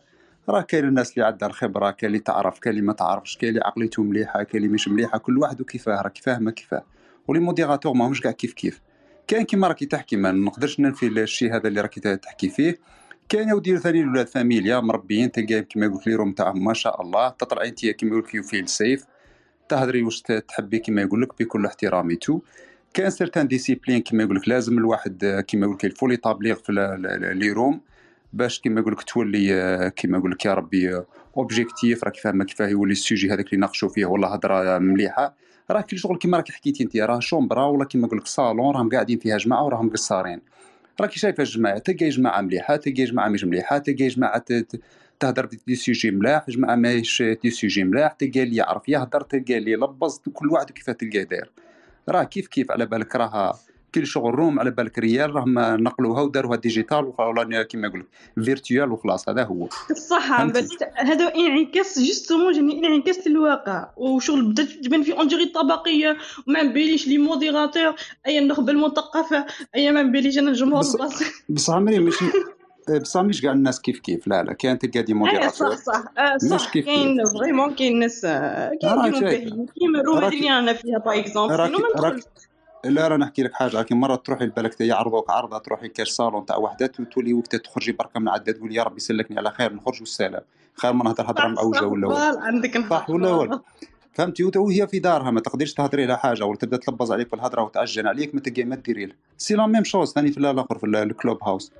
راه 0.49 0.61
كاين 0.61 0.87
الناس 0.87 1.13
اللي 1.13 1.25
عندها 1.25 1.49
الخبرة 1.49 1.91
كاين 1.91 2.11
اللي 2.11 2.19
تعرف 2.19 2.59
كاين 2.59 2.75
اللي 2.75 2.87
ما 2.87 2.93
تعرفش 2.93 3.37
كاين 3.37 3.49
اللي 3.49 3.61
عقليته 3.65 4.03
مليحة 4.03 4.43
كاين 4.43 4.63
اللي 4.63 4.73
مش 4.73 4.87
مليحة. 4.87 5.17
كل 5.17 5.37
واحد 5.37 5.61
وكيفاه 5.61 6.01
راه 6.01 6.09
كيفاه 6.09 6.39
ما 6.39 6.51
كيفاه. 6.51 6.83
و 7.27 7.30
les 7.30 7.39
modérateurs 7.39 7.93
ماهمش 7.93 8.21
كاع 8.21 8.31
كيف 8.31 8.53
كيف. 8.53 8.81
كاين 9.27 9.43
كيما 9.43 9.67
راكي 9.67 9.85
تحكي 9.85 10.15
ما 10.15 10.31
نقدرش 10.31 10.79
ننفي 10.79 11.07
الشيء 11.07 11.55
هذا 11.55 11.67
اللي 11.67 11.81
راكي 11.81 12.17
تحكي 12.17 12.49
فيه. 12.49 12.79
كاين 13.31 13.49
يا 13.65 13.77
ثاني 13.77 14.01
الولاد 14.01 14.27
فاميليا 14.27 14.79
مربيين 14.79 15.31
تلقاهم 15.31 15.63
كيما 15.63 15.87
قلت 15.87 16.07
les 16.07 16.15
rooms 16.15 16.31
تاعهم 16.31 16.63
ما 16.63 16.73
شاء 16.73 17.01
الله 17.01 17.29
تطلعي 17.29 17.69
انت 17.69 17.85
كيما 17.85 18.11
يقول 18.11 18.23
لك 18.23 18.35
you 18.35 18.43
feel 18.43 18.69
safe 18.69 19.05
تهضري 19.69 20.03
واش 20.03 20.21
تحبي 20.21 20.79
كيما 20.79 21.01
يقول 21.01 21.21
لك 21.21 21.39
بكل 21.39 21.65
احترامي 21.65 22.15
tout 22.15 22.39
كاين 22.93 23.09
certaine 23.09 23.47
discipline 23.47 24.01
كيما 24.01 24.23
يقول 24.23 24.35
لك 24.35 24.49
لازم 24.49 24.77
الواحد 24.77 25.43
كيما 25.47 25.65
يقول 25.65 25.75
لك 25.75 25.85
الفولي 25.85 26.17
تابليغ 26.17 26.55
في 26.55 26.71
les 27.35 27.51
rooms 27.51 27.81
باش 28.33 28.59
كيما 28.59 28.81
يقول 28.81 28.93
لك 28.93 29.03
تولي 29.03 29.91
كيما 29.95 30.17
يقول 30.17 30.31
لك 30.31 30.45
يا 30.45 30.53
ربي 30.53 31.01
objectif 31.37 32.03
راك 32.03 32.15
فاهمة 32.15 32.45
كيفاه 32.45 32.67
يولي 32.67 32.91
ال 32.91 32.98
sujet 32.98 33.33
هذاك 33.33 33.45
اللي 33.45 33.57
ناقشوا 33.57 33.89
فيه 33.89 34.05
والله 34.05 34.33
هضرة 34.33 34.77
مليحة. 34.77 35.35
راه 35.71 35.81
كل 35.81 35.97
شغل 35.99 36.17
كيما 36.17 36.37
راك 36.37 36.51
حكيتي 36.51 36.83
انت 36.83 36.97
راه 36.97 37.19
chambre 37.19 37.65
ولا 37.65 37.85
كيما 37.85 38.07
نقول 38.07 38.19
لك 38.19 38.27
صالون 38.27 38.75
راهم 38.75 38.89
قاعدين 38.89 39.19
فيها 39.19 39.37
جماعة 39.37 39.65
وراهم 39.65 39.89
قصارين. 39.89 40.41
راكي 41.01 41.19
شايفة 41.19 41.43
الجماعه 41.43 41.77
تلقاي 41.77 42.09
جماعة 42.09 42.41
مليحة 42.41 42.75
تلقاي 42.75 43.03
جماعة 43.03 43.29
مش 43.29 43.43
مليحة 43.43 43.77
تلقاي 43.77 44.07
جماعة 44.07 44.45
تهضر 45.19 45.49
des 45.67 45.75
sujets 45.75 46.11
ملاح 46.11 46.49
جماعة 46.49 46.75
ماهيش 46.75 47.21
des 47.21 47.49
sujets 47.49 47.83
ملاح 47.83 48.11
تلقى 48.11 48.43
اللي 48.43 48.55
يعرف 48.55 48.89
يهضر 48.89 49.21
تلقى 49.21 49.57
اللي 49.57 49.71
يلبز 49.71 50.21
كل 50.33 50.49
واحد 50.49 50.71
كيف 50.71 50.89
تلقاه 50.89 51.23
داير. 51.23 51.51
راه 52.09 52.23
كيف 52.23 52.47
كيف 52.47 52.71
على 52.71 52.85
بالك 52.85 53.15
راه 53.15 53.53
كاين 53.93 54.05
شغل 54.05 54.35
room 54.35 54.59
على 54.59 54.71
بالك 54.71 54.99
ريال 54.99 55.35
راهم 55.35 55.59
نقلوها 55.59 56.21
وداروها 56.21 56.57
digital 56.57 57.13
ولا 57.19 57.63
كيما 57.63 57.87
يقول 57.87 57.99
لك 57.99 58.45
virtuel 58.45 58.91
وخلاص 58.91 59.29
هذا 59.29 59.43
هو. 59.43 59.69
صح؟ 60.09 60.43
بس 60.43 60.69
هذا 60.95 61.35
انعكاس 61.35 61.99
justement 61.99 62.53
جاني 62.53 62.87
انعكاس 62.87 63.27
للواقع. 63.27 63.89
وشغل 63.97 64.41
بدات 64.41 64.67
تبان 64.69 65.03
في 65.03 65.13
en 65.13 65.21
général 65.21 65.45
طبقيه 65.45 66.17
وما 66.47 66.63
نباليش 66.63 67.07
les 67.07 67.17
modérateurs 67.17 67.95
أي 68.27 68.39
النخبه 68.39 68.71
المثقفة 68.71 69.45
أي 69.75 69.91
ما 69.91 70.03
نباليش 70.03 70.37
أنا 70.37 70.49
الجمهور 70.49 70.79
بصح 71.49 71.73
عمري 71.73 71.99
ماشي 71.99 72.25
بصح 73.01 73.21
مش 73.21 73.41
كاع 73.41 73.51
الناس 73.51 73.81
كيف 73.81 73.99
كيف. 73.99 74.27
لا 74.27 74.43
لا 74.43 74.53
كاين 74.53 74.79
تلقى 74.79 75.01
des 75.01 75.13
modérateurs. 75.13 75.75
صح 75.75 75.77
صح. 75.77 76.03
آه 76.17 76.37
صح 76.37 76.73
كيف 76.73 76.85
كاين 76.85 77.17
vraiment 77.25 77.75
كاين 77.75 77.99
ناس 77.99 78.25
آه، 78.25 78.71
كاين 78.81 79.67
كيما 79.79 80.27
اللي 80.29 80.59
أنا 80.59 80.73
فيها 80.73 80.97
par 80.97 81.19
exemple 81.19 82.21
لا 82.85 83.07
راه 83.07 83.17
نحكي 83.17 83.43
لك 83.43 83.53
حاجة. 83.53 83.81
كي 83.81 83.95
مرة 83.95 84.15
تروحي 84.15 84.45
لبالك 84.45 84.81
يعرضوك 84.81 85.29
عرضة 85.29 85.57
تروحي 85.57 85.87
كاش 85.87 86.09
صالون 86.09 86.45
تاع 86.45 86.57
وحدة 86.57 86.87
تولي 86.87 87.33
وقتها 87.33 87.57
تخرجي 87.57 87.91
بركه 87.91 88.19
من 88.19 88.29
عدة 88.29 88.51
تقول 88.51 88.75
يا 88.75 88.83
ربي 88.83 88.95
يسلكني 88.97 89.37
على 89.37 89.51
خير 89.51 89.73
نخرج 89.73 89.99
والسلام. 89.99 90.41
خير 90.75 90.93
ما 90.93 91.03
نهضر 91.03 91.31
هضرة 91.31 91.47
معوجه 91.47 91.85
ولا 91.85 92.07
ولا 92.07 92.39
عندك 92.41 92.87
صح 92.89 93.09
ولا 93.09 93.31
ولا 93.31 93.61
فهمتي؟ 94.13 94.43
وهي 94.57 94.87
في 94.87 94.99
دارها 94.99 95.31
ما 95.31 95.39
تقدرش 95.39 95.73
تهضري 95.73 96.05
لها 96.05 96.15
حاجة 96.15 96.45
ولا 96.45 96.57
تبدأ 96.57 96.77
تلبز 96.77 97.11
عليك 97.11 97.31
بالهضره 97.31 97.61
وتعجن 97.61 98.07
عليك 98.07 98.35
ما 98.35 98.41
تلقاي 98.41 98.63
ما 98.63 98.75
ديري 98.75 99.05
لها. 99.05 99.15
c'est 99.37 99.53
la 99.55 99.67
même 99.67 99.83
chose 99.83 100.13
ثاني 100.13 100.31
في 100.31 100.37
الآخر 100.37 100.77
في 100.77 100.83
ال- 100.85 100.95
ال 100.95 101.43
Clubhouse. 101.43 101.71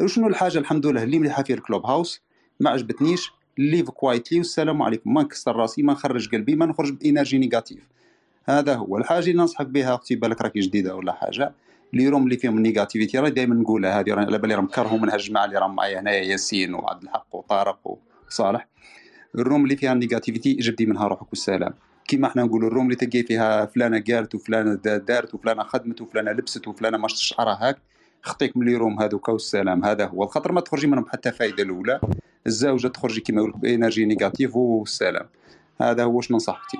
وشنو 0.00 0.26
الحاجة؟ 0.28 0.58
الحمد 0.58 0.86
لله 0.86 1.02
اللي 1.02 1.18
مليحة 1.18 1.42
في 1.42 1.52
ال 1.54 1.86
Clubhouse 1.86 2.22
ما 2.60 2.70
عجبتنيش. 2.70 3.32
leave 3.58 3.90
quietly 3.90 4.38
والسلام 4.38 4.82
عليكم. 4.82 5.14
ما 5.14 5.22
نكسر 5.22 5.56
راسي 5.56 5.82
ما 5.82 5.92
نخرج 5.92 6.28
قلبي 6.28 6.54
ما 6.54 6.66
نخرج 6.66 6.90
ب 6.92 6.98
énergie 6.98 7.38
négative. 7.38 7.88
هذا 8.46 8.74
هو. 8.74 8.98
الحاجة 8.98 9.18
اللي 9.18 9.32
ننصحك 9.32 9.66
بها 9.66 9.94
أختي 9.94 10.14
بالك 10.16 10.40
راكي 10.42 10.60
جديدة 10.60 10.94
ولا 10.96 11.12
حاجة. 11.12 11.52
les 11.92 12.08
rooms 12.08 12.24
اللي 12.24 12.36
فيهم 12.36 12.56
ال 12.56 12.62
négativité 12.62 13.18
راه 13.18 13.28
دائما 13.28 13.54
نقولها. 13.54 14.00
هذه 14.00 14.14
راه 14.14 14.24
على 14.24 14.38
بالي 14.38 14.54
راهم 14.54 14.66
كرهوا 14.66 14.98
منها 14.98 15.14
الجماعة 15.14 15.44
اللي 15.44 15.58
راهم 15.58 15.74
معايا 15.74 16.00
هنايا 16.00 16.22
ياسين 16.24 16.74
وعبد 16.74 17.02
الحق 17.02 17.26
وطارق 17.32 17.98
وصالح. 18.28 18.68
ال 19.34 19.40
room 19.40 19.64
اللي 19.64 19.76
فيها 19.76 19.92
ال 19.92 19.97
négativité 19.97 20.52
جبدي 20.54 20.86
منها 20.86 21.06
روحك 21.06 21.28
والسلام. 21.28 21.74
كيما 22.08 22.28
إحنا 22.28 22.42
نقولوا 22.44 22.68
ال 22.68 22.71
room 22.71 22.84
اللي 22.84 22.96
تلقي 22.96 23.22
فيها 23.22 23.66
فلانة 23.66 24.04
قالت 24.10 24.34
وفلانة 24.34 24.74
دا- 24.74 24.98
دارت 24.98 25.34
وفلانة 25.34 25.62
خدمت 25.62 26.00
وفلانة 26.00 26.30
لبست 26.32 26.68
وفلانة 26.68 26.98
ما 26.98 27.08
شعرها 27.08 27.68
هاك. 27.68 27.78
خطيك 28.22 28.56
من 28.56 28.66
les 28.66 28.74
rooms 28.76 29.02
هذوك 29.02 29.28
والسلام. 29.28 29.84
هذا 29.84 30.06
هو. 30.06 30.22
الخطر 30.22 30.52
ما 30.52 30.60
تخرجي 30.60 30.86
منهم 30.86 31.06
حتى 31.08 31.32
فايدة 31.32 31.62
الأولى. 31.62 32.00
الزوجه 32.46 32.88
تخرجي 32.88 33.20
كيما 33.20 33.38
يقول 33.38 33.50
لك 33.50 33.56
ب 33.56 33.62
énergie 33.62 34.04
négative 34.04 34.56
والسلام 34.56 35.26
هذا 35.80 36.04
هو 36.04 36.16
واش 36.16 36.30
ننصحك 36.32 36.78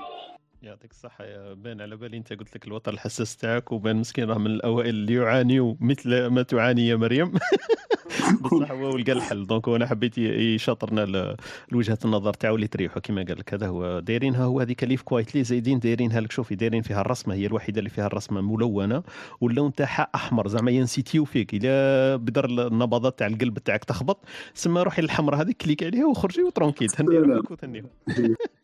يعطيك 0.66 0.90
الصحة 0.90 1.24
يا 1.24 1.54
بان. 1.54 1.80
على 1.80 1.96
بالي 1.96 2.16
انت 2.16 2.32
قلت 2.32 2.56
لك 2.56 2.66
الوتر 2.66 2.92
الحساس 2.92 3.36
تاعك 3.36 3.72
وبان 3.72 3.96
مسكين 3.96 4.24
راه 4.24 4.38
من 4.38 4.46
الأوائل 4.46 4.88
اللي 4.88 5.14
يعانيوا 5.14 5.74
مثل 5.80 6.26
ما 6.26 6.42
تعاني 6.42 6.88
يا 6.88 6.96
مريم. 6.96 7.32
بصح 8.42 8.70
هو 8.70 8.94
ولقى 8.94 9.12
الحل. 9.12 9.46
donc 9.46 9.68
أنا 9.68 9.86
حبيت 9.86 10.18
يشاطرنا 10.18 11.36
لوجهه 11.72 11.98
النظر 12.04 12.32
تاعو 12.32 12.54
اللي 12.54 12.66
تريحو. 12.66 13.00
كما 13.00 13.22
قال 13.22 13.38
لك 13.38 13.54
هذا 13.54 13.66
هو 13.66 14.00
دايرينها 14.00 14.44
هو 14.44 14.60
هذيك 14.60 14.84
leave 14.84 15.02
quietly 15.02 15.44
زايدين. 15.44 15.78
دايرينها 15.78 16.20
لك 16.20 16.32
شوفي 16.32 16.54
دايرين 16.54 16.82
فيها 16.82 17.00
الرسمة. 17.00 17.34
هي 17.34 17.46
الوحيدة 17.46 17.78
اللي 17.78 17.90
فيها 17.90 18.06
الرسمة 18.06 18.40
ملونة. 18.40 19.02
واللون 19.40 19.74
تاعها 19.74 20.08
أحمر. 20.14 20.48
زعما 20.48 20.70
ينسيتيو 20.70 21.24
فيك. 21.24 21.54
إلا 21.54 22.16
بدر 22.16 22.44
النبضات 22.44 23.18
تاع 23.18 23.26
القلب 23.26 23.58
تاعك 23.58 23.84
تخبط 23.84 24.18
سما 24.54 24.82
روحي 24.82 25.02
للحمراء 25.02 25.40
هذيك 25.40 25.56
clique 25.57 25.82
عليها 25.82 26.06
وخرجي 26.06 26.42
و 26.42 26.47
tranquille 26.47 26.88
تهني 26.88 27.18
روحك 27.18 27.50
وتهنيهم 27.50 27.88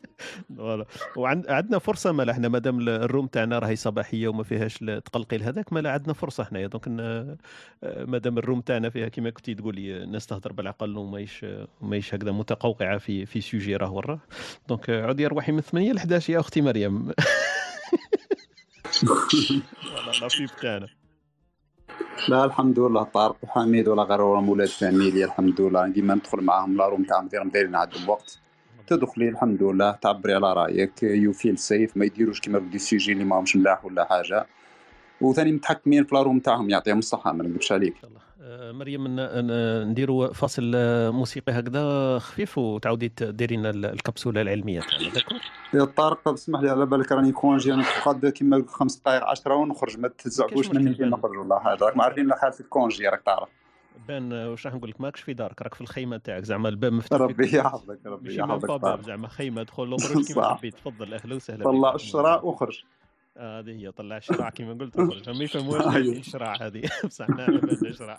voilà 0.57 0.85
وعندنا 1.15 1.79
فرصة 1.79 2.11
مالا 2.11 2.31
إحنا 2.31 2.47
مادام 2.49 2.79
ال 2.89 2.97
room 2.97 3.27
تاعنا 3.27 3.59
راهي 3.59 3.75
صباحية 3.75 4.27
وما 4.27 4.43
فيهاش 4.43 4.81
التقلقيل 4.81 5.43
هذاك 5.43 5.73
مالا 5.73 5.91
عندنا 5.91 6.13
فرصة 6.13 6.43
حنايا. 6.43 6.67
donc 6.67 6.87
ن- 6.87 7.37
مادام 8.11 8.37
ال 8.37 8.42
room 8.42 8.61
تاعنا 8.61 8.89
فيها 8.89 9.07
كما 9.07 9.29
كنتي 9.29 9.53
تقولي 9.55 10.03
الناس 10.03 10.27
تهضر 10.27 10.51
بالعقل 10.53 10.97
ومايش 10.97 11.45
مايش 11.81 12.15
هكذا 12.15 12.31
متقوقعة 12.31 12.97
في 12.97 13.25
في 13.25 13.41
sujet 13.41 13.75
راه 13.75 13.91
وراه 13.93 14.19
donc 14.69 14.89
عودي 14.89 15.25
ارواحي 15.25 15.51
من 15.51 15.61
8 15.61 15.91
ل 15.93 15.97
11 15.97 16.33
يا 16.33 16.39
أختي 16.39 16.61
مريم. 16.61 17.11
النصيب 20.21 20.49
تاعنا. 20.61 20.87
لا 22.29 22.45
الحمد 22.45 22.79
لله 22.79 23.03
طارق 23.03 23.35
وحميد 23.43 23.87
ولا 23.87 24.03
غير 24.03 24.21
ولا 24.21 24.41
مولاد 24.41 24.67
فاميليا 24.67 25.25
الحمد 25.25 25.61
لله. 25.61 25.87
ديما 25.87 26.15
ندخل 26.15 26.41
معاهم 26.41 26.77
لا 26.77 26.87
room 26.87 27.03
تاعهم 27.03 27.27
دايرين 27.27 27.49
دايرين 27.51 27.75
عندهم 27.75 28.09
وقت 28.09 28.39
تدخلي 28.95 29.29
الحمد 29.29 29.63
لله. 29.63 29.91
تعبري 29.91 30.33
على 30.33 30.53
رأيك. 30.53 31.03
you 31.03 31.33
feel 31.33 31.57
safe 31.57 31.97
ما 31.97 32.05
يديروش 32.05 32.39
كيما 32.39 32.59
بدي 32.59 32.75
السيجي 32.75 33.11
اللي 33.11 33.23
ماهمش 33.23 33.55
ملاح 33.55 33.85
ولا 33.85 34.05
حاجة. 34.05 34.45
وثاني 35.21 35.51
متحكمين 35.51 36.03
في 36.03 36.13
ال 36.13 36.18
room 36.18 36.39
تاعهم 36.39 36.69
يعطيهم 36.69 36.99
الصحة 36.99 37.31
ما 37.33 37.43
نكذبش 37.43 37.71
عليك. 37.71 37.93
آه، 38.43 38.71
مريم 38.71 39.07
ن- 39.07 39.15
ن- 39.19 39.87
نديروا 39.87 40.33
فاصل 40.33 40.71
آه، 40.75 41.09
موسيقي 41.09 41.51
هكذا 41.59 42.19
خفيف 42.19 42.57
وتعاودي 42.57 43.09
تديرين 43.09 43.65
ال- 43.65 43.85
الكبسولة 43.85 44.41
العلمية 44.41 44.79
تاعنا 44.81 45.09
d'accord؟ 45.13 45.37
يا 45.73 45.85
طارق 45.85 46.27
اسمح 46.27 46.59
لي 46.61 46.69
على 46.69 46.85
بالك 46.85 47.11
راني 47.11 47.31
كونجي 47.31 47.73
أنا 47.73 47.83
قاد 48.05 48.25
كيما 48.29 48.63
خمس 48.67 48.95
دقائق 48.99 49.23
10 49.23 49.53
ونخرج 49.55 49.99
ما 49.99 50.07
تزعقوش 50.07 50.69
مني 50.71 50.93
كي. 50.93 51.03
نخرج 51.03 51.37
ولا 51.37 51.59
حاجة 51.59 51.83
راك 51.85 51.97
ما 51.97 52.03
عارفين 52.03 52.33
حالة 52.33 52.55
الكونجي 52.59 53.07
راك 53.07 53.21
تعرف. 53.25 53.49
بان 54.07 54.33
واش 54.33 54.67
راح 54.67 54.75
نقول 54.75 54.89
لك؟ 54.89 55.01
ماكش 55.01 55.21
في 55.21 55.33
دارك 55.33 55.61
راك 55.61 55.73
في 55.73 55.81
الخيمة 55.81 56.17
تاعك 56.17 56.43
زعما 56.43 56.69
الباب 56.69 56.93
مفتوح 56.93 57.21
ربي 57.21 57.57
يحفظك 57.57 57.99
ربي 58.05 58.35
يحفظك 58.35 59.01
زعما 59.05 59.27
خيمة 59.27 59.63
دخل 59.63 59.93
وخرج 59.93 60.25
كيما. 60.27 60.55
حبيت 60.55 60.75
تفضل 60.75 61.13
أهلا 61.13 61.35
وسهلا 61.35 61.63
طلع 61.63 62.41
وخرج. 62.43 62.83
آه، 63.37 63.59
هذه 63.59 63.69
هي 63.69 63.91
طلع 63.91 64.17
الشراع 64.17 64.49
كما 64.49 64.73
قلت 64.73 64.99
وخرج 64.99 65.29
ما 65.29 65.43
يفهموهاش 65.43 65.95
أيوه. 65.95 66.17
الشراع 66.17 66.55
هذه. 66.61 66.81
بصح 67.05 67.25
حنا 67.25 67.43
على 67.43 67.57
بالنا 67.57 67.91
شراع. 67.91 68.17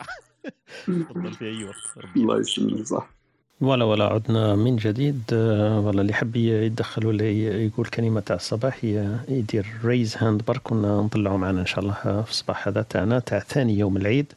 تفضل 0.87 1.33
في 1.33 1.45
أي 1.45 1.64
وقت 1.64 2.16
الله 2.16 2.41
يسلمك 2.41 2.87
صح. 2.87 3.22
ولا 3.63 3.85
ولا 3.85 4.05
عدنا 4.05 4.55
من 4.57 4.77
جديد. 4.77 5.23
آه، 5.33 5.81
ولا 5.81 6.01
اللي 6.01 6.13
يحب 6.13 6.37
يتدخل 6.37 7.07
ولا 7.07 7.25
يقول 7.31 7.87
كلمة 7.87 8.21
تاع 8.21 8.37
الصباح 8.37 8.85
يدير 9.29 9.67
raise 9.85 10.16
hand 10.18 10.43
برك 10.49 10.61
كنا 10.65 11.01
نطلعوا 11.01 11.39
معنا 11.39 11.61
إن 11.61 11.67
شاء 11.67 11.81
الله 11.81 11.93
في 12.23 12.31
الصباح 12.31 12.69
هذا 12.69 12.83
تاعنا 12.83 13.19
تاع 13.19 13.39
ثاني 13.39 13.79
يوم 13.79 13.97
العيد. 13.97 14.33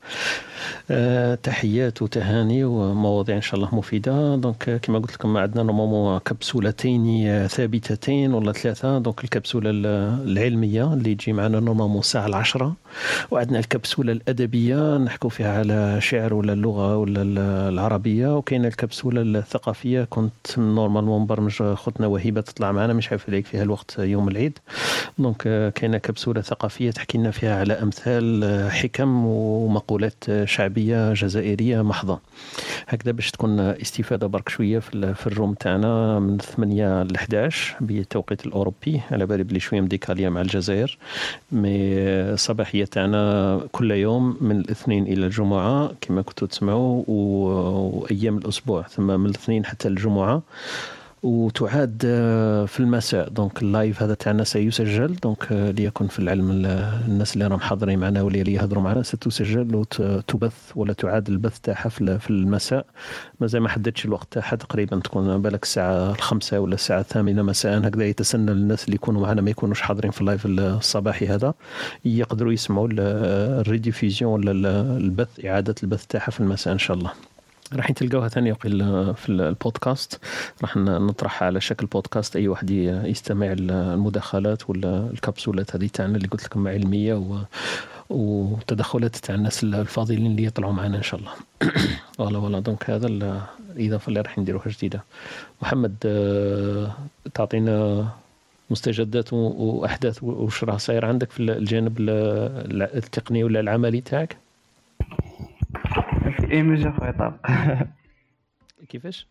آه، 0.91 1.35
تحيات 1.35 2.01
وتهاني 2.01 2.63
ومواضيع 2.63 3.35
إن 3.35 3.41
شاء 3.41 3.55
الله 3.55 3.75
مفيدة. 3.75 4.35
donc 4.35 4.69
آه، 4.69 4.77
كما 4.77 4.99
قلت 4.99 5.13
لكم 5.13 5.37
عندنا 5.37 5.63
normalement 5.63 6.17
كبسولتين 6.19 7.47
ثابتتين 7.47 8.33
ولا 8.33 8.51
ثلاثة. 8.51 8.97
donc 8.99 9.23
الكبسولة 9.23 9.69
ال- 9.69 9.85
العلمية 10.31 10.93
اللي 10.93 11.15
تجي 11.15 11.33
معنا 11.33 11.59
normalement 11.59 11.99
الساعة 11.99 12.25
العشرة. 12.27 12.73
وعندنا 13.31 13.59
الكبسولة 13.59 14.11
الأدبية 14.11 14.97
نحكوا 14.97 15.29
فيها 15.29 15.57
على 15.59 16.01
شعر 16.01 16.33
ولا 16.33 16.53
اللغة 16.53 16.97
ولا 16.97 17.21
ال- 17.21 17.73
العربية. 17.73 18.37
وكاين 18.37 18.65
الكبسولة 18.65 19.14
الثقافية. 19.17 20.03
كنت 20.09 20.47
normalement 20.59 21.21
مبرمج 21.21 21.63
خوتنا 21.63 22.07
وهبة 22.07 22.41
تطلع 22.41 22.71
معنا 22.71 22.93
مش 22.93 23.09
عارف 23.11 23.29
عليك 23.29 23.45
فيها 23.45 23.63
الوقت 23.63 23.95
يوم 23.99 24.27
العيد. 24.27 24.59
donc 25.17 25.71
كاينة 25.75 25.97
كبسولة 25.97 26.41
ثقافية 26.41 26.91
تحكي 26.91 27.17
لنا 27.17 27.31
فيها 27.31 27.59
على 27.59 27.73
أمثال 27.73 28.45
حكم 28.71 29.25
ومقولات 29.25 30.23
شعبية 30.43 31.13
جزائرية 31.13 31.81
محضة. 31.81 32.19
هكذا 32.87 33.11
باش 33.11 33.31
تكون 33.31 33.59
استفادة 33.59 34.27
برك 34.27 34.49
شوية 34.49 34.79
في, 34.79 34.93
ال- 34.93 35.15
في 35.15 35.27
ال 35.27 35.32
room 35.32 35.53
تاعنا 35.53 36.19
من 36.19 36.37
8 36.37 37.03
ل 37.03 37.15
11 37.15 37.75
بالتوقيت 37.81 38.45
الأوروبي. 38.45 39.01
على 39.11 39.25
بالي 39.25 39.43
بلي 39.43 39.59
شوية 39.59 39.81
مديكالية 39.81 40.29
مع 40.29 40.41
الجزائر. 40.41 40.97
mais 41.51 41.75
الصباحية 42.33 42.85
تاعنا 42.85 43.61
كل 43.71 43.91
يوم 43.91 44.37
من 44.41 44.59
الاثنين 44.59 45.03
إلى 45.07 45.25
الجمعة 45.25 45.91
كما 46.01 46.21
كنتوا 46.21 46.47
تسمعوا 46.47 47.03
وأيام 47.07 48.37
الأسبوع 48.37 48.81
من 49.07 49.25
الاثنين 49.25 49.65
حتى 49.65 49.87
الجمعة. 49.87 50.41
وتعاد 51.23 52.01
آه، 52.05 52.65
في 52.65 52.79
المساء. 52.79 53.29
donc 53.29 53.61
ال 53.61 53.70
live 53.70 54.03
هذا 54.03 54.13
تاعنا 54.13 54.43
سيسجل. 54.43 55.15
donc 55.15 55.51
آه، 55.51 55.71
ليكن 55.71 56.07
في 56.07 56.19
العلم 56.19 56.51
ال- 56.51 56.65
الناس 57.07 57.33
اللي 57.33 57.47
راهم 57.47 57.59
حاضرين 57.59 57.99
معنا 57.99 58.21
واللي 58.21 58.41
اللي 58.41 58.53
يهضروا 58.53 58.83
معنا 58.83 59.03
ستسجل 59.03 59.75
وتبث 59.75 60.71
ولا 60.75 60.93
تعاد 60.93 61.29
البث 61.29 61.59
تاعها 61.59 61.89
في 61.89 62.01
ال- 62.01 62.19
في 62.19 62.29
المساء. 62.29 62.85
مازال 63.39 63.61
ما 63.61 63.69
حددش 63.69 64.05
الوقت 64.05 64.27
تاعها. 64.31 64.55
تقريبا 64.55 64.99
تكون 64.99 65.41
بالك 65.41 65.63
الساعة 65.63 66.11
الخمسة 66.11 66.59
ولا 66.59 66.73
الساعة 66.75 66.99
الثامنة 66.99 67.41
مساء. 67.41 67.87
هكذا 67.87 68.05
يتسنى 68.05 68.51
للناس 68.53 68.85
اللي 68.85 68.95
يكونوا 68.95 69.21
معنا 69.21 69.41
ما 69.41 69.49
يكونوش 69.49 69.81
حاضرين 69.81 70.11
في 70.11 70.21
ال 70.21 70.26
live 70.26 70.45
الصباحي 70.45 71.27
هذا. 71.27 71.53
يقدروا 72.05 72.53
يسمعوا 72.53 72.87
ال- 72.87 72.99
ال 73.61 73.67
rediffusion 73.67 74.31
ولا 74.33 74.51
ال- 74.51 74.65
البث 75.03 75.45
إعادة 75.45 75.75
البث 75.83 76.05
تاعها 76.05 76.31
في 76.31 76.39
المساء 76.39 76.73
إن 76.73 76.79
شاء 76.79 76.97
الله. 76.97 77.11
راح 77.75 77.91
تلقاوها 77.91 78.27
ثاني 78.27 78.55
في 78.55 79.29
البودكاست. 79.29 80.19
راح 80.61 80.77
نطرحها 80.77 81.45
على 81.45 81.61
شكل 81.61 81.85
بودكاست 81.85 82.35
أي 82.35 82.47
واحد 82.47 82.69
يستمع 83.05 83.47
المداخلات 83.59 84.69
ولا 84.69 85.09
الكبسولات 85.13 85.75
هذه 85.75 85.89
تاعنا 85.93 86.15
اللي 86.17 86.27
قلت 86.27 86.45
لكم 86.45 86.67
علمية 86.67 87.13
و 87.13 87.37
وتدخلات 88.09 89.15
تاع 89.15 89.35
الناس 89.35 89.63
الفاضلين 89.63 90.25
اللي 90.25 90.43
يطلعوا 90.43 90.73
معنا 90.73 90.97
إن 90.97 91.03
شاء 91.03 91.19
الله. 91.19 91.31
voilà 92.17 92.39
voilà 92.39 92.59
donc 92.59 92.89
هذا 92.89 93.07
الإضافة 93.75 94.07
اللي 94.09 94.21
راح 94.21 94.37
نديروها 94.39 94.67
جديدة. 94.69 95.03
محمد 95.61 95.95
آه، 96.05 96.91
تعطينا 97.33 98.07
مستجدات 98.69 99.33
وأحداث 99.33 100.23
واش 100.23 100.63
راه 100.63 100.77
صاير 100.77 101.05
عندك 101.05 101.31
في 101.31 101.39
الجانب 101.39 101.99
ال- 101.99 102.81
التقني 102.97 103.43
ولا 103.43 103.59
العملي 103.59 104.01
تاعك؟ 104.01 104.37
في 106.39 106.51
أي 106.51 106.63
مجال 106.63 106.93
خويا 106.93 107.11
طارق 107.11 107.39
كيفاش؟ 108.89 109.27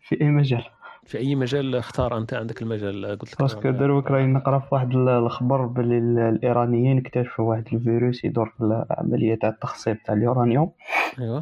في 0.00 0.20
أي 0.20 0.26
مجال؟ 0.30 0.64
في 1.04 1.18
أي 1.18 1.34
مجال 1.34 1.76
اختار 1.76 2.18
أنت 2.18 2.34
عندك 2.34 2.62
المجال؟ 2.62 3.18
قلت 3.18 3.32
لك 3.34 3.42
parce 3.42 3.60
que 3.60 3.70
دروك 3.70 4.10
راني 4.10 4.32
نقرأ 4.32 4.58
في 4.58 4.68
واحد 4.74 4.90
ال- 4.94 5.08
الخبر 5.08 5.64
ال- 5.80 6.18
الإيرانيين 6.18 6.98
اكتشفوا 6.98 7.44
واحد 7.50 7.64
الفيروس 7.72 8.24
يدور 8.24 8.48
في 8.58 8.60
العملية 8.90 9.34
تاع 9.34 9.48
التخصيب 9.48 10.02
تاع 10.02 10.14
اليورانيوم. 10.14 10.72
ايوا 11.20 11.40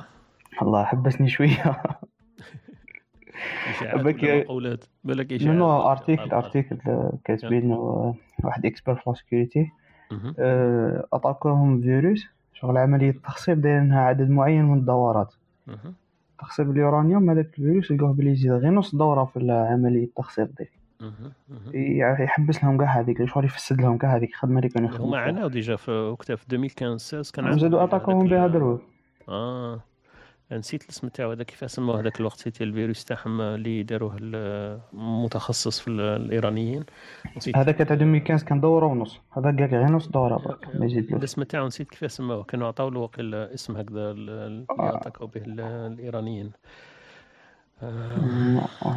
الله 0.63 0.85
حبسني 0.85 1.29
شوية. 1.29 1.63
بالك- 3.95 4.23
ولا 4.23 4.41
مقولات؟ 4.45 4.85
بالك 5.05 5.33
إشاعات. 5.33 5.57
non 5.57 5.83
article 5.91 6.31
article 6.33 6.79
كاتبين 7.25 7.71
واحد 8.45 8.67
expert 8.67 8.95
في 8.95 9.13
security 9.15 9.71
مهم. 10.13 10.35
attaqué 10.39 11.38
وهم 11.38 11.81
فيروس. 11.81 12.27
شغل 12.55 12.77
عملية 12.77 13.11
التخصيب 13.11 13.61
دايرينها 13.61 14.01
عدد 14.01 14.31
معين 14.31 14.65
من 14.65 14.79
الدورات. 14.79 15.35
تخصيب 16.39 16.71
اليورانيوم 16.71 17.31
هذاك 17.31 17.47
الفيروس 17.47 17.93
لقوه 17.93 18.13
بلي 18.13 18.31
يزيد 18.31 18.53
غير 18.53 18.71
نص 18.71 18.95
دورة 18.95 19.25
في 19.25 19.53
عمليه 19.53 20.05
التخصيب. 20.05 20.51
مهم. 21.01 21.33
يعني 21.75 22.25
يحبس 22.25 22.65
لهم 22.65 22.79
كاع 22.79 23.01
هذيك 23.01 23.25
شغل 23.25 23.45
يفسد 23.45 23.81
لهم 23.81 23.99
كاع 23.99 24.17
هذيك 24.17 24.31
الخدمة 24.31 24.59
اللي 24.59 24.69
كانوا 24.69 24.89
هما 24.89 24.97
يخدموا 24.97 25.19
عاناو 25.19 25.49
déjà 25.49 25.77
في 25.77 25.91
وقتها 25.91 26.37
في 26.37 26.45
2015 26.53 27.33
كان 27.35 27.57
déjà 27.57 27.85
attaqué 27.85 28.14
وهم 28.14 28.27
بها 28.29 28.47
دروك 28.47 28.83
آه 29.29 29.81
نسيت 30.53 30.83
الاسم 30.85 31.09
تاعو 31.09 31.31
هذا 31.31 31.43
كيف 31.43 31.71
سموه 31.71 32.01
هذاك 32.01 32.21
الوقت 32.21 32.39
c'était 32.39 32.65
الفيروس 32.65 33.05
تاعهم 33.05 33.41
اللي 33.41 33.83
داروه 33.83 34.17
المتخصص 34.21 35.81
في 35.81 35.89
ال- 35.89 36.01
الإيرانيين. 36.01 36.85
نسيت. 37.37 37.57
هذاك 37.57 37.75
تاع 37.79 37.97
2015 37.97 38.45
كان 38.47 38.61
دوره 38.61 38.87
ونص. 38.87 39.21
هذا 39.33 39.45
قال 39.45 39.65
غير 39.65 39.85
نص 39.85 40.07
دوره 40.09 40.37
برك 40.37 40.77
ما 40.77 40.87
يزيدلوش 40.87 41.13
الاسم 41.19 41.43
تاعو 41.43 41.67
نسيت 41.67 41.89
كيف 41.91 42.13
سموه 42.13 42.43
كانوا 42.45 42.67
عطاو 42.69 42.89
له 42.89 43.09
اسم 43.55 43.77
هكذا 43.77 44.11
ال- 44.11 44.31
اللي 44.31 44.65
يعتقوا 44.79 45.27
به 45.27 45.41
ال- 45.47 45.61
الإيرانيين. 45.61 46.47
آه، 46.47 46.94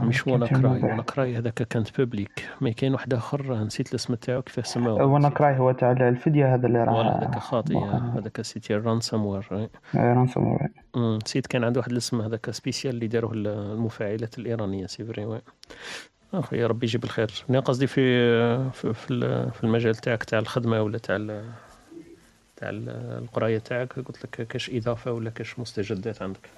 مش 0.02 0.28
WannaCry 0.28 0.84
WannaCry 0.84 1.38
هذاك 1.38 1.54
كانت 1.54 1.98
publique 1.98 2.50
ما 2.62 2.70
كاين 2.72 2.94
واحد 2.94 3.14
آخر 3.14 3.64
نسيت 3.64 3.90
الاسم 3.90 4.16
تاعو 4.16 4.42
كيف 4.42 4.68
سموه 4.68 5.04
WannaCry 5.04 5.58
هو 5.58 5.72
تاع 5.72 5.92
الفديه 5.92 6.54
هذا 6.56 6.68
اللي 6.68 6.84
راه 6.84 7.18
هذاك 7.18 7.40
خاطي 7.40 7.76
هذاك 8.16 8.42
c'était 8.42 8.76
ال 8.76 9.26
ransomware 9.26 9.70
ransomware 9.96 10.70
نسيت 11.18 11.48
كان 11.48 11.64
عنده 11.64 11.80
واحد 11.80 11.92
الاسم 11.92 12.22
هذاك 12.22 12.52
spécial 12.52 12.96
اللي 12.96 13.08
داروه 13.08 13.34
ال- 13.34 13.48
المفاعلات 13.48 14.40
الإيرانية 14.40 14.86
c'est 14.88 15.06
vrai 15.06 15.26
oui 15.26 15.42
أخي 16.34 16.58
يا 16.58 16.68
ربي 16.68 16.86
يجيب 16.86 17.04
الخير. 17.04 17.32
أنا 17.50 17.60
قصدي 17.60 17.88
في 17.88 18.02
في 18.72 18.94
في 18.94 19.08
في 19.54 19.64
المجال 19.64 19.96
تاعك 19.96 20.24
تاع 20.24 20.40
الخدمة 20.40 20.82
ولا 20.82 20.98
تاع 20.98 21.18
تاع 22.56 22.70
ال- 22.70 22.90
القراية 23.24 23.58
تاعك 23.58 23.94
قلت 23.94 24.24
لك 24.24 24.48
كاش 24.48 24.70
إضافة 24.70 25.12
ولا 25.12 25.30
كاش 25.30 25.60
مستجدات 25.60 26.22
عندك؟ 26.22 26.50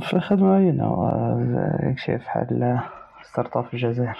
في 0.00 0.14
الخدمة 0.14 0.58
هنا 0.58 1.94
شايف 2.06 2.22
حال 2.22 2.80
start-up 3.32 3.64
في 3.64 3.74
الجزائر. 3.74 4.18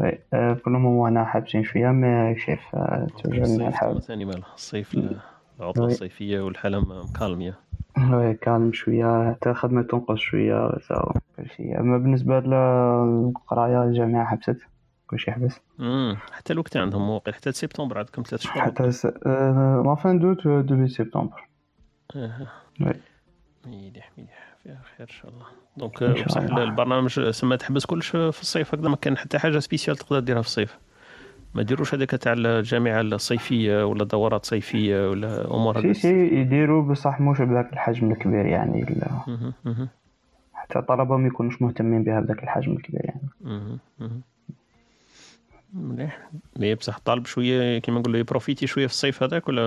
oui، 0.00 0.18
آه، 0.34 0.52
كل 0.54 0.70
moment 0.70 1.10
أنا 1.10 1.24
حابسين 1.24 1.64
شوية 1.64 1.88
ما 1.88 2.34
شايف 2.38 2.60
آه، 2.74 3.06
toujours 3.22 3.42
الصيف 3.42 3.60
نحاول 3.62 4.02
ثاني 4.02 4.24
مالها 4.24 4.46
الصيف 4.54 4.94
ال- 4.94 5.16
العطلة 5.60 5.84
oui. 5.84 5.92
الصيفية 5.92 6.40
والحالة 6.40 6.80
م- 6.80 7.04
مكالميه 7.10 7.54
oui 8.12 8.34
calme 8.34 8.72
شوية 8.72 9.30
حتى 9.32 9.50
الخدمه 9.50 9.82
تنقص 9.82 10.18
شوية 10.18 10.78
سو 10.88 10.94
كل 11.36 11.48
شيء 11.56 11.80
أما 11.80 11.98
بالنسبة 11.98 12.40
للقراية 12.40 13.82
الجامعة 13.84 14.24
حبست 14.26 14.56
كل 15.06 15.18
شيء 15.18 15.34
حبس 15.34 15.60
حتى 16.32 16.52
الوقت 16.52 16.76
عندهم 16.76 17.06
موقع 17.06 17.32
حتى 17.32 17.52
سبتمبر 17.52 17.98
عندكم 17.98 18.22
ثلاث 18.22 18.40
شهور. 18.42 18.58
حتى 18.62 18.90
س... 18.92 19.06
آه، 19.26 19.82
la 19.86 19.94
fin 19.94 20.18
d'août 20.18 20.48
début 20.48 20.88
سبتمبر 20.88 21.48
آه. 22.16 22.46
oui. 22.80 22.92
مليح 23.66 24.10
مليح 24.18 24.56
فيها 24.62 24.80
خير 24.96 25.06
إن 25.10 25.14
شاء 25.14 25.30
الله. 25.30 25.46
donc 25.76 26.24
بصح. 26.26 26.40
البرنامج 26.40 27.30
سما 27.30 27.56
تحبس 27.56 27.86
كلش 27.86 28.08
في 28.08 28.40
الصيف. 28.42 28.74
هكذا 28.74 28.88
ما 28.88 28.96
كان 28.96 29.16
حتى 29.16 29.38
حاجة 29.38 29.58
spécial 29.58 29.96
تقدر 29.96 30.20
ديرها 30.20 30.42
في 30.42 30.48
الصيف. 30.48 30.78
ما 31.54 31.62
ديروش 31.62 31.94
هذاك 31.94 32.10
تاع 32.10 32.34
الجامعة 32.36 33.00
الصيفية 33.00 33.86
ولا 33.86 34.04
دورات 34.04 34.44
صيفية 34.46 35.10
ولا 35.10 35.54
أمور 35.54 35.80
si 35.82 35.94
si 35.94 36.28
يديروا 36.40 36.82
بصح 36.82 37.20
مش 37.20 37.40
بذاك 37.40 37.72
الحجم 37.72 38.10
الكبير 38.10 38.46
يعني 38.46 38.82
ال- 38.82 39.52
مهم، 39.64 39.88
حتى 40.54 40.78
الطلبه 40.78 41.16
ما 41.16 41.26
يكونوش 41.26 41.62
مهتمين 41.62 42.04
بها 42.04 42.20
بذاك 42.20 42.42
الحجم 42.42 42.72
الكبير 42.72 43.00
يعني. 43.04 43.78
مليح. 45.74 46.30
mais 46.56 46.74
بصح 46.74 46.98
طالب 46.98 47.26
شوية 47.26 47.78
كيما 47.78 48.00
نقولوا 48.00 48.20
ي 48.20 48.25
profiter 48.25 48.66
شوية 48.66 48.86
في 48.86 48.92
الصيف 48.92 49.22
هذاك 49.22 49.48
ولا 49.48 49.62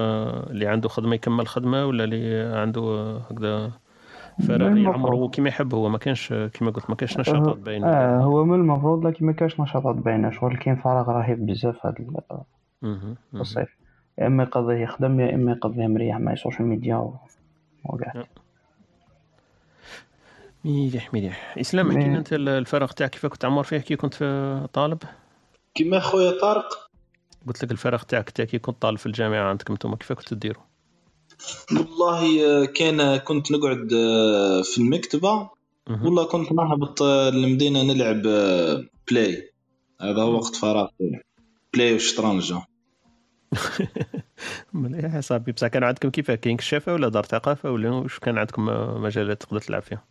اللي 0.50 0.68
عنده 0.68 0.90
خدمة 0.90 1.16
يكمل 1.16 1.48
خدمة 1.48 1.86
ولا 1.86 2.04
اللي 2.04 2.58
عنده 2.58 3.18
هكذا 3.30 3.72
يعمره 4.40 4.96
المفروض. 4.96 5.36
كيما 5.36 5.50
يحب 5.50 5.74
هو 5.74 5.90
ما 5.90 5.98
كانش 5.98 6.34
كيما 6.34 6.72
قلت 6.72 6.90
ما 6.90 6.96
كانش 6.96 7.18
نشاطات 7.20 7.58
باينه 7.58 7.88
آه 7.88 8.18
هو 8.20 8.46
من 8.46 8.54
المفروض 8.60 9.08
لكن 9.08 9.26
ما 9.26 9.32
كاش 9.32 9.60
نشاطات 9.60 9.96
باينه 9.96 10.32
شغل 10.32 10.58
كاين 10.58 10.76
فراغ 10.76 11.10
رهيب 11.10 11.46
بزاف 11.46 11.88
مهم. 12.82 13.16
الصيف 13.36 13.70
يا 14.20 14.28
إما 14.28 14.44
يقضيه 14.44 14.74
يخدم 14.76 15.20
يا 15.20 15.36
إما 15.36 15.52
يقضيه 15.52 15.88
مريح 15.88 16.18
مع 16.18 16.34
السوشيال 16.34 16.68
ميديا 16.68 16.96
و- 16.96 17.14
وقاعد 17.86 18.26
مليح 20.66 21.14
مليح. 21.14 21.56
إسلام 21.60 21.88
احكي 21.92 22.08
لنا 22.08 22.18
أنت 22.18 22.34
الفراغ 22.34 22.92
تاعك 22.92 23.10
كيف 23.10 23.26
كنت 23.26 23.46
عمر 23.46 23.64
فيه 23.64 23.78
كي 23.78 23.96
كنت 23.96 24.14
في 24.14 24.68
طالب؟ 24.74 24.98
كيما 25.76 26.00
خويا 26.00 26.32
طارق. 26.42 26.90
قلت 27.48 27.64
لك 27.64 27.72
الفراغ 27.72 28.02
تاعك 28.04 28.30
تا 28.30 28.46
كي 28.46 28.60
كنت 28.60 28.82
طالب 28.82 28.98
في 28.98 29.06
الجامعة 29.06 29.50
عندكم 29.50 29.74
أنتم 29.74 29.96
كيف 29.96 30.14
كنتوا 30.14 30.38
ديروا 30.38 30.64
والله 31.72 32.46
آه، 32.46 32.66
كان 32.66 33.18
كنت 33.18 33.52
نقعد 33.52 33.94
آه، 33.94 34.62
في 34.62 34.78
المكتبة. 34.78 35.50
والله 35.90 36.26
كنت 36.26 36.52
نهبط 36.52 37.02
آه، 37.02 37.30
للمدينة 37.30 37.84
نلعب 37.84 38.22
billard 39.12 39.52
هذا 40.02 40.22
هو 40.22 40.36
وقت 40.36 40.56
فراغ. 40.56 40.88
billard 41.74 41.96
وشطرنج. 41.96 42.54
مليح 44.74 45.16
يا 45.16 45.22
صاحبي. 45.22 45.52
بصح 45.52 45.68
كان 45.68 45.84
عندكم 45.84 46.10
كيف؟ 46.10 46.32
كاين 46.32 46.58
كشافه 46.58 46.94
ولا 46.94 47.10
دار 47.10 47.26
ثقافة 47.26 47.72
ولا 47.72 47.90
واش 47.90 48.20
كان 48.20 48.38
عندكم 48.38 48.66
مجالات 49.04 49.42
تقدر 49.42 49.60
تلعب 49.60 49.82
فيها 49.82 50.04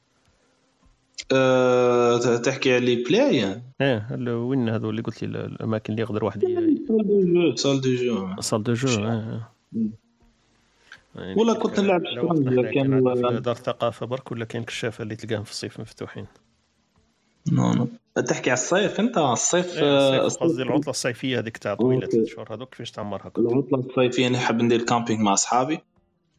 أه 1.33 2.37
تحكي 2.37 2.75
على 2.75 3.05
بلايص 3.05 3.62
إيه 3.81 4.09
وين 4.29 4.69
هذو 4.69 4.91
اللي 4.91 5.03
قلت 5.03 5.23
لي 5.23 5.45
الأماكن 5.45 5.93
اللي 5.93 6.03
يقدر 6.03 6.25
واحد 6.25 6.45
salle 7.57 7.81
de 7.81 7.95
jeux. 7.95 8.40
salle 8.40 8.62
de 8.62 8.74
jeux. 8.74 8.89
يعني 11.20 11.35
والله 11.40 11.55
كنت 11.55 11.81
نلعب 11.81 12.03
كان 12.74 13.03
دار 13.43 13.57
الثقافه 13.57 14.07
برك 14.07 14.32
ولا 14.32 14.45
كاين 14.45 14.65
كشافه 14.65 15.03
اللي 15.03 15.16
تلقاهم 15.16 15.45
في 15.45 15.51
الصيف 15.51 15.81
مفتوحين؟ 15.81 16.27
non 17.53 17.73
non. 17.73 17.89
تحكي 18.23 18.51
على 18.51 18.59
الصيف 18.59 19.01
أنت 19.01 19.19
الصيف 19.19 19.78
إيه، 19.78 19.82
آه، 19.82 20.28
قصدي 20.28 20.62
العطلة 20.62 20.90
الصيفية 20.90 21.39
هذيك 21.39 21.57
تاع 21.57 21.74
طويلة 21.74 22.07
ثلاث 22.07 22.28
شهور 22.28 22.55
هذوك 22.55 22.70
كيفاش 22.70 22.90
تعمرها 22.90 23.28
كنت 23.28 23.53
العطلة 23.53 23.78
الصيفية 23.78 24.28
نحب 24.28 24.62
ندير 24.62 24.82
camping 24.82 25.23
مع 25.23 25.35
أصحابي 25.35 25.78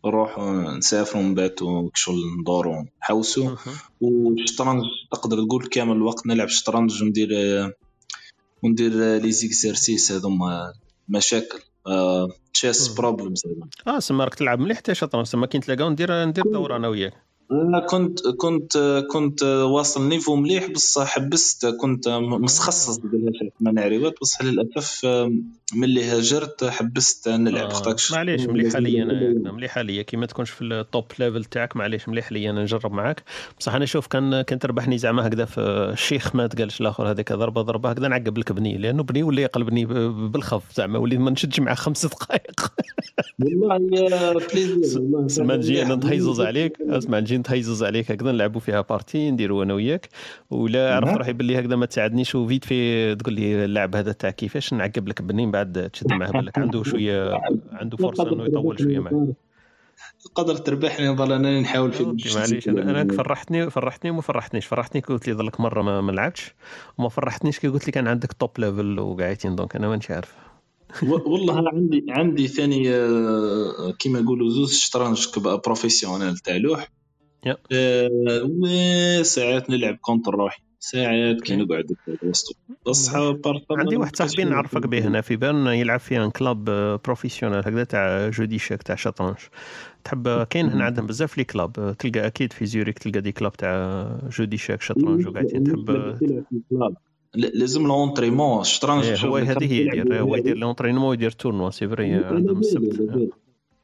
نروحوا 0.05 0.77
نسافروا 0.77 1.23
نباتوا 1.23 1.89
كشغل 1.93 2.15
ندوروا 2.41 2.83
نحوسوا 3.01 3.55
والشطرنج 4.01 4.83
تقدر 5.11 5.45
تقول 5.45 5.67
كامل 5.67 5.95
الوقت 5.95 6.27
نلعب 6.27 6.47
شطرنج 6.47 7.03
وندير 7.03 7.29
وندير 8.63 8.91
les 9.17 9.31
exercices 9.31 10.11
هذوما 10.11 10.73
مشاكل. 11.09 11.59
chess 12.53 12.87
problems 12.87 13.43
آه 13.87 13.99
سما 13.99 14.23
راك 14.23 14.35
تلعب 14.35 14.59
مليح 14.59 14.77
حتى 14.77 14.95
شطرنج. 14.95 15.25
سما 15.25 15.45
كي 15.47 15.57
نتلاقاو 15.57 15.89
ندير 15.89 16.25
ندير 16.25 16.43
دورة 16.43 16.75
أنا 16.75 16.87
وياك. 16.87 17.28
أنا 17.51 17.79
كنت 17.79 18.19
كنت 18.37 19.03
كنت 19.11 19.43
واصل 19.43 20.07
نيفو 20.09 20.35
مليح 20.35 20.71
بصح 20.71 21.07
حبست 21.07 21.65
كنت 21.65 22.07
متخصص 22.09 22.99
الثمان 23.41 23.79
عريوات 23.79 24.13
بصح 24.21 24.41
للأسف 24.41 25.05
ملي 25.73 26.03
هاجرت 26.03 26.63
حبست 26.63 27.29
نلعب 27.29 27.69
آه. 27.69 27.95
معليش 28.11 28.45
مليح 28.45 28.75
ليا. 28.75 29.03
أنا 29.03 29.51
مليح 29.51 29.77
ليا 29.77 30.01
كي 30.01 30.17
ما 30.17 30.25
تكونش 30.25 30.49
في 30.49 30.63
التوب 30.63 31.05
ليفل 31.19 31.45
تاعك 31.45 31.77
معليش 31.77 32.09
مليح 32.09 32.31
ليا 32.31 32.51
أنا 32.51 32.61
نجرب 32.61 32.91
معاك. 32.91 33.23
بصح 33.59 33.73
أنا 33.75 33.85
شوف 33.85 34.07
كان 34.07 34.41
كان 34.41 34.59
تربحني 34.59 34.97
زعما 34.97 35.27
هكذا 35.27 35.45
في 35.45 35.59
الشيخ 35.93 36.35
ما 36.35 36.47
تقالش 36.47 36.81
الآخر 36.81 37.11
هذيك 37.11 37.33
ضربه 37.33 37.61
ضربة 37.61 37.89
هكذا 37.89 38.07
نعقب 38.07 38.37
لك 38.37 38.51
بني 38.51 38.77
لأنه 38.77 39.03
بني 39.03 39.23
ولا 39.23 39.41
يقلبني 39.41 39.85
بالخف 40.29 40.63
زعما 40.75 40.99
وليت 40.99 41.19
ما 41.19 41.31
نشدش 41.31 41.59
معاه 41.59 41.75
خمس 41.75 42.05
دقائق. 42.05 42.71
والله 43.39 44.33
plaisir 44.53 45.27
سما 45.27 45.55
نجي 45.55 45.81
أنا 45.81 45.95
نتهيزز 45.95 46.41
عليك. 46.41 46.77
أسمع 46.81 47.19
نجي 47.19 47.38
نتهيزز 47.39 47.83
عليك 47.83 48.11
هكذا 48.11 48.31
نلعبوا 48.31 48.61
فيها 48.61 48.81
partie 48.81 49.31
نديروا 49.31 49.63
أنا 49.63 49.73
وياك. 49.73 50.09
ولا 50.49 50.95
عرفت 50.95 51.07
نعم. 51.07 51.17
روحي 51.17 51.33
باللي 51.33 51.59
هكذا 51.59 51.75
ما 51.75 51.85
تساعدنيش 51.85 52.35
وفيت 52.35 52.65
في 52.65 53.15
تقول 53.15 53.33
لي 53.33 53.65
اللعب 53.65 53.95
هذا 53.95 54.11
تاع 54.11 54.29
كيفاش 54.29 54.73
نعقب 54.73 55.07
لك 55.07 55.21
بني 55.21 55.45
من 55.45 55.51
بعد 55.51 55.89
تشد 55.93 56.13
معاه 56.13 56.31
بالك 56.31 56.57
عنده 56.57 56.83
شوية 56.83 57.41
عنده 57.71 57.97
فرصة 57.97 58.33
إنه 58.33 58.45
يطول 58.45 58.79
شوية 58.79 58.99
معك 58.99 59.35
تقدر 60.25 60.57
تربحني 60.57 61.07
نظل 61.07 61.33
أنا 61.33 61.61
نحاول 61.61 61.91
في 61.91 62.03
معليش 62.35 62.69
أنا 62.69 63.01
أنا 63.01 63.13
فرحتني 63.13 63.69
فرحتني 63.69 64.11
وما 64.11 64.21
فرحتنيش. 64.21 64.65
فرحتني 64.65 65.01
كي 65.01 65.13
قلت 65.13 65.27
لي 65.27 65.33
ظلك 65.33 65.59
مرة 65.59 65.81
ما, 65.81 66.01
ما 66.01 66.11
لعبتش. 66.11 66.53
وما 66.97 67.09
فرحتنيش 67.09 67.59
كي 67.59 67.67
قلت 67.67 67.85
لي 67.85 67.91
كان 67.91 68.07
عندك 68.07 68.33
top 68.33 68.49
level 68.57 68.99
وقاعدين 68.99 69.55
donc 69.55 69.75
أنا 69.75 69.87
مانيش 69.87 70.11
عارف. 70.11 70.35
والله 71.03 71.59
أنا 71.59 71.69
عندي 71.69 72.05
عندي 72.09 72.47
ثاني 72.47 72.89
آه، 72.89 73.91
كيما 73.99 74.19
يقولوا 74.19 74.49
زوز 74.49 74.73
شطرنج 74.73 75.27
professionnel 75.65 76.37
تاع 76.37 76.55
لوح. 76.55 76.91
وساعات 78.61 79.69
نلعب 79.69 79.95
contre 79.95 80.35
روحي. 80.35 80.61
ساعات 80.79 81.41
كي 81.41 81.55
نقعد 81.55 81.85
بصحى 82.85 83.33
بارطبع 83.43 83.79
عندي 83.79 83.97
واحد 83.97 84.15
صاحبي 84.15 84.43
نعرفك 84.43 84.87
به 84.87 85.07
هنا 85.07 85.21
في 85.21 85.35
بيرن 85.35 85.67
يلعب 85.67 85.99
في 85.99 86.17
un 86.17 86.29
club 86.29 86.65
professionnel 87.05 87.59
هكذا 87.59 87.83
تاع 87.83 88.29
jeu 88.29 88.59
d'échecs 88.59 88.83
تاع 88.83 88.95
شطرنج. 88.95 89.35
تحب 90.03 90.43
كاين 90.43 90.69
هنا 90.69 90.83
عندهم 90.83 91.05
بزاف 91.07 91.37
les 91.37 91.43
clubs 91.43 91.95
تلقى 91.99 92.27
أكيد 92.27 92.53
في 92.53 92.65
زيوريخ 92.65 92.99
تلقى 92.99 93.21
des 93.21 93.31
clubs 93.31 93.53
تاع 93.53 94.07
jeu 94.31 94.57
d'échecs 94.57 94.81
شطرنج 94.81 95.27
وقاعدين 95.27 95.63
تحب 95.63 95.89
ال 95.89 96.05
clubs. 96.05 96.95
ل- 97.35 97.59
لازم 97.59 97.87
l'entraînement 97.87 98.61
الشطرنج 98.61 99.03
إيه، 99.03 99.17
هو 99.17 99.35
هذه 99.35 99.71
هي 99.71 99.79
يدير 99.85 100.21
هو. 100.21 100.35
يدير 100.35 100.57
l'entraînement 100.57 101.09
ويدير 101.09 101.31
tournoi 101.31 101.69
c'est 101.69 101.87
vrai 101.87 102.13
عندهم 102.13 102.59
السبت. 102.59 103.29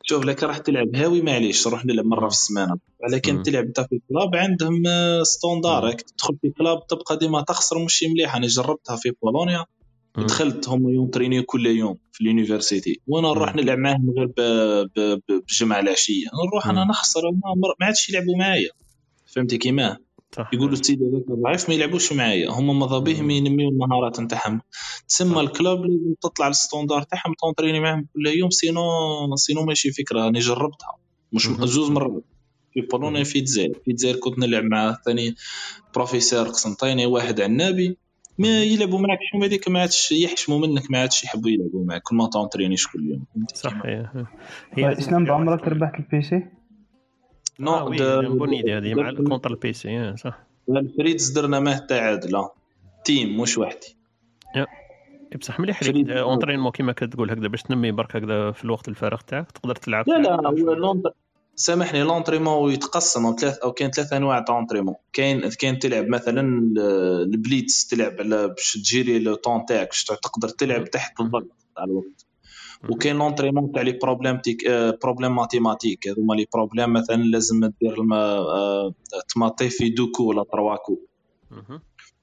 شوف 0.08 0.26
لك 0.26 0.44
راح 0.44 0.58
تلعب 0.58 0.96
هاوي 0.96 1.22
معليش 1.22 1.68
روح 1.68 1.86
نلعب 1.86 2.06
مرة 2.06 2.28
في 2.30 2.34
السمانة. 2.36 2.78
ولكن 3.04 3.36
مم. 3.36 3.44
تلعب 3.44 3.64
انت 3.66 3.80
في 3.80 4.00
club 4.10 4.36
عندهم 4.36 4.84
آه، 4.88 5.24
standard 5.24 5.84
راك 5.84 6.02
تدخل 6.02 6.38
في 6.42 6.50
club 6.50 6.88
تبقى 6.88 7.18
ديما 7.18 7.42
تخسر 7.42 7.80
مش 7.86 8.04
مليح 8.04 8.36
أنا 8.36 8.48
جربتها 8.48 8.96
في 8.96 9.12
بولونيا. 9.22 9.66
دخلت 10.18 10.70
هم 10.70 10.90
ي 10.90 10.95
entraîne 10.95 11.38
و 11.38 11.44
كل 11.44 11.66
يوم 11.66 11.98
في 12.12 12.22
ال 12.22 12.28
université. 12.28 13.00
وأنا 13.08 13.28
نروح 13.28 13.56
نلعب 13.56 13.78
معاهم 13.78 14.14
غير 14.18 14.26
ب- 14.26 14.90
ب- 14.96 15.22
ب- 15.30 15.44
بجمع 15.50 15.80
العشية. 15.80 16.26
نروح 16.52 16.68
أنا. 16.68 16.86
نخسر 16.86 17.22
ما 17.80 17.86
عادش 17.86 18.10
يلعبوا 18.10 18.38
معايا. 18.38 18.70
فهمتي 19.26 19.58
كيما؟ 19.58 19.98
صح. 20.32 20.50
يقولوا 20.54 20.74
السيد 20.74 21.04
هذاك 21.04 21.40
ضعيف 21.42 21.70
ما 21.70 21.76
يلعبوش 21.76 22.14
معايا. 22.14 22.50
هم 22.50 22.80
ماذا 22.80 23.00
بهم؟ 23.00 23.30
ينميو 23.30 23.70
المهارات 23.70 24.20
نتاعهم 24.20 24.62
تسمى 25.08 25.42
ال 25.42 25.49
club 25.49 25.80
لازم 25.80 26.14
تطلع 26.22 26.48
ال 26.48 26.54
standard 26.54 27.02
تاعهم 27.02 27.34
ت 27.40 27.44
entraîner 27.44 27.80
معاهم 27.80 28.08
كل 28.14 28.28
يوم 28.28 28.50
sinon 28.50 28.82
sinon 29.36 29.66
ماشي 29.66 29.92
فكرة 29.92 30.28
أنا 30.28 30.40
جربتها. 30.40 30.96
مش. 31.34 31.48
زوز 31.48 31.90
مرات. 31.90 32.24
في 32.74 32.82
بولونيا 32.82 33.24
في 33.24 33.40
الجزائر 33.40 33.74
في 33.86 33.92
الجزائر 33.92 34.16
كنت 34.16 34.40
نلعب 34.40 34.64
مع 34.64 34.98
ثاني 35.06 35.36
بروفيسور 35.96 36.48
قسنطيني 36.48 37.06
واحد 37.06 37.42
عنابي. 37.42 37.98
ما 38.38 38.64
يلعبوا 38.64 39.00
معك 39.00 39.20
شو 39.32 39.44
هذيك 39.44 39.68
ما 39.68 39.80
عادش 39.80 40.12
يحشموا 40.12 40.60
منك 40.60 40.92
ما 40.92 41.00
عادش 41.00 41.24
يحبوا 41.24 41.50
يلعبوا 41.50 41.86
معك 41.86 42.02
كل 42.04 42.16
ما 42.16 42.28
ت 42.28 42.33
entraîner 42.33 42.78
ش 42.78 42.88
كل 42.88 43.10
يوم. 43.10 43.26
صح 43.54 43.74
هي 44.74 44.98
إسلام 44.98 45.26
بعمرك 45.26 45.68
ربحت 45.68 45.96
ال 46.00 46.22
PC؟ 46.22 46.44
non 47.60 47.72
آه 47.72 47.84
oui 47.86 47.98
د- 47.98 48.26
bon 48.38 48.50
إيدي 48.50 48.74
هذه 48.78 48.94
مع 48.94 49.12
contre 49.12 49.52
ال 49.52 49.74
PC 49.74 49.90
إيه، 49.90 50.16
صح. 50.16 50.40
ال 50.70 50.80
Fritz 50.80 51.30
درنا 51.30 51.60
معه 51.60 51.78
تعادله 51.78 52.50
team 53.06 53.42
مش 53.42 53.58
وحدي. 53.58 53.96
إيه، 54.56 54.66
بصح 55.40 55.60
مليح 55.60 55.84
عليك 55.84 56.10
entraînement 56.10 56.72
كيما 56.72 56.92
كتقول 56.92 57.32
هكذا 57.32 57.48
باش 57.48 57.62
تنمي 57.62 57.92
برك 57.92 58.16
هكذا 58.16 58.52
في 58.52 58.66
الوقت 58.66 58.88
الفارغ 58.88 59.22
تاعك 59.22 59.52
تقدر 59.52 59.76
تلعب 59.76 60.10
لا 60.10 60.18
لا 60.18 60.50
هو 60.50 61.12
سامحني 61.56 62.04
l'entraînement 62.04 62.72
يتقسم 62.72 63.36
ثلاث 63.40 63.58
أو 63.58 63.72
كاين 63.72 63.92
ثلاث 63.92 64.14
أنواع 64.14 64.40
تاع 64.40 64.58
entraînement 64.58 64.96
كاين 65.14 65.50
كاين 65.50 65.80
تلعب 65.80 66.08
مثلا 66.08 66.42
ال- 66.42 66.80
ال 67.34 67.43
Blitz 67.43 67.88
تلعب 67.88 68.14
على 68.20 68.48
باش 68.48 68.74
تجيري 68.74 69.20
لو 69.20 69.36
طون 69.36 69.66
تاعك 69.66 69.90
تقدر 70.24 70.50
تلعب 70.50 70.84
تحت 70.86 71.20
الضغط 71.22 71.48
تاع 71.76 71.84
الوقت. 71.84 72.25
وكاين 72.90 73.16
l'entraînement 73.16 73.72
تاع 73.72 73.82
les 73.82 73.92
problèmes 73.92 74.38
تيك 74.38 74.68
آه، 74.68 74.98
problèmes 75.04 75.36
mathématiques. 75.36 76.08
هذوما 76.08 76.34
les 76.34 76.46
problèmes 76.54 76.94
مثلا 76.94 77.16
لازم 77.24 77.72
دير 77.82 77.96
آه، 78.14 78.94
ت 79.36 79.41
mater 79.41 79.70
في 79.70 79.90
deux 79.90 80.05
coups 80.05 80.24
ولا 80.24 80.44
trois 80.52 80.76
coups 80.76 81.00
مهم. 81.52 81.82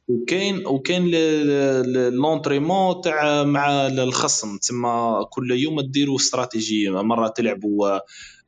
وكاين 0.09 0.67
وكاين 0.67 1.07
ل- 1.07 1.93
ل- 1.93 2.13
l'entraînement 2.13 3.01
تاع 3.01 3.45
مع 3.45 3.87
الخصم. 3.87 4.59
تسمى 4.59 5.25
كل 5.31 5.51
يوم 5.51 5.81
ديروا 5.81 6.17
استراتيجية. 6.17 6.91
مرة 7.03 7.29
تلعبوا 7.29 7.99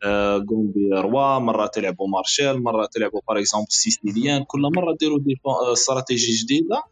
آه، 0.05 0.37
gambit 0.51 0.89
roi 0.93 1.39
مرة 1.39 1.67
تلعبوا 1.67 2.09
Marshall 2.09 2.63
مرة 2.63 2.87
تلعبوا 2.87 3.21
par 3.29 3.39
exemple 3.39 3.67
sicilienne 3.69 4.45
كل 4.45 4.61
مرة 4.77 4.97
ديروا 5.01 5.19
des 5.19 5.41
stratégies 5.73 6.33
جديدة. 6.33 6.83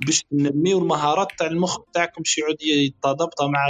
باش 0.00 0.24
تنميو 0.30 0.78
المهارات 0.78 1.28
تاع 1.38 1.46
المخ 1.46 1.78
تاعكم 1.92 2.22
باش 2.22 2.38
يعود 2.38 2.62
يتضابط 2.62 3.42
مع 3.42 3.68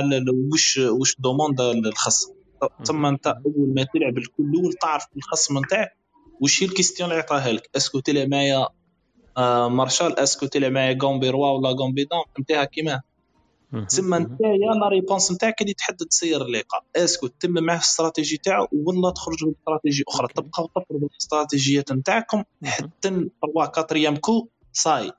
وش 0.52 0.78
وش 0.78 1.16
demande 1.18 1.60
الخصم. 1.60 2.32
ثم 2.84 3.06
انت 3.06 3.26
أول 3.26 3.74
ما 3.76 3.86
تلعب 3.94 4.18
الكل 4.18 4.42
الأول 4.54 4.72
تعرف 4.72 5.04
الخصم 5.16 5.58
نتاعك 5.58 5.96
وش 6.40 6.62
هي 6.62 6.66
ال 6.66 6.71
question 6.71 7.10
اللي 7.10 7.22
عطاها 7.22 7.52
لك. 7.52 7.70
est-ce 7.76 7.92
que 7.92 8.00
تلعب 8.00 8.28
معايا 8.28 8.68
آه، 9.36 9.68
Marshall 9.68 10.18
est-ce 10.18 10.37
que 10.37 10.46
تلعب 10.46 10.72
معايا 10.72 10.98
gambit 11.02 11.30
roi 11.30 11.48
ولا 11.50 11.68
gambit 11.68 12.04
dame 12.04 12.20
فهمتيها 12.34 12.64
كيما؟ 12.64 13.00
تسمى 13.88 14.16
انت 14.16 14.40
يا 14.40 14.74
la 14.80 14.88
réponse 14.88 15.32
نتاعك 15.32 15.62
اللي 15.62 15.74
تحدد 15.74 16.06
تسير 16.10 16.42
اللقاء. 16.42 16.84
est-ce 16.96 17.16
que 17.16 17.26
تتم 17.26 17.50
معاه 17.50 17.76
الاستراتيجي 17.76 18.36
تاعو 18.36 18.68
ولا 18.72 19.10
تخرج 19.10 19.44
باستراتيجي 19.44 20.04
أخرى. 20.08 20.28
تبقى 20.34 20.50
تفرض 20.50 21.04
الاستراتيجيات 21.12 21.92
نتاعكم 21.92 22.44
حتى 22.64 22.88
3 23.02 23.30
4 23.44 24.16
كو 24.16 24.48
صاي. 24.72 25.12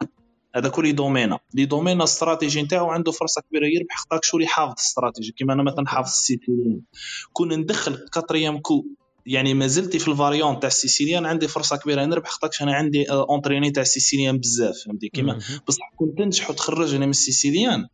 هذا 0.57 0.69
كل 0.69 0.95
dominé 0.95 1.39
لي 1.53 1.65
dominé 1.65 1.97
ال 1.99 2.05
stratégie 2.05 2.61
نتاعو 2.61 2.89
عنده 2.89 3.11
فرصة 3.11 3.41
كبيرة 3.49 3.65
يربح 3.65 3.95
خاطر 4.11 4.21
شو 4.23 4.37
اللي 4.37 4.47
حافظ 4.47 4.71
الاستراتيجي 4.71 5.31
كيما 5.31 5.53
أنا 5.53 5.63
مثلا 5.63 5.87
حافظ 5.87 6.07
ال 6.09 6.15
sicilienne. 6.15 6.81
كون 7.33 7.53
ندخل 7.53 8.05
quatrième 8.13 8.57
coup 8.59 8.85
يعني 9.25 9.53
ما 9.53 9.67
زلت 9.67 9.97
في 9.97 10.07
ال 10.07 10.13
variante 10.13 10.59
تاع 10.59 10.67
ال 10.67 10.72
sicilienne 10.72 11.25
عندي 11.25 11.47
فرصة 11.47 11.77
كبيرة 11.77 12.05
نربح 12.05 12.29
خاطر 12.29 12.57
أنا 12.63 12.73
عندي 12.73 13.11
آه، 13.11 13.25
entraîné 13.29 13.71
تاع 13.71 13.81
ال 13.83 13.88
sicilienne 13.88 14.37
بزاف 14.37 14.75
فهمتي؟ 14.85 15.09
كيما 15.09 15.39
بصح 15.67 15.91
كون 15.95 16.15
تنجح 16.15 16.49
وتخرجني 16.49 17.05
من 17.05 17.09
ال 17.11 17.18
sicilienne 17.18 17.87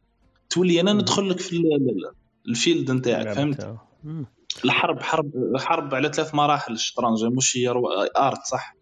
تولي 0.49 0.81
أنا 0.81 0.93
ندخل 0.93 1.29
لك 1.29 1.39
في 1.39 1.53
ال- 1.53 1.73
ال- 1.75 2.11
ال 2.49 2.56
field 2.56 2.91
نتاعك 2.91 3.33
فهمت؟ 3.33 3.77
الحرب 4.65 5.01
حرب 5.01 5.31
حرب 5.57 5.95
على 5.95 6.11
ثلاث 6.13 6.35
مراحل 6.35 6.73
الشطرنج 6.73 7.23
مش 7.25 7.57
هي 7.57 7.67
رو... 7.67 7.87
art 8.17 8.45
صح؟ 8.51 8.75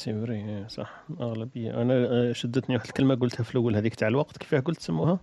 c'est 0.00 0.12
vrai 0.12 0.34
إيه، 0.36 0.68
صح 0.68 1.04
أغلبية. 1.20 1.82
أنا 1.82 1.94
آه، 1.94 2.32
شدتني 2.32 2.76
واحد 2.76 2.86
الكلمة 2.86 3.14
قلتها 3.14 3.44
في 3.44 3.50
الأول 3.50 3.76
هذيك 3.76 3.94
تاع 3.94 4.08
الوقت 4.08 4.36
كيفاه 4.38 4.60
قلت 4.60 4.80
سموها 4.80 5.20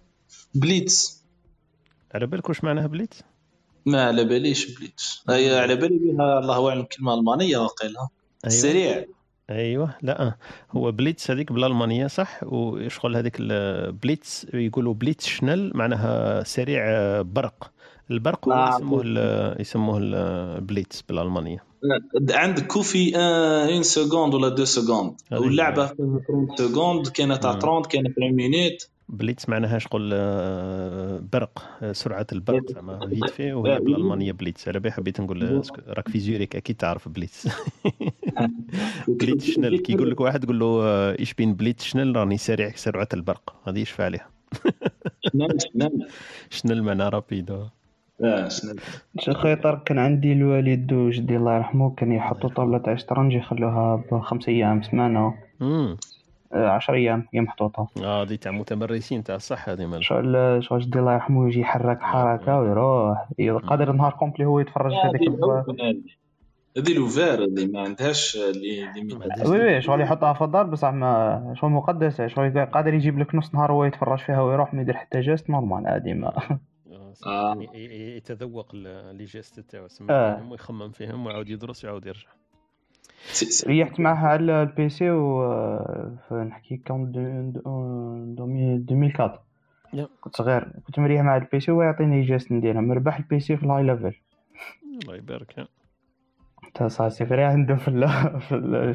Blitz. 0.55 1.25
على 2.15 2.25
بالك 2.27 2.49
واش 2.49 2.63
معناها 2.63 2.87
Blitz؟ 2.87 3.21
ما 3.85 4.03
على 4.05 4.23
باليش 4.25 4.77
Blitz. 4.77 5.23
هي 5.29 5.59
على 5.59 5.75
بالي 5.75 5.97
بها 5.97 6.39
الله 6.39 6.69
أعلم 6.69 6.83
كلمة 6.83 7.13
ألمانية 7.13 7.57
واقيلا. 7.57 8.07
أيوة. 8.45 8.55
سريع. 8.55 9.05
أيوه. 9.49 9.95
لا 10.01 10.33
هو 10.71 10.91
Blitz 10.91 11.31
هذيك 11.31 11.51
بالالمانيه 11.51 12.07
صح؟ 12.07 12.39
وشغل 12.43 13.15
هذيك 13.17 13.41
Blitz 14.03 14.47
يقولوا 14.53 14.93
Blitz 14.93 15.25
schnell 15.25 15.71
معناها 15.75 16.43
سريع 16.43 16.83
آه، 16.87 17.21
برق. 17.21 17.71
البرق 18.11 18.49
آه. 18.49 18.75
يسموه 18.75 19.01
ال- 19.05 19.61
يسموه 19.61 19.97
ال 20.01 20.18
Blitz 20.18 21.01
بالالمانيه 21.01 21.63
عندك 22.31 22.67
coup 22.67 23.01
في 23.01 23.17
آه، 23.17 23.65
une 23.73 23.83
seconde 23.83 24.33
ولا 24.33 24.49
deux 24.49 24.65
secondes 24.65 25.13
واللعبه 25.31 25.85
فيها 25.85 25.95
30 26.27 26.55
secondes 26.57 26.97
مم. 26.97 27.35
30 27.35 27.81
كاينة 27.83 28.09
30 28.09 28.31
minutes 28.31 28.83
Blitz 29.09 29.49
معناها 29.49 29.79
شغل 29.79 30.11
آه، 30.13 31.19
برق 31.33 31.63
آه، 31.81 31.91
سرعة 31.91 32.27
البرق 32.31 32.71
زعما 32.71 33.07
فيت 33.07 33.29
في 33.29 33.53
وهي 33.53 33.75
آه، 33.75 33.79
بالألمانية 33.79 34.31
Blitz 34.31 34.67
على 34.67 34.79
بالي 34.79 34.91
حبيت 34.93 35.21
نقول 35.21 35.43
آه، 35.43 35.61
راك 35.87 36.09
في 36.09 36.19
زيوريك 36.19 36.55
أكيد 36.55 36.75
تعرف 36.75 37.09
Blitz 37.09 37.47
Blitz 39.07 39.45
schnell. 39.45 39.77
كي 39.79 39.93
يقول 39.93 40.11
لك 40.11 40.19
واحد 40.19 40.43
تقول 40.43 40.59
له 40.59 40.65
آه، 40.83 41.19
ich 41.19 41.33
bin 41.33 41.53
Blitz 41.53 41.83
schnell؟ 41.83 42.15
راني 42.15 42.37
سريع 42.37 42.71
سرعة 42.75 43.07
البرق. 43.13 43.55
هذه 43.67 43.79
يشفى 43.79 44.03
عليها 44.03 44.29
schnell 45.33 45.57
schnell. 45.73 46.07
schnell 46.49 46.83
معناها 46.83 47.09
rapido. 47.09 47.65
آه 48.23 48.49
خيطر 49.33 49.81
كان 49.85 49.99
عندي 49.99 50.33
الوالد 50.33 50.93
وجدي 50.93 51.35
الله 51.35 51.55
يرحمه 51.55 51.93
كان 51.97 52.11
يحطوا 52.11 52.49
طاولة 52.49 52.77
تاع 52.77 52.95
شطرنج 52.95 53.33
يخلوها 53.33 54.03
بخمس 54.11 54.49
أيام 54.49 54.83
سمانة 54.83 55.33
امم 55.61 55.97
آه، 56.53 56.69
عشر 56.69 56.93
أيام 56.93 57.27
هي 57.33 57.41
محطوطة. 57.41 57.87
آه 58.03 58.23
دي 58.23 58.37
تاع 58.37 58.51
متمرسين 58.51 59.23
تاع 59.23 59.35
الصح 59.35 59.69
هذه 59.69 59.85
مال. 59.85 60.03
شغل 60.03 60.63
شغل 60.63 60.79
جدي 60.79 60.99
الله 60.99 61.13
يرحمه 61.13 61.47
يجي 61.47 61.59
يحرك 61.59 62.01
حركة 62.01 62.59
ويروح 62.59 63.27
قادر 63.67 63.91
نهار 63.91 64.11
complet 64.11 64.45
هو 64.45 64.59
يتفرج 64.59 64.91
في 64.91 65.07
هذيك 65.07 65.21
هذه 65.29 65.65
هذه. 65.69 66.01
هذه 66.77 66.93
l'affaire 66.93 67.43
اللي 67.43 67.67
ما 67.67 67.81
عندهاش 67.81 68.35
اللي 68.35 68.89
اللي 69.01 69.15
ما 69.15 69.49
oui 69.49 69.59
oui 69.59 69.81
شغل 69.81 70.01
يحطها 70.01 70.33
في 70.33 70.43
الدار 70.43 70.63
بصح 70.63 70.89
ما 70.89 71.53
شغل 71.57 71.71
مقدسة 71.71 72.27
شغل 72.27 72.65
قادر 72.65 72.93
يجيب 72.93 73.19
لك 73.19 73.35
نص 73.35 73.55
نهار 73.55 73.71
هو 73.71 73.85
يتفرج 73.85 74.19
فيها 74.19 74.41
ويروح 74.41 74.73
ما 74.73 74.81
يدير 74.81 74.93
حتى 74.93 75.19
geste 75.19 75.49
normal 75.49 75.87
عادي 75.87 76.13
ما 76.13 76.33
يعني 77.25 77.65
ي- 77.73 77.77
ي- 77.77 78.17
يتذوق 78.17 78.71
ال- 78.73 79.15
les 79.15 79.25
gestes 79.25 79.59
تاعو 79.59 79.87
آه. 80.09 80.35
فيهم 80.35 80.51
ويخمم 80.51 80.89
فيهم 80.91 81.25
ويعاود 81.25 81.49
يدرس 81.49 81.85
ويعاود 81.85 82.05
يرجع 82.05 82.27
ريحت 83.67 83.99
معها 83.99 84.27
على 84.27 84.61
ال 84.61 84.89
PC 84.89 85.09
و 85.11 85.43
نحكي 86.31 86.77
كون 86.77 87.11
دو- 87.11 87.61
دو- 87.61 88.45
2004 88.45 89.43
يا. 89.93 90.07
كنت 90.21 90.35
صغير 90.35 90.67
كنت 90.87 90.99
مريح 90.99 91.21
مع 91.21 91.37
ال 91.37 91.59
PC 91.59 91.71
ويعطيني 91.71 92.21
geste 92.21 92.51
نديرها 92.51 92.81
مربح 92.81 93.17
ال 93.17 93.39
PC 93.39 93.57
في 93.57 93.63
ال 93.63 93.83
high 93.83 93.97
level 93.97 94.13
الله 95.03 95.15
يبارك. 95.15 95.67
تا 96.75 96.87
ça 96.87 97.09
c'est 97.09 97.25
vrai 97.25 97.43
عندهم 97.43 97.77
في 97.77 97.87
ال 97.87 98.07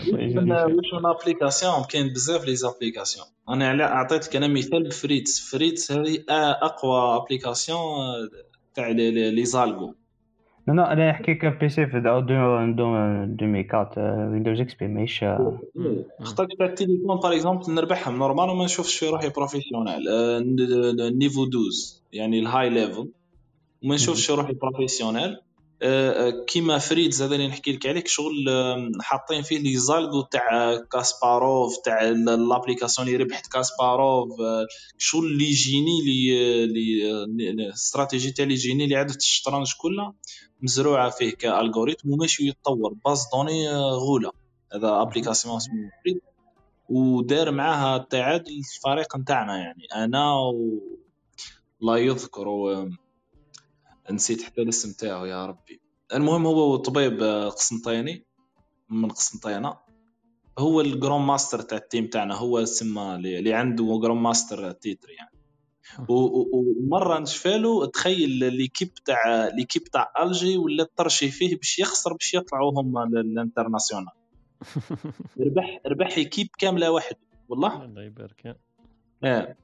في 0.00 0.08
واش 0.38 0.94
من 0.94 1.06
application 1.06 1.74
كاين 1.90 2.08
بزاف 2.12 2.44
les 2.44 2.56
applications 2.56 3.26
أنا 3.48 3.68
على 3.68 3.84
اعطيتك 3.84 4.36
أنا 4.36 4.48
مثال 4.48 4.82
ب 4.88 4.98
Fritz 4.98 5.50
Fritz 5.50 5.92
هذه 5.92 6.24
اقوى 6.62 7.16
application 7.16 7.78
تاع 8.74 8.88
les- 8.88 9.44
algos 9.44 9.94
لا 10.68 10.72
لا 10.72 10.92
أنا 10.92 11.10
نحكي 11.10 11.34
كان 11.34 11.58
PC 11.58 11.86
في 11.86 12.00
دو- 12.00 12.20
دو 12.20 12.58
2004 12.58 14.30
Windows 14.30 14.60
XP 14.60 14.86
ماهيش 14.88 15.24
خطرت 16.22 16.48
تاع 16.58 16.66
التليفون 16.66 17.16
par 17.16 17.32
exemple 17.34 17.74
نربحهم 17.74 18.18
normal 18.18 18.50
وما 18.50 18.64
نشوفش 18.64 18.98
في 18.98 19.08
روحي 19.08 19.28
professionnel 19.28 20.02
niveau 21.18 21.44
12 21.44 22.00
يعني 22.12 22.38
ال 22.38 22.70
high 22.70 22.87
level 22.87 23.08
وما 23.84 23.94
نشوفش 23.94 24.30
روحي 24.30 24.52
professionnel 24.52 25.36
كيما 26.46 26.78
Fritz 26.78 27.22
هذا 27.22 27.34
اللي 27.34 27.48
نحكي 27.48 27.72
لك 27.72 27.86
عليك 27.86 28.08
شغل 28.08 28.48
آه، 28.48 28.90
حاطين 29.00 29.42
فيه 29.42 29.58
les 29.58 29.76
algos 29.76 30.22
تاع 30.22 30.76
كاسباروف 30.92 31.76
تاع 31.84 32.02
l'application 32.02 33.08
اللي 33.08 33.24
ربحت 33.24 33.52
كاسباروف 33.52 34.40
آه، 34.40 34.66
شغل 34.98 35.26
اللي 35.26 35.44
يجيني 35.44 36.02
لي 36.04 36.66
لي 36.66 37.50
الاستراتيجي 37.50 38.30
تاع 38.30 38.42
اللي 38.42 38.54
يجيني 38.54 38.84
اللي 38.84 38.96
عاده 38.96 39.14
الشطرنج 39.14 39.72
كلها 39.78 40.14
مزروعة 40.62 41.10
فيه 41.10 41.30
كالغوريثم 41.34 42.10
وماشي 42.10 42.48
يتطور 42.48 42.94
باز 43.04 43.24
دوني 43.32 43.70
آه، 43.70 43.90
غولة 43.90 44.30
هذا 44.74 45.02
أبليكاسيون 45.02 45.56
اسمه 45.56 45.90
فريد 46.04 46.20
ودار 46.88 47.50
معاها 47.50 47.96
التعادل 47.96 48.58
الفريق 48.58 49.16
نتاعنا 49.16 49.56
يعني 49.56 49.86
أنا 49.94 50.34
و 50.34 50.80
لا 51.80 51.96
يذكر. 51.96 52.48
نسيت 54.10 54.42
حتى 54.42 54.62
الاسم 54.62 54.92
تاعو 54.92 55.24
يا 55.24 55.46
ربي. 55.46 55.80
المهم 56.14 56.46
هو 56.46 56.76
طبيب 56.76 57.22
آه، 57.22 57.48
قسنطيني 57.48 58.26
من 58.90 59.08
قسنطينة. 59.08 59.76
هو 60.58 60.80
ال 60.80 60.87
grand 60.87 61.22
master 61.22 61.60
تاع 61.60 61.78
ال 61.78 61.84
team 61.84 62.06
تاعنا 62.06 62.34
هو 62.34 62.64
سما 62.64 63.16
اللي 63.16 63.54
عنده 63.54 63.98
grand 64.02 64.18
master 64.18 64.72
titre 64.72 65.10
يعني. 65.10 65.34
ومره 66.08 67.18
نشفالو 67.18 67.84
تخيل 67.84 68.30
l'équipe 68.54 68.94
تاع 68.94 69.48
l'équipe 69.48 69.84
تاع 69.84 70.12
ألجي 70.22 70.56
ولا 70.56 70.88
tricher 70.96 71.30
فيه 71.30 71.56
باش 71.56 71.78
يخسر 71.78 72.12
باش 72.12 72.34
يطلعوا 72.34 72.80
هما 72.80 73.00
لل 73.00 73.14
international. 73.14 74.12
ربح 75.46 75.80
ربح 75.86 76.16
équipe 76.16 76.48
كاملة 76.58 76.90
وحده 76.90 77.18
والله؟ 77.48 77.84
الله 77.84 78.02
يبارك. 78.02 78.56
آه. 79.24 79.56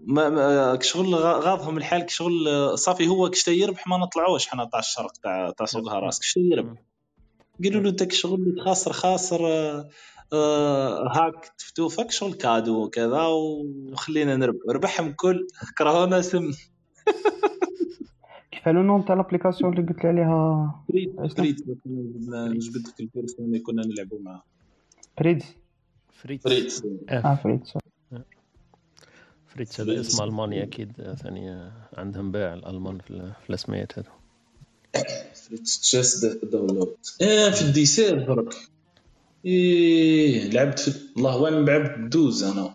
ما 0.00 0.28
ما 0.28 0.78
شغل 0.82 1.14
غا- 1.14 1.44
غاضهم 1.44 1.76
الحال 1.76 2.02
كشغل 2.02 2.32
صافي 2.78 3.08
هو 3.08 3.30
كشتا 3.30 3.52
يربح 3.52 3.86
ما 3.86 3.96
نطلعوش 3.98 4.48
حنا 4.48 4.64
تاع 4.64 4.78
الشرق 4.80 5.12
تاع 5.22 5.50
تاع 5.50 5.66
سوق 5.66 5.98
أهراس 5.98 6.20
كشتا 6.20 6.40
يربح. 6.40 6.82
قالوا 7.64 7.82
له 7.82 7.90
انت 7.90 8.12
شغل 8.12 8.40
اللي 8.40 8.62
خاسر 8.62 8.92
خاسر 8.92 9.46
آه، 9.46 9.88
آه، 10.32 11.08
هاك 11.08 11.52
تفتوفك 11.58 12.10
شغل 12.10 12.34
كادو 12.34 12.84
وكذا 12.84 13.22
وخلينا 13.22 14.36
نربح. 14.36 14.58
ربحهم 14.70 15.12
كل 15.12 15.46
كرهونا 15.78 16.20
سم. 16.22 16.50
كيف 18.52 18.68
لو 18.68 18.82
نون 18.82 19.04
تاع 19.04 19.14
لابليكاسيون 19.14 19.72
اللي 19.78 19.92
قلت 19.92 20.04
لي 20.04 20.08
عليها؟ 20.10 20.74
فريد؟ 20.88 21.30
فريد 21.36 21.78
نجبد 22.26 22.88
لك 22.88 23.00
البيرسون 23.00 23.46
اللي 23.46 23.58
كنا 23.58 23.82
نلعبوا 23.86 24.18
معاه 24.20 24.42
بريدز 25.20 25.44
فريتس 26.22 26.80
فريد. 26.80 27.00
آه 27.10 27.34
فريدز 27.44 27.72
فريتس 29.56 29.80
هذا 29.80 30.00
اسم 30.00 30.22
ألماني 30.24 30.62
أكيد 30.62 30.92
آه، 31.00 31.14
ثاني 31.14 31.50
آه، 31.50 31.72
عندهم 31.96 32.32
باع 32.32 32.54
الألمان 32.54 32.98
في 32.98 33.10
ال- 33.10 33.32
في 33.42 33.50
الاسميات 33.50 33.98
هذو 33.98 34.08
فريد 35.46 35.62
تشيس 35.64 36.24
داونلود 36.24 36.96
آه 37.22 37.50
في 37.50 37.62
الديسير 37.62 38.34
برك 38.34 38.54
إيه 39.44 40.50
لعبت 40.50 40.78
في 40.78 40.98
الله 41.16 41.36
وين 41.36 41.64
لعبت 41.64 42.12
دوز 42.12 42.42
أنا؟ 42.44 42.74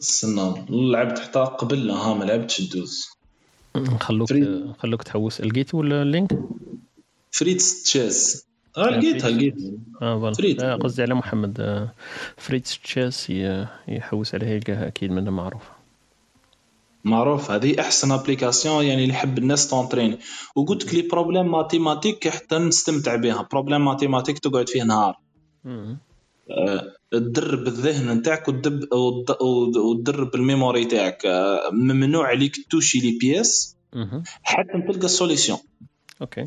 استنى 0.00 0.66
لعبت 0.70 1.18
حتى 1.18 1.38
قبل 1.38 1.90
ها 1.90 2.14
ما 2.14 2.24
لعبتش 2.24 2.60
الدوز 2.60 3.06
خلوك 4.00 4.28
فريد. 4.28 4.72
خلوك 4.78 5.02
تحوس. 5.02 5.40
لقيتوا 5.40 5.82
اللينك؟ 5.82 6.38
فريتس 7.30 7.82
تشيس 7.82 8.44
آه 8.76 8.90
لقيتها 8.90 9.30
لقيتها. 9.30 9.70
آه 10.02 10.18
فوالا. 10.18 10.34
فريد. 10.34 10.62
آه، 10.62 10.74
قصدي 10.76 11.02
على 11.02 11.14
محمد 11.14 11.60
آه، 11.60 11.92
فريتس 12.36 12.78
تشيس 12.78 13.30
يحوس 13.88 14.34
عليها 14.34 14.48
يلقاها 14.48 14.86
أكيد 14.86 15.10
منها 15.10 15.30
معروفه 15.30 15.70
معروف. 17.04 17.50
هذه 17.50 17.80
أحسن 17.80 18.12
application 18.12 18.84
يعني 18.84 19.02
اللي 19.02 19.14
يحب 19.14 19.38
الناس 19.38 19.68
t'entraîner 19.70 20.18
وقلت 20.56 20.84
لك 20.84 20.94
les 20.94 21.02
problèmes 21.02 21.50
mathématiques 21.50 22.28
حتى 22.28 22.58
نستمتع 22.58 23.16
بها. 23.16 23.48
problème 23.52 23.84
mathématique 23.84 24.38
تقعد 24.38 24.68
فيه 24.68 24.82
نهار. 24.82 25.18
آه، 25.66 26.82
تدرب 27.10 27.66
الذهن 27.66 28.18
نتاعك 28.18 28.48
وتدرب 28.48 30.34
ال 30.34 30.41
memory 30.41 30.84
تاعك. 30.84 31.22
ممنوع 31.72 32.26
عليك 32.26 32.66
toucher 32.70 32.98
les 32.98 33.18
pièces 33.20 33.76
مهم. 33.94 34.22
حتى 34.42 34.82
تلقى 34.88 35.04
ال 35.04 35.10
solution 35.10 35.58
OK. 36.20 36.44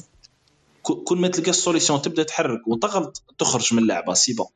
كل 0.82 1.18
ما 1.18 1.28
تلقى 1.28 1.50
ال 1.50 1.56
solution 1.56 2.02
تبدا 2.02 2.24
تحرك 2.24 2.68
وتغلط 2.68 3.24
تخرج 3.38 3.74
من 3.74 3.80
اللعبة 3.80 4.14
c'est 4.14 4.34
bon. 4.34 4.48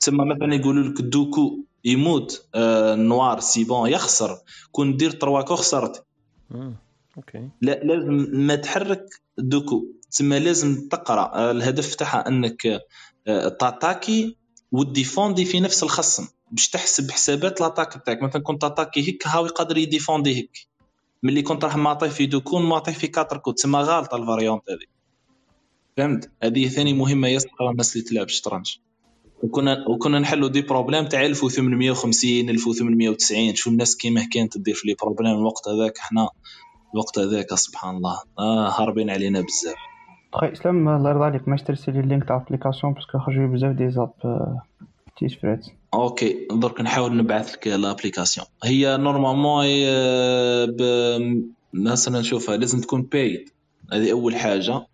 تسمى 0.00 0.24
مثلا 0.24 0.54
يقولوا 0.54 0.88
لك 0.88 1.00
deux 1.00 1.26
coups 1.26 1.58
يموت 1.84 2.46
آه 2.54 2.94
noir 2.94 3.40
c'est 3.40 3.64
bon 3.64 3.90
يخسر. 3.90 4.38
كون 4.72 4.96
دير 4.96 5.10
trois 5.10 5.33
coups 5.33 5.56
خسرت. 5.56 6.04
مم. 6.50 6.76
OK. 7.16 7.48
لا 7.62 7.72
لازم 7.72 8.28
ما 8.32 8.54
تحرك 8.54 9.06
deux 9.38 9.56
coups. 9.56 9.84
تسمى 10.10 10.38
لازم 10.38 10.88
تقرأ 10.88 11.34
آه، 11.34 11.50
الهدف 11.50 11.94
تاعها 11.94 12.28
أنك 12.28 12.66
آه، 13.26 13.48
ت 13.48 13.58
attaquer 13.58 14.36
و 14.72 14.80
défendre 14.80 15.44
في 15.44 15.60
نفس 15.60 15.82
الخصم. 15.82 16.28
باش 16.50 16.68
تحسب 16.68 17.10
حسابات 17.10 17.60
l'attaque 17.60 18.02
تاعك 18.06 18.22
مثلا 18.22 18.42
كنت 18.42 18.62
ت 18.62 18.67
attaquer 18.67 19.08
هيك 19.08 19.26
هاو 19.26 19.46
يقدر 19.46 19.78
ي 19.78 19.84
défendre 19.84 20.36
هيك. 20.36 20.68
ملي 21.22 21.42
كنت 21.42 21.64
راح 21.64 21.76
معطيه 21.76 22.08
في 22.08 22.26
deux 22.26 22.40
coups 22.40 22.58
معطيه 22.58 22.92
في 22.92 23.06
quatre 23.06 23.38
coups. 23.38 23.54
تسمى 23.54 23.78
غالطة 23.78 24.16
ال 24.16 24.21
variante 24.21 24.62
هذه 24.70 24.91
فهمت؟ 25.96 26.30
هذه 26.42 26.68
ثاني 26.68 26.92
مهمة 26.92 27.28
يسقى 27.28 27.70
الناس 27.70 27.96
اللي 27.96 28.06
تلعب 28.06 28.28
شطرنج 28.28 28.76
وكنا 29.42 29.88
وكنا 29.88 30.18
نحلوا 30.18 30.48
des 30.48 30.62
problèmes 30.62 31.04
تاع 31.06 31.26
1850 31.26 32.48
1890 32.50 33.54
شو 33.54 33.70
الناس 33.70 33.96
كيما 33.96 34.28
كانت 34.32 34.58
تدير 34.58 34.74
في 34.74 34.88
les 34.88 34.94
problèmes 35.02 35.38
الوقت 35.38 35.68
هذاك 35.68 35.98
إحنا 35.98 36.28
الوقت 36.94 37.18
هذاك 37.18 37.54
سبحان 37.54 37.96
الله. 37.96 38.20
آه 38.38 38.68
هاربين 38.68 39.10
علينا 39.10 39.40
بزاف. 39.40 39.74
خويا 40.32 40.52
إسلام 40.52 40.88
الله 40.88 41.10
يرضى 41.10 41.24
عليك. 41.24 41.48
ماش 41.48 41.62
ترسل 41.62 41.92
لي 41.92 42.00
ال 42.00 42.06
link 42.06 42.28
تاع 42.28 42.36
application 42.36 42.92
parce 42.92 43.08
que 43.08 43.18
خرجوا 43.18 43.46
بزاف 43.46 43.76
des 43.76 43.90
apps 43.90 44.12
آه، 44.24 44.62
Chess 45.18 45.34
Fritz 45.34 45.70
OK 45.94 46.46
درك 46.50 46.80
نحاول 46.80 47.16
نبعث 47.16 47.54
لك 47.54 47.68
ال 47.68 47.74
application. 47.74 48.46
هي 48.64 48.96
normalement 48.96 49.64
آه، 49.86 51.42
مثلا 51.74 52.20
نشوفها 52.20 52.56
لازم 52.56 52.80
تكون 52.80 53.02
paid 53.02 53.48
هذه 53.92 54.12
أول 54.12 54.36
حاجة. 54.36 54.86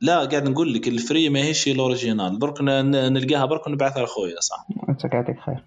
لا 0.00 0.24
قاعد 0.24 0.48
نقول 0.48 0.74
لك 0.74 0.88
ال 0.88 0.96
free 0.96 1.28
ماهيش 1.28 1.68
ال 1.68 1.76
original 1.76 2.38
درك 2.38 2.60
ن- 2.60 2.64
ن- 2.64 3.12
نلقاها 3.12 3.44
برك 3.46 3.66
ونبعثها 3.66 4.02
لخويا 4.04 4.40
صح؟ 4.40 4.66
انت 4.88 5.04
يعطيك 5.04 5.40
خير. 5.40 5.62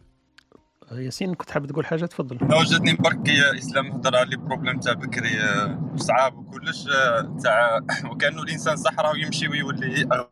ياسين 0.91 1.33
كنت 1.33 1.51
حاب 1.51 1.65
تقول 1.65 1.85
حاجة؟ 1.85 2.05
تفضل. 2.05 2.37
وجدني 2.59 2.93
برك 2.93 3.27
يا 3.29 3.57
إسلام 3.57 3.91
هضر 3.91 4.15
على 4.15 4.29
les 4.29 4.37
problèmes 4.37 4.79
تاع 4.79 4.93
بكري 4.93 5.39
آه، 5.41 5.79
صعاب 5.95 6.37
وكلش 6.37 6.87
آه، 6.87 7.37
تاع 7.43 7.79
وكأنه 8.11 8.41
الإنسان 8.43 8.75
صح 8.75 8.99
راه 8.99 9.13
يمشي 9.17 9.47
ويولي 9.47 10.07
آه، 10.11 10.29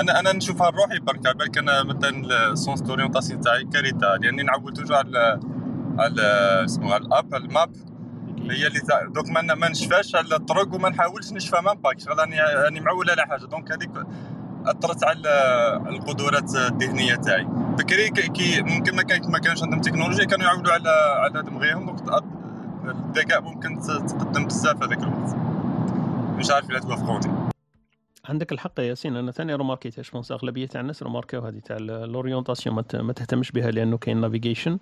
أنا 0.00 0.20
أنا 0.20 0.32
نشوفها 0.32 0.70
لروحي 0.70 0.98
برك 0.98 1.26
على 1.26 1.34
بالك 1.38 1.58
أنا 1.58 1.82
مثلا 1.82 2.50
ال 2.52 2.58
sens 2.58 2.80
d'orientation 2.80 3.40
تاعي 3.40 3.64
كارثة. 3.64 4.16
لاني 4.16 4.42
نعول 4.42 4.72
toujours 4.72 4.96
على 4.96 5.40
على 5.98 6.22
اسمه 6.64 6.94
على 6.94 7.04
ال 7.04 7.11
app 7.11 7.34
على 7.34 7.44
هي 8.40 8.66
اللي 8.66 8.80
دوك 9.14 9.28
ما 9.30 9.54
ما 9.54 9.68
نشفاش 9.68 10.14
على 10.14 10.36
الطرق 10.36 10.74
وما 10.74 10.88
نحاولش 10.88 11.32
نشفى 11.32 11.60
ما 11.60 11.72
باك. 11.74 12.00
شغل 12.00 12.18
راني 12.18 12.40
راني 12.40 12.80
معول 12.80 13.10
على 13.10 13.26
حاجة. 13.26 13.44
donc 13.46 13.72
هذيك 13.72 13.90
أثرت 14.66 15.04
على 15.04 15.30
القدرات 15.88 16.56
الذهنية 16.56 17.14
تاعي. 17.14 17.44
بكري 17.48 18.10
كي- 18.10 18.62
ممكن 18.62 18.96
ما 18.96 19.02
كان 19.02 19.30
ما 19.32 19.38
كانش 19.38 19.62
عندهم 19.62 19.80
تكنولوجيا 19.80 20.24
كانوا 20.24 20.46
يعولوا 20.46 20.72
على 20.72 20.90
على 20.90 21.42
دماغهم 21.42 21.86
donc 21.86 22.24
الذكاء 22.84 23.40
ممكن 23.40 23.80
تقدم 23.80 24.46
بزاف 24.46 24.82
هذاك 24.82 24.98
الوقت. 24.98 25.36
مش 26.38 26.50
عارف 26.50 26.70
إلا 26.70 26.80
توافقوني 26.80 27.45
عندك 28.28 28.52
الحق 28.52 28.80
يا 28.80 28.84
ياسين 28.84 29.16
أنا 29.16 29.30
ثاني 29.30 29.54
remarqué 29.54 29.92
تها 29.92 30.02
pense 30.12 30.32
أغلبية 30.32 30.66
تاع 30.66 30.80
الناس 30.80 31.02
remarqué 31.02 31.36
و 31.36 31.40
هذه 31.40 31.58
تاع 31.58 31.76
l'orientation 31.78 32.76
ما, 32.94 33.12
تهتمش 33.12 33.52
بها 33.52 33.70
لأنه 33.70 33.98
كاين 33.98 34.20
navigation 34.20 34.78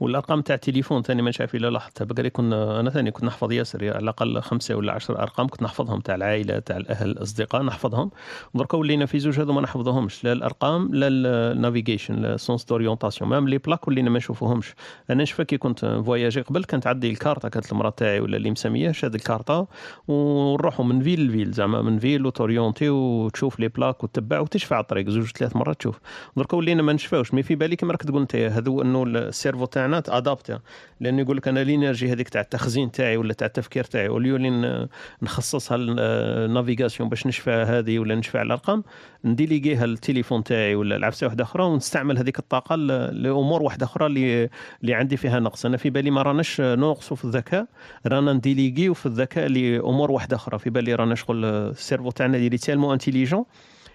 والأرقام 0.00 0.40
تاع 0.40 0.54
التليفون 0.54 1.02
ثاني 1.02 1.22
ما 1.22 1.32
نعرف 1.38 1.54
إلا 1.54 1.70
لاحظتها 1.70 2.04
بقري 2.04 2.30
كنا 2.30 2.80
أنا 2.80 2.90
ثاني 2.90 3.10
كنت 3.10 3.24
نحفظ 3.24 3.52
ياسر 3.52 3.84
على 3.84 3.98
الأقل 3.98 4.40
خمسة 4.40 4.74
ولا 4.74 4.92
عشر 4.92 5.22
أرقام 5.22 5.48
كنت 5.48 5.62
نحفظهم 5.62 6.00
تاع 6.00 6.14
العائلة 6.14 6.58
تاع 6.58 6.76
الأهل 6.76 7.10
الأصدقاء 7.10 7.62
نحفظهم. 7.62 8.10
دركا 8.54 8.78
ولينا 8.78 9.06
في 9.06 9.18
زوج 9.18 9.40
هذو 9.40 9.52
ما 9.52 9.60
نحفظهمش 9.60 10.24
لا 10.24 10.32
الأرقام 10.32 10.94
لا 10.94 11.08
ال 11.08 11.18
navigation 11.18 12.14
لا 12.14 12.36
sens 12.36 12.64
d'orientation 12.64 13.30
même 13.30 13.48
les 13.48 13.58
plaques 13.58 13.88
ولينا 13.88 14.10
ما 14.10 14.18
نشوفوهمش. 14.18 14.74
أنا 15.10 15.22
نشفى 15.22 15.44
كي 15.44 15.58
كنت 15.58 15.84
فواياجي 15.84 16.40
قبل 16.40 16.64
كانت 16.64 16.86
عندي 16.86 17.10
الكارتا 17.10 17.48
كانت 17.48 17.72
المراه 17.72 17.90
تاعي 17.90 18.20
ولا 18.20 18.36
اللي 18.36 18.50
مسمية 18.50 18.92
شاد 18.92 19.14
الكارتا 19.14 19.66
ونروحوا 20.08 20.84
من 20.84 21.02
ville 21.02 21.26
ل 21.26 21.30
ville 21.30 21.50
زعما 21.50 21.82
من 21.82 21.98
ville 21.98 22.26
و 22.26 22.31
t'orienter 22.31 22.87
وتشوف 22.90 23.60
les 23.60 23.68
plaques 23.68 24.04
وتتبع 24.04 24.40
وتشفى 24.40 24.74
على 24.74 24.82
الطريق 24.82 25.08
زوج 25.08 25.26
ثلاث 25.30 25.56
مرات 25.56 25.76
تشوف. 25.76 26.00
دركا 26.36 26.56
ولينا 26.56 26.82
ما 26.82 26.92
نشفاوش 26.92 27.34
mais 27.34 27.42
في 27.42 27.54
بالي 27.54 27.76
كما 27.76 27.92
راك 27.92 28.02
تقول 28.02 28.20
انت 28.20 28.36
هذو 28.36 28.82
انه 28.82 29.02
ال 29.02 29.10
cerveau 29.10 29.64
تاعنا 29.64 30.00
ت 30.00 30.07
adapter 30.07 30.60
لأنه 31.00 31.22
يقول 31.22 31.36
لك 31.36 31.48
أنا 31.48 31.62
ال 31.62 31.69
energy 31.69 32.12
هذيك 32.12 32.28
تاع 32.28 32.40
التخزين 32.40 32.90
تاعي 32.90 33.16
ولا 33.16 33.32
تاع 33.32 33.46
التفكير 33.46 33.84
تاعي 33.84 34.08
ن- 34.08 34.86
نخصصها 35.22 35.76
ال 35.80 35.92
navigation 35.92 37.08
باش 37.08 37.26
نشفى 37.26 37.50
هذه 37.50 37.98
ولا 37.98 38.14
نشفى 38.14 38.38
على 38.38 38.46
الأرقام 38.46 38.84
ن 39.24 39.30
déléguer 39.30 39.78
ها 39.78 39.84
التليفون 39.84 40.44
تاعي 40.44 40.74
ولا 40.74 40.96
العفسه 40.96 41.26
واحدة 41.26 41.44
أخرى 41.44 41.64
ونستعمل 41.64 42.18
هذيك 42.18 42.38
الطاقة 42.38 42.76
لأمور 42.76 43.62
واحدة 43.62 43.86
أخرى 43.86 44.06
اللي 44.06 44.48
اللي 44.82 44.94
عندي 44.94 45.16
فيها 45.16 45.40
نقص. 45.40 45.66
أنا 45.66 45.76
في 45.76 45.90
بالي 45.90 46.10
ما 46.10 46.22
راناش 46.22 46.60
نقصوا 46.60 47.16
في 47.16 47.24
الذكاء 47.24 47.66
رانا 48.06 48.32
ن 48.32 48.38
déléguer 48.38 48.88
و 48.88 48.94
في 48.94 49.06
الذكاء 49.06 49.46
لأمور 49.48 50.10
واحدة 50.10 50.36
أخرى. 50.36 50.58
في 50.58 50.70
بالي 50.70 50.94
رانا 50.94 51.14
شغل 51.14 51.44
ال 51.44 51.52
cerveau 51.52 52.10
تاعنا 52.10 52.36
اللي 52.36 52.48
tellement 52.78 52.92
intelligent 52.92 53.44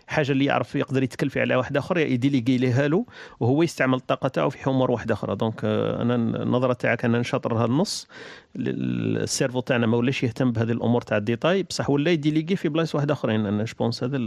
حاجة 0.08 0.32
اللي 0.32 0.46
يعرف 0.46 0.76
يقدر 0.76 1.04
يتكلفي 1.04 1.42
على 1.42 1.56
واحد 1.56 1.78
آخر 1.78 1.98
ي 1.98 2.05
déléguer 2.05 2.58
ليها 2.58 2.88
له 2.88 3.06
وهو 3.40 3.64
يستعمل 3.64 3.94
الطاقه 3.98 4.28
تاعو 4.28 4.50
في 4.50 4.70
امور 4.70 4.92
واحدة 4.92 5.14
أخرى. 5.14 5.36
donc 5.36 5.62
آه، 5.64 6.02
أنا 6.02 6.16
النظرة 6.16 6.74
تاعك 6.74 7.06
أنا 7.06 7.20
نشاطر 7.20 7.54
هالنص. 7.54 8.08
ال- 8.56 9.24
ال 9.24 9.28
cerveau 9.28 9.60
تاعنا 9.60 9.88
ما 9.88 9.98
ولاش 9.98 10.24
يهتم 10.24 10.52
بهذه 10.52 10.72
الأمور 10.72 11.02
تاع 11.02 11.18
ال 11.18 11.23
détail. 11.24 11.64
بصح 11.64 11.90
ولا 11.90 12.12
ي 12.12 12.17
déléguer 12.17 12.56
في 12.56 12.70
بلايص 12.70 12.96
واحدة 12.96 13.14
أخرين 13.14 13.46
أنا 13.46 13.64
je 13.64 13.75
pense 13.75 14.04
هذا 14.04 14.18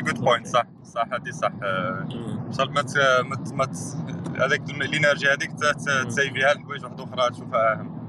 good 0.00 0.20
point 0.20 0.46
صح 0.46 0.64
صح 0.84 1.08
هذه 1.12 1.30
صح. 1.30 1.52
آه، 1.62 2.08
شغل 2.58 2.70
ما 2.72 3.66
هذاك 4.44 4.70
ال 4.70 4.78
energy 4.78 5.26
هذيك 5.26 5.50
ت 6.08 6.16
save 6.16 6.46
ها 6.46 6.54
لحوايج 6.54 6.84
واحدة 6.84 7.04
أخرى 7.04 7.30
تشوفها 7.30 7.72
أهم. 7.74 8.00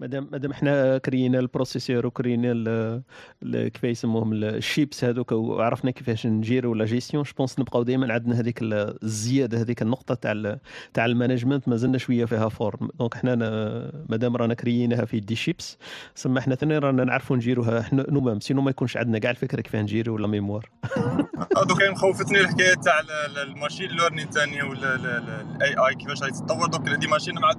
مادام 0.00 0.28
مادام 0.32 0.50
إحنا 0.50 0.98
كرينا 0.98 1.38
البروسيسور 1.38 2.06
وكرينا 2.06 3.02
كيف 3.44 3.84
يسموهم 3.84 4.32
ال- 4.32 4.44
الشيبس 4.44 5.04
هذوك 5.04 5.32
وعرفنا 5.32 5.90
كيفاش 5.90 6.26
نجيرو 6.26 6.74
لا 6.74 6.84
جيستيون 6.84 7.22
جوبونس 7.22 7.58
نبقاو 7.58 7.82
دائما 7.82 8.12
عندنا 8.12 8.40
هذيك 8.40 8.62
ال- 8.62 9.02
الزيادة 9.02 9.60
هذيك 9.60 9.82
النقطة 9.82 10.14
تاع 10.14 10.56
تاع 10.94 11.04
المانجمنت 11.06 11.68
مازلنا 11.68 11.98
شوية 11.98 12.24
فيها 12.24 12.48
فورم 12.48 12.88
دونك 12.98 13.14
إحنا 13.14 13.34
ن- 13.34 14.04
مادام 14.08 14.36
رانا 14.36 14.54
كرييناها 14.54 15.04
في 15.04 15.20
دي 15.20 15.36
شيبس 15.36 15.78
سما 16.14 16.38
إحنا 16.38 16.54
ثاني 16.54 16.78
رانا 16.78 17.04
نعرفوا 17.04 17.36
نجيروها 17.36 17.80
إحنا 17.80 18.06
نومام 18.08 18.40
سينو 18.40 18.62
ما 18.62 18.70
يكونش 18.70 18.96
عندنا 18.96 19.18
كاع 19.18 19.30
الفكرة 19.30 19.60
كيف 19.60 19.76
نجيرو 19.76 20.14
ولا 20.14 20.26
ميموار. 20.26 20.70
آه، 21.56 21.64
دوكا 21.64 21.90
مخوفتني 21.90 22.40
الحكاية 22.40 22.74
تاع 22.74 23.00
ال- 23.00 23.10
ال- 23.10 23.38
الماشين 23.38 23.90
ليرنين 23.90 24.30
ثاني 24.30 24.62
ولا 24.62 24.94
الاي 24.94 25.74
اي 25.88 25.94
كيفاش 25.94 26.22
غادي 26.22 26.32
تتطور. 26.32 26.66
دوك 26.68 26.88
هذه 26.88 27.06
ماشين 27.06 27.34
مع 27.34 27.52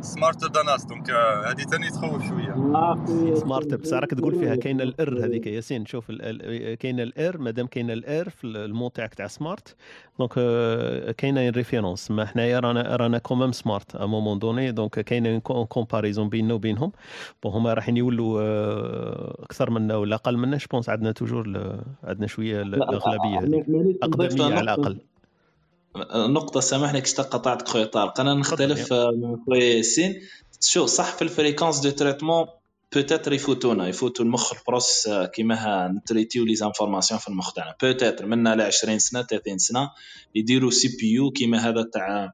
سمارتر 0.00 0.46
ذان 0.52 0.68
اس 0.68 0.84
دونك 0.84 1.10
هذه 1.50 1.62
ثاني 1.70 1.90
تخوف 1.90 2.28
شوية. 2.28 2.54
سمارت 3.34 3.74
بصح 3.74 3.96
راك 3.98 4.10
تقول 4.10 4.34
فيها 4.34 4.56
كاين 4.56 4.80
الار 4.80 5.24
هذيك 5.24 5.46
ياسين 5.46 5.86
شوف 5.86 6.10
ال- 6.10 6.18
ال- 6.22 6.74
كاين 6.74 7.00
الار 7.00 7.38
مادام 7.38 7.66
كاين 7.66 7.90
الار 7.90 8.28
في 8.30 8.44
المون 8.46 8.92
تاعك 8.92 9.14
تاع 9.14 9.26
سمارت 9.26 9.74
دونك 10.18 10.30
آه، 10.38 11.12
كاينة 11.12 11.50
ريفيرونس 11.50 12.10
ما 12.10 12.24
حنايا 12.26 12.60
رانا 12.60 12.96
رانا 12.96 13.18
كومام 13.18 13.52
سمارت 13.52 13.96
ا 13.96 14.06
مومون 14.06 14.38
دوني 14.38 14.72
دونك 14.72 15.00
كاينة 15.00 15.38
كومباريزون 15.38 16.28
بيننا 16.28 16.54
وبينهم. 16.54 16.92
بون 17.42 17.52
هما 17.52 17.74
راحين 17.74 17.96
يولوا 17.96 18.40
آه، 18.42 19.36
أكثر 19.42 19.70
منا 19.70 19.96
ولا 19.96 20.14
أقل 20.16 20.36
منا 20.36 20.56
جوبونس 20.56 20.88
عندنا 20.88 21.12
توجور 21.12 21.72
عندنا 22.04 22.26
شوية 22.26 22.62
ال- 22.62 22.74
الأغلبية 22.74 23.38
هذه 23.40 23.64
أقدمية 24.02 24.44
على 24.44 24.60
الأقل. 24.60 24.98
نقطة 26.16 26.60
سامحني 26.60 27.00
كنت 27.00 27.20
قطعتك 27.20 27.68
خويا 27.68 27.84
طارق. 27.84 28.20
أنا 28.20 28.34
نختلف 28.34 28.92
آه، 28.92 29.10
من 29.10 29.36
خويا 29.46 29.64
ياسين. 29.64 30.14
شوف 30.60 30.90
صح 30.90 31.16
في 31.16 31.22
ال 31.22 31.28
fréquence 31.28 31.80
de 31.80 31.90
traitement 31.90 32.46
peut-être 32.94 33.32
يفوتونا 33.32 33.88
يفوتوا 33.88 34.24
المخ 34.24 34.52
ال 34.52 34.59
process 34.59 35.06
آه، 35.06 35.26
كيما 35.26 35.88
ن 35.88 35.95
traiter 35.95 36.44
و 36.44 36.54
les 36.54 36.67
informations 36.67 37.20
في 37.20 37.28
المخ 37.28 37.52
تاعنا 37.52 37.74
peut-être 37.82 38.26
منا 38.26 38.54
ل 38.54 38.60
20 38.60 38.98
سنة 38.98 39.22
30 39.22 39.58
سنة 39.58 39.90
يديروا 40.34 40.70
CPU 40.70 41.30
كيما 41.30 41.58
هذا 41.58 41.82
تاع 41.92 42.32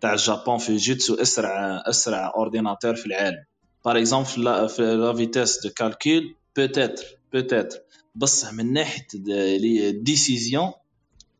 تاع 0.00 0.12
ال 0.12 0.58
Japon 0.58 0.76
Fujitsu 0.76 1.14
أسرع 1.14 1.82
أسرع 1.86 2.32
ordinateur 2.36 2.94
في 2.94 3.06
العالم. 3.06 3.44
par 3.84 3.98
exemple 3.98 4.26
في 4.26 4.40
la 4.40 4.66
في 4.66 4.82
la 4.96 5.12
vitesse 5.12 5.66
de 5.66 5.70
calcul 5.70 6.34
peut-être 6.56 7.04
peut-être 7.32 7.78
بصح 8.14 8.52
من 8.52 8.72
ناحية 8.72 9.06
les 9.58 9.92
décisions 9.92 10.72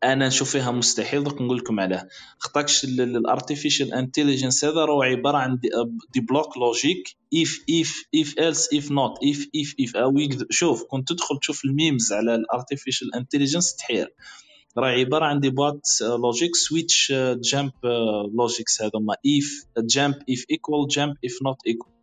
أنا 0.03 0.27
نشوف 0.27 0.51
فيها 0.51 0.71
مستحيل 0.71 1.23
دوك 1.23 1.41
نقول 1.41 1.57
لكم 1.57 1.79
علاه. 1.79 2.07
خطاكش 2.39 2.83
ال 2.83 2.93
artificial 2.93 3.93
intelligence 3.93 4.65
هذا 4.65 4.85
راهو 4.85 5.01
عبارة 5.01 5.37
عن 5.37 5.59
des, 6.13 6.19
blocs 6.21 6.57
logiques 6.57 7.17
if 7.33 7.59
if 7.69 8.03
if 8.15 8.39
else 8.39 8.73
if 8.73 8.91
not 8.91 9.11
if 9.23 9.47
if 9.55 9.95
if 9.95 10.45
شوف 10.49 10.83
كنت 10.83 11.09
تدخل 11.09 11.39
تشوف 11.39 11.65
ال 11.65 11.73
memes 11.73 12.13
على 12.13 12.35
ال 12.35 12.42
artificial 12.42 13.15
intelligence 13.15 13.75
تحير. 13.75 14.13
راه 14.77 14.87
عبارة 14.89 15.25
عن 15.25 15.39
des 15.39 15.49
boîtes 15.49 15.87
logiques 16.01 16.55
switch 16.55 17.13
jump 17.51 17.71
logiques 18.37 18.81
هذوما. 18.81 19.13
if 19.13 19.83
jump 19.85 20.15
if 20.29 20.45
equal 20.51 20.87
jump 20.87 21.15
if 21.25 21.33
not 21.45 21.57
equal 21.67 21.93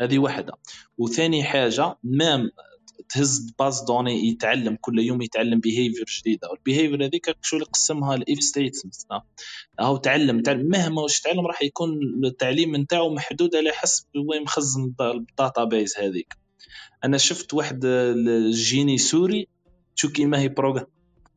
هذه 0.00 0.18
واحدة 0.18 0.52
وثاني 0.98 1.44
حاجة 1.44 1.96
مام 2.04 2.50
تهز 3.08 3.54
باز 3.58 3.80
دوني 3.80 4.28
يتعلم 4.28 4.76
كل 4.80 4.98
يوم 4.98 5.22
يتعلم 5.22 5.60
بيهيفير 5.60 6.04
جديدة. 6.20 6.48
والبيهيفير 6.50 7.04
هذيك 7.04 7.36
شو 7.42 7.56
اللي 7.56 7.66
قسمها 7.66 8.16
لاف 8.16 8.42
ستيتس 8.42 9.06
هو 9.80 9.96
تعلم 9.96 10.42
تعلم. 10.42 10.68
مهما 10.68 11.02
واش 11.02 11.20
تعلم 11.20 11.46
راح 11.46 11.62
يكون 11.62 12.00
التعليم 12.24 12.76
نتاعو 12.76 13.14
محدود 13.14 13.56
على 13.56 13.72
حسب 13.72 14.04
وين 14.28 14.42
مخزن 14.42 14.94
الداتا 15.00 15.64
بيز 15.64 15.98
هذيك. 15.98 16.34
أنا 17.04 17.18
شفت 17.18 17.54
واحد 17.54 17.84
الجيني 17.84 18.98
سوري 18.98 19.48
شو 19.94 20.08
كيما 20.08 20.40
هي 20.40 20.48
بروغرام 20.48 20.86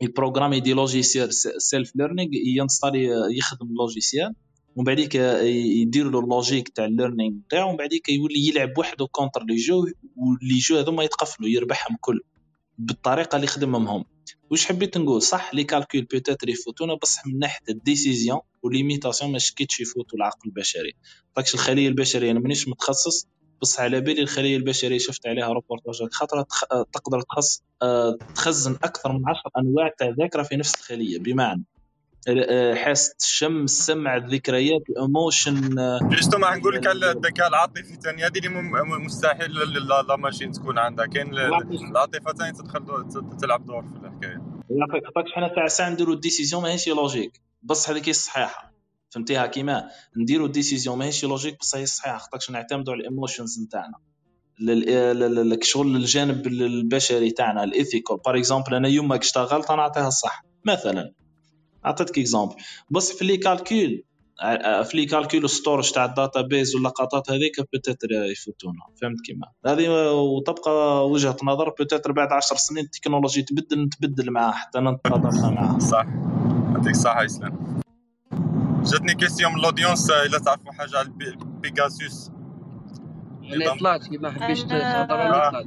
يبروغرامي 0.01 0.59
دي 0.59 0.73
لوجيسيال 0.73 1.33
سيلف 1.61 1.95
ليرنينغ 1.95 2.29
ينستالي 2.33 3.09
يخدم 3.37 3.67
لوجيسيال 3.79 4.33
ومن 4.75 4.85
بعديك 4.85 5.15
يدير 5.15 6.09
له 6.09 6.19
ال 6.19 6.26
logique 6.26 6.69
تاع 6.69 6.85
ال 6.85 6.91
learning 6.91 7.35
تاعو 7.49 7.67
ومن 7.67 7.77
بعديك 7.77 8.09
يولي 8.09 8.47
يلعب 8.47 8.77
وحده 8.77 9.05
contre 9.11 9.43
les 9.43 9.55
jeux 9.55 9.85
و 10.15 10.26
les 10.26 10.57
jeux 10.57 10.77
هذوما 10.77 11.03
يتقفلوا 11.03 11.49
يربحهم 11.49 11.97
كل 12.01 12.19
بالطريقة 12.77 13.35
اللي 13.35 13.45
يخدمهم 13.45 13.87
هم 13.87 14.05
واش 14.51 14.65
حبيت 14.65 14.97
نقول؟ 14.97 15.21
صح 15.21 15.53
les 15.53 15.63
calculs 15.63 16.01
peut-être 16.01 16.49
يفوتونا 16.49 16.93
بصح 16.93 17.25
من 17.27 17.39
ناحية 17.39 17.63
ال 17.69 17.77
décision 17.77 18.39
و 18.63 18.69
l'imitation 18.69 19.31
ما 19.31 19.37
شكيتش 19.39 19.79
يفوتوا 19.79 20.17
العقل 20.17 20.39
البشري. 20.49 20.93
داكش 21.35 21.53
الخلية 21.53 21.87
البشرية؟ 21.87 22.31
أنا 22.31 22.39
مانيش 22.39 22.67
متخصص 22.67 23.27
بصح 23.61 23.81
على 23.81 24.01
بالي 24.01 24.21
الخلية 24.21 24.57
البشرية 24.57 24.97
شفت 24.97 25.27
عليها 25.27 25.47
روبورتاجات 25.47 26.13
خاطر 26.13 26.41
تخ- 26.41 26.83
تقدر 26.93 27.21
تخص 27.21 27.61
آه، 27.81 28.17
تخزن 28.35 28.71
أكثر 28.83 29.11
من 29.13 29.21
10 29.29 29.41
أنواع 29.57 29.91
تاع 29.99 30.09
ذاكرة 30.19 30.43
في 30.43 30.55
نفس 30.55 30.75
الخلية. 30.75 31.19
بمعنى 31.19 31.63
حاسه 32.75 33.15
الشم 33.21 33.63
السمع 33.63 34.15
الذكريات 34.15 34.81
الإيموشن 34.89 35.75
جوستو 36.01 36.37
ما 36.37 36.55
نقول 36.55 36.75
لك 36.75 36.87
على 36.87 37.11
الذكاء 37.11 37.47
العاطفي 37.47 37.95
ثاني 38.03 38.25
هذه 38.25 38.37
اللي 38.37 38.49
مستحيل 39.05 39.51
لا 40.07 40.15
ماشين 40.15 40.51
تكون 40.51 40.77
عندها. 40.77 41.05
كاين 41.05 41.33
العاطفة 41.33 42.33
ثاني 42.33 42.51
تدخل 42.51 43.37
تلعب 43.41 43.65
دور 43.65 43.81
في 43.81 43.95
الحكاية. 43.95 44.41
يعطيك 44.69 45.05
خاطرش 45.15 45.31
حنا 45.35 45.55
تاع 45.55 45.67
ساعة 45.67 45.89
نديرو 45.89 46.13
décision 46.13 46.63
ماهيش 46.63 46.87
logique. 46.87 47.41
بصح 47.63 47.89
هذيك 47.89 48.05
هي 48.05 48.11
الصحيحة. 48.11 48.73
فهمتيها 49.09 49.45
كيما؟ 49.45 49.89
نديرو 50.17 50.47
décision 50.47 50.97
ماهيش 50.97 51.25
logique 51.25 51.59
بصح 51.59 51.77
هي 51.77 51.83
الصحيحة. 51.83 52.17
خاطرش 52.17 52.51
نعتمدوا 52.51 52.93
على 52.93 53.01
ال 53.01 53.08
emotions 53.08 53.59
نتاعنا. 53.63 53.97
شغل 55.61 55.95
الجانب 55.95 56.47
البشري 56.47 57.31
تاعنا 57.31 57.63
ال 57.63 57.69
ethical. 57.69 58.17
par 58.25 58.37
exemple 58.37 58.75
أنا 58.75 58.87
يومك 58.87 59.19
اشتغلت 59.19 59.71
أنا 59.71 59.81
نعطيها 59.81 60.07
الصح. 60.07 60.45
مثلا. 60.65 61.11
عطيتك 61.85 62.19
exemple 62.19 62.55
بصح 62.89 63.15
في 63.15 63.25
les 63.25 63.37
calculs 63.37 64.03
ع- 64.41 64.83
في 64.83 64.97
les 64.97 65.05
calculs 65.05 65.49
storage 65.49 65.91
تاع 65.91 66.05
ال 66.05 66.12
data 66.12 66.41
base 66.41 66.75
واللقطات 66.75 67.31
هذيك 67.31 67.55
peut-être 67.73 68.07
يفوتونا. 68.11 68.79
فهمت 69.01 69.21
كيما؟ 69.25 69.47
هذه 69.65 70.11
وتبقى 70.13 71.09
وجهة 71.09 71.37
نظر 71.43 71.69
peut-être 71.69 72.11
بعد 72.11 72.31
10 72.31 72.57
سنين 72.57 72.83
التكنولوجي 72.83 73.41
تبدل 73.41 73.83
نتبدل 73.83 74.31
معاها 74.31 74.51
حتى 74.51 74.79
نتطابق 74.79 75.33
معاها. 75.35 75.79
صح. 75.79 76.05
يعطيك 76.75 76.91
الصحه 76.91 77.25
إسلام. 77.25 77.81
جاتني 78.83 79.13
question 79.15 79.51
من 79.51 79.59
ال 79.59 79.65
audience 79.65 80.09
إلا 80.11 80.39
تعرفوا 80.39 80.71
حاجة 80.71 80.97
على 80.97 81.09
بيجاسوس 81.61 82.31
أنا 83.53 83.75
طلعت 83.79 84.07
كي 84.07 84.17
ما 84.17 84.31
حبيتش 84.31 84.61
تهضر 84.63 85.15
آه. 85.15 85.65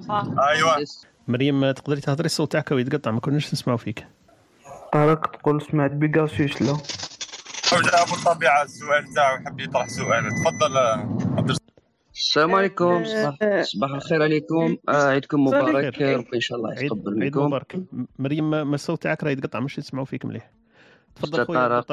أيوه. 0.49 0.85
مريم 1.29 1.71
تقدري 1.71 2.01
تهضري 2.01 2.27
الصوت 2.27 2.53
تاعك 2.53 2.73
يتقطع 2.73 3.11
ما 3.11 3.21
كناش 3.21 3.53
نسمعوا 3.55 3.79
فيك. 3.79 4.07
طارق 4.93 5.37
تقول 5.37 5.63
سمعت 5.63 5.91
بيغاسيوس 5.91 6.63
لا 6.63 6.73
رجع 7.73 8.03
أبو 8.03 8.15
الطبيعه 8.15 8.63
السؤال 8.63 9.15
تاعو 9.15 9.37
يحب 9.37 9.61
يطرح 9.61 9.89
سؤال. 9.89 10.23
تفضل 10.45 10.77
عبد 11.39 11.57
السلام 12.15 12.55
عليكم. 12.55 13.05
صباح, 13.05 13.63
صباح 13.63 13.91
الخير 13.91 14.23
عليكم. 14.23 14.77
آه 14.89 15.09
عيدكم 15.09 15.45
مبارك. 15.45 15.95
خير. 15.97 16.19
ربي 16.19 16.29
إن 16.35 16.41
شاء 16.41 16.59
الله 16.59 16.73
يتقبل 16.73 17.11
عيد 17.13 17.19
منكم 17.37 17.47
مبارك. 17.47 17.77
مريم 18.19 18.51
ما 18.51 18.65
ما 18.65 18.75
الصوت 18.75 19.03
تاعك 19.03 19.25
راه 19.25 19.31
يتقطع 19.31 19.61
مش 19.61 19.79
نسمعوا 19.79 20.05
فيك 20.07 20.25
مليح. 20.25 20.51
تفضل 21.17 21.45
خويا 21.47 21.59
طارق 21.81 21.85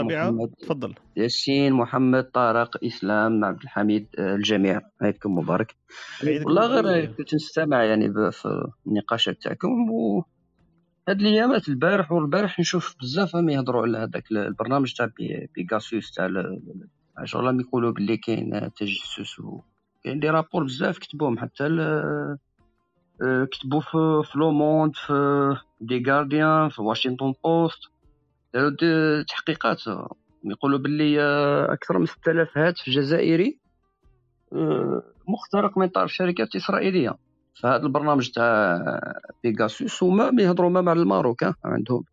تفضل. 0.61 0.93
ياسين 1.17 1.73
محمد 1.73 2.23
طارق 2.23 2.77
إسلام 2.85 3.45
عبد 3.45 3.61
الحميد 3.63 4.07
آه، 4.19 4.35
الجميع. 4.35 4.81
عيدكم 5.01 5.35
مبارك. 5.35 5.75
والله 6.23 6.65
غير. 6.67 7.05
كنت 7.05 7.35
نستمع 7.35 7.83
يعني 7.83 8.07
ب- 8.09 8.29
في 8.29 8.67
النقاشات 8.87 9.41
تاعكم 9.41 9.91
و 9.91 10.23
هاد 11.09 11.19
الأيامات 11.21 11.67
البارح 11.69 12.11
والبارح 12.11 12.59
نشوف 12.59 12.95
بزاف 13.01 13.35
هم 13.35 13.49
يهضروا 13.49 13.81
على 13.81 13.97
هذاك 13.97 14.31
البرنامج 14.31 14.93
تاع 14.93 15.05
بي- 15.17 15.49
بيغاسيوس 15.55 16.11
تاع 16.11 16.27
شغل 17.23 17.43
راهم 17.43 17.59
يقولوا 17.59 17.91
باللي 17.91 18.17
كاين 18.17 18.71
تجسس 18.75 19.39
و 19.39 19.61
كاين 20.03 20.19
des 20.19 20.29
rapports 20.29 20.63
بزاف 20.63 20.97
كتبوهم 20.97 21.39
حتى 21.39 21.65
ال- 21.65 22.37
آه، 23.21 23.45
كتبوا 23.51 23.81
في 23.81 24.21
في 24.31 24.39
Le 24.39 24.51
Monde 24.51 24.95
في 24.95 25.55
The 25.81 26.03
Guardian 26.11 26.69
في 26.69 26.81
Washington 26.81 27.33
Post 27.43 27.79
داروا 28.53 29.23
تحقيقات 29.23 29.81
يقولوا 30.43 30.79
باللي 30.79 31.21
آه، 31.21 31.73
أكثر 31.73 31.97
من 31.99 32.05
6000 32.05 32.57
هاتف 32.57 32.89
جزائري 32.89 33.59
آه، 34.53 35.03
مخترق 35.27 35.77
من 35.77 35.87
طرف 35.87 36.11
شركات 36.13 36.55
إسرائيلية. 36.55 37.15
فهذا 37.55 37.83
البرنامج 37.83 38.29
تاع 38.29 38.81
بيغاسوس 39.43 40.03
هما 40.03 40.43
يهضروا 40.43 40.69
ما 40.69 40.81
مع 40.81 40.91
الماروك 40.91 41.43
عندهم. 41.65 42.03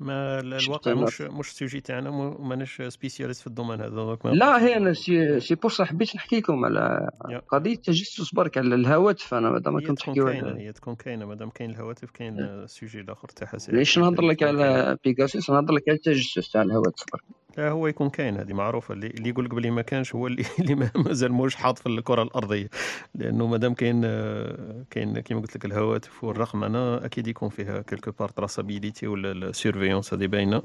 ما 0.00 0.40
الواقع 0.40 0.94
مش 0.94 1.20
مش 1.20 1.52
sujet 1.52 1.80
تاعنا 1.80 2.10
ماناش 2.40 2.82
spécialistes 2.82 3.40
في 3.40 3.46
ال 3.46 3.50
domaine 3.50 3.80
هذا 3.80 4.18
لا 4.24 4.64
هي 4.64 4.76
أنا 4.76 4.92
c'est, 4.92 5.40
c'est 5.40 5.54
pour 5.54 5.70
ça 5.70 5.88
حبيت 5.88 6.16
نحكي 6.16 6.36
لكم 6.36 6.64
على 6.64 7.10
قضية 7.48 7.76
تجسس 7.76 8.34
برك 8.34 8.58
على 8.58 8.74
الهواتف. 8.74 9.34
أنا 9.34 9.50
مادام 9.50 9.86
كنت 9.86 10.02
كاينة 10.02 10.48
على 10.48 10.60
هي 10.60 10.72
تكون 10.72 10.94
كاينة 10.94 11.26
مادام 11.26 11.50
كاين 11.50 11.70
الهواتف 11.70 12.10
كاين 12.10 12.40
ال 12.40 12.50
sujet 12.50 13.00
الآخر 13.00 13.28
تاعها 13.28 13.58
c'est 13.58 13.72
ليش 13.72 13.98
نهضر 13.98 14.22
لك 14.22 14.42
على 14.42 14.96
بيغاسوس 15.04 15.50
نهضر 15.50 15.74
لك 15.74 15.82
على 15.88 15.96
التجسس 15.96 16.52
تاع 16.52 16.62
الهواتف. 16.62 17.04
برك 17.12 17.22
لا 17.56 17.68
هو 17.70 17.86
يكون 17.86 18.10
كاين 18.10 18.36
هذه 18.36 18.52
معروفة. 18.52 18.94
اللي, 18.94 19.28
يقول 19.28 19.44
لك 19.44 19.54
بلي 19.54 19.70
ما 19.70 19.82
كانش 19.82 20.14
هو 20.14 20.26
اللي, 20.26 20.44
اللي 20.60 20.74
ما- 20.74 20.90
مازال 20.96 21.32
موش 21.32 21.54
حاط 21.54 21.78
في 21.78 21.86
الكرة 21.86 22.22
الأرضية. 22.22 22.68
لأنه 23.14 23.46
مادام 23.46 23.74
كاين 23.74 24.02
آه، 24.04 24.84
كاين 24.90 25.18
كيما 25.20 25.40
قلت 25.40 25.56
لك 25.56 25.64
الهواتف 25.64 26.24
والرقم 26.24 26.64
أنا 26.64 27.04
أكيد 27.04 27.26
يكون 27.26 27.48
فيها 27.48 27.82
quelque 27.82 28.10
part 28.18 28.28
traçabilité 28.28 29.06
ولا 29.06 29.32
ال 29.32 29.38
surveillance 29.38 30.14
هذه 30.14 30.26
باينة. 30.26 30.62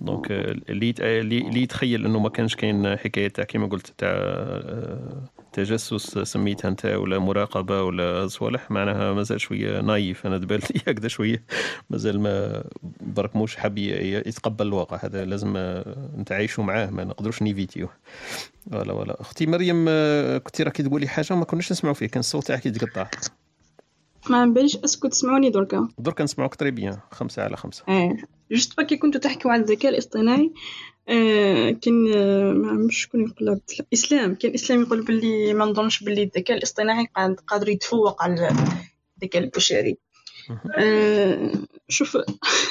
donc 0.00 0.32
آه، 0.32 0.56
اللي 0.68 0.94
اللي 1.00 1.62
يتخيل 1.62 2.04
أنه 2.06 2.18
ما 2.18 2.28
كانش 2.28 2.56
كاين 2.56 2.96
حكاية 2.96 3.28
تاع 3.28 3.44
كيما 3.44 3.66
قلت 3.66 3.94
تاع 3.98 4.08
آه، 4.10 5.24
تجسس 5.52 6.18
سميتها 6.18 6.68
انت 6.68 6.86
ولا 6.86 7.18
مراقبة 7.18 7.82
ولا 7.82 8.26
صوالح 8.28 8.70
معناها 8.70 9.12
مازال 9.12 9.40
شوية 9.40 9.80
naïf. 9.80 10.26
أنا 10.26 10.38
دبانت 10.38 10.72
لي 10.72 10.80
هكذا 10.92 11.08
شوية. 11.08 11.42
مازال 11.90 12.20
ما 12.20 12.64
برك 13.00 13.36
موش 13.36 13.56
حاب 13.56 13.78
يتقبل 13.78 14.66
الواقع. 14.66 14.98
هذا 15.04 15.24
لازم 15.24 15.54
آه، 15.56 15.96
نتعايشوا 16.26 16.64
معاه 16.64 16.90
ما 16.90 17.04
نقدروش 17.04 17.42
نيفيتيوه. 17.42 17.90
ولا 18.72 18.92
ولا 18.92 19.20
أختي 19.20 19.46
مريم 19.46 19.86
آه، 19.88 20.38
كنتي 20.38 20.62
راكي 20.62 20.82
تقولي 20.82 21.08
حاجة؟ 21.08 21.34
ما 21.34 21.44
كناش 21.44 21.72
نسمعوا 21.72 21.94
فيك 21.94 22.10
كان 22.10 22.20
الصوت 22.20 22.46
تاعك 22.46 22.66
يتقطع. 22.66 23.10
ما 24.30 24.46
باليش 24.46 24.76
est-ce 24.76 24.97
que 24.97 25.08
تسمعوني 25.08 25.50
دركا. 25.50 25.88
درك 25.98 26.20
نسمعوك 26.20 26.54
très 26.54 26.70
bien 26.70 26.98
خمسة 27.12 27.42
على 27.42 27.56
خمسة. 27.56 27.84
إيه 27.88 28.16
juste 28.52 28.76
parce 28.76 28.89
que 28.89 28.96
كنتو 28.96 29.18
تحكيو 29.18 29.50
على 29.50 29.62
الذكاء 29.62 29.92
الاصطناعي 29.92 30.52
آه 31.08 31.70
كان 31.70 32.12
آه 32.16 32.52
ما 32.52 32.70
عرفتش 32.70 32.96
شكون 32.96 33.20
يقول 33.20 33.48
عبد 33.48 33.60
الل- 33.80 33.86
إسلام 33.92 34.34
كان 34.34 34.54
إسلام 34.54 34.82
يقول 34.82 35.04
باللي 35.04 35.54
ما 35.54 35.64
نظنش 35.64 36.02
باللي 36.04 36.22
الذكاء 36.22 36.56
الاصطناعي 36.56 37.06
قاد- 37.16 37.40
قادر 37.46 37.68
يتفوق 37.68 38.22
على 38.22 38.50
الذكاء 39.22 39.42
البشري. 39.42 39.96
آه 40.78 41.52
شوف 41.88 42.16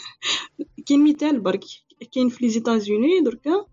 كاين 0.88 1.03
مثال 1.03 1.40
برك. 1.40 1.64
كاين 2.12 2.30
في 2.30 2.44
les 2.46 2.50
États-Unis 2.52 3.20
دركا 3.22 3.66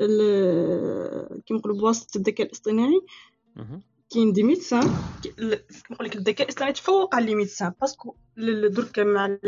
ال- 0.00 1.42
كيما 1.46 1.58
نقولوا 1.60 1.78
بواسطة 1.78 2.18
الذكاء 2.18 2.46
الاصطناعي. 2.46 3.00
كاين 4.10 4.32
des 4.32 4.42
médecins 4.42 4.82
كيما 5.22 5.58
نقول 5.90 6.06
لك 6.06 6.16
الذكاء 6.16 6.44
الاصطناعي 6.46 6.72
تفوق 6.72 7.14
على 7.14 7.26
les 7.26 7.34
médecins 7.34 7.72
parce 7.80 8.01
que 8.01 8.14
ل- 8.36 8.68
دركا 8.74 9.04
مع 9.04 9.38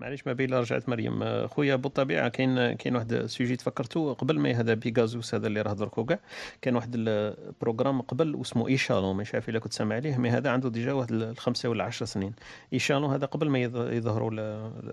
معليش 0.00 0.26
ما 0.26 0.32
بين 0.32 0.54
رجعت 0.54 0.88
مريم. 0.88 1.46
خويا 1.46 1.76
بالطبيعه 1.76 2.28
كاين 2.28 2.72
كاين 2.72 2.94
واحد 2.96 3.12
سوجي 3.12 3.56
تفكرتو 3.56 4.12
قبل 4.12 4.38
ما 4.38 4.50
هذا 4.50 4.74
بيغازوس 4.74 5.34
هذا 5.34 5.46
اللي 5.46 5.62
راه 5.62 5.72
دركو 5.72 6.04
كاع. 6.04 6.18
كان 6.62 6.76
واحد 6.76 6.94
ال 6.96 7.07
programme 7.07 8.02
قبل 8.02 8.34
واسمه 8.34 8.68
Echelon 8.68 9.16
مش 9.16 9.34
عارف 9.34 9.48
إلا 9.48 9.58
كنت 9.58 9.72
سامع 9.72 9.94
عليه 9.96 10.16
mais 10.16 10.30
هذا 10.30 10.50
عنده 10.50 10.68
déjà 10.68 10.92
واحد 10.92 11.12
الخمسه 11.12 11.68
ولا 11.68 11.84
عشر 11.84 12.04
سنين. 12.06 12.32
Echelon 12.72 13.12
هذا 13.12 13.26
قبل 13.26 13.48
ما 13.48 13.58
يظ- 13.58 13.92
يظهروا 13.92 14.30
ال- 14.30 14.38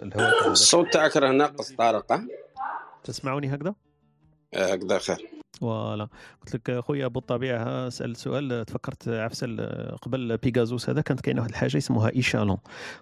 الهواتف 0.04 0.18
هذاك. 0.38 0.48
الصوت 0.52 0.94
تاعك 0.94 1.18
راه 1.18 1.32
ناقص 1.32 1.72
طارق؟ 1.72 2.22
تسمعوني 3.04 3.54
هكذا؟ 3.54 3.76
آه، 4.54 4.74
هكذا 4.74 4.98
خير. 4.98 5.37
voilà. 5.58 6.08
قلت 6.42 6.56
لك 6.56 6.80
خويا 6.80 7.06
أبو 7.06 7.20
الطبيعة 7.20 7.90
سأل 7.90 8.16
سؤال 8.16 8.66
تفكرت 8.66 9.10
عفسه 9.10 9.48
قبل 10.02 10.38
بيغازوس 10.38 10.90
هذا 10.90 11.02
كانت 11.02 11.22
كاينة 11.22 11.42
واحد 11.42 11.50
الحاجة 11.50 11.78
اسمها 11.78 12.16
Echelon. 12.16 12.58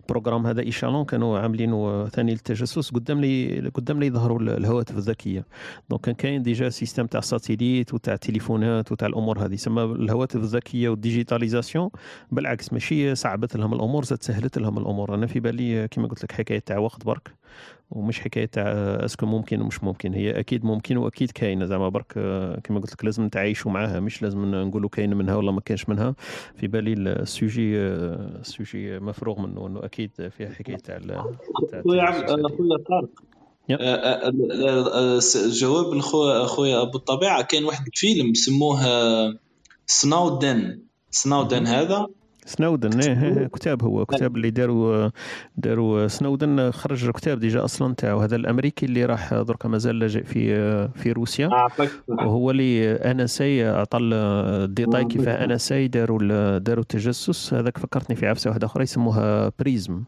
programme 0.10 0.48
هذا 0.48 0.62
Echelon 0.62 1.06
كانوا 1.06 1.40
عاملينه 1.40 2.08
ثاني 2.08 2.32
للتجسس 2.32 2.92
قدام 2.92 3.22
لي 3.22 3.60
قدام 3.70 4.00
لي 4.00 4.08
يظهروا 4.08 4.40
الهواتف 4.40 4.98
الذكية. 4.98 5.46
donc 5.90 6.02
كان 6.02 6.16
كاين 6.16 6.44
déjà 6.44 6.70
système 6.70 7.06
تاع 7.06 7.22
satellite 7.22 7.94
وتاع 7.94 8.14
التليفونات 8.14 8.92
وتاع 8.92 9.08
الأمور 9.08 9.46
هذه. 9.46 9.56
سما 9.56 9.84
الهواتف 9.84 10.36
الذكية 10.36 10.90
وال 10.90 11.02
digitalisation 11.02 11.90
بالعكس 12.32 12.74
ماشي 12.74 13.16
صعبت 13.16 13.56
لهم 13.56 13.74
الأمور 13.74 14.04
زاد 14.04 14.24
سهلت 14.24 14.58
لهم 14.58 14.78
الأمور. 14.78 15.16
أنا 15.16 15.28
في 15.28 15.40
بالي 15.40 15.88
كما 15.88 16.08
قلت 16.08 16.24
لك 16.24 16.32
حكاية 16.32 16.60
تاع 16.60 16.78
وقت 16.78 17.06
برك. 17.06 17.45
ومش 17.92 18.20
حكاية 18.20 18.46
تاع 18.46 18.64
est-ce 19.06 19.19
que 19.19 19.26
ممكن 19.26 19.62
ومش 19.62 19.84
ممكن. 19.84 20.14
هي 20.14 20.40
أكيد 20.40 20.66
ممكن 20.66 20.98
وأكيد 20.98 21.32
كاينة 21.32 21.66
زعما 21.66 21.90
برك. 21.90 22.14
آه، 22.18 22.60
كما 22.60 22.80
قلت 22.80 22.94
لك 22.94 23.06
لازم 23.06 23.26
نتعايشوا 23.26 23.72
معاها 23.72 24.00
مش 24.00 24.22
لازم 24.22 24.56
نقولوا 24.56 24.90
كاين 24.90 25.14
منها 25.14 25.36
ولا 25.36 25.52
ما 25.52 25.62
كاينش 25.62 25.90
منها. 25.90 26.16
في 26.56 26.68
بالي 26.68 26.94
السوجي 26.94 27.80
آه، 27.80 28.40
السوجي 28.40 29.00
مفروغ 29.00 29.40
منه 29.40 29.68
انه 29.68 29.86
أكيد 29.86 30.12
فيها 30.38 30.50
حكاية 30.50 30.78
تاع 30.78 31.00
خويا 31.84 32.12
خويا 32.58 32.78
طارق. 32.90 33.10
آه، 33.72 35.20
جواب 35.50 35.94
لخويا 35.94 36.46
خويا 36.46 36.82
أبو 36.82 36.98
الطبيعة 36.98 37.42
كاين 37.42 37.66
واحد 37.66 37.88
الفيلم 37.88 38.34
سموه 38.34 38.80
Snowden. 39.86 40.80
Snowden 41.12 41.68
هذا. 41.68 42.08
سنودن 42.46 43.00
إيه، 43.00 43.24
إيه، 43.24 43.40
إيه، 43.40 43.48
كتاب 43.48 43.84
هو 43.84 44.06
كتاب 44.06 44.36
اللي 44.36 44.50
داروا 44.50 45.10
داروا 45.58 46.08
سنودن. 46.08 46.72
خرج 46.72 47.10
كتاب 47.10 47.40
déjà 47.40 47.64
أصلا 47.64 47.94
تاعو. 47.94 48.20
هذا 48.20 48.36
الأمريكي 48.36 48.86
اللي 48.86 49.06
راح 49.06 49.34
درك 49.34 49.66
مازال 49.66 50.00
لاجئ 50.00 50.24
في 50.24 50.88
في 50.88 51.12
روسيا. 51.12 51.50
وهو 52.08 52.52
اللي 52.52 52.92
NSA 52.92 53.68
عطى 53.68 53.98
ال 54.02 54.15
détails 54.15 55.06
كيف 55.06 55.28
NSA 55.28 55.88
داروا 55.88 56.58
داروا 56.58 56.82
التجسس. 56.82 57.54
هذاك 57.54 57.78
فكرتني 57.78 58.16
في 58.16 58.28
عفسة 58.28 58.50
واحدة 58.50 58.68
أخرى 58.68 58.84
يسموها 58.84 59.52
PRISM. 59.60 60.04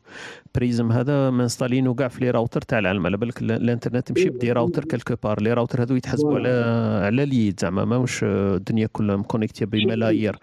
PRISM 0.55 0.91
هذا 0.91 1.29
م 1.29 1.35
installé 1.35 1.79
ينو 1.79 1.95
كاع 1.95 2.07
في 2.07 2.25
les 2.25 2.31
routeurs 2.31 2.61
تاع 2.61 2.79
العالم 2.79 3.05
على 3.05 3.17
بالك 3.17 3.41
ال- 3.41 3.51
الإنترنت 3.51 4.07
تمشي 4.07 4.29
ب 4.29 4.35
des 4.35 4.51
routeurs 4.51 4.85
quelque 4.85 5.15
part 5.23 5.41
les 5.41 5.53
routeurs 5.53 5.83
هذو 5.83 5.95
يتحسبوا 5.95 6.39
على 6.39 6.49
على 7.05 7.23
اليد 7.23 7.59
زعما. 7.59 7.85
ماهوش 7.85 8.23
الدنيا 8.23 8.87
كلها 8.87 9.15
مconnectée 9.15 9.65
بملايير. 9.65 10.35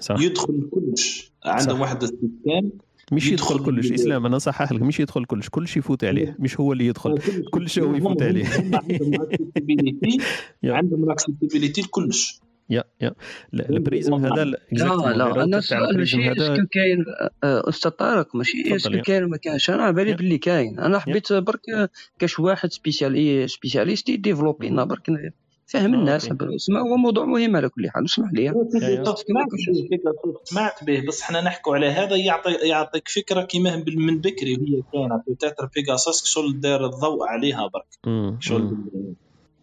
صح. 0.00 0.20
يدخل 0.20 0.68
كلش. 0.70 1.32
عندهم. 1.44 1.80
واحد 1.80 2.02
ال 2.02 2.10
système 2.10 2.70
مش 3.12 3.26
يدخل 3.32 3.64
كلش. 3.64 3.92
إسلام 3.92 4.26
أنا 4.26 4.38
صحح 4.38 4.72
لك. 4.72 4.82
مش 4.82 5.00
يدخل 5.00 5.24
كلش. 5.24 5.48
كلش 5.48 5.76
يفوت 5.76 6.04
عليه. 6.04 6.36
مش 6.38 6.60
هو 6.60 6.72
اللي 6.72 6.86
يدخل. 6.86 7.18
كلش. 7.50 7.78
هو 7.78 7.94
يفوت 7.94 8.22
عليه. 8.22 8.46
عندهم 10.64 11.04
ال 11.04 11.09
acceptabilité 11.09 11.80
لكلش 11.80 12.40
يا 12.70 12.84
يا. 13.00 13.14
ال 13.54 13.64
PRISM 13.64 14.14
هذا 14.14 14.44
لا. 14.44 14.58
exactly 14.74 15.06
لا 15.06 15.44
أنا 15.44 15.58
السؤال 15.58 15.98
ماشي 15.98 16.32
est-ce 16.32 16.55
que 16.55 16.66
كاين؟ 16.72 17.04
آه، 17.44 17.68
أستاذ 17.68 17.90
طارق 17.90 18.36
ماشي 18.36 18.76
اسكو. 18.76 19.02
كاين 19.02 19.24
ما 19.24 19.36
كاينش؟ 19.36 19.70
أنا 19.70 19.82
على 19.82 19.92
بالي 19.92 20.14
باللي 20.14 20.38
كاين. 20.38 20.78
أنا 20.80 20.98
حبيت 20.98 21.32
برك 21.32 21.90
كاش 22.18 22.38
واحد 22.38 22.72
سبيسيالي 22.72 23.48
سبيسياليست 23.48 24.08
يديفلوبي 24.08 24.68
لنا 24.68 24.84
برك. 24.84 25.10
فهم 25.80 25.94
الناس 25.94 26.28
اسمع 26.56 26.80
هو 26.80 26.96
موضوع 26.96 27.24
مهم 27.24 27.56
على 27.56 27.68
كل 27.68 27.90
حال 27.90 28.04
اسمح 28.04 28.28
لي. 28.32 28.52
سمعت 30.44 30.84
به 30.84 31.06
بس 31.08 31.22
حنا 31.22 31.40
نحكوا 31.40 31.74
على 31.76 31.86
هذا 31.86 32.16
يعطي 32.16 32.52
يعطيك 32.68 33.08
فكرة 33.08 33.42
كيما 33.42 33.76
من 33.76 34.20
بكري 34.20 34.54
وهي 34.54 34.82
كاينة 34.92 35.22
بيتاتر 35.26 35.68
بيجاساس 35.76 36.22
شغل 36.24 36.60
دار 36.60 36.84
الضوء 36.86 37.26
عليها 37.28 37.70
برك. 37.74 37.86
شغل. 38.40 38.76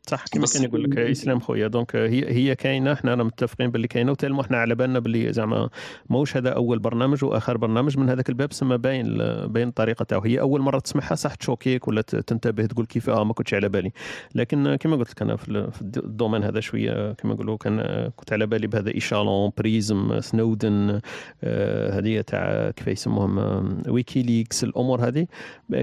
صح 0.07 0.25
كما 0.31 0.45
كان 0.53 0.63
يقول 0.63 0.83
لك 0.83 0.97
إسلام 0.97 1.39
خويا. 1.39 1.67
دونك 1.67 1.95
هي 1.95 2.31
هي 2.31 2.55
كاينة 2.55 2.95
حنا 2.95 3.11
رانا 3.11 3.23
متفقين 3.23 3.71
باللي 3.71 3.87
كاينة 3.87 4.11
وتالمو 4.11 4.43
حنا 4.43 4.57
على 4.57 4.75
بالنا 4.75 4.99
باللي 4.99 5.33
زعما 5.33 5.69
ماهوش 6.09 6.37
هذا 6.37 6.49
أول 6.49 6.79
برنامج 6.79 7.23
وآخر 7.23 7.57
برنامج 7.57 7.97
من 7.97 8.09
هذاك 8.09 8.29
الباب 8.29 8.53
سما 8.53 8.75
باين 8.75 9.17
باين 9.47 9.67
الطريقة 9.67 10.03
تاعو. 10.03 10.21
هي 10.21 10.39
أول 10.39 10.61
مرة 10.61 10.79
تسمعها 10.79 11.15
صح 11.15 11.35
تchoquer 11.35 11.77
يك 11.77 11.87
ولا 11.87 12.01
تنتبه 12.01 12.65
تقول 12.65 12.85
كيف 12.85 13.09
آه 13.09 13.23
ما 13.23 13.33
كنتش 13.33 13.53
على 13.53 13.69
بالي. 13.69 13.91
لكن 14.35 14.75
كما 14.75 14.95
قلت 14.95 15.11
لك 15.11 15.21
أنا 15.21 15.35
في 15.35 15.81
ال 15.81 15.89
domaine 15.89 16.43
هذا 16.43 16.59
شوية 16.59 17.13
كما 17.13 17.33
نقولوا 17.33 17.57
كان 17.57 18.09
كنت 18.15 18.33
على 18.33 18.45
بالي 18.45 18.67
بهذا 18.67 18.93
Echelon 18.95 19.51
PRISM 19.57 20.19
Snowden 20.19 20.99
آه، 21.43 21.99
هذه 21.99 22.21
تاع 22.21 22.71
كيف 22.71 22.87
يسموهم 22.87 23.77
WikiLeaks 23.87 24.63
الأمور 24.63 25.07
هذه. 25.07 25.27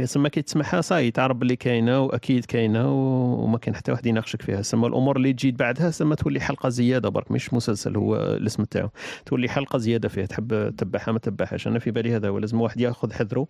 سما 0.05 0.28
كي 0.28 0.42
تسمعها 0.42 0.80
صاي 0.80 1.10
تعرف 1.10 1.36
باللي 1.36 1.56
كاينة 1.56 2.01
وأكيد 2.01 2.44
كاينة 2.44 2.92
وما 3.44 3.59
كاين 3.59 3.76
حتى 3.76 3.92
واحد 3.92 4.09
يناقشك 4.10 4.42
فيها. 4.42 4.62
سما 4.62 4.86
الأمور 4.86 5.16
اللي 5.16 5.32
تجي 5.32 5.52
بعدها 5.52 5.90
سما 5.90 6.14
تولي 6.14 6.40
حلقة 6.40 6.68
زيادة 6.68 7.08
برك 7.08 7.30
مش 7.30 7.54
مسلسل 7.54 7.96
هو 7.96 8.16
الاسم 8.16 8.64
تاعو 8.64 8.88
تولي 9.26 9.48
حلقة 9.48 9.78
زيادة 9.78 10.08
فيها 10.08 10.26
تحب 10.26 10.74
تتبعها 10.76 11.12
ما 11.12 11.18
تتبعهاش. 11.18 11.66
أنا 11.66 11.78
في 11.78 11.90
بالي 11.90 12.16
هذا 12.16 12.28
هو 12.28 12.38
لازم 12.38 12.60
واحد 12.60 12.80
ياخذ 12.80 13.12
حذره 13.12 13.46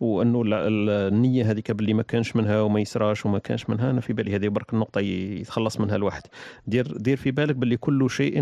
وأنه 0.00 0.42
النية 0.46 1.50
هذيك 1.50 1.70
باللي 1.72 1.94
ما 1.94 2.02
كانش 2.02 2.36
منها 2.36 2.60
وما 2.60 2.80
يسراش 2.80 3.26
وما 3.26 3.38
كانش 3.38 3.70
منها 3.70 3.90
أنا 3.90 4.00
في 4.00 4.12
بالي 4.12 4.36
هذه 4.36 4.48
برك 4.48 4.72
النقطة 4.74 5.00
يتخلص 5.00 5.80
منها 5.80 5.96
الواحد. 5.96 6.22
دير 6.66 6.96
دير 6.96 7.16
في 7.16 7.30
بالك 7.30 7.56
باللي 7.56 7.76
كل 7.76 8.10
شيء 8.10 8.40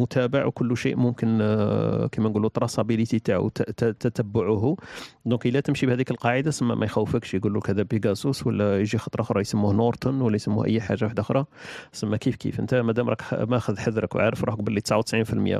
متابع 0.00 0.44
وكل 0.44 0.76
شيء 0.76 0.96
ممكن 0.96 1.38
آه، 1.42 2.06
كما 2.06 2.28
نقولوا 2.28 2.48
traçabilité 2.48 3.18
تاعو 3.18 3.48
تتبعه. 3.48 4.76
donc 5.26 5.46
إلا 5.46 5.60
تمشي 5.60 5.86
بهذيك 5.86 6.10
القاعدة 6.10 6.50
سما 6.50 6.74
ما 6.74 6.86
يخوفكش 6.86 7.34
يقول 7.34 7.54
لك 7.54 7.70
هذا 7.70 7.82
Pegasus 7.82 8.46
ولا 8.46 8.80
يجي 8.80 8.98
خطره 8.98 9.22
أخرى 9.22 9.40
يسموه 9.40 9.72
Norton 9.72 10.20
ولا 10.20 10.36
يسموه 10.36 10.66
أي 10.66 10.80
حاجة 10.86 11.04
واحدة 11.04 11.22
أخرى. 11.22 11.44
سما 11.92 12.16
كيف 12.16 12.36
كيف؟ 12.36 12.60
أنت 12.60 12.74
مادام 12.74 13.08
راك 13.08 13.20
ماخذ 13.34 13.78
حذرك 13.78 14.14
وعارف 14.14 14.44
روحك 14.44 14.60
باللي 14.62 14.80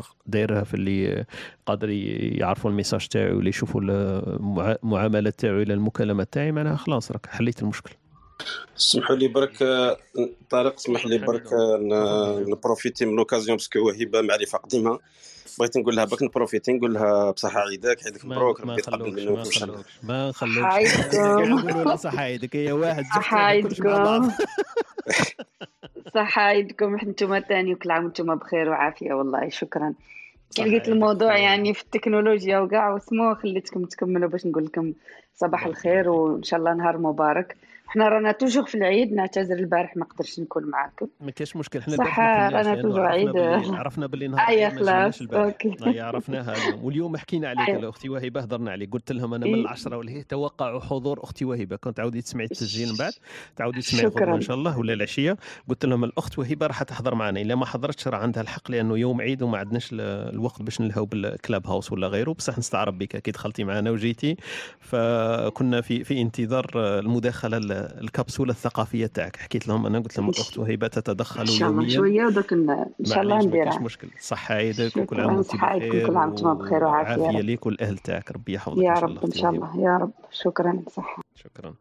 99% 0.01 0.03
دايرها 0.27 0.65
في 0.65 0.75
اللي 0.75 1.25
قادر 1.67 1.91
يعرفوا 1.91 2.71
ال 2.71 2.75
message 2.75 3.07
تاعي 3.09 3.33
ولا 3.33 3.49
يشوفوا 3.49 3.81
المعاملات 3.81 5.39
تاعي 5.41 5.63
إلى 5.63 5.75
المكالمات 5.75 6.33
تاعي 6.33 6.53
معناها 6.53 6.77
خلاص 6.77 7.13
راك 7.13 7.27
حليت 7.27 7.63
المشكل. 7.63 7.95
اسمحوا 8.79 9.17
لي 9.17 9.29
برك 9.29 9.59
طارق 10.51 10.75
اسمح 10.75 11.07
لي 11.07 11.19
برك 11.19 11.47
نprofiter 12.49 13.05
من 13.07 13.17
l'occasion 13.17 13.57
parce 13.57 13.78
que 13.78 13.91
هبة 13.91 14.21
معرفة 14.21 14.59
قديمة. 14.59 14.99
بغيت 15.59 15.77
نقول 15.77 15.97
لها 15.97 16.05
باك 16.05 16.23
نprofiter 16.23 16.73
نقول 16.73 16.95
لها 16.95 17.31
بصحه 17.31 17.61
عيدك 17.61 18.05
عيدك 18.05 18.25
مبروك 18.25 18.61
ربي 18.61 18.73
يتقبل 18.73 19.13
منك 19.13 19.29
ما 19.29 19.45
خلوكش 19.45 19.63
ما 20.03 20.33
خلوكش. 20.33 21.15
نقولوا 21.49 21.97
صحه 21.97 22.19
عيدك 22.19 22.57
هي 22.57 22.73
واحد 22.73 23.05
صحه 23.05 23.39
عيدكم 23.39 24.31
صحة 26.15 26.43
عيدكم 26.43 26.97
أنتم 26.97 27.39
ثاني 27.39 27.75
وكل 27.75 27.91
عام 27.91 28.05
وأنتم 28.05 28.35
بخير 28.35 28.69
وعافية 28.69 29.15
والله 29.15 29.49
شكرا. 29.49 29.95
لقيت 30.59 30.89
الموضوع 30.89 31.39
يعني 31.39 31.75
في 31.75 31.83
التكنولوجيا 31.83 32.59
وكاع 32.59 32.95
وسمو 32.95 33.35
خليتكم 33.35 33.85
تكملوا 33.85 34.29
باش 34.29 34.47
نقول 34.47 34.65
لكم 34.65 34.93
صباح 35.35 35.67
الخير. 35.67 36.09
وإن 36.09 36.43
شاء 36.43 36.59
الله 36.61 36.75
نهار 36.75 36.99
مبارك. 36.99 37.57
حنا 37.89 38.09
رانا 38.09 38.33
toujours 38.33 38.65
في 38.65 38.75
العيد 38.75 39.13
نعتذر 39.13 39.59
البارح 39.59 39.97
ما 39.97 40.05
قدرتش 40.05 40.41
نكون 40.41 40.65
معاكم. 40.65 41.07
ما 41.21 41.31
كاينش 41.31 41.57
مشكل 41.57 41.83
حنا 41.83 41.97
صح 41.97 42.19
رانا 42.21 42.83
toujours 42.83 43.07
عيد. 43.07 43.37
عرفنا 43.37 44.07
باللي 44.07 44.29
نهار 44.29 44.49
اي 44.49 44.71
خلاص 44.71 45.23
OK. 45.23 45.77
أي 45.87 46.01
عرفناها 46.01 46.55
اليوم. 46.57 46.85
واليوم 46.85 47.17
حكينا 47.17 47.49
عليك 47.49 47.85
أختي 47.85 48.09
وهبه 48.09 48.41
هضرنا 48.41 48.71
عليك 48.71 48.93
قلت 48.93 49.13
لهم 49.13 49.35
أنا 49.35 49.47
من 49.47 49.55
العشرة 49.55 49.97
ولا 49.97 50.11
هي 50.11 50.23
توقعوا 50.23 50.81
حضور 50.81 51.23
أختي 51.23 51.45
وهبه 51.45 51.77
كنت 51.77 51.97
تعاودي 51.97 52.23
تسمعي 52.23 52.45
التسجيل 52.45 52.89
من 52.89 52.97
بعد 52.97 53.13
تعاودي 53.57 53.81
تسمعي 53.81 54.05
شكرا. 54.05 54.35
إن 54.35 54.41
شاء 54.41 54.57
الله 54.57 54.79
ولا 54.79 54.93
العشية. 54.93 55.37
قلت 55.69 55.85
لهم 55.85 56.05
الأخت 56.05 56.39
وهبه 56.39 56.67
راح 56.67 56.83
تحضر 56.83 57.15
معنا. 57.15 57.41
إلا 57.41 57.55
ما 57.55 57.67
حضرتش 57.67 58.09
راه 58.09 58.19
عندها 58.19 58.43
الحق 58.43 58.71
لأنه 58.71 58.99
يوم 58.99 59.21
عيد 59.21 59.43
وما 59.43 59.59
عندناش 59.59 59.89
الوقت 59.93 60.63
باش 60.63 60.81
نلهو 60.81 61.05
بالكلاب 61.05 61.67
هاوس 61.67 61.93
ولا 61.93 62.07
غيره. 62.07 62.33
بصح 62.33 62.59
نستعرب 62.59 62.99
بك 62.99 63.17
كي 63.17 63.31
دخلتي 63.31 63.65
معنا 63.65 63.91
وجيتي. 63.91 64.37
فكنا 64.81 65.81
في 65.81 66.05
في 66.05 66.21
انتظار 66.21 66.71
المداخلة 66.75 67.57
الكبسولة 67.77 68.51
الثقافية 68.51 69.07
تاعك. 69.07 69.37
حكيت 69.37 69.69
لهم 69.69 69.87
أنا 69.87 69.99
قلت 69.99 70.19
لهم 70.19 70.29
الأخت 70.29 70.59
وهبه 70.59 70.87
تتدخل 70.87 71.41
إن 71.41 71.47
شاء 71.47 71.71
الله 71.71 71.89
شوية 71.89 72.25
ودوك 72.25 72.53
إن 72.53 72.87
شاء 73.05 73.23
الله 73.23 73.39
نديرها 73.39 73.65
كاينش 73.65 73.83
مشكل. 73.83 74.09
صحة 74.21 74.55
عيدك 74.55 74.97
وكل 74.97 75.21
عام 75.21 75.37
وانت 75.37 75.55
بخير 75.57 76.07
كل 76.07 76.17
عام 76.17 76.29
وأنتم 76.29 76.55
بخير 76.55 76.85
وعافية. 76.85 77.29
رب. 77.29 77.45
ليك 77.45 77.67
والأهل 77.67 77.99
تاعك. 77.99 78.33
ربي 78.33 78.53
يحفظك 78.53 78.83
يا 78.83 78.93
رب 78.93 79.09
الله. 79.11 79.25
إن 79.25 79.33
شاء. 79.33 79.51
الله. 79.51 79.81
يا 79.81 79.97
رب. 79.97 80.11
شكرا. 80.31 80.83
صح 80.91 81.21
شكرا. 81.35 81.75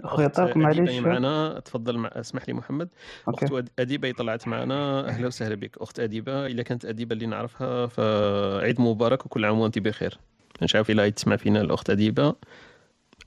اخويا 0.00 0.26
أخت 0.26 0.36
طارق 0.36 0.56
معليش. 0.56 1.00
معنا. 1.00 1.60
تفضل 1.64 1.98
مع... 1.98 2.10
اسمح 2.14 2.48
لي 2.48 2.54
محمد. 2.54 2.88
أخت 3.28 3.44
أد- 3.44 3.68
أديبة 3.78 4.12
طلعت 4.12 4.48
معنا. 4.48 5.08
أهلا 5.08 5.26
وسهلا 5.26 5.54
بك. 5.54 5.78
أخت 5.78 6.00
أديبة 6.00 6.46
إذا 6.46 6.62
كانت 6.62 6.84
أديبة 6.84 7.12
اللي 7.14 7.26
نعرفها 7.26 7.86
فعيد 7.86 8.80
مبارك 8.80 9.26
وكل 9.26 9.44
عام 9.44 9.58
وأنت 9.58 9.78
بخير. 9.78 10.18
مش 10.62 10.76
عارف 10.76 10.90
الا 10.90 11.08
تسمع 11.08 11.36
فينا 11.36 11.60
الأخت 11.60 11.90
أديبة. 11.90 12.34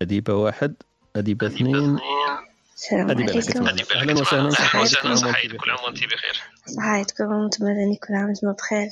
أديبة 0.01 0.33
واحد. 0.33 0.75
اديبه 1.15 1.47
اثنين 1.47 1.99
السلام 2.73 3.09
عليكم. 3.09 3.39
أهلا 3.95 4.13
وسهلا. 4.21 4.49
صحة 4.49 4.79
عيد 5.35 5.55
كل 5.55 5.71
عام 5.71 5.79
وانت 5.85 6.03
بخير. 6.03 6.41
صحايتكم 6.65 7.23
وأنتم 7.23 7.65
مدني 7.65 7.95
كل 7.95 8.13
عام 8.13 8.25
وأنتم 8.25 8.53
بخير. 8.53 8.89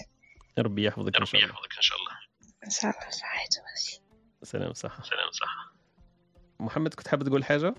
ربي 0.60 0.84
يحفظك 0.84 1.20
إن 1.20 1.26
شاء 1.26 1.42
الله. 1.42 1.54
إن 1.54 1.82
شاء 1.82 1.98
الله. 2.00 2.12
إن 2.66 2.70
شاء 2.70 2.92
الله. 2.92 3.10
صحيتكم 3.10 3.68
سلام 4.44 4.74
صحة. 4.74 5.04
سلام 5.04 5.32
صح 5.32 5.74
محمد 6.60 6.94
كنت 6.94 7.08
حاب 7.08 7.24
تقول 7.24 7.46
حاجة؟ 7.46 7.76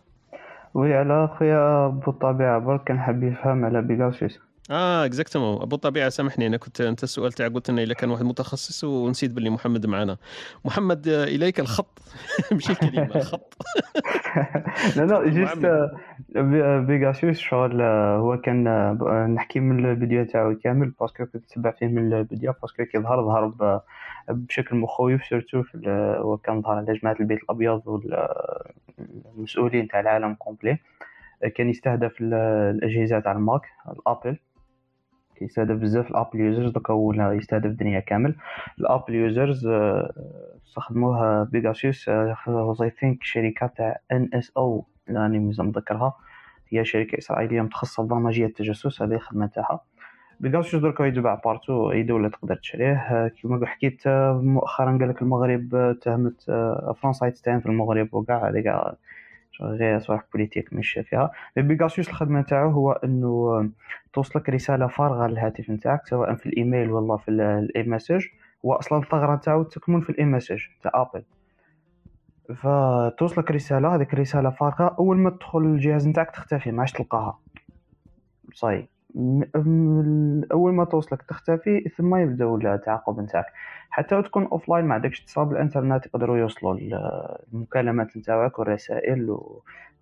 oui 0.74 0.94
على 0.94 1.36
خويا 1.38 1.88
بالطبيعة 1.88 2.58
برك 2.58 2.84
كان 2.84 3.00
حاب 3.00 3.22
يفهم 3.22 3.64
على 3.64 3.82
بيغاسيوس 3.82 4.38
آه 4.70 5.04
اكزاكتومون 5.04 5.62
أبو 5.62 5.76
الطبيعه 5.76 6.08
سامحني 6.08 6.46
أنا 6.46 6.56
كنت 6.56 6.80
أنت 6.80 7.02
السؤال 7.02 7.32
تاعك 7.32 7.52
قلت 7.52 7.70
لنا 7.70 7.82
اذا 7.82 7.94
كان 7.94 8.10
واحد 8.10 8.22
متخصص 8.24 8.84
ونسيت 8.84 9.30
باللي 9.32 9.50
محمد 9.50 9.86
معنا. 9.86 10.16
محمد 10.64 11.08
آه، 11.08 11.24
إليك 11.24 11.60
الخط. 11.60 11.98
ماشي 12.52 12.72
الكلمة 12.72 13.16
الخط 13.16 13.54
لا 14.96 15.02
لا 15.04 15.28
جيست 15.28 15.66
بيغاسيوس 16.86 17.38
شغل 17.38 17.80
آه، 17.82 18.16
هو 18.16 18.36
كان 18.40 18.66
آه، 18.66 19.26
نحكي 19.34 19.60
من 19.60 19.90
الفيديو 19.92 20.24
تاعو 20.24 20.54
كامل 20.54 20.90
parce 21.00 21.16
que 21.17 21.26
كنت 21.26 21.36
نتبع 21.44 21.70
فيه 21.70 21.86
من 21.86 22.12
ال 22.12 22.19
vidéo 22.19 22.52
parce 22.62 22.76
que 22.76 22.84
كي 22.84 22.98
ظهر 22.98 23.22
ظهر 23.24 23.80
بشكل 24.28 24.76
مخوف 24.76 25.24
surtout 25.24 25.62
هو 26.18 26.36
كان 26.36 26.62
ظهر 26.62 26.76
على 26.76 26.98
جماعة 26.98 27.16
البيت 27.20 27.42
الأبيض 27.42 27.82
والمسؤولين 29.36 29.88
تاع 29.88 30.00
العالم 30.00 30.34
complet. 30.34 30.78
كان 31.54 31.68
يستهدف 31.70 32.20
ال- 32.20 32.34
الأجهزة 32.76 33.20
تاع 33.20 33.32
ال 33.32 33.39
Mac 33.39 33.60
ال 33.88 33.97
Apple 33.97 34.38
كيستهدف 35.38 35.76
بزاف 35.76 36.10
ال 36.10 36.15
Apple 36.15 36.40
users 36.40 36.70
دوكا 36.70 36.92
ولا 36.92 37.32
يستهدف 37.32 37.66
الدنيا 37.66 38.00
كامل. 38.00 38.34
ال 38.80 38.86
Apple 38.86 39.14
users 39.14 39.68
استخدموها 40.66 41.44
Pegasus 41.44 42.08
I 42.08 42.90
think 43.00 43.22
شركة 43.22 43.66
تاع 43.66 44.00
NSO 44.12 44.84
راني 45.10 45.38
مازال 45.38 45.66
متذكرها. 45.66 46.14
هي 46.68 46.84
شركة 46.84 47.18
إسرائيلية 47.18 47.60
متخصصة 47.60 48.02
ببرمجيه 48.02 48.46
التجسس 48.46 49.02
هذه 49.02 49.14
الخدمة 49.14 49.46
تاعها. 49.46 49.80
Pegasus 50.40 50.82
دركا 50.82 51.04
يتباع 51.04 51.34
partout 51.44 51.90
أي 51.90 52.02
دولة 52.02 52.28
تقدر 52.28 52.56
تشريه. 52.56 52.94
آه، 52.94 53.28
كيما 53.28 53.66
حكيت 53.66 54.06
آه، 54.06 54.40
مؤخرا 54.44 54.98
قال 54.98 55.08
لك 55.08 55.22
المغرب 55.22 55.74
آه، 55.74 55.92
تهمت 55.92 56.48
آه، 56.48 56.94
فرنسا 57.02 57.28
تتهم 57.28 57.60
في 57.60 57.66
المغرب 57.66 58.14
وكاع 58.14 58.48
هذه 58.48 58.60
كاع 58.60 58.94
غير 59.62 59.98
صوالح 59.98 60.22
politique 60.32 60.72
مش 60.72 60.92
فيها. 60.92 61.30
Pegasus 61.56 62.08
الخدمة 62.08 62.42
تاعو 62.42 62.70
هو 62.70 62.92
إنه 62.92 63.70
توصلك 64.12 64.48
رسالة 64.50 64.86
فارغة 64.86 65.26
للهاتف 65.26 65.70
نتاعك 65.70 66.06
سواء 66.06 66.34
في 66.34 66.46
الإيميل 66.46 66.90
ولا 66.90 67.16
في 67.16 67.28
ال- 67.30 67.40
ال 67.40 67.82
iMessage 67.82 68.24
هو 68.64 68.72
أصلا 68.72 68.98
الثغرة 68.98 69.36
تاعو 69.36 69.62
تكمن 69.62 70.00
في 70.00 70.10
ال 70.10 70.24
iMessage 70.24 70.60
تاع 70.82 70.92
Apple. 70.94 71.22
فتوصلك 72.54 73.50
رسالة 73.50 73.94
هذيك 73.94 74.14
الرساله 74.14 74.50
فارغة 74.50 74.96
أول 74.98 75.16
ما 75.18 75.30
تدخل 75.30 75.58
الجهاز 75.58 76.08
نتاعك 76.08 76.30
تختفي 76.30 76.70
ما 76.70 76.80
عادش 76.80 76.92
تلقاها. 76.92 77.38
صاي 78.52 78.88
أول 80.52 80.72
ما 80.74 80.84
توصلك 80.84 81.22
تختفي 81.22 81.88
ثم 81.96 82.16
يبداو 82.16 82.56
التعاقب 82.56 83.20
نتاعك. 83.20 83.46
حتى 83.90 84.22
تكون 84.22 84.44
offline 84.44 84.84
ما 84.84 84.94
عندكش 84.94 85.22
اتصال 85.22 85.44
بالإنترنت 85.46 86.06
يقدروا 86.06 86.38
يوصلوا 86.38 86.74
ال- 86.74 87.38
المكالمات 87.52 88.16
نتاعك 88.16 88.58
والرسائل 88.58 89.38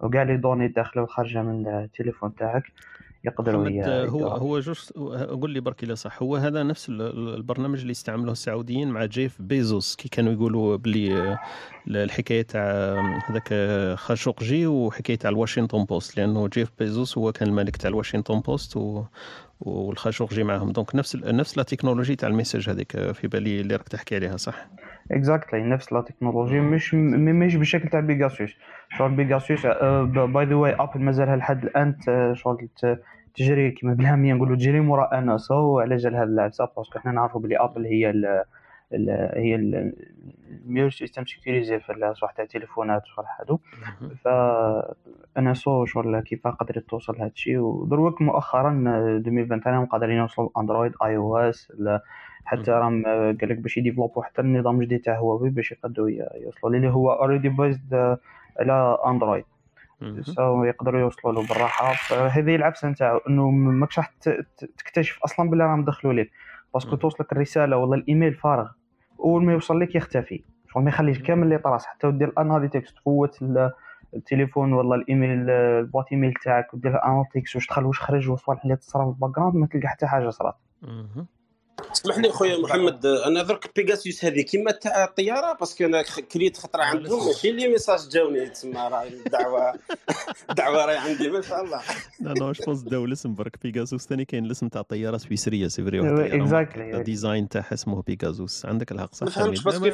وكاع 0.01 0.23
les 0.23 0.37
données 0.37 0.67
الداخله 0.67 1.03
والخارجه 1.03 1.43
من 1.43 1.67
التليفون 1.67 2.35
تاعك. 2.35 2.63
يقدروا 3.27 3.69
آه، 3.85 4.07
هو. 4.07 4.27
هو 4.29 4.61
juste 4.61 4.79
قول 5.41 5.51
لي 5.51 5.61
برك 5.61 5.83
الا 5.83 5.95
صح. 5.95 6.23
هو 6.23 6.37
هذا 6.37 6.63
نفس 6.63 6.89
ال- 6.89 7.03
ال- 7.03 7.35
البرنامج 7.35 7.81
اللي 7.81 7.91
استعملوه 7.91 8.33
السعوديين 8.33 8.89
مع 8.89 9.05
جيف 9.05 9.37
بيزوس. 9.43 9.97
كي 9.97 10.09
كانوا 10.09 10.33
يقولوا 10.33 10.77
بلي 10.77 11.13
آه، 11.23 11.39
الحكاية 11.89 12.43
تاع 12.43 12.63
آه، 12.63 13.19
هذاك 13.27 13.55
خاشقجي 13.99 14.67
وحكاية 14.67 15.17
تاع 15.17 15.31
ال 15.31 15.35
Washington 15.35 15.85
Post. 15.85 16.17
لأنه 16.17 16.49
جيف 16.49 16.71
بيزوس 16.79 17.19
هو 17.19 17.33
كان 17.33 17.49
الملك 17.49 17.77
تاع 17.77 17.91
ال 17.91 17.95
Washington 17.95 18.41
Post 18.41 18.77
و 18.77 19.05
والخاشقجي 19.61 20.45
معاهم. 20.45 20.73
donc 20.73 20.95
نفس 20.95 21.17
نفس 21.17 21.57
la 21.57 21.63
technologie 21.63 22.17
تاع 22.17 22.29
ال 22.29 22.34
message 22.34 22.71
هذيك 22.71 23.13
في 23.13 23.29
بالي 23.29 23.61
اللي 23.61 23.77
راك 23.77 23.89
تحكي 23.89 24.15
عليها 24.17 24.37
صح؟ 24.37 24.69
exactly 25.11 25.63
نفس 25.63 25.93
la 25.93 26.01
technologie. 26.01 26.61
مش 26.61 26.95
مش 26.95 27.57
بالشكل 27.57 27.89
تاع 27.89 28.01
Pegasus 28.01 28.51
شغل 28.99 29.11
Pegasus 29.11 29.67
by 29.67 30.47
the 30.47 30.55
way 30.55 30.75
Apple 30.75 31.01
مازالها 31.01 31.37
لحد 31.37 31.65
الآن 31.65 31.97
شغل 32.35 32.69
تجري 33.37 33.71
كيما 33.71 33.95
بالهاميه 33.95 34.35
نقولوا 34.35 34.57
تجري 34.57 34.81
مورا 34.81 35.19
NSO 35.19 35.81
على 35.81 35.97
جال 35.97 36.15
هذا 36.15 36.25
العفسه 36.25 36.69
parce 36.77 36.90
que 36.90 36.99
حنا 36.99 37.13
نعرفوا 37.13 37.41
بلي 37.41 37.57
Apple 37.59 37.87
هي 37.87 38.11
ال 38.11 38.43
ال 38.95 39.11
هي 39.35 39.55
ال- 39.55 39.93
ال 40.65 40.68
meilleur 40.68 40.91
système 40.91 41.25
sécurisé 41.25 41.81
في 41.81 41.93
الاصوات 41.93 42.37
تاع 42.37 42.45
التليفونات 42.45 43.03
وصوالح 43.09 43.41
هادو 43.41 43.59
ف 44.25 44.29
NSO 45.39 45.85
شغل 45.85 46.21
كيف 46.21 46.47
قدرت 46.47 46.89
توصل 46.91 47.17
هذا 47.17 47.27
الشيء. 47.27 47.59
ودروك 47.59 48.23
مؤخرا 48.23 48.71
2021 48.71 49.87
قادرين 49.87 50.17
يوصلوا 50.17 50.49
Android 50.59 50.93
iOS 51.05 51.73
حتى 52.45 52.71
راهم 52.71 53.05
قال 53.05 53.39
لك 53.49 53.59
باش 53.59 53.77
يديفلوبوا 53.77 54.23
حتى 54.23 54.41
النظام 54.43 54.81
الجديد 54.81 55.01
تاع 55.01 55.19
هواوي 55.19 55.51
باش 55.51 55.73
يقدروا 55.73 56.09
يوصلوا 56.45 56.77
اللي 56.77 56.89
هو 56.89 57.13
already 57.13 57.49
based 57.49 58.19
على 58.61 58.99
Android. 59.07 59.45
يقدروا 60.65 61.01
يوصلوا 61.01 61.33
له 61.33 61.49
بالراحة. 61.49 61.93
فهذه 61.95 62.57
العفسة 62.57 62.89
نتاعو 62.89 63.19
إنه 63.29 63.51
ماكش 63.51 63.99
راح 63.99 64.13
تكتشف 64.79 65.19
أصلا 65.25 65.51
بلي 65.51 65.65
راهم 65.65 65.85
دخلوا 65.85 66.13
لك 66.13 66.31
parce 66.75 66.88
que 66.88 66.97
توصلك 66.97 67.33
الرسالة 67.33 67.77
ولا 67.77 67.95
الإيميل 67.97 68.35
فارغ. 68.35 68.69
أول 69.21 69.45
ما 69.45 69.53
يوصل 69.53 69.81
لك 69.81 69.95
يختفي. 69.95 70.45
شغل 70.69 70.83
ما 70.83 70.89
يخليش 70.91 71.19
كامل 71.23 71.43
les 71.43 71.59
traces. 71.59 71.87
حتى 71.87 72.07
ودير 72.07 72.29
ال 72.29 72.35
analytics 72.35 72.95
تفوت 72.95 73.43
ال- 73.43 73.73
التليفون 74.17 74.73
ولا 74.73 74.95
الإيميل 74.97 75.51
ال 75.51 75.60
boîte 75.60 76.07
email 76.13 76.35
تاعك. 76.45 76.75
ودير 76.75 76.95
ال 76.95 77.01
analytics 77.01 77.57
واش 77.57 77.67
دخل 77.69 77.85
واش 77.85 78.01
خرج 78.01 78.31
والصوالح 78.31 78.63
اللي 78.65 78.77
تصرا 78.77 79.05
في 79.05 79.11
ال 79.11 79.31
background 79.37 79.55
ما 79.57 79.67
تلقى 79.67 79.89
حتى 79.89 80.07
حاجة 80.07 80.29
صرات. 80.31 80.57
اسمح 81.93 82.19
لي 82.19 82.29
خويا 82.29 82.59
محمد 82.59 83.07
أنا 83.07 83.43
درك 83.43 83.71
بيغاسيوس 83.77 84.25
هذه. 84.25 84.41
كيما 84.41 84.71
تاع 84.71 85.05
الطيارة 85.05 85.57
parce 85.61 85.76
que 85.76 85.85
أنا 85.85 86.03
كريت 86.03 86.57
خطرة 86.57 86.83
عندهم 86.83 87.27
ماشي 87.27 87.53
les 87.53 87.69
messages 87.69 88.09
جاوني. 88.09 88.49
تسمى 88.49 88.75
راه 88.75 89.03
الدعوة 89.03 89.75
الدعوة 90.51 90.85
راهي 90.85 90.97
عندي 90.97 91.29
ما 91.31 91.41
شاء 91.43 91.65
الله. 91.65 91.81
لا 92.21 92.33
نو 92.33 92.53
جو 92.53 92.65
بونس 92.65 92.81
داو 92.81 93.05
الاسم 93.05 93.35
برك 93.35 93.57
بيغازوس 93.63 94.07
ثاني 94.07 94.25
كاين 94.25 94.45
الاسم 94.45 94.69
تاع 94.69 94.83
طيارة 94.83 95.17
سويسرية 95.17 95.69
سي 95.69 95.85
فري 95.85 96.01
exactly. 96.01 96.79
الديزاين 96.79 97.49
تاعها 97.49 97.75
اسمه 97.75 98.03
بيغازوس 98.03 98.67
عندك 98.67 98.93
الحق 98.93 99.15
صح؟ 99.15 99.23
ما 99.27 99.31
فهمتش. 99.31 99.63
باسكو 99.63 99.85
لا، 99.85 99.91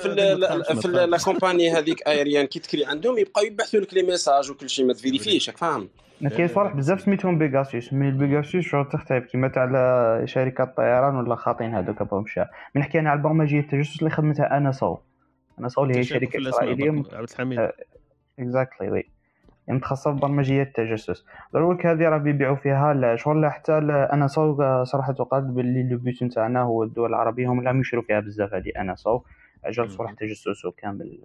في 0.62 0.82
في 0.82 0.89
لا. 0.89 1.19
كومباني 1.19 1.70
هذيك 1.73 2.09
ايريان 2.09 2.47
كي 2.47 2.59
تكري 2.59 2.85
عندهم 2.85 3.19
يبقاو 3.19 3.44
يبحثوا 3.44 3.81
لك 3.81 3.94
لي 3.94 4.02
ميساج 4.02 4.51
وكل 4.51 4.70
شيء 4.70 4.85
ما 4.85 4.93
تفيريفيش 4.93 5.51
راك 5.51 5.89
فاهم 6.28 6.36
كاين 6.39 6.49
صوالح 6.49 6.74
بزاف 6.74 7.01
سميتهم 7.01 7.39
بيغاسيوس 7.39 7.93
مي 7.93 8.09
البيغاسيوس 8.09 8.65
شغل 8.65 8.89
تختلف 8.89 9.27
كيما 9.27 9.49
تاع 9.49 10.24
شركات 10.24 10.69
الطيران 10.69 11.16
ولا 11.16 11.35
خاطين 11.35 11.74
هذوك 11.74 12.03
بهم 12.03 12.23
مشى 12.23 12.40
من 12.40 12.81
نحكي 12.81 12.99
أنا 12.99 13.11
على 13.11 13.19
البرمجيه 13.19 13.61
التجسس 13.61 13.99
اللي 13.99 14.11
خدمتها 14.11 14.57
أنا 14.57 14.70
صو 14.70 14.99
أنا 15.59 15.69
صو 15.69 15.85
اللي 15.85 15.99
هي 15.99 16.03
شركة 16.03 16.49
إسرائيلية. 16.49 16.90
عبد 16.90 17.31
الحميد. 17.31 17.70
Exactly 18.39 18.90
oui. 18.90 19.05
يعني 19.66 19.78
متخصصه 19.78 20.15
في 20.15 20.20
برمجيه 20.20 20.62
التجسس 20.62 21.27
دروك 21.55 21.86
هذه 21.86 22.09
راه 22.09 22.19
بيبيعوا 22.19 22.57
فيها 22.57 23.16
شغل 23.16 23.47
حتى 23.47 23.78
NSO 24.12 24.85
صراحة 24.85 25.12
قال 25.12 25.43
باللي 25.43 25.82
le 25.82 25.99
but 25.99 26.23
نتاعنا 26.23 26.62
هو 26.62 26.82
الدول 26.82 27.11
العربية 27.11 27.49
هم 27.49 27.59
اللي 27.59 27.81
يشروا 27.81 28.03
فيها 28.03 28.20
بزاف 28.20 28.55
هذه 28.55 28.73
NSO 28.77 29.23
أجل 29.65 29.90
صالح 29.90 30.12
تجسس 30.12 30.65
وكامل 30.65 31.19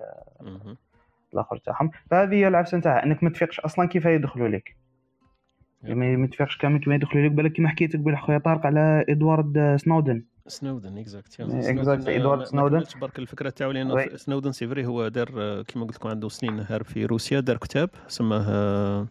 الآخر 1.33 1.57
تاعهم. 1.57 1.91
فهذه 2.11 2.35
هي 2.35 2.47
العفسة 2.47 2.77
نتاعها. 2.77 3.03
أنك 3.03 3.23
ما 3.23 3.29
تفيقش 3.29 3.59
أصلا 3.59 3.87
كيف 3.87 4.05
يدخلوا 4.05 4.47
لك؟ 4.47 4.75
ما 5.93 6.15
ما 6.15 6.27
تفيقش 6.27 6.57
كامل 6.57 6.79
كيما 6.79 6.95
يدخلوا 6.95 7.25
لك 7.25 7.31
بالك 7.31 7.51
كيما 7.51 7.69
حكيت 7.69 7.95
قبل 7.95 8.17
خويا 8.17 8.37
طارق 8.37 8.65
على 8.65 9.05
إدوارد 9.09 9.75
سنودن 9.79 10.23
سنودن 10.47 10.97
exact 10.97 11.41
Exactly، 11.41 12.09
إدوارد 12.09 12.43
سنودن. 12.43 12.83
برك 13.01 13.19
الفكرة 13.19 13.49
تاعو 13.49 13.71
لأن. 13.71 14.17
سنودن 14.17 14.51
c'est 14.51 14.67
vrai 14.67 14.85
هو 14.85 15.07
دار 15.07 15.29
آه، 15.37 15.61
كيما 15.61 15.85
قلت 15.85 15.95
لكم 15.95 16.09
عنده 16.09 16.29
سنين 16.29 16.59
هارب 16.69 16.85
في 16.85 17.05
روسيا 17.05 17.39
دار 17.39 17.57
كتاب 17.57 17.89
سماه 18.07 18.45
آه، 18.49 19.07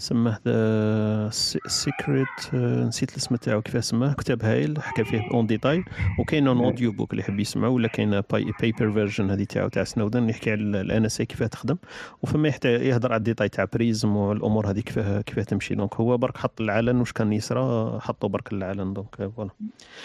سماه 0.00 0.38
The 0.48 1.30
Secret 1.66 2.54
نسيت 2.54 3.10
الاسم 3.12 3.36
تاعو 3.36 3.62
كيفاه 3.62 3.80
سماه 3.80 4.12
كتاب 4.12 4.44
هايل 4.44 4.82
حكى 4.82 5.04
فيه 5.04 5.22
en 5.34 5.46
détail 5.46 5.84
وكاين 6.18 6.46
un 6.48 6.58
audio 6.58 6.92
book 6.92 7.10
اللي 7.10 7.22
يحب 7.22 7.40
يسمعه 7.40 7.68
ولا 7.68 7.88
كاين 7.88 8.20
paper 8.60 8.92
version 8.92 9.30
هذه 9.30 9.44
تاعو 9.44 9.68
تاع 9.68 9.84
سنودن 9.84 10.28
يحكي 10.28 10.50
على 10.50 10.80
ال 10.80 11.04
NSA 11.04 11.26
كيفاه 11.26 11.46
تخدم. 11.46 11.76
وفما 12.22 12.52
يهضر 12.64 13.12
على 13.12 13.18
الديتاي 13.18 13.48
تاع 13.48 13.66
بريزم 13.74 14.16
والأمور 14.16 14.70
هذه 14.70 14.80
كيفاه 14.80 15.20
كيفاه 15.20 15.42
تمشي. 15.42 15.74
donc 15.74 15.94
هو 15.94 16.16
برك 16.16 16.36
حط 16.36 16.60
العلن 16.60 16.96
واش 17.00 17.12
كان 17.12 17.32
يصرى 17.32 17.98
حطوا 18.00 18.28
برك 18.28 18.52
العلن. 18.52 18.92
donc 18.92 19.30
voilà 19.36 19.50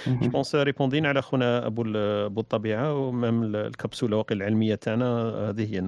je 0.07 0.29
pense 0.29 0.55
ريبوندينا 0.55 1.05
على 1.05 1.21
خونا 1.21 1.65
أبو 1.67 1.83
أبو 2.25 2.41
الطبيعة 2.41 2.93
و 2.93 3.03
même 3.03 3.43
ال- 3.43 3.55
الكبسولة 3.55 4.17
واقع 4.17 4.35
العلمية 4.35 4.75
تاعنا. 4.75 5.05
هذه 5.49 5.73
هي 5.75 5.81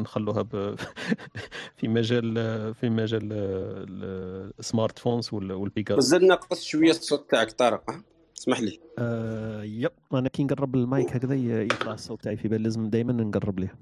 نخلوها 0.00 0.42
في 1.76 1.88
مجال 1.88 2.34
في 2.74 2.90
مجال 2.90 3.20
ال- 3.22 3.29
ال 3.32 4.98
smartphones 4.98 5.28
وال- 5.32 5.52
والبيكا 5.52 5.94
مازال 5.94 6.26
ناقص 6.26 6.62
شوية 6.62 6.90
الصوت 6.90 7.30
تاعك 7.30 7.52
طارق؟ 7.52 7.90
اسمح 8.38 8.60
لي. 8.60 8.80
آه 8.98 9.62
yep. 9.62 9.90
أنا 10.14 10.28
كي 10.28 10.44
نقرب 10.44 10.74
المايك 10.74 11.16
هكذا 11.16 11.34
يطلع 11.34 11.92
الصوت 11.94 12.22
تاعي 12.22 12.36
في 12.36 12.48
بال 12.48 12.62
لازم 12.62 12.90
دائما 12.90 13.12
نقرب 13.12 13.58
ليه. 13.60 13.74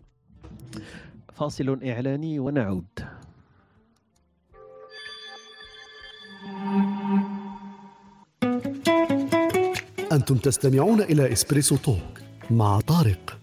فاصل 1.34 1.80
إعلاني 1.84 2.38
ونعود. 2.38 2.86
أنتم 10.12 10.36
تستمعون 10.36 11.00
إلى 11.00 11.32
EspressoTalk 11.32 12.20
مع 12.50 12.80
طارق. 12.80 13.38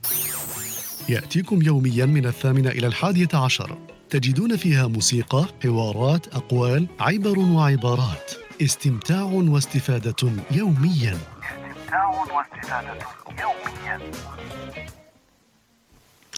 يأتيكم 1.09 1.61
يوميا 1.61 2.05
من 2.05 2.25
الثامنة 2.25 2.69
إلى 2.69 2.87
الحادية 2.87 3.27
عشر. 3.33 3.77
تجدون 4.15 4.55
فيها 4.55 4.87
موسيقى، 4.87 5.45
حوارات، 5.63 6.35
أقوال، 6.35 6.87
عبر 6.99 7.39
وعبارات. 7.39 8.31
استمتاع 8.61 9.23
واستفادة 9.23 10.31
يوميا. 10.51 11.17
استمتاع 11.17 12.07
واستفادة 12.09 12.99
يوميا 13.41 13.99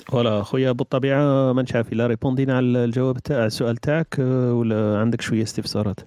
voilà 0.07 0.43
خويا 0.43 0.69
أبو 0.69 0.83
الطبيعة 0.83 1.53
ما 1.53 1.61
نشاف 1.61 1.93
الا 1.93 2.07
ريبوندينا 2.07 2.57
على 2.57 2.85
الجواب 2.85 3.17
تاع 3.17 3.45
السؤال 3.45 3.77
تاعك 3.77 4.19
ولا 4.19 4.99
عندك 4.99 5.21
شوية 5.21 5.43
استفسارات؟ 5.43 5.99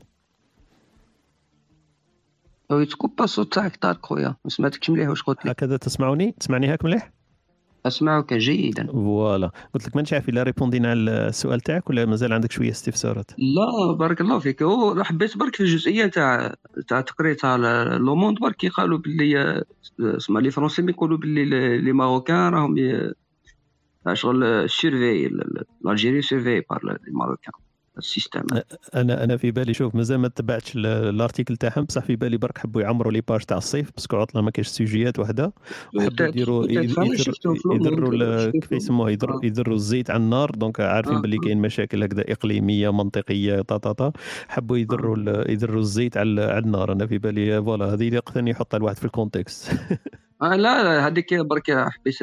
oui 2.70 2.86
تكوبا 2.86 3.24
الصوت 3.24 3.54
تاعك 3.54 3.76
طارق 3.76 4.06
خويا 4.06 4.36
ما 4.44 4.50
سمعتكش 4.50 4.90
مليح 4.90 5.08
واش 5.08 5.22
قلت 5.22 5.44
لي 5.44 5.50
هكذا 5.50 5.76
تسمعوني؟ 5.76 6.34
تسمعني 6.40 6.66
هاك 6.66 6.84
مليح؟ 6.84 7.10
أسمعك 7.86 8.34
جيدا. 8.34 8.86
voilà. 8.86 9.50
قلت 9.74 9.86
لك 9.86 9.96
ما 9.96 10.02
نشاف 10.02 10.28
إلا 10.28 10.42
ريبوندينا 10.42 10.90
على 10.90 11.00
السؤال 11.28 11.60
تاعك 11.60 11.90
ولا 11.90 12.06
مازال 12.06 12.32
عندك 12.32 12.52
شوية 12.52 12.70
استفسارات؟ 12.70 13.30
لا 13.38 13.92
بارك 13.92 14.20
الله 14.20 14.38
فيك. 14.38 14.62
هو 14.62 15.04
حبيت 15.04 15.36
برك 15.36 15.56
في 15.56 15.62
الجزئية 15.62 16.06
تاع 16.06 16.54
تاع 16.88 17.00
تقرير 17.00 17.34
تاع 17.34 17.56
Le 17.96 18.16
Monde 18.16 18.38
برك 18.38 18.66
قالوا 18.66 18.98
باللي 18.98 19.64
اسمها 20.00 20.42
les 20.42 20.50
Français 20.50 20.82
يقولوا 20.82 21.18
باللي 21.18 21.78
les 21.78 21.92
Marocains 21.92 22.52
راهم 22.52 22.76
شغل 24.12 24.70
surveillé 24.70 25.30
l'Algérie 25.86 26.22
surveillé 26.22 26.62
par 26.70 26.80
les 26.84 27.12
Marocains 27.12 27.52
السيستم. 28.00 28.42
أنا 28.94 29.24
أنا 29.24 29.36
في 29.36 29.50
بالي 29.50 29.74
شوف 29.74 29.94
مازال 29.94 30.18
ما 30.18 30.28
تبعتش 30.28 30.76
ال- 30.76 30.86
ال 30.86 30.95
article 30.95 31.56
تاعهم. 31.56 31.84
بصح 31.84 32.04
في 32.04 32.16
بالي 32.16 32.36
برك 32.36 32.58
حبوا 32.58 32.82
يعمروا 32.82 33.12
les 33.12 33.20
pages 33.20 33.40
تاع 33.40 33.56
الصيف 33.56 33.90
parce 33.96 34.09
que 34.09 34.16
عطلة 34.16 34.42
ما 34.42 34.50
كاينش 34.50 34.68
سوجيات 34.68 35.18
وحده 35.18 35.52
وحبوا 35.96 36.26
يديروا 36.26 36.66
يدروا. 36.70 38.50
كيف 38.50 38.72
يسموها 38.72 39.10
يدروا 39.10 39.44
يدروا 39.44 39.74
الزيت 39.76 40.10
على 40.10 40.22
النار. 40.22 40.50
donc 40.50 40.80
عارفين 40.80 41.14
آه، 41.14 41.20
باللي 41.20 41.36
آه. 41.36 41.40
كاين 41.40 41.58
مشاكل 41.58 42.02
هكذا 42.02 42.24
إقليمية 42.28 42.92
منطقية 42.92 43.60
طا 43.62 43.76
طا 43.76 43.92
طا 43.92 44.12
حبوا 44.48 44.76
يدروا 44.76 45.16
ال- 45.16 45.50
يدروا 45.50 45.80
الزيت 45.80 46.16
على 46.16 46.42
على 46.42 46.58
النار. 46.64 46.92
أنا 46.92 47.06
في 47.06 47.18
بالي 47.18 47.62
voilà 47.62 47.84
هذه 47.94 48.08
اللي 48.08 48.20
ثاني 48.34 48.50
يحطها 48.50 48.78
الواحد 48.78 48.96
في 48.98 49.04
ال 49.04 49.12
contexte 49.12 49.72
آه 50.42 50.56
لا 50.56 50.82
لا 50.82 51.06
هذيك 51.06 51.34
برك 51.34 51.70
حبيت 51.70 52.16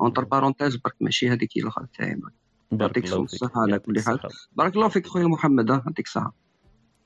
entre 0.00 0.24
parenthèses 0.24 0.76
برك 0.76 0.94
ماشي 1.00 1.28
هذيك 1.28 1.50
هي 1.56 1.62
الآخر 1.62 1.86
تاعي. 1.98 2.14
بارك 2.14 2.32
يعطيك 2.72 3.12
الصحة 3.12 3.60
على 3.60 3.78
كل 3.78 4.00
حال. 4.00 4.18
بارك 4.52 4.76
الله 4.76 4.88
فيك 4.88 5.06
خويا 5.06 5.26
محمد 5.26 5.70
يعطيك 5.70 6.06
الصحة 6.06 6.34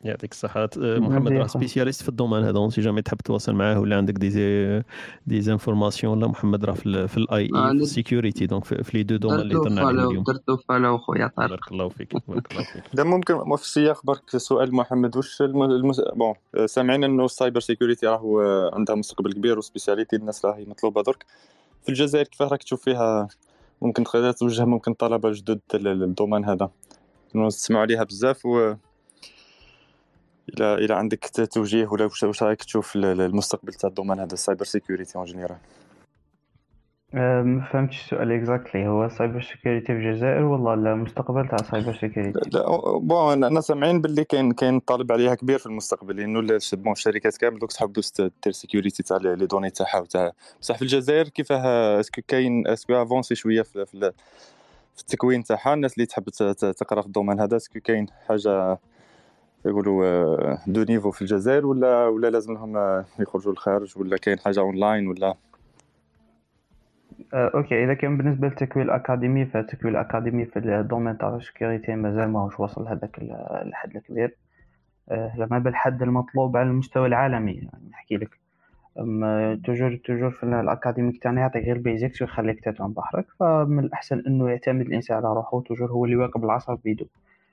يعطيك 0.00 0.32
الصحة 0.32 0.68
آه، 0.78 0.98
محمد 0.98 1.32
يا 1.32 1.38
راه. 1.38 1.46
سبيسياليست 1.46 2.02
في 2.02 2.08
الدومين 2.08 2.44
هذا. 2.44 2.68
سي 2.68 2.80
جامي 2.80 3.02
تحب 3.02 3.16
تواصل 3.16 3.54
معاه 3.54 3.80
ولا 3.80 3.96
عندك 3.96 4.14
دي 4.14 4.30
زي 4.30 4.82
دي 5.26 5.40
زانفورماسيون 5.40 6.20
لا 6.20 6.26
محمد 6.26 6.64
راه 6.64 6.72
في 6.72 7.08
في 7.08 7.16
الاي 7.16 7.50
آه، 7.54 7.70
اي 7.70 7.70
السيكوريتي. 7.70 8.46
دونك 8.46 8.64
في 8.64 8.84
في 8.84 8.98
لي 8.98 9.02
دو 9.02 9.16
دومين 9.16 9.40
اللي 9.40 9.54
هضرنا 9.54 9.80
عليهم 9.80 9.96
فالو 9.96 10.10
اليوم 10.10 10.24
درت 10.24 10.48
له 10.48 10.56
فالو 10.56 10.98
خويا 10.98 11.26
طارق. 11.36 11.50
بارك 11.50 11.72
الله 11.72 11.88
فيك 11.88 12.28
بارك 12.28 12.52
الله 12.52 12.64
فيك. 12.64 12.82
ده 12.94 13.04
ممكن 13.04 13.56
في 13.56 13.62
السياق 13.62 14.06
برك 14.06 14.36
سؤال 14.36 14.74
محمد 14.74 15.16
واش 15.16 15.42
الم... 15.42 15.62
المس... 15.62 16.00
بون 16.00 16.34
سامعين 16.66 17.04
إنه 17.04 17.24
السايبر 17.24 17.60
سيكوريتي 17.60 18.06
راهو 18.06 18.40
عندها 18.72 18.94
مستقبل 18.96 19.32
كبير 19.32 19.58
وسبيسياليتي 19.58 20.16
الناس 20.16 20.44
راهي 20.44 20.64
مطلوبة 20.64 21.02
درك. 21.02 21.24
في 21.82 21.88
الجزائر 21.88 22.26
كيف 22.26 22.42
راك 22.42 22.62
تشوف 22.62 22.82
فيها 22.84 23.28
ممكن 23.82 24.04
تقدر 24.04 24.32
توجه 24.32 24.64
ممكن 24.64 24.94
طلبة 24.94 25.30
جدد 25.32 25.60
لل- 25.74 25.84
لل 26.00 26.10
domaine 26.10 26.44
هذا. 26.44 26.70
إنه 27.34 27.48
تسمعوا 27.48 27.82
عليها 27.82 28.04
بزاف 28.04 28.46
و 28.46 28.74
إلى 30.48 30.74
إلى 30.74 30.94
عندك 30.94 31.30
توجيه 31.52 31.86
ولا 31.86 32.04
واش 32.04 32.42
رأيك 32.42 32.64
تشوف 32.64 32.96
ال- 32.96 33.04
ال- 33.04 33.20
المستقبل 33.20 33.74
تاع 33.74 33.88
ال 33.88 33.92
domaine 33.92 34.20
هذا 34.20 34.32
ال 34.32 34.38
cyber 34.38 34.64
security 34.64 35.18
en 35.18 35.24
général 35.24 35.56
ما 37.14 37.68
فهمتش 37.72 38.04
السؤال 38.04 38.32
exactly 38.32 38.88
هو 38.88 39.08
cyber 39.08 39.40
security 39.40 39.86
في 39.86 39.92
الجزائر 39.92 40.44
ولا 40.44 40.92
المستقبل 40.92 41.48
تاع 41.48 41.56
cyber 41.56 41.94
security 41.94 42.50
لا 42.52 42.66
bon 42.98 43.44
أنا 43.44 43.60
سامعين 43.60 44.00
باللي 44.00 44.24
كاين 44.24 44.52
كاين 44.52 44.80
طالب 44.80 45.12
عليها 45.12 45.34
كبير 45.34 45.58
في 45.58 45.66
المستقبل. 45.66 46.16
لأنه 46.16 46.58
bon 46.72 46.92
الشركات 46.92 47.36
كامل 47.36 47.58
دوك 47.58 47.72
تحب 47.72 47.92
دير 47.92 48.52
security 48.52 49.02
تاع 49.02 49.16
les 49.16 49.46
données 49.46 49.70
تاعها 49.70 50.00
وتاع. 50.00 50.32
بصح 50.60 50.76
في 50.76 50.82
الجزائر 50.82 51.28
كيفاه؟ 51.28 52.00
est-ce 52.00 52.15
que 52.15 52.22
كاين 52.28 52.66
est-ce 52.66 52.90
que 52.90 53.02
avancé 53.02 53.34
شوية 53.34 53.62
في, 53.62 53.86
في, 53.86 54.12
في 54.94 55.00
التكوين 55.00 55.44
تاعها. 55.44 55.74
الناس 55.74 55.94
اللي 55.94 56.06
تحب 56.06 56.28
تقرا 56.54 57.00
في 57.00 57.06
ال 57.06 57.11
domaine 57.11 57.40
هذا 57.40 57.56
est-ce 57.56 57.72
que 57.72 57.80
كاين 57.80 58.06
حاجة 58.28 58.78
يقولوا 59.66 60.04
آه، 60.06 60.58
de 60.66 60.82
niveau 60.82 61.10
في 61.10 61.22
الجزائر 61.22 61.66
ولا 61.66 62.06
ولا 62.06 62.30
لازم 62.30 62.54
لهم 62.54 62.76
آه، 62.76 63.04
يخرجوا 63.18 63.52
للخارج 63.52 63.98
ولا 63.98 64.16
كاين 64.16 64.38
حاجة 64.38 64.60
اونلاين 64.60 65.06
ولا؟ 65.06 65.34
OK 67.34 67.84
إذا 67.84 67.94
كان 67.94 68.16
بالنسبة 68.16 68.48
للتكوين 68.48 68.86
الأكاديمي 68.86 69.46
فالتكوين 69.46 69.94
الأكاديمي 69.94 70.44
في 70.44 70.58
ال 70.58 70.66
domaine 70.66 71.18
تاع 71.18 71.36
ال 71.36 71.43
security 71.43 71.94
مازال 71.94 72.28
ماهوش 72.28 72.60
وصل 72.60 72.88
هذاك 72.88 73.18
ال- 73.18 73.32
الحد 73.66 73.96
الكبير. 73.96 74.36
أه، 75.10 75.32
زعما 75.38 75.58
بالحد 75.58 76.02
المطلوب 76.02 76.56
على 76.56 76.68
المستوى 76.68 77.06
العالمي 77.06 77.52
يعني 77.52 77.88
نحكي 77.90 78.16
لك. 78.16 78.30
اما 78.98 79.60
toujours 79.64 79.96
toujours 80.04 80.30
في 80.30 80.42
ال 80.42 80.50
académique 80.50 81.22
تاعنا 81.22 81.40
يعطيك 81.40 81.64
غير 81.64 81.78
basics 81.78 82.22
ويخليك 82.22 82.64
تفهم 82.64 82.92
بحرك. 82.92 83.26
فمن 83.40 83.78
الأحسن 83.78 84.22
إنه 84.26 84.48
يعتمد 84.50 84.86
الإنسان 84.86 85.16
على 85.16 85.26
روحه 85.34 85.60
toujours 85.60 85.90
هو 85.90 86.04
اللي 86.04 86.16
يواكب 86.16 86.44
العصر 86.44 86.74
بيدو. 86.74 87.06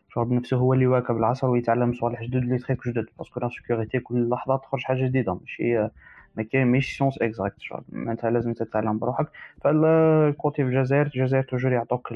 شعور 0.10 0.26
بنفسه 0.28 0.58
هو 0.58 0.74
اللي 0.74 0.86
يواكب 0.86 1.18
العصر 1.18 1.48
ويتعلم 1.50 1.94
صوالح 1.94 2.24
جدد 2.24 2.36
les 2.36 2.58
techniques 2.58 2.88
جدد 2.88 3.06
parce 3.18 3.31
que 3.31 3.40
la 3.40 3.50
sécurité 3.50 4.00
كل 4.00 4.30
لحظة 4.30 4.58
تخرج 4.58 4.82
حاجة 4.84 5.06
جديدة 5.06 5.34
ماشي 5.34 5.90
ما 6.36 6.44
كاين 6.44 6.82
science 6.82 7.18
exacte 7.22 7.60
شغل 7.60 7.84
معناتها 7.90 8.30
لازم 8.30 8.54
تتعلم 8.54 9.00
بروحك. 9.00 9.28
فال 9.64 9.97
côté 9.97 10.64
في 10.64 10.70
الجزائر 10.70 11.06
الجزائر 11.06 11.44
toujours 11.44 11.72
يعطوك 11.72 12.14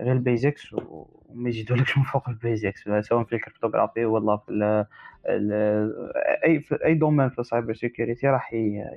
غير 0.00 0.12
ال 0.12 0.21
basics 0.21 0.72
وما 0.72 1.48
يزيدولكش 1.48 1.98
من 1.98 2.04
فوق 2.04 2.28
ال 2.28 2.36
basics 2.36 2.84
سواء 3.00 3.24
في 3.24 3.34
ال 3.34 3.39
cryptographie 3.39 4.04
ولا 4.04 4.36
في 4.36 4.52
ال 4.52 4.86
ال 5.26 5.52
أي 6.44 6.60
في 6.60 6.84
أي 6.84 6.94
domaine 6.94 7.28
في 7.28 7.38
ال 7.38 7.44
cyber 7.44 7.74
security 7.74 8.26
راح 8.26 8.50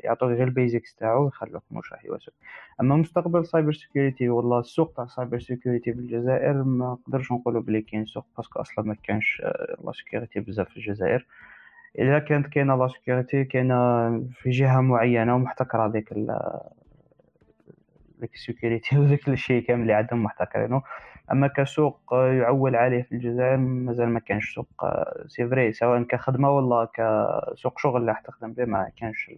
يعطوك 0.04 0.30
غير 0.30 0.44
ال 0.44 0.51
basics 0.51 0.95
تاعو 0.95 1.26
ويخلوك 1.26 1.64
مش 1.72 1.94
راح 1.94 2.06
يوسع 2.06 2.32
أما 2.82 2.95
مستقبل 2.95 3.40
ال 3.40 3.45
cyber 3.45 3.74
security 3.74 4.30
ولا 4.30 4.60
السوق 4.60 4.94
تاع 4.94 5.04
ال 5.03 5.10
cyber 5.10 5.40
security 5.40 5.94
في 5.94 5.99
الجزائر 5.99 6.64
ما 6.64 6.98
نقدرش 7.02 7.32
نقولوا 7.32 7.62
بلي 7.62 7.82
كاين 7.82 8.06
سوق 8.06 8.26
parce 8.38 8.51
que 8.51 8.60
أصلا 8.60 8.86
ما 8.86 8.95
كانش 9.04 9.41
آه، 9.45 9.78
la 9.86 9.91
sécurité 9.91 10.40
بزاف 10.40 10.70
في 10.70 10.78
الجزائر. 10.78 11.26
إذا 11.99 12.19
كانت 12.19 12.48
كاينة 12.48 12.76
لا 12.76 12.88
سيكيورتي 12.88 13.44
كاينة 13.44 14.10
في 14.34 14.49
جهة 14.49 14.82
معينة 14.82 15.36
ومحتكرة 15.36 15.88
هذيك 15.88 16.11
ال- 16.11 16.60
ذيك 18.22 18.34
ال 18.34 18.41
security 18.41 18.98
وذاك 18.99 19.28
الشيء 19.30 19.64
كامل 19.64 19.82
اللي 19.82 19.94
عندهم 19.94 20.24
محتكرينه. 20.24 20.82
أما 21.32 21.48
كسوق 21.48 22.14
آه، 22.14 22.34
يعول 22.34 22.76
عليه 22.76 23.03
في 23.03 23.11
الجزائر 23.11 23.57
مازال 23.57 24.10
ما 24.10 24.19
كانش 24.19 24.53
سوق 24.56 24.68
آه، 24.84 25.24
c'est 25.28 25.48
vrai 25.48 25.74
سواء 25.74 26.03
كخدمة 26.03 26.52
ولا 26.52 26.88
كسوق 26.94 27.80
شغل 27.80 28.02
اللي 28.02 28.11
راح 28.11 28.19
تخدم 28.19 28.53
به 28.53 28.65
ما 28.65 28.90
كانش 28.98 29.32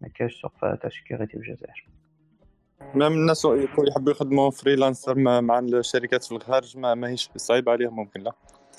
ما 0.00 0.08
كانش 0.08 0.40
سوق 0.40 0.52
تاع 0.60 0.88
security 0.90 1.32
في 1.32 1.36
الجزائر. 1.50 1.86
même 2.94 3.12
الناس 3.12 3.44
يحبوا 3.44 4.10
يخدموا 4.10 4.50
freelancer 4.50 5.18
مع 5.40 5.58
الشركات 5.58 6.24
في 6.24 6.32
الخارج 6.32 6.78
ما 6.78 6.94
ماهيش 6.94 7.30
صعيب 7.36 7.68
عليهم 7.68 7.96
ممكن 7.96 8.20
لا. 8.20 8.32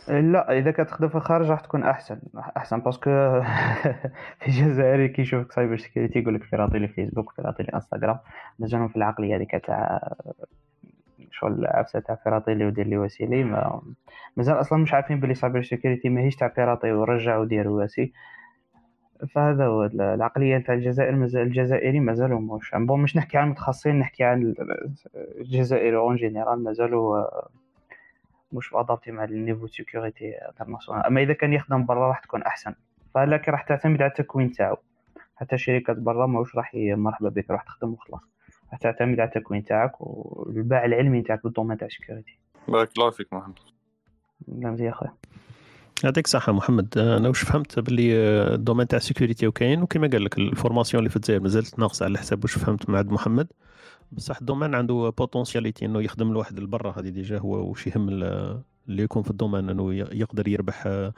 لا 0.07 0.57
إذا 0.57 0.71
كتخدم 0.71 1.09
في 1.09 1.15
الخارج 1.15 1.49
راح 1.51 1.59
تكون 1.59 1.83
أحسن 1.83 2.19
أحسن 2.57 2.79
parce 2.79 2.98
que 2.98 3.09
في 4.39 4.47
الجزائر 4.47 5.07
كي 5.07 5.21
يشوفك 5.21 5.51
cyber 5.51 5.77
security 5.77 6.19
يقول 6.19 6.35
لك 6.35 6.43
pirater 6.43 6.79
لي 6.79 6.87
Facebook 6.87 7.31
pirater 7.35 7.63
لي 7.63 7.69
انستغرام 7.73 8.19
مازالهم 8.59 8.87
في 8.87 8.95
العقلية 8.95 9.35
هذيك 9.35 9.51
تاع 9.65 10.13
شغل 11.31 11.65
عفسة 11.67 11.99
تاع 11.99 12.15
pirater 12.15 12.53
لي 12.53 12.65
ودير 12.65 12.87
لي 12.87 12.97
وسيلي 12.97 13.43
ما 13.43 13.81
مازال 14.37 14.59
أصلا 14.61 14.79
مش 14.79 14.93
عارفين 14.93 15.19
بلي 15.19 15.35
cyber 15.35 15.63
security 15.63 16.09
ماهيش 16.09 16.35
تاع 16.35 16.47
pirater 16.47 16.91
ورجع 16.91 17.37
ودير 17.37 17.67
واسي. 17.67 18.13
فهذا 19.35 19.65
هو 19.65 19.83
ال- 19.83 20.01
العقلية 20.01 20.57
تاع 20.57 20.75
الجزائر 20.75 21.15
مازال 21.15 21.41
الجزائري 21.41 21.99
مازالوا 21.99 22.39
مش 22.39 22.71
bon 22.75 23.01
مش 23.03 23.17
نحكي 23.17 23.37
عن 23.37 23.45
المتخصصين 23.45 23.99
نحكي 23.99 24.23
عن 24.23 24.53
الجزائر 25.15 25.99
en 25.99 26.15
général 26.15 26.63
مازالوا 26.63 27.25
مش 28.53 28.69
adapté 28.73 29.11
مع 29.11 29.23
ال 29.23 29.30
niveau 29.30 29.67
sécurité 29.67 30.31
international 30.31 31.05
أما 31.05 31.21
إذا 31.21 31.33
كان 31.33 31.53
يخدم 31.53 31.85
برا 31.85 32.07
راح 32.07 32.19
تكون 32.19 32.43
أحسن. 32.43 32.73
فلكن 33.13 33.51
راح 33.51 33.61
تعتمد 33.61 34.01
على 34.01 34.11
التكوين 34.11 34.51
تاعو. 34.51 34.77
حتى 35.35 35.57
شركات 35.57 35.97
برا 35.97 36.27
ماهوش 36.27 36.55
راح 36.55 36.71
مرحبا 36.75 37.29
بك 37.29 37.51
راح 37.51 37.63
تخدم 37.63 37.93
وخلاص. 37.93 38.21
راح 38.71 38.79
تعتمد 38.79 39.19
على 39.19 39.27
التكوين 39.27 39.63
تاعك 39.63 39.91
والباع 39.99 40.85
العلمي 40.85 41.21
تاعك 41.21 41.43
بال 41.43 41.51
domaine 41.51 41.77
تاع 41.77 41.87
ال 41.87 41.92
sécurité. 41.92 42.39
بارك 42.67 42.89
الله 42.97 43.09
فيك 43.09 43.33
محمد 43.33 43.59
لا 44.47 44.71
مزيان 44.71 44.93
خويا 44.93 45.13
يعطيك 46.03 46.25
الصحة 46.25 46.51
محمد. 46.51 46.97
أنا 46.97 47.27
واش 47.27 47.41
فهمت 47.41 47.79
باللي 47.79 48.17
آه، 48.17 48.55
ال 48.55 48.59
domaine 48.59 48.87
تاع 48.87 48.97
ال 48.97 49.03
sécurité 49.03 49.47
وكاين 49.47 49.81
وكما 49.81 50.07
قال 50.07 50.23
لك 50.23 50.37
ال 50.37 50.43
formation 50.43 50.99
اللي 50.99 51.09
في 51.09 51.15
الجزائر 51.15 51.41
مازالت 51.41 51.79
ناقصة 51.79 52.05
على 52.05 52.17
حسب 52.17 52.43
واش 52.43 52.57
فهمت 52.57 52.89
مع 52.89 52.97
عند 52.97 53.11
محمد. 53.11 53.47
بصح 54.13 54.37
ال 54.39 54.44
domaine 54.44 54.75
عنده 54.75 55.13
potentialité 55.17 55.85
إنه 55.85 56.01
يخدم 56.01 56.31
الواحد 56.31 56.59
لبرا 56.59 56.91
هذه 56.99 57.09
déjà 57.09 57.37
هو 57.39 57.69
واش 57.69 57.87
يهم 57.87 58.09
اللي 58.89 59.03
يكون 59.03 59.23
في 59.23 59.31
ال 59.31 59.36
domaine 59.36 59.69
إنه 59.69 59.93
يقدر 59.93 60.47
يربح 60.47 60.83
آه، 60.87 61.13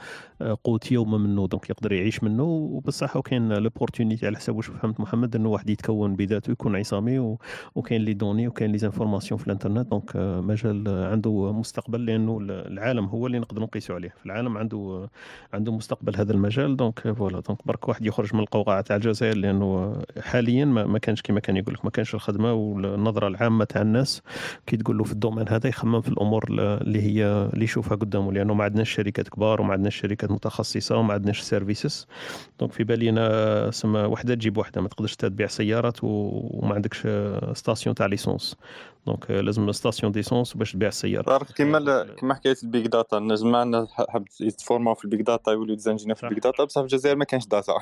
قوت 0.63 0.91
يومه 0.91 1.17
منه 1.17 1.47
donc 1.47 1.69
يقدر 1.69 1.91
يعيش 1.93 2.23
منه. 2.23 2.43
وبصح 2.43 3.17
وكاين 3.17 3.53
l'opportunité 3.53 4.25
على 4.27 4.37
حسب 4.37 4.55
واش 4.55 4.65
فهمت 4.65 4.99
محمد 4.99 5.35
إنه 5.35 5.49
واحد 5.49 5.69
يتكون 5.69 6.15
بذاته 6.15 6.51
يكون 6.51 6.75
عصامي 6.75 7.37
وكاين 7.75 8.01
les 8.01 8.13
données 8.13 8.47
وكاين 8.47 8.71
les 8.71 8.77
informations 8.77 9.37
في 9.39 9.47
الإنترنت. 9.47 9.87
donc 9.89 10.15
آه، 10.15 10.41
مجال 10.41 10.83
عنده 11.11 11.51
مستقبل 11.53 12.05
لأنه 12.05 12.37
ال- 12.41 12.51
العالم 12.51 13.05
هو 13.05 13.27
اللي 13.27 13.39
نقدر 13.39 13.61
نقيسوا 13.61 13.95
عليه. 13.95 14.09
في 14.19 14.25
العالم 14.25 14.57
عنده 14.57 14.77
آه، 14.77 15.09
عنده 15.55 15.71
مستقبل 15.71 16.15
هذا 16.17 16.33
المجال. 16.33 16.77
donc 16.77 17.11
voilà. 17.11 17.39
donc 17.39 17.59
برك 17.67 17.87
واحد 17.87 18.05
يخرج 18.05 18.33
من 18.35 18.39
القوقعة 18.39 18.81
تاع 18.81 18.95
الجزائر 18.95 19.37
لأنه 19.37 20.01
حاليا 20.19 20.65
ما 20.65 20.99
كانش 20.99 21.21
كما 21.21 21.39
كان 21.39 21.57
يقول 21.57 21.73
لك 21.73 21.85
ما 21.85 21.91
كانش 21.91 22.15
الخدمة 22.15 22.53
والنظرة 22.53 23.27
العامة 23.27 23.65
تاع 23.65 23.81
الناس 23.81 24.21
كي 24.67 24.77
تقول 24.77 24.97
له 24.97 25.03
في 25.03 25.11
ال 25.11 25.16
domaine 25.16 25.49
هذا 25.49 25.69
يخمم 25.69 26.01
في 26.01 26.09
الأمور 26.09 26.45
اللي 26.49 27.01
هي 27.01 27.49
اللي 27.55 27.65
يشوفها 27.65 27.97
قدامه 27.97 28.31
لأنه 28.33 28.53
ما 28.53 28.63
عندناش 28.63 28.93
شركات 28.93 29.29
كبار 29.29 29.61
وما 29.61 29.73
عندناش 29.73 29.95
شركات 29.95 30.31
متخصصة 30.31 30.97
وما 30.97 31.13
عندناش 31.13 31.41
services 31.41 32.07
donc 32.59 32.71
في 32.71 32.83
بالي 32.83 33.09
أنا 33.09 33.71
سما 33.71 34.05
وحدة 34.05 34.35
تجيب 34.35 34.57
وحدة 34.57 34.81
ما 34.81 34.87
تقدرش 34.87 35.15
تبيع 35.15 35.47
سيارات 35.47 35.97
وما 36.03 36.75
عندكش 36.75 37.07
station 37.53 37.95
تاع 37.95 38.05
l'essence 38.05 38.55
donc 39.07 39.31
لازم 39.31 39.71
station 39.71 40.11
d'essence 40.11 40.53
باش 40.53 40.71
تبيع 40.71 40.87
السياره 40.87 41.21
تعرف 41.23 41.51
كيما 41.51 42.05
كيما 42.19 42.33
حكايه 42.33 42.55
ال 42.63 42.69
Big 42.69 42.87
Data 42.87 43.17
الناس 43.17 43.43
ما 43.43 43.87
حب 44.09 44.25
يتفورماو 44.41 44.93
في 44.93 45.05
ال 45.05 45.09
Big 45.09 45.21
Data 45.21 45.51
يوليو 45.51 45.75
des 45.75 45.85
ingénieurs 45.85 46.15
في 46.15 46.23
ال 46.23 46.27
Big 46.27 46.39
Data 46.39 46.63
بصح 46.63 46.81
في 46.81 46.85
الجزائر 46.85 47.15
ما 47.15 47.25
كانش 47.25 47.47
data 47.47 47.73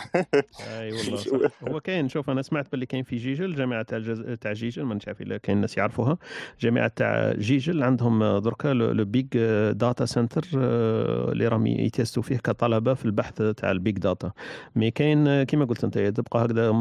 اي 0.80 0.92
والله. 0.92 1.52
هو 1.70 1.80
كاين 1.80 2.10
شوف 2.10 2.30
أنا 2.30 2.42
سمعت 2.42 2.72
باللي 2.72 2.86
كاين 2.86 3.04
في 3.04 3.16
جيجل 3.16 3.56
جامعه 3.56 3.82
تاع 3.82 3.98
الجز... 3.98 4.22
تاع 4.42 4.54
جيجل 4.54 4.84
ما 4.84 5.00
نعرف 5.08 5.22
الا 5.22 5.38
كاين 5.38 5.58
الناس 5.58 5.78
يعرفوها 5.78 6.18
جامعه 6.60 6.92
تاع 6.96 7.34
جيجل 7.34 7.84
عندهم 7.84 8.38
دركا 8.38 8.68
le 8.68 9.06
Big 9.06 9.28
Data 9.72 10.06
center 10.06 10.44
اللي 10.54 11.48
راهم 11.48 11.68
يتيستوا 11.68 12.24
فيه 12.24 12.38
كطلبه 12.38 12.94
في 12.94 13.06
البحث 13.06 13.42
تاع 13.42 13.72
ال 13.72 13.78
Big 13.78 13.98
Data 13.98 14.32
mais 14.76 14.92
كاين 14.92 15.44
كيما 15.44 15.66
قلت 15.66 15.84
انت 15.84 15.98
تبقى 15.98 16.46
هكذا 16.46 16.72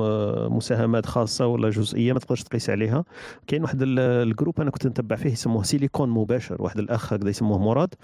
مساهمات 0.48 1.06
خاصه 1.06 1.46
ولا 1.46 1.70
جزئيه 1.70 2.12
ما 2.12 2.18
تقدرش 2.18 2.42
تقيس 2.42 2.70
عليها 2.70 3.04
كاين 3.46 3.62
واحد 3.62 3.82
ال 4.32 4.36
groupe 4.36 4.60
أنا 4.60 4.70
كنت 4.70 4.86
نتبع 4.86 5.16
فيه 5.16 5.30
يسموه 5.30 5.62
سيليكون 5.62 6.10
مباشر 6.10 6.62
واحد 6.62 6.78
الأخ 6.78 7.12
هكذا 7.12 7.28
يسموه 7.30 7.58
مراد. 7.58 7.94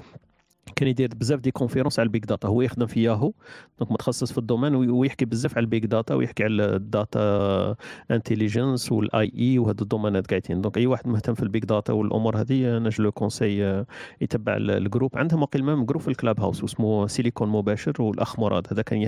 كان 0.76 0.88
يدير 0.88 1.08
بزاف 1.16 1.40
des 1.40 1.50
conférences 1.50 1.98
على 1.98 2.06
ال 2.06 2.11
Big 2.11 2.24
Data 2.24 2.48
هو 2.48 2.62
يخدم 2.62 2.86
في 2.86 3.02
Yahoo 3.02 3.32
donc 3.78 3.92
متخصص 3.92 4.32
في 4.32 4.38
ال 4.38 4.43
domaine 4.43 4.74
وي- 4.74 4.88
ويحكي 4.88 5.24
بزاف 5.24 5.56
على 5.56 5.64
ال 5.64 5.70
Big 5.70 5.86
Data 5.86 6.14
ويحكي 6.14 6.44
على 6.44 6.62
ال 6.76 6.96
data 6.96 7.76
intelligence 8.10 8.92
وال 8.92 9.32
AI 9.38 9.58
وهذا 9.58 9.82
الدومينات 9.82 10.26
قاعدين 10.26 10.60
donc 10.60 10.78
أي 10.78 10.86
واحد 10.86 11.08
مهتم 11.08 11.34
في 11.34 11.42
ال 11.42 11.48
Big 11.48 11.64
Data 11.64 11.92
والأمور 11.92 12.40
هذه 12.40 12.76
أنا 12.76 12.90
le 12.98 13.12
conseil 13.12 13.84
يتبع 14.20 14.56
ال- 14.56 14.70
groupe. 14.70 15.16
عندهم 15.18 15.42
وقيل 15.42 15.64
même 15.64 15.84
groupe 15.84 16.02
في 16.02 16.08
ال 16.08 16.40
Clubhouse 16.40 16.62
واسمه 16.62 17.06
سيليكون 17.06 17.48
مباشر 17.48 18.02
والأخ 18.02 18.38
مراد. 18.40 18.66
هذا 18.72 18.82
كان 18.82 19.02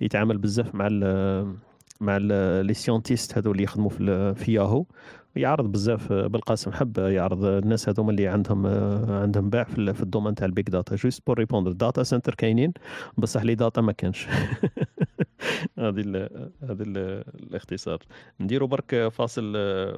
يتعامل 0.00 0.38
بزاف 0.38 0.74
مع 0.74 0.88
مع 2.00 2.16
les 2.62 2.74
scientistes 2.74 3.38
هذو 3.38 3.52
اللي 3.52 3.62
يخدموا 3.62 3.88
في 4.32 4.52
ياهو 4.52 4.84
يعرض 5.36 5.72
بزاف 5.72 6.12
بالقاسم 6.12 6.72
حب 6.72 6.98
يعرض 6.98 7.44
الناس 7.44 7.88
هذوما 7.88 8.10
اللي 8.10 8.26
عندهم 8.28 8.66
عندهم 9.10 9.50
باع 9.50 9.64
في 9.64 9.78
ال- 9.78 9.94
في 9.94 10.02
ال 10.02 10.06
domaine 10.06 10.34
تاع 10.34 10.46
ال 10.46 10.51
Big 10.51 10.64
Data. 10.70 10.96
juste 10.96 11.22
pour 11.26 11.38
répondre 11.38 11.72
data 11.72 12.02
center 12.02 12.34
كاينين 12.34 12.72
بصح 13.18 13.42
les 13.42 13.54
data 13.54 13.80
ما 13.80 13.92
كانش. 13.92 14.26
هذه 15.78 16.28
هذا 16.62 16.82
ال- 16.84 17.24
الاختصار. 17.42 17.98
نديروا 18.40 18.68
برك 18.68 19.08
فاصل 19.08 19.52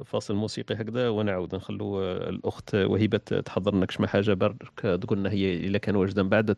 فاصل 0.05 0.35
موسيقي 0.35 0.75
هكذا 0.75 1.09
ونعود 1.09 1.55
نخلو 1.55 2.01
الأخت 2.03 2.75
وهبه 2.75 3.17
تحضر 3.17 3.75
لنا 3.75 3.85
كشما 3.85 4.07
حاجة. 4.07 4.33
برك 4.33 4.79
تقول 5.01 5.19
لنا 5.19 5.29
هي 5.31 5.55
اذا 5.67 5.77
كان 5.77 5.95
واجده 5.95 6.23
من 6.23 6.29
بعد 6.29 6.55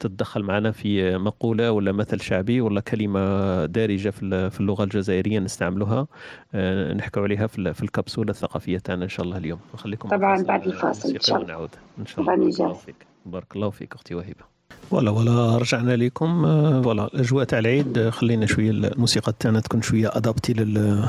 تتدخل 0.00 0.42
معنا 0.42 0.70
في 0.70 1.18
مقولة 1.18 1.72
ولا 1.72 1.92
مثل 1.92 2.20
شعبي 2.20 2.60
ولا 2.60 2.80
كلمة 2.80 3.66
دارجة 3.66 4.10
في 4.10 4.22
ال- 4.22 4.50
في 4.50 4.60
اللغة 4.60 4.84
الجزائرية 4.84 5.38
نستعملوها 5.38 6.06
آه، 6.54 6.92
نحكوا 6.92 7.22
عليها 7.22 7.46
في 7.46 7.58
ال- 7.58 7.74
في 7.74 7.82
الكبسولة 7.82 8.30
الثقافية 8.30 8.78
تاعنا 8.78 9.04
إن 9.04 9.08
شاء 9.08 9.26
الله 9.26 9.36
اليوم. 9.36 9.60
نخليكم 9.74 10.08
طبعاً 10.08 10.42
بعد 10.42 10.66
الفاصل 10.66 11.08
موسيقي 11.08 11.24
شاء 11.26 11.36
الله. 11.36 11.46
ونعود 11.54 11.70
إن 11.98 12.06
شاء 12.06 12.20
الله. 12.20 12.36
بارك 12.36 12.60
الله. 12.60 12.72
فيك 12.72 13.06
بارك 13.26 13.56
الله 13.56 13.70
فيك 13.70 13.94
أختي 13.94 14.14
وهبه 14.14 14.53
voilà 14.90 15.12
voilà 15.12 15.56
رجعنا 15.58 15.96
لكم. 15.96 16.44
آه، 16.44 16.82
voilà 16.82 17.04
الاجواء 17.14 17.44
تاع 17.44 17.58
العيد 17.58 17.98
آه، 17.98 18.10
خلينا 18.10 18.46
شوية 18.46 18.70
الموسيقى 18.70 19.34
تاعنا 19.40 19.60
تكون 19.60 19.82
شوية 19.82 20.10
adapté 20.14 20.52
لل 20.52 21.04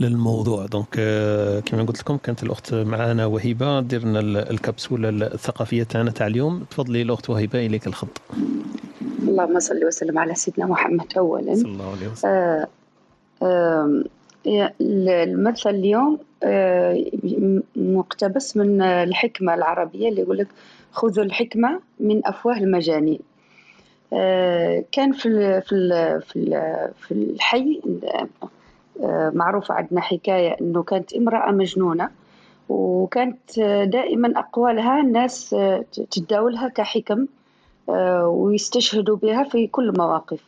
للموضوع. 0.00 0.66
donc 0.66 0.96
آه، 0.98 1.60
كما 1.60 1.82
قلت 1.82 2.00
لكم 2.00 2.16
كانت 2.16 2.42
الأخت 2.42 2.74
معنا 2.74 3.26
وهبه 3.26 3.78
ال- 3.78 4.36
الكبسوله 4.50 5.08
الثقافية 5.08 5.82
تاعنا 5.82 6.10
تاع 6.10 6.26
اليوم. 6.26 6.64
تفضلي 6.70 7.02
الأخت 7.02 7.30
وهبه 7.30 7.66
إليك 7.66 7.86
الخط. 7.86 8.20
اللهم 9.28 9.60
صل 9.60 9.84
وسلم 9.84 10.18
على 10.18 10.34
سيدنا 10.34 10.66
محمد 10.66 11.06
اولا. 11.18 11.54
صلى 11.54 11.68
الله 11.72 11.90
عليه 11.90 12.08
وسلم. 12.08 12.66
آه، 13.42 14.02
المثل 14.80 15.70
اليوم 15.70 16.18
مقتبس 17.76 18.56
من 18.56 18.82
الحكمة 18.82 19.54
العربية 19.54 20.08
اللي 20.08 20.20
يقول 20.20 20.38
لك 20.38 20.48
خذوا 20.92 21.24
الحكمة 21.24 21.80
من 22.00 22.26
أفواه 22.26 22.56
المجانين. 22.56 23.18
آه، 24.12 24.84
كان 24.92 25.12
في 25.12 25.26
ال- 25.28 25.62
في 25.62 25.72
ال- 25.74 26.22
في 26.22 26.36
ال- 26.36 26.90
في 27.00 27.12
الحي 27.14 27.80
آه، 29.02 29.30
معروفة 29.34 29.74
عندنا 29.74 30.00
حكاية 30.00 30.56
إنه 30.60 30.82
كانت 30.82 31.12
امرأة 31.14 31.50
مجنونة 31.50 32.10
وكانت 32.68 33.60
دائما 33.84 34.32
أقوالها 34.38 35.00
الناس 35.00 35.56
تتداولها 35.92 36.68
كحكم 36.68 37.26
آه، 37.88 38.28
ويستشهدوا 38.28 39.16
بها 39.16 39.44
في 39.44 39.66
كل 39.66 39.88
المواقف 39.88 40.40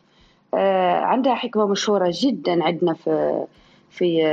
آه، 0.53 0.95
عندها 0.95 1.35
حكمة 1.35 1.67
مشهورة 1.67 2.11
جدا 2.21 2.63
عندنا 2.63 2.93
في 2.93 3.43
في 3.89 4.23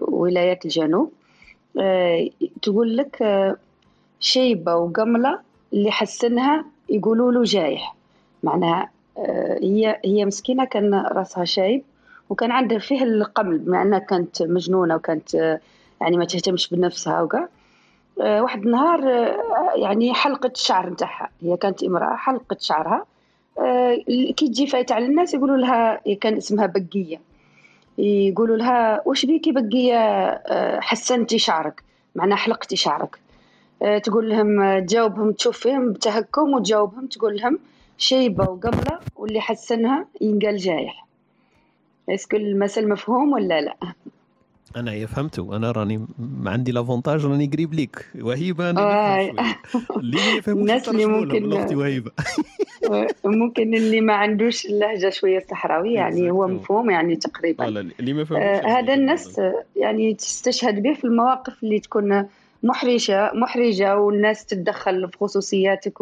ولايات 0.00 0.64
الجنوب. 0.64 1.12
تقول 2.62 2.96
لك 2.96 3.22
شيبة 4.20 4.76
وقملة 4.76 5.38
اللي 5.72 5.90
حسنها 5.90 6.64
يقولوا 6.90 7.32
له 7.32 7.42
جايح. 7.42 7.94
معناها 8.42 8.90
آه، 9.18 9.58
هي 9.62 10.00
هي 10.04 10.24
مسكينة 10.24 10.64
كان 10.64 10.94
راسها 10.94 11.44
شايب 11.44 11.82
وكان 12.30 12.50
عندها 12.52 12.78
فيه 12.78 13.02
القمل 13.02 13.58
بما 13.58 13.82
أنها 13.82 13.98
كانت 13.98 14.42
مجنونة 14.42 14.94
وكانت 14.94 15.34
آه، 15.34 15.60
يعني 16.00 16.16
ما 16.16 16.24
تهتمش 16.24 16.68
بنفسها 16.68 17.22
وكاع 17.22 17.48
آه، 18.20 18.42
واحد 18.42 18.64
النهار 18.64 19.00
يعني 19.76 20.14
حلقت 20.14 20.56
الشعر 20.56 20.90
نتاعها. 20.90 21.30
هي 21.42 21.56
كانت 21.56 21.82
امرأة 21.82 22.16
حلقت 22.16 22.60
شعرها. 22.60 23.04
كي 24.36 24.48
تجي 24.48 24.66
فايتة 24.66 24.94
على 24.94 25.06
الناس 25.06 25.34
يقولوا 25.34 25.56
لها 25.56 26.00
كان 26.20 26.36
اسمها 26.36 26.66
بقية. 26.66 27.20
يقولوا 27.98 28.56
لها 28.56 29.02
وش 29.06 29.26
بيكي 29.26 29.52
بقية 29.52 29.96
آه، 29.96 30.80
حسنتي 30.80 31.38
شعرك؟ 31.38 31.82
معناها 32.14 32.36
حلقتي 32.36 32.76
شعرك. 32.76 33.18
تقول 33.80 34.28
لهم 34.30 34.60
آه، 34.60 34.80
تجاوبهم 34.80 35.32
تشوف 35.32 35.58
فيهم 35.58 35.92
بتهكم 35.92 36.54
وتجاوبهم 36.54 37.06
تقول 37.06 37.36
لهم 37.36 37.58
شيبة 37.98 38.44
وقبلة 38.44 38.98
واللي 39.16 39.40
حسنها 39.40 40.06
ينقال 40.20 40.56
جايح. 40.56 41.06
est-ce 42.08 42.27
que 42.27 42.36
المثل 42.36 42.88
مفهوم 42.88 43.32
ولا 43.32 43.60
لا؟ 43.60 43.76
أنا 44.76 44.94
يا 44.94 45.06
فهمته 45.06 45.56
أنا 45.56 45.70
راني 45.70 46.06
ما 46.18 46.50
عندي 46.50 46.72
l'avantage 46.72 47.26
راني 47.26 47.46
قريب 47.46 47.74
ليك. 47.74 48.06
وهيبة 48.20 48.70
أنا 48.70 48.80
آه،. 48.80 49.30
اللي 49.96 50.36
يفهموش 50.36 50.60
الناس 50.62 50.88
اللي 50.88 51.06
ممكن 51.06 51.76
وهيبة. 51.76 52.10
ممكن 53.24 53.74
اللي 53.74 54.00
ما 54.00 54.12
عندوش 54.12 54.66
اللهجة 54.66 55.10
شوية 55.10 55.44
صحراوية 55.50 55.94
يعني 55.94 56.30
هو 56.30 56.46
مفهوم 56.46 56.90
يعني 56.90 57.16
تقريبا. 57.16 57.68
اللي 57.68 58.12
ما 58.12 58.26
آه، 58.32 58.66
هذا 58.66 58.94
الناس 58.94 59.38
آه، 59.38 59.64
يعني 59.76 60.14
تستشهد 60.14 60.82
به 60.82 60.94
في 60.94 61.04
المواقف 61.04 61.62
اللي 61.62 61.80
تكون 61.80 62.28
محرجة 62.62 63.30
محرجة 63.34 63.96
والناس 63.96 64.46
تتدخل 64.46 65.08
في 65.08 65.18
خصوصياتك 65.18 66.00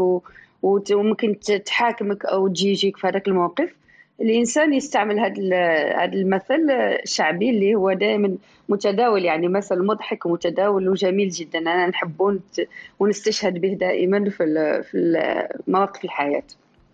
وممكن 0.62 1.38
تحاكمك 1.66 2.24
أو 2.24 2.48
تجيجيك 2.48 2.96
في 2.96 3.06
هذاك 3.06 3.28
الموقف. 3.28 3.74
الإنسان 4.20 4.74
يستعمل 4.74 5.18
هذا 5.20 5.66
هذا 6.04 6.12
المثل 6.12 6.70
الشعبي 7.02 7.50
اللي 7.50 7.74
هو 7.74 7.92
دائما 7.92 8.36
متداول 8.68 9.24
يعني 9.24 9.48
مثل 9.48 9.86
مضحك 9.86 10.26
ومتداول 10.26 10.88
وجميل 10.88 11.28
جدا. 11.28 11.58
أنا 11.58 11.86
نحبه 11.86 12.38
ونستشهد 13.00 13.60
به 13.60 13.68
دائما 13.80 14.30
في 14.30 14.82
في 14.90 15.18
مواقف 15.68 16.04
الحياة. 16.04 16.42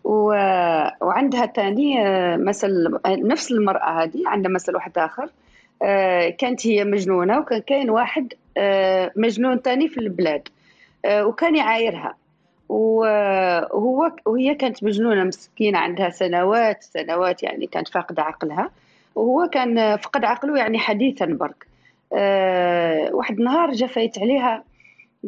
و- 0.05 1.05
وعندها 1.07 1.47
تاني 1.47 2.07
آه، 2.07 2.37
مثل 2.37 2.99
نفس 3.07 3.53
المرأة 3.53 4.03
هذه 4.03 4.23
عندها 4.27 4.51
مثل 4.53 4.75
واحد 4.75 4.99
آه، 4.99 5.31
كانت 6.39 6.67
هي 6.67 6.85
مجنونة 6.85 7.39
وكان 7.39 7.61
كاين 7.61 7.91
واحد 7.91 8.35
آه، 8.57 9.13
مجنون 9.17 9.63
تاني 9.63 9.89
في 9.89 10.01
البلاد 10.01 10.49
آه، 11.05 11.27
وكان 11.27 11.57
يعايرها. 11.57 12.17
وهو 12.69 14.13
وهي 14.27 14.55
كانت 14.55 14.85
مجنونة 14.85 15.25
مسكينة 15.25 15.79
عندها 15.79 16.11
سنوات 16.11 16.83
سنوات 16.83 17.43
يعني 17.43 17.67
كانت 17.67 17.89
فاقدة 17.89 18.23
عقلها. 18.23 18.71
وهو 19.15 19.49
كان 19.49 19.97
فقد 19.97 20.25
عقله 20.25 20.59
يعني 20.59 20.79
حديثا 20.79 21.27
برك. 21.27 21.67
آه، 22.13 23.11
واحد 23.15 23.39
النهار 23.39 23.73
جا 23.73 23.87
فايت 23.87 24.19
عليها 24.19 24.65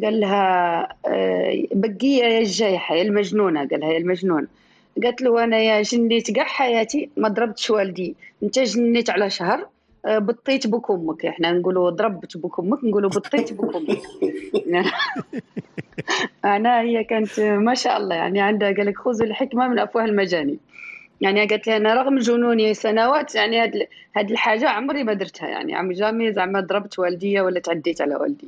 قال 0.03 0.19
لها 0.19 0.81
آه، 1.07 1.63
بقية 1.71 2.23
يا 2.23 2.39
الجايحة 2.39 2.95
يا 2.95 3.01
المجنونة 3.01 3.67
قال 3.67 3.79
لها 3.79 3.91
يا 3.93 3.97
المجنون. 3.97 4.47
قالت 5.03 5.21
له 5.21 5.43
أنا 5.43 5.57
يا 5.57 5.81
جنيت 5.81 6.31
كاع 6.31 6.45
حياتي 6.45 7.09
ما 7.17 7.29
ضربتش 7.29 7.69
والدي. 7.69 8.15
أنت 8.43 8.59
جنيت 8.59 9.09
على 9.09 9.29
شهر 9.29 9.59
آه، 9.59 9.69
بطيت 10.07 10.67
بوك 10.67 10.91
أمك 10.91 11.25
إحنا 11.25 11.51
نقولوا 11.51 11.89
ضربت 11.89 12.37
بوك 12.37 12.59
أمك 12.59 12.83
نقولوا 12.83 13.09
بطيت 13.09 13.53
بوك 13.53 13.75
أمك 13.75 14.01
أنا 16.45 16.81
هي 16.81 17.03
كانت 17.03 17.39
ما 17.39 17.73
شاء 17.73 17.97
الله 17.97 18.15
يعني 18.15 18.41
عندها 18.41 18.71
قال 18.73 18.85
لك 18.85 18.97
خذوا 18.97 19.27
الحكمة 19.27 19.67
من 19.67 19.79
أفواه 19.79 20.05
المجانين 20.05 20.59
يعني 21.21 21.45
قالت 21.45 21.67
لي 21.67 21.77
أنا 21.77 21.93
رغم 21.93 22.17
جنوني 22.19 22.73
سنوات 22.73 23.35
يعني 23.35 23.63
هاد 23.63 23.87
هاد 24.15 24.31
الحاجة 24.31 24.69
عمري 24.69 25.03
ما 25.03 25.13
درتها 25.13 25.47
يعني 25.49 25.75
عمري 25.75 25.93
جامي 25.95 26.33
زعما 26.33 26.59
ضربت 26.59 26.99
والديا 26.99 27.41
ولا 27.41 27.59
تعديت 27.59 28.01
على 28.01 28.15
والدي. 28.15 28.47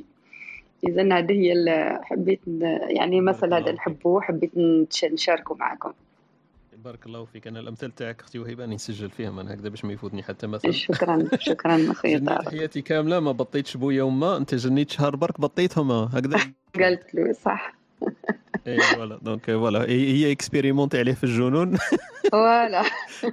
اذا 0.88 1.18
هذه 1.18 1.32
هي 1.32 1.98
حبيت 2.02 2.40
يعني 2.88 3.20
مثل 3.20 3.54
هذا 3.54 3.72
نحبه 3.72 4.10
وحبيت 4.10 4.50
نتش- 4.58 5.04
نشاركه 5.04 5.54
معكم 5.54 5.92
بارك 6.84 7.06
الله 7.06 7.24
فيك. 7.24 7.46
أنا 7.46 7.60
الأمثال 7.60 7.94
تاعك 7.94 8.20
أختي 8.20 8.38
وهبه 8.38 8.62
راني 8.62 8.74
نسجل 8.74 9.10
فيهم 9.10 9.38
أنا 9.38 9.54
هكذا 9.54 9.68
باش 9.68 9.84
ما 9.84 9.92
يفوتني 9.92 10.22
حتى 10.22 10.46
مثل 10.46 10.74
شكرا 10.74 11.28
شكرا 11.38 11.76
جنيت 12.04 12.26
طارق. 12.26 12.48
حياتي 12.48 12.82
كاملة 12.82 13.20
ما 13.20 13.32
بطيتش 13.32 13.76
بويا 13.76 14.02
وما 14.02 14.36
أنت 14.36 14.54
جنيت 14.54 14.90
شهر 14.90 15.16
برك 15.16 15.40
بطيتهم 15.40 15.90
هكذا؟ 15.92 16.38
قالت 16.82 17.14
له 17.14 17.32
صح. 17.32 17.74
et 18.66 18.78
voilà. 18.80 19.18
donc 19.22 19.46
voilà. 19.46 19.84
هي 19.88 20.32
expérimenté 20.32 20.98
عليه 20.98 21.12
في 21.12 21.24
الجنون. 21.24 21.76
voilà. 22.32 22.82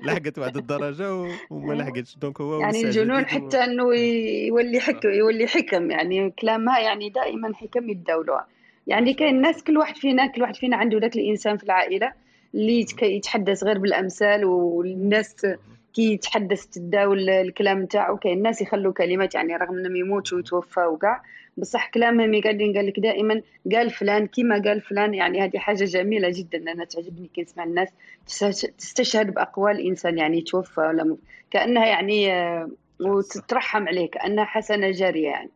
لحقت 0.03 0.39
واحد 0.39 0.57
الدرجة 0.57 1.13
وما 1.49 1.73
لحقتش. 1.73 2.17
donc 2.17 2.41
هو 2.41 2.59
يعني 2.59 2.81
الجنون 2.81 3.25
حتى 3.25 3.63
إنه 3.63 3.95
يولي 3.95 4.79
حكم 4.79 5.09
يولي 5.09 5.47
حكم. 5.47 5.91
يعني 5.91 6.31
كلامها 6.31 6.79
يعني 6.79 7.09
دائما 7.09 7.53
حكم 7.53 7.89
يتداولوها 7.89 8.47
يعني 8.87 9.13
كاين 9.13 9.35
الناس 9.35 9.63
كل 9.63 9.77
واحد 9.77 9.95
فينا 9.97 10.27
كل 10.27 10.41
واحد 10.41 10.55
فينا 10.55 10.77
عنده 10.77 10.97
ذاك 10.99 11.15
الإنسان 11.15 11.57
في 11.57 11.63
العائلة. 11.63 12.24
اللي 12.55 12.85
يتحدث 13.01 13.63
غير 13.63 13.77
بالأمثال 13.77 14.45
والناس 14.45 15.45
كي 15.93 16.13
يتحدث 16.13 16.65
تتداول 16.65 17.29
الكلام 17.29 17.81
نتاعو. 17.81 18.17
كاين 18.17 18.37
الناس 18.37 18.61
يخلوا 18.61 18.93
كلمات 18.93 19.35
يعني 19.35 19.55
رغم 19.55 19.77
إنهم 19.77 19.95
يموتوا 19.95 20.37
ويتوفوا 20.37 20.85
وكاع 20.85 21.21
بصح 21.57 21.89
كلامهم 21.89 22.33
يقعدين 22.33 22.77
قال 22.77 22.87
لك 22.87 22.99
دائما 22.99 23.41
قال 23.73 23.89
فلان 23.89 24.27
كيما 24.27 24.61
قال 24.65 24.81
فلان. 24.81 25.13
يعني 25.13 25.41
هذه 25.41 25.57
حاجة 25.57 25.83
جميلة 25.83 26.29
جدا 26.33 26.71
أنا 26.71 26.85
تعجبني 26.85 27.29
كي 27.33 27.41
نسمع 27.41 27.63
الناس 27.63 27.89
تستش- 28.27 28.71
تستشهد 28.77 29.33
بأقوال 29.33 29.87
إنسان 29.87 30.17
يعني 30.17 30.41
توفى 30.41 30.81
ولا 30.81 31.17
كأنها 31.51 31.85
يعني 31.85 32.33
آه، 32.33 32.69
وتترحم 33.01 33.87
عليه 33.87 34.09
كأنها 34.09 34.45
حسنة 34.45 34.91
جارية 34.91 35.27
يعني. 35.27 35.49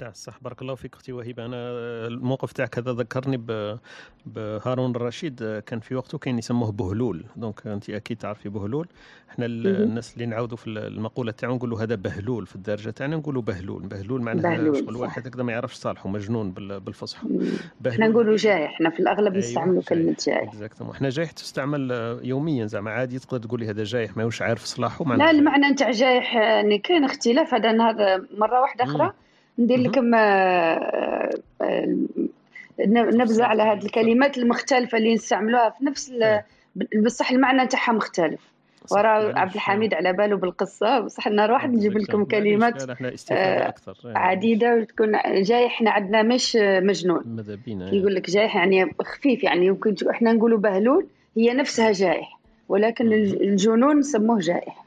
تاع 0.00 0.08
الصح 0.08 0.38
بارك 0.42 0.62
الله 0.62 0.74
فيك 0.74 0.94
أختي 0.94 1.12
وهبه 1.12 1.44
أنا 1.46 1.56
الموقف 2.06 2.52
تاعك 2.52 2.78
هذا 2.78 2.92
ذكرني 2.92 3.36
بهارون 4.26 4.96
الرشيد. 4.96 5.62
كان 5.66 5.80
في 5.80 5.94
وقته 5.94 6.18
كان 6.18 6.38
يسموه 6.38 6.72
بهلول. 6.72 7.24
donc 7.36 7.66
أنت 7.66 7.90
أكيد 7.90 8.16
تعرفي 8.16 8.48
بهلول. 8.48 8.88
إحنا. 9.30 9.46
الناس 9.46 10.14
اللي 10.14 10.26
نعاودوا 10.26 10.56
في 10.56 10.66
المقولة 10.66 11.32
تاعو 11.32 11.54
نقولوا 11.54 11.80
هذا 11.82 11.94
بهلول 11.94 12.46
في 12.46 12.56
الدارجه 12.56 12.90
تاعنا 12.90 13.16
نقولوا 13.16 13.42
بهلول. 13.42 13.82
بهلول 13.82 14.22
معناها 14.22 14.74
شغل. 14.74 14.96
واحد 14.96 15.26
هكذا 15.26 15.42
ما 15.42 15.52
يعرفش 15.52 15.74
صالحه 15.74 16.08
مجنون 16.08 16.50
بال- 16.50 16.80
بالفصحى 16.80 17.26
إحنا 17.88 18.08
نقولوا 18.08 18.36
جاي 18.36 18.66
إحنا 18.66 18.90
في 18.90 19.00
الأغلب 19.00 19.36
نستعملوا 19.36 19.72
أيوة، 19.72 19.84
كلمة 19.84 20.16
جاي. 20.26 20.42
اكزاكتومون 20.44 20.94
إحنا 20.94 21.08
جايح 21.08 21.30
تستعمل 21.30 21.90
يوميا 22.22 22.66
زعما 22.66 22.90
عادي 22.90 23.18
تقدر 23.18 23.38
تقول 23.38 23.60
لي 23.60 23.70
هذا 23.70 23.84
جايح 23.84 24.16
ما 24.16 24.22
هوش 24.24 24.42
عارف 24.42 24.64
صلاحه. 24.64 25.16
لا. 25.16 25.30
المعنى 25.30 25.66
نتاع 25.66 25.90
جايح 25.90 26.34
يعني 26.34 26.78
كاين 26.78 27.04
اختلاف. 27.04 27.54
هذا 27.54 27.90
هذا 27.90 28.16
مرة 28.38 28.60
واحدة 28.60 28.84
أخرى 28.84 29.12
ندير 29.60 29.78
لكم 29.78 30.14
آه، 30.14 31.30
آه، 31.62 31.96
نبذه 32.86 33.44
على 33.44 33.62
هذه 33.62 33.84
الكلمات 33.84 34.38
المختلفة 34.38 34.98
اللي 34.98 35.14
نستعملوها 35.14 35.70
في 35.70 35.84
نفس 35.84 36.10
ال- 36.10 36.42
بصح 37.04 37.30
المعنى 37.30 37.62
نتاعها 37.62 37.92
مختلف. 37.92 38.40
ورا 38.92 39.38
عبد 39.38 39.54
الحميد 39.54 39.94
على 39.94 40.12
باله 40.12 40.36
بالقصة. 40.36 41.00
بصح 41.00 41.26
نهار 41.28 41.52
واحد 41.52 41.70
نجيب 41.74 41.98
لكم 41.98 42.24
كلمات 42.24 42.82
آه، 43.32 43.68
أكثر. 43.68 43.96
يعني 44.04 44.18
عديدة 44.18 44.76
وتكون 44.76 45.12
جاي 45.42 45.66
إحنا 45.66 45.90
عندنا 45.90 46.22
مش 46.22 46.56
مجنون. 46.60 47.22
ماذا 47.26 47.54
بينا 47.54 47.90
كي 47.90 47.96
يقول 47.96 48.14
لك 48.14 48.30
جايح 48.30 48.56
يعني 48.56 48.90
خفيف 49.02 49.44
يعني 49.44 49.66
يمكن 49.66 49.94
إحنا 50.10 50.32
نقولوا 50.32 50.58
بهلول 50.58 51.06
هي 51.36 51.54
نفسها 51.54 51.92
جايح 51.92 52.38
ولكن 52.68 53.12
الج- 53.12 53.34
الجنون 53.42 53.98
نسموه 53.98 54.38
جايح 54.38 54.84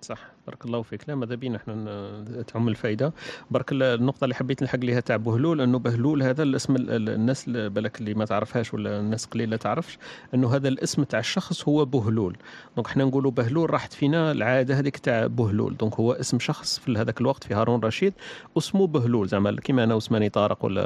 صح. 0.00 0.18
بارك 0.46 0.64
الله 0.64 0.82
فيك. 0.82 1.08
لا 1.08 1.14
ماذا 1.14 1.34
بينا 1.34 1.56
إحنا؟ 1.56 2.44
تعم 2.46 2.68
الفائدة. 2.68 3.12
برك 3.50 3.72
ال- 3.72 3.82
النقطة 3.82 4.24
اللي 4.24 4.34
حبيت 4.34 4.62
نلحق 4.62 4.78
ليها 4.78 5.00
تاع 5.00 5.16
بهلول 5.16 5.60
إنه 5.60 5.78
بهلول 5.78 6.22
هذا 6.22 6.42
الاسم 6.42 6.76
ال- 6.76 6.90
ال- 6.90 7.08
الناس 7.08 7.44
بالك 7.48 8.00
اللي 8.00 8.14
ما 8.14 8.24
تعرفهاش 8.24 8.74
ولا 8.74 9.00
الناس 9.00 9.26
قليلة 9.26 9.56
تعرفش 9.56 9.98
إنه 10.34 10.54
هذا 10.56 10.68
الاسم 10.68 11.02
تاع 11.04 11.18
الشخص 11.18 11.68
هو 11.68 11.84
بهلول. 11.84 12.36
donc 12.76 12.86
إحنا 12.86 13.04
نقولوا 13.04 13.30
بهلول 13.30 13.70
راحت 13.70 13.92
فينا 13.92 14.32
العادة 14.32 14.78
هذيك 14.78 14.96
تاع 14.98 15.26
بهلول. 15.26 15.76
donc 15.76 15.94
هو 15.94 16.12
اسم 16.12 16.38
شخص 16.38 16.78
في 16.78 16.92
هذاك 16.98 17.20
الوقت 17.20 17.44
في 17.44 17.54
هارون 17.54 17.80
رشيد 17.80 18.12
اسمه 18.58 18.86
بهلول. 18.86 19.28
زعما 19.28 19.56
كيما 19.60 19.84
أنا 19.84 19.94
واسماني 19.94 20.28
طارق 20.28 20.64
ولا 20.64 20.82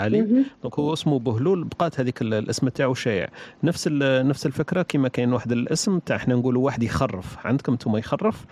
علي. 0.00 0.44
دونك 0.62 0.78
هو 0.78 0.92
اسمه 0.92 1.18
بهلول 1.18 1.64
بقات 1.64 2.00
هذيك 2.00 2.22
ال- 2.22 2.34
الاسم 2.34 2.68
تاعو 2.68 2.94
شائع. 2.94 3.28
نفس 3.62 3.88
نفس 4.02 4.46
الفكرة 4.46 4.82
كيما 4.82 5.08
كاين 5.08 5.32
واحد 5.32 5.52
الاسم 5.52 5.98
تاع 5.98 6.16
إحنا 6.16 6.34
نقولوا 6.34 6.64
واحد 6.64 6.82
يخرف. 6.82 7.46
عندكم 7.46 7.72
أنتم 7.72 7.96
يخرف. 7.96 8.44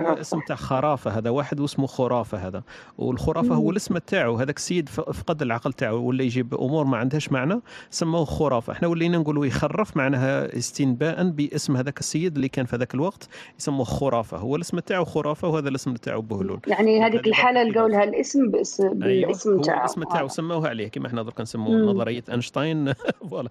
يخرف 0.00 0.18
اسم 0.18 0.40
تاع 0.48 0.56
خرافة 0.56 1.10
هذا 1.10 1.30
واحد 1.30 1.60
واسمه 1.60 1.86
خرافة 1.86 2.38
هذا. 2.38 2.62
والخرافة 2.98 3.54
هو. 3.54 3.70
الاسم 3.70 3.98
تاعو 3.98 4.36
هذاك 4.36 4.56
السيد 4.56 4.88
فقد 4.88 5.42
العقل 5.42 5.72
تاعو 5.72 5.96
ولا 6.08 6.22
يجيب 6.22 6.54
أمور 6.54 6.84
ما 6.84 6.96
عندهاش 6.96 7.32
معنى 7.32 7.60
سموه 7.90 8.24
خرافة. 8.24 8.72
إحنا 8.72 8.88
ولينا 8.88 9.18
نقولوا 9.18 9.46
يخرف 9.46 9.96
معناها 9.96 10.56
استنباء 10.58 11.28
باسم 11.28 11.76
هذاك 11.76 11.98
السيد 12.00 12.34
اللي 12.36 12.48
كان 12.48 12.66
في 12.66 12.76
هذاك 12.76 12.94
الوقت 12.94 13.28
يسموه 13.58 13.84
خرافة. 13.84 14.36
هو 14.36 14.56
الاسم 14.56 14.78
تاعو 14.78 15.04
خرافة 15.04 15.48
وهذا 15.48 15.68
الاسم 15.68 15.94
تاعو 15.94 16.20
بهلول. 16.22 16.60
يعني 16.66 17.02
هذيك 17.02 17.26
الحالة 17.26 17.62
لقوا 17.62 17.88
لها 17.88 18.04
الاسم 18.04 18.50
بس 18.50 18.80
أيوه 18.80 18.94
بالاسم 18.94 19.50
هو 19.54 19.60
تاعه 19.60 19.80
الاسم 19.80 20.02
تاعو 20.02 20.28
سموه 20.28 20.68
عليه 20.68 20.88
كما 20.88 21.06
إحنا 21.06 21.22
درك 21.22 21.40
نسموه. 21.40 21.92
نظرية 21.92 22.24
أينشتاين. 22.30 22.92
فوالا. 23.30 23.48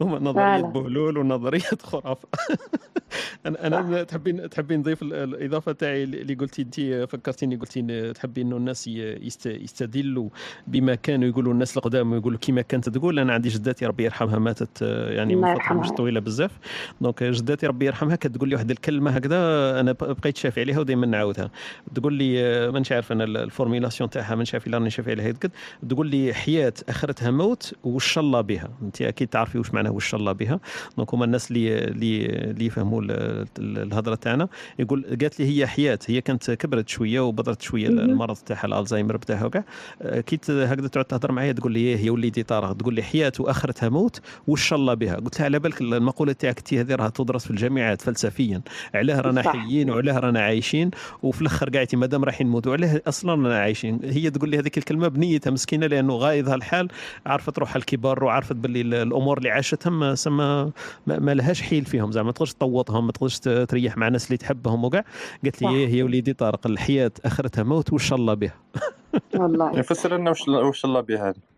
هما 0.00 0.18
نظرية. 0.18 0.60
بهلول 0.60 1.18
ونظرية 1.18 1.60
خرافة. 1.92 2.28
أنا 3.46 3.66
أنا 3.66 4.02
تحبين 4.02 4.50
تحبين 4.50 4.80
نضيف 4.80 5.02
ال- 5.02 5.14
الإضافة 5.14 5.72
تاعي 5.78 6.04
اللي 6.04 6.34
قلتي 6.34 6.62
انت 6.62 6.80
فكرتيني 7.10 7.56
قلتي 7.56 8.12
تحبي 8.12 8.42
إنه 8.42 8.56
الناس 8.56 8.86
يستدلوا 9.46 10.28
بما 10.66 10.94
كانوا 10.94 11.28
يقولوا 11.28 11.52
الناس 11.52 11.76
القدام 11.76 12.14
يقولوا 12.14 12.38
كما 12.38 12.60
كانت 12.62 12.88
تقول. 12.88 13.18
أنا 13.18 13.32
عندي 13.32 13.48
جداتي 13.48 13.86
ربي 13.86 14.04
يرحمها 14.04 14.38
ماتت 14.38 14.82
آه، 14.82 15.10
يعني 15.12 15.36
من 15.36 15.54
فترة. 15.54 15.74
مش 15.74 15.88
طويلة 15.88 16.20
بزاف. 16.20 16.50
donc 17.00 17.22
جداتي 17.22 17.66
ربي 17.66 17.86
يرحمها 17.86 18.16
كانت 18.16 18.36
تقول 18.36 18.48
لي 18.48 18.54
واحد 18.54 18.70
الكلمة 18.70 19.10
هكذا 19.10 19.36
أنا 19.80 19.92
بقيت 19.92 20.36
شافي 20.36 20.60
عليها 20.60 20.80
ودائما 20.80 21.06
نعاودها. 21.06 21.50
تقول 21.94 22.12
لي 22.14 22.40
آه، 22.44 22.70
مانيش 22.70 22.92
عارف 22.92 23.12
أنا 23.12 23.24
ال- 23.24 23.36
ال 23.36 23.42
formulation 23.42 24.10
تاعها 24.10 24.34
مانيش 24.34 24.54
عارف 24.54 24.66
الا 24.66 24.78
راني 24.78 24.90
شافي 24.90 25.10
عليها 25.10 25.32
قد 25.32 25.50
تقول 25.88 26.06
لي 26.06 26.34
حياة 26.34 26.72
آخرتها 26.88 27.30
موت 27.30 27.74
وش 27.84 28.18
الله 28.18 28.40
بها؟ 28.40 28.68
انت 28.82 29.02
أكيد 29.02 29.28
تعرفي 29.28 29.58
وش 29.58 29.74
معناه 29.74 29.90
وش 29.92 30.14
الله 30.14 30.32
بها. 30.32 30.60
donc 30.96 31.14
هما 31.14 31.24
الناس 31.24 31.50
اللي 31.50 31.78
اللي 31.78 32.26
اللي 32.26 32.66
يفهموا 32.66 33.02
ال- 33.02 33.10
ال- 33.58 33.78
الهضرة 33.82 34.14
تاعنا. 34.14 34.48
يقول 34.78 35.04
قالت 35.20 35.40
لي 35.40 35.46
هي 35.46 35.65
حياة. 35.66 35.98
هي 36.06 36.20
كانت 36.20 36.50
كبرت 36.50 36.88
شوية 36.88 37.20
وبدرت 37.20 37.62
شوية. 37.62 37.88
المرض 37.88 38.36
تاعها 38.36 38.66
الألزهايمر 38.66 39.16
بتاعها 39.16 39.44
وكاع. 39.44 39.64
آه، 40.02 40.20
كي 40.20 40.36
هكذا 40.48 40.88
تقعد 40.88 41.04
تهضر 41.04 41.32
معايا 41.32 41.52
تقول 41.52 41.72
لي 41.72 41.80
إيه 41.80 42.06
يا 42.06 42.10
وليدي 42.10 42.42
طارق 42.42 42.72
تقول 42.72 42.94
لي 42.94 43.02
حياة 43.02 43.32
وآخرتها 43.40 43.88
موت 43.88 44.20
وش 44.46 44.72
الله 44.72 44.94
بها؟ 44.94 45.14
قلت 45.16 45.38
لها 45.38 45.44
على 45.44 45.58
بالك 45.58 45.80
المقولة 45.80 46.32
تاعك 46.32 46.60
تي 46.60 46.80
هذه 46.80 46.94
راها 46.94 47.08
تدرس 47.08 47.44
في 47.44 47.50
الجامعات 47.50 48.02
فلسفيا. 48.02 48.60
علاه 48.94 49.20
رانا. 49.20 49.50
حيين 49.50 49.90
وعلاه 49.90 50.18
رانا 50.18 50.40
عايشين 50.40 50.90
وفي 51.22 51.40
الآخر 51.40 51.70
قاعدتي 51.70 51.96
مادام 51.96 52.24
رايحين 52.24 52.46
نموتوا 52.46 52.72
علاه 52.72 53.02
أصلا 53.06 53.32
رانا 53.32 53.58
عايشين. 53.58 54.00
هي 54.04 54.30
تقول 54.30 54.50
لي 54.50 54.58
هذيك 54.58 54.78
الكلمة 54.78 55.08
بنيتها 55.08 55.50
مسكينة 55.50 55.86
لأنه 55.86 56.14
غايضها 56.16 56.54
الحال 56.54 56.88
عارفه 57.26 57.52
تروح 57.52 57.76
الكبار 57.76 58.24
وعارفه 58.24 58.54
باللي 58.54 58.80
ال- 58.80 58.94
الأمور 58.94 59.38
اللي 59.38 59.50
عاشتها 59.50 59.90
ما 59.90 60.14
سما 60.14 60.70
ما, 61.06 61.34
لهاش 61.34 61.62
حيل 61.62 61.84
فيهم 61.84 62.12
زعما 62.12 62.26
ما 62.26 62.32
تقدرش 62.32 62.52
تطوطهم 62.52 63.06
ما 63.06 63.12
تقدرش 63.12 63.38
تريح 63.38 63.96
مع 63.96 64.08
ناس 64.08 64.26
اللي 64.26 64.36
تحبهم 64.36 64.84
وكاع. 64.84 65.04
قالت 65.44 65.55
لي 65.62 65.68
صح. 65.68 65.74
إيه 65.74 65.94
يا 65.98 66.04
وليدي 66.04 66.32
طارق 66.32 66.66
الحياة 66.66 67.10
آخرتها 67.24 67.64
موت 67.64 67.92
وش 67.92 68.12
الله 68.12 68.34
بها 68.34 68.54
والله 69.34 69.78
يفسر 69.78 70.16
لنا 70.16 70.30
وش 70.30 70.48
وش 70.48 70.84
الله 70.84 71.00
بها 71.00 71.28
هذه 71.28 71.55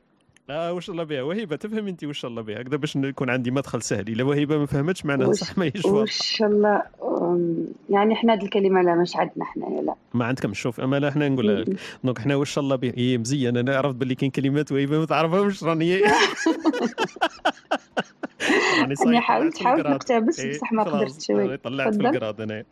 آه 0.50 0.72
وش 0.72 0.90
الله 0.90 1.04
بها 1.04 1.22
وهيبة 1.22 1.56
تفهم 1.56 1.86
انت 1.88 2.04
وش 2.04 2.24
الله 2.24 2.42
بها 2.42 2.60
هكذا 2.60 2.76
باش 2.76 2.96
يكون 2.96 3.30
عندي 3.30 3.50
مدخل 3.50 3.82
سهل. 3.82 4.08
إلا 4.08 4.24
وهيبة 4.24 4.58
ما 4.58 4.66
فهمتش 4.66 5.04
معناها 5.04 5.32
صح 5.32 5.58
ما 5.58 5.64
هيش 5.64 5.84
واضحه 5.84 6.02
وش 6.02 6.42
الله 6.42 6.82
يعني 7.90 8.14
إحنا 8.14 8.34
هذه 8.34 8.42
الكلمة 8.44 8.82
لا 8.82 8.94
مش 8.94 9.16
عندنا 9.16 9.44
إحنا 9.44 9.64
لا. 9.64 9.94
ما 10.14 10.24
عندكم 10.24 10.54
شوف 10.54 10.80
أما 10.80 10.98
لا 10.98 11.08
إحنا 11.08 11.28
نقول 11.28 11.60
لك 11.60 11.76
دونك 12.04 12.18
إحنا 12.18 12.36
وش 12.36 12.58
الله 12.58 12.76
به 12.76 12.92
هي 12.96 13.18
مزيان. 13.18 13.56
أنا 13.56 13.76
عرفت 13.76 13.94
باللي 13.94 14.14
كاين 14.14 14.30
كلمات 14.30 14.72
وهيبة 14.72 14.98
ما 14.98 15.04
تعرفهمش 15.06 15.64
راني. 15.64 16.00
راني 16.00 16.12
اني 18.84 18.94
صاير 18.94 19.20
حاولت 19.20 19.58
حاولت. 19.62 19.86
نقتبس 19.86 20.40
إيه، 20.40 20.52
بصح 20.52 20.72
ما 20.72 20.82
قدرتش 20.82 21.26
طلعت 21.64 21.94
في 21.94 22.00
القراد 22.00 22.40
أنا. 22.40 22.64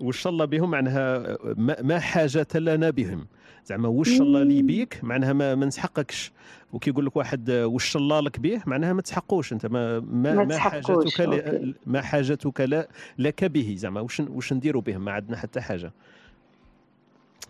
وش 0.00 0.26
الله 0.26 0.44
بهم 0.44 0.70
معناها 0.70 1.38
ما, 1.82 1.98
حاجة 1.98 2.46
لنا 2.54 2.90
بهم. 2.90 3.26
زعما 3.64 3.88
وش 3.88 4.20
الله 4.20 4.42
لي. 4.42 4.62
بيك؟ 4.62 5.00
معناها 5.02 5.32
ما 5.32 5.54
نسحقكش. 5.54 6.32
وكي 6.72 6.90
يقول 6.90 7.06
لك 7.06 7.16
واحد 7.16 7.50
وش 7.50 7.96
الله 7.96 8.20
لك 8.20 8.40
به 8.40 8.62
معناها 8.66 8.92
ما 8.92 9.02
تسحقوش 9.02 9.52
أنت 9.52 9.66
ما 9.66 10.00
ما, 10.00 10.44
ما 10.44 10.58
حاجتك 10.58 11.20
ل-. 11.20 11.74
ما 11.86 12.00
حاجتك 12.02 12.60
لا 12.60 12.88
لك 13.18 13.44
به 13.44 13.74
زعما. 13.78 14.00
وش 14.00 14.20
وش 14.20 14.52
نديروا 14.52 14.82
به 14.82 14.96
ما 14.96 15.12
عندنا 15.12 15.36
حتى 15.36 15.60
حاجة. 15.60 15.92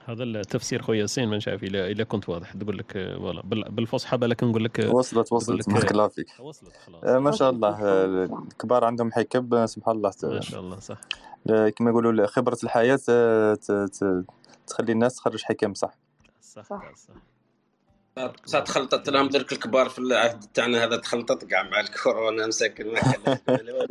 هذا 0.07 0.23
التفسير 0.23 0.83
خويا 0.83 1.01
ياسين 1.01 1.29
ما 1.29 1.39
نعرف 1.47 1.65
إلا 1.65 1.91
إلا 1.91 2.05
كنت 2.05 2.29
واضح. 2.29 2.53
تقول 2.53 2.79
لك 2.79 2.97
آه، 2.97 3.17
فوالا. 3.17 3.43
بال- 3.43 3.71
بالفصحى 3.71 4.17
بالك 4.17 4.45
نقول 4.45 4.65
لك 4.65 4.81
آه، 4.81 4.91
وصلت 4.91 5.33
وصلت. 5.33 5.69
لك 5.69 5.75
بارك 5.75 5.87
آه، 5.87 5.91
الله 5.91 6.09
فيك 6.09 6.27
وصلت 6.41 6.77
خلاص. 6.87 7.05
آه، 7.05 7.19
ما 7.19 7.31
شاء 7.31 7.51
الله. 7.51 7.69
آه، 7.85 8.25
الكبار 8.25 8.85
عندهم 8.85 9.13
حكب 9.13 9.55
آه، 9.55 9.67
سبحان 9.67 9.97
الله. 9.97 10.13
ما 10.23 10.41
شاء 10.41 10.61
الله 10.61 10.79
صح. 10.81 10.99
آه، 11.51 11.69
كما 11.69 11.91
يقولوا 11.91 12.13
آه، 13.11 13.55
ت- 13.55 13.73
ت- 13.73 14.25
تخلي 14.67 14.93
الناس 14.93 15.17
تخرج 15.17 15.43
حكم 15.43 15.75
صح. 15.75 15.95
صح 16.41 16.63
صح. 16.63 16.93
صح. 16.97 17.15
صح 18.45 18.61
تخلطت 18.61 19.09
لهم 19.09 19.29
درك 19.29 19.53
الكبار 19.53 19.89
في 19.89 19.99
العهد 19.99 20.45
تاعنا 20.55 20.85
هذا 20.85 20.97
تخلطت 20.97 21.45
كاع 21.45 21.63
مع 21.63 21.81
الكورونا 21.81 22.47
مساكن 22.47 22.87
ما 22.93 23.01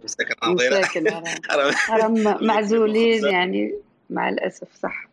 مساكن 0.03 1.03
معزولين 2.47 3.26
يعني 3.26 3.76
مع 4.10 4.30
الأسف 4.30 4.68
صح. 4.76 5.07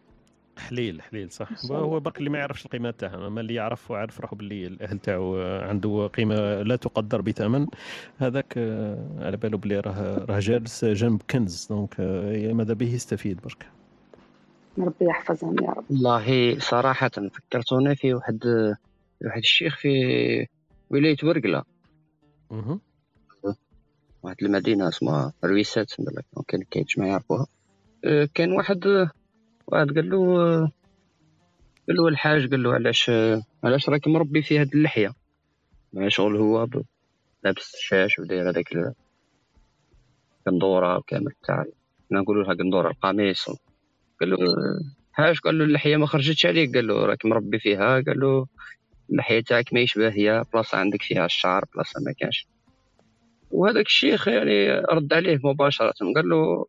حليل 0.58 1.02
حليل 1.02 1.30
صح. 1.30 1.48
هو 1.70 2.00
برك 2.00 2.18
اللي 2.18 2.30
ما 2.30 2.38
يعرفش 2.38 2.64
القيمات 2.66 3.00
تاعها 3.00 3.26
أما 3.26 3.40
اللي 3.40 3.54
يعرف 3.54 3.90
وعارف 3.90 4.20
روحه 4.20 4.36
باللي 4.36 4.66
الأهل 4.66 4.98
تاعو 4.98 5.42
عنده 5.42 6.06
قيمة 6.06 6.62
لا 6.62 6.76
تقدر 6.76 7.20
بثمن. 7.20 7.66
هذاك 8.18 8.54
آه، 8.56 9.06
على 9.18 9.36
باله 9.36 9.58
باللي 9.58 9.80
راه 9.80 10.24
راه 10.28 10.38
جالس 10.38 10.84
جنب 10.84 11.22
كنز. 11.30 11.66
دونك 11.70 11.94
آه، 12.00 12.52
ماذا 12.52 12.74
به 12.74 12.94
يستفيد 12.94 13.40
برك. 13.40 13.66
ربي 14.78 15.04
يحفظهم 15.04 15.56
يا 15.62 15.70
رب. 15.70 15.84
والله 15.90 16.58
صراحة 16.58 17.08
فكرتوني 17.08 17.96
في 17.96 18.14
واحد 18.14 18.74
واحد 19.24 19.38
الشيخ 19.38 19.76
في 19.76 19.88
ولاية 20.90 21.16
ورقلة. 21.22 21.62
واحد 24.22 24.36
المدينة 24.42 24.88
اسمها 24.88 25.32
رويسات 25.44 25.92
كان 26.48 26.62
كاينش 26.70 26.98
ما 26.98 27.06
يعرفوها؟ 27.08 27.46
أه، 28.04 28.28
كان 28.34 28.52
واحد 28.52 28.86
واحد 29.66 29.86
قال 29.94 30.10
له 30.10 30.36
قال 31.88 31.96
له 31.96 32.08
الحاج 32.08 32.50
قال 32.50 32.62
له 32.62 32.74
علاش 32.74 33.10
علاش 33.64 33.88
راك 33.88 34.08
مربي 34.08 34.42
في 34.42 34.58
هاد 34.58 34.74
اللحية؟ 34.74 35.12
مع 35.92 36.08
شغل 36.08 36.36
هو 36.36 36.66
ب- 36.66 36.82
لابس 37.44 37.74
الشاش 37.74 38.18
وداير 38.18 38.50
هذاك 38.50 38.72
ال- 38.72 38.94
قندورة 40.46 41.02
كامل 41.06 41.32
تاع 41.46 41.64
نقولوا 42.10 42.44
لها 42.44 42.54
قندورة 42.54 42.90
القميص. 42.90 43.46
قال 44.20 44.30
له 44.30 44.36
حاج 45.12 45.38
قال 45.38 45.58
له 45.58 45.64
اللحية 45.64 45.96
ما 45.96 46.06
خرجتش 46.06 46.46
عليك 46.46 46.74
قال 46.74 46.86
له 46.86 47.06
راك 47.06 47.26
مربي 47.26 47.58
فيها 47.58 47.94
قال 48.00 48.20
له 48.20 48.46
اللحيه 49.10 49.40
تاعك 49.40 49.74
ما 49.74 49.80
يشبه 49.80 50.08
هي 50.08 50.44
بلاصة 50.52 50.78
عندك 50.78 51.02
فيها 51.02 51.26
الشعر 51.26 51.64
بلاصة 51.74 52.00
ما 52.00 52.12
كانش. 52.12 52.46
وهذاك 53.50 53.86
الشيخ 53.86 54.28
يعني 54.28 54.70
رد 54.70 55.12
عليه 55.12 55.40
مباشرة. 55.44 55.94
قال 56.16 56.28
له 56.28 56.66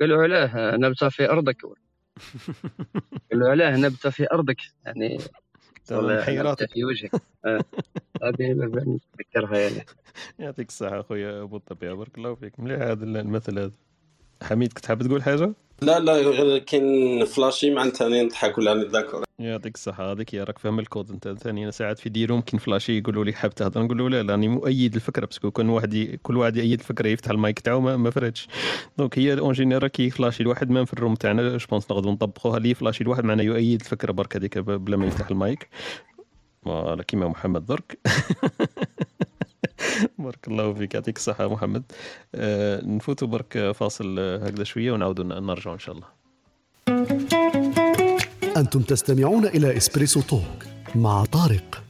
قال 0.00 0.08
له 0.10 0.22
علاه 0.22 0.76
نبت 0.76 1.04
في 1.04 1.30
أرضك. 1.30 1.56
قال 3.30 3.40
له 3.40 3.48
علاه 3.48 3.76
نبت 3.76 4.08
في 4.08 4.26
أرضك. 4.32 4.60
يعني 4.86 5.18
حيراتك. 6.22 6.70
في 6.70 6.84
وجهك. 6.84 7.10
آه. 7.44 7.64
هذه 8.22 8.52
نتذكرها 8.52 9.58
يعني. 9.58 9.86
يعطيك 10.38 10.68
الصحة 10.68 11.00
أخويا 11.00 11.42
أبو 11.42 11.56
الطبيعة. 11.56 11.94
بارك 11.94 12.18
الله 12.18 12.34
فيك. 12.34 12.60
مليح 12.60 12.80
هذا 12.80 13.04
المثل 13.04 13.58
هذا. 13.58 13.72
حميد 14.42 14.72
كنت 14.72 14.86
حاب 14.86 15.02
تقول 15.02 15.22
حاجة؟ 15.22 15.52
لا 15.82 15.98
لا 16.00 16.12
غير 16.12 16.58
كاين 16.58 17.24
flasher 17.24 17.70
معناتها 17.70 18.04
راني 18.04 18.22
نضحك 18.22 18.58
ولا 18.58 18.84
d'accord 18.84 19.24
يعطيك 19.38 19.74
الصحة 19.74 20.12
هذيك 20.12 20.34
هي 20.34 20.42
راك 20.42 20.58
فاهم 20.58 20.78
الكود. 20.78 21.10
أنت 21.10 21.28
ثاني 21.28 21.62
أنا 21.62 21.70
ساعات 21.70 21.98
في 21.98 22.08
des 22.08 22.20
rooms 22.20 22.40
كاين 22.40 22.58
flasher 22.58 22.98
يقولوا 22.98 23.24
لي 23.24 23.32
حاب 23.32 23.54
تهضر 23.54 23.82
نقول 23.82 23.98
له 23.98 24.08
لا 24.08 24.32
راني 24.32 24.48
مؤيد 24.48 24.94
الفكرة 24.94 25.26
parce 25.26 25.41
que 25.41 25.50
كل 25.50 25.70
واحد 25.70 25.94
ي... 25.94 26.16
كل 26.22 26.36
واحد 26.36 26.56
يأيد 26.56 26.80
الفكرة 26.80 27.08
يفتح 27.08 27.30
المايك 27.30 27.60
تاعو 27.60 27.80
ما, 27.80 27.96
ما 27.96 28.10
فرقش. 28.10 28.48
donc 28.98 29.18
هي 29.18 29.38
en 29.38 29.52
général 29.52 29.88
كي 29.88 30.10
flasher 30.10 30.42
الواحد 30.42 30.70
même 30.70 30.84
في 30.84 30.92
ال 30.92 30.96
room 30.96 31.14
تاعنا 31.14 31.56
je 31.56 31.66
pense 31.70 31.90
نقدروا 31.90 32.12
نطبقوها. 32.12 32.58
لي 32.58 32.74
flasher 32.74 33.04
الواحد 33.04 33.24
معناه 33.24 33.44
يؤيد 33.44 33.80
الفكرة 33.80 34.12
برك 34.12 34.36
هذيك 34.36 34.58
بلا 34.58 34.96
ما 34.96 35.06
يفتح 35.06 35.30
المايك. 35.30 35.68
فوالا 36.64 37.02
كيما 37.02 37.28
محمد 37.28 37.66
درك. 37.66 37.98
بارك 40.18 40.48
الله 40.48 40.74
فيك. 40.74 40.94
يعطيك 40.94 41.16
الصحة 41.16 41.48
محمد. 41.48 41.82
آه 42.34 42.80
نفوتوا 42.84 43.28
برك 43.28 43.72
فاصل 43.72 44.16
آه، 44.18 44.46
هكذا 44.46 44.64
شوية 44.64 44.92
ونعاودوا 44.92 45.24
نرجعوا 45.24 45.74
إن 45.74 45.80
شاء 45.80 45.94
الله. 45.94 46.06
أنتم 48.56 48.80
تستمعون 48.80 49.46
إلى 49.46 49.76
إسبريسو 49.76 50.20
توك 50.20 50.64
مع 50.94 51.24
طارق. 51.24 51.82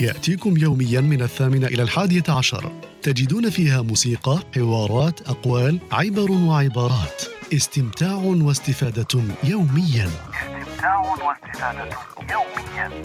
يأتيكم 0.00 0.56
يوميا 0.56 1.00
من 1.00 1.22
الثامنة 1.22 1.66
إلى 1.66 1.82
الحادية 1.82 2.22
عشر. 2.28 2.72
تجدون 3.02 3.50
فيها 3.50 3.82
موسيقى، 3.82 4.38
حوارات، 4.54 5.28
أقوال، 5.28 5.78
عبر 5.92 6.32
وعبارات. 6.32 7.22
استمتاع 7.52 8.14
واستفادة 8.14 9.22
يوميا. 9.44 10.06
استمتاع 10.06 10.98
واستفادة 10.98 11.90
يوميا. 12.30 13.02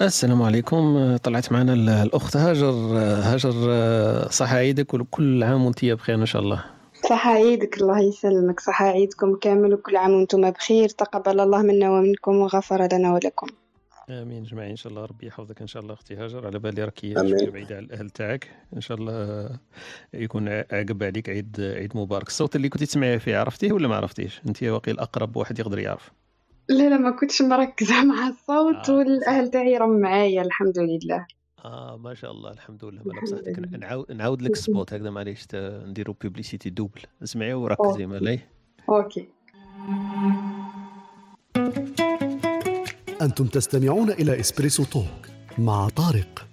السلام 0.00 0.42
عليكم. 0.42 1.16
طلعت 1.16 1.52
معنا 1.52 1.72
ال- 1.72 1.88
الأخت 1.88 2.36
هاجر. 2.36 2.70
هاجر 3.22 3.52
صحة 4.30 4.56
عيدك 4.56 4.94
وكل 4.94 5.42
عام 5.42 5.64
وأنت 5.64 5.84
بخير 5.84 6.14
إن 6.14 6.26
شاء 6.26 6.42
الله. 6.42 6.64
صحة 7.08 7.30
عيدك. 7.30 7.80
الله 7.80 8.00
يسلمك. 8.00 8.60
صحة 8.60 8.86
عيدكم 8.86 9.36
كامل 9.36 9.74
وكل 9.74 9.96
عام 9.96 10.10
وأنتم 10.10 10.50
بخير. 10.50 10.88
تقبل 10.88 11.40
الله 11.40 11.62
منا 11.62 11.90
ومنكم 11.90 12.36
وغفر 12.36 12.88
لنا 12.92 13.12
ولكم. 13.14 13.46
آمين 14.10 14.42
جميعا. 14.42 14.70
إن 14.70 14.76
شاء 14.76 14.92
الله 14.92 15.04
ربي 15.04 15.26
يحفظك 15.26 15.60
إن 15.60 15.66
شاء 15.66 15.82
الله 15.82 15.94
أختي 15.94 16.16
هاجر. 16.16 16.46
على 16.46 16.58
بالي 16.58 16.84
راكي 16.84 17.14
بعيده 17.14 17.76
على 17.76 17.84
الأهل 17.84 18.10
تاعك. 18.10 18.48
إن 18.76 18.80
شاء 18.80 18.96
الله 18.98 19.48
يكون 20.14 20.48
عقب 20.48 21.02
عليك 21.02 21.28
عيد 21.28 21.56
عيد 21.60 21.96
مبارك. 21.96 22.28
الصوت 22.28 22.56
اللي 22.56 22.68
كنت 22.68 22.84
تسمعي 22.84 23.18
فيه 23.18 23.36
عرفتيه 23.38 23.72
ولا 23.72 23.88
ما 23.88 23.96
عرفتيش 23.96 24.40
أنت 24.46 24.62
واقيل 24.64 24.98
أقرب 24.98 25.36
واحد 25.36 25.58
يقدر 25.58 25.78
يعرف. 25.78 26.10
لا 26.70 26.88
لا 26.88 26.96
ما 26.96 27.10
كنتش 27.10 27.42
مركزة 27.42 28.04
مع 28.10 28.28
الصوت 28.28 28.90
والأهل 28.90 29.50
تاعي 29.50 29.76
راهم 29.76 30.00
معايا 30.00 30.42
الحمد 30.42 30.78
لله. 30.78 31.26
آه 31.64 31.96
ما 31.96 32.14
شاء 32.14 32.30
الله 32.30 32.50
الحمد 32.50 32.84
لله. 32.84 33.02
ما 33.04 33.20
بصحتك 33.22 33.58
نعاود 33.58 34.12
نعاود 34.12 34.42
لك 34.42 34.50
ال 34.50 34.58
spot 34.58 34.92
هكذا 34.92 35.10
معليش 35.10 35.46
نديرو 35.54 36.16
publicité 36.20 36.70
double. 36.70 37.00
اسمعي 37.22 37.54
وركزي 37.54 38.06
مليح. 38.06 38.40
OK. 38.88 39.28
أنتم 43.22 43.46
تستمعون 43.46 44.10
إلى 44.10 44.40
Espresso 44.40 44.84
Talk 44.84 45.26
مع 45.58 45.88
طارق. 45.88 46.46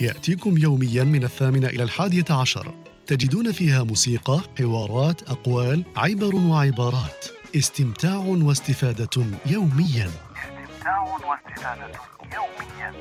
يأتيكم 0.00 0.58
يوميا 0.58 1.04
من 1.04 1.24
الثامنة 1.24 1.68
إلى 1.68 1.82
الحادية 1.82 2.24
عشر. 2.30 2.74
تجدون 3.06 3.52
فيها 3.52 3.82
موسيقى، 3.84 4.40
حوارات، 4.58 5.30
أقوال، 5.30 5.84
عبر 5.96 6.36
وعبارات. 6.36 7.39
استمتاع 7.56 8.16
واستفادة 8.16 9.26
يوميا. 9.46 10.10
استمتاع 10.36 11.00
واستفادة 11.00 11.90
يوميا. 12.34 12.94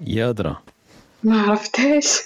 يا 0.00 0.32
درا. 0.32 0.56
ما 1.22 1.42
عرفتهاش 1.42 2.18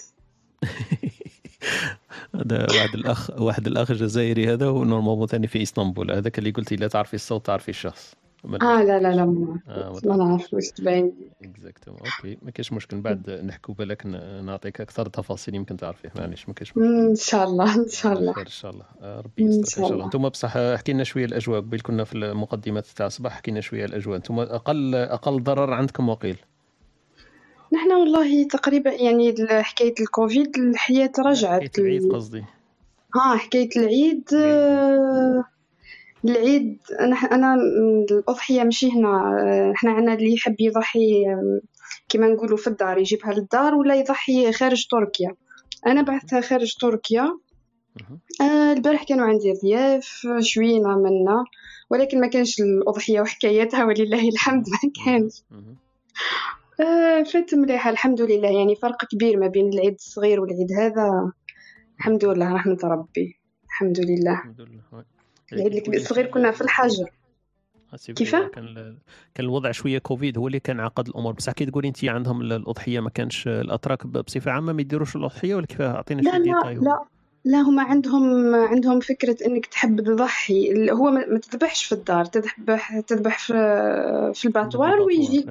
هذا 2.34 2.66
واحد 2.74 2.94
الاخ 2.94 3.30
واحد 3.40 3.66
الأخ 3.66 3.92
جزائري 3.92 4.52
هذا 4.52 4.66
هو 4.66 4.84
نورمالمون 4.84 5.26
ثاني 5.26 5.46
في 5.46 5.62
إسطنبول. 5.62 6.10
هذاك 6.10 6.38
اللي 6.38 6.50
قلتي 6.50 6.76
لا 6.76 6.88
تعرفي 6.88 7.14
الصوت 7.14 7.46
تعرفي 7.46 7.68
الشخص. 7.68 8.14
آه 8.44 8.82
لا 8.82 8.98
لا 8.98 9.08
لا 9.08 9.24
ما 9.24 9.60
آه، 9.68 10.00
ما 10.04 10.16
نعرف 10.16 10.54
واش 10.54 10.68
تبين. 10.70 11.12
exactement 11.42 12.00
OK. 12.00 12.38
ما 12.42 12.50
كاينش 12.50 12.72
مشكل. 12.72 12.96
من 12.96 13.02
بعد 13.02 13.30
نحكوا 13.30 13.74
بالك 13.74 14.06
نعطيك 14.44 14.80
أكثر 14.80 15.06
تفاصيل 15.08 15.54
يمكن 15.54 15.76
تعرفيه 15.76 16.12
معليش 16.16 16.48
ما 16.48 16.54
كاينش 16.54 16.70
مشكل. 16.70 16.82
إن 16.82 17.14
شاء 17.14 17.44
الله 17.44 17.74
إن 17.76 17.88
شاء 17.88 18.12
الله. 18.12 18.40
إن 18.40 18.46
شاء 18.46 18.70
الله. 18.70 18.84
آه، 19.02 19.20
ربي 19.20 19.44
يستر 19.44 19.82
إن 19.82 19.88
شاء 19.88 19.92
الله. 19.92 20.04
أنتم 20.04 20.28
بصح 20.28 20.56
احكي 20.56 20.92
لنا 20.92 21.04
شوية 21.04 21.24
الأجواء. 21.24 21.60
قبل 21.60 21.80
كنا 21.80 22.04
في 22.04 22.14
المقدمات 22.14 22.86
تاع 22.86 23.06
الصباح 23.06 23.32
حكينا 23.32 23.60
شوية 23.60 23.84
الأجواء. 23.84 24.16
أنتم 24.16 24.38
أقل 24.40 24.94
أقل 24.94 25.42
ضرر 25.42 25.72
عندكم 25.72 26.08
وقيل؟ 26.08 26.36
نحن 27.72 27.92
والله 27.92 28.46
تقريبا 28.48 28.90
يعني 28.92 29.34
حكاية 29.50 29.94
الكوفيد 30.00 30.56
الحياة 30.58 31.12
رجعت 31.18 31.78
العيد 31.78 32.12
قصدي. 32.12 32.44
ها 33.14 33.36
حكاية 33.36 33.68
العيد. 33.76 34.28
آه، 34.34 35.44
العيد 36.24 36.78
أنا 37.32 37.54
م- 37.56 38.06
الأضحية 38.10 38.62
ماشي 38.64 38.92
هنا 38.92 39.72
إحنا 39.76 39.90
عنا 39.92 40.14
اللي 40.14 40.32
يحب 40.34 40.56
يضحي 40.60 41.26
آم، 41.32 41.60
كيما 42.08 42.26
نقولوا 42.28 42.56
في 42.56 42.66
الدار 42.66 42.98
يجيبها 42.98 43.32
للدار 43.32 43.74
ولا 43.74 43.94
يضحي 43.94 44.52
خارج 44.52 44.86
تركيا. 44.90 45.34
أنا 45.86 46.02
بعثتها 46.02 46.40
خارج 46.40 46.74
تركيا. 46.80 47.38
آه، 48.40 48.72
البارح 48.72 49.04
كانوا 49.04 49.26
عندي 49.26 49.52
ضياف 49.62 50.26
شوينا 50.40 50.96
منا 50.96 51.44
ولكن 51.90 52.20
ما 52.20 52.26
كانش 52.26 52.60
الأضحية 52.60 53.20
وحكايتها 53.20 53.84
ولله 53.84 54.28
الحمد 54.28 54.64
ما 54.68 54.90
كانش. 55.04 55.42
آه، 56.80 57.22
فات 57.22 57.54
مليحة 57.54 57.90
الحمد 57.90 58.20
لله. 58.20 58.48
يعني 58.48 58.76
فرق 58.76 59.04
كبير 59.04 59.36
ما 59.36 59.46
بين 59.46 59.68
العيد 59.72 59.94
الصغير 59.94 60.40
والعيد 60.40 60.72
هذا. 60.78 61.32
الحمد 61.98 62.24
لله 62.24 62.54
رحمة 62.54 62.78
ربي. 62.84 63.38
الحمد 63.66 64.00
لله. 64.00 64.42
العيد 65.52 65.74
الكبير 65.74 66.00
الصغير 66.00 66.26
كنا 66.26 66.50
في 66.50 66.60
الحجر. 66.60 67.10
كيف؟ 68.16 68.34
كان 68.36 68.98
كان 69.34 69.46
الوضع 69.46 69.70
شوية 69.72 69.98
كوفيد 69.98 70.38
هو 70.38 70.46
اللي 70.46 70.60
كان 70.60 70.80
عقد 70.80 71.08
الأمور. 71.08 71.32
بصح 71.32 71.52
كي 71.52 71.66
تقولي 71.66 71.88
انت 71.88 72.04
عندهم 72.04 72.40
ال- 72.40 72.52
الأضحية 72.52 73.00
ما 73.00 73.10
كانش 73.10 73.48
الأتراك 73.48 74.06
بصفة 74.06 74.50
عامة 74.50 74.72
ما 74.72 74.80
يديروش 74.80 75.16
الأضحية 75.16 75.54
ولا 75.54 75.66
كيف 75.66 75.80
اعطينا 75.80 76.20
لا 76.20 76.30
شوية 76.30 76.40
les 76.40 76.44
détails 76.58 76.74
لا. 76.74 77.04
لا 77.44 77.60
هما 77.60 77.82
عندهم 77.82 78.54
عندهم 78.54 79.00
فكرة 79.00 79.36
إنك 79.46 79.66
تحب 79.66 80.00
تضحي. 80.00 80.90
هو 80.90 81.10
ما 81.10 81.38
تذبحش 81.38 81.84
في 81.84 81.92
الدار 81.92 82.24
تذبح 82.24 83.00
تذبح 83.00 83.38
في 83.38 83.52
في 84.34 84.44
l'abattoir 84.44 85.00
ويجيك. 85.00 85.48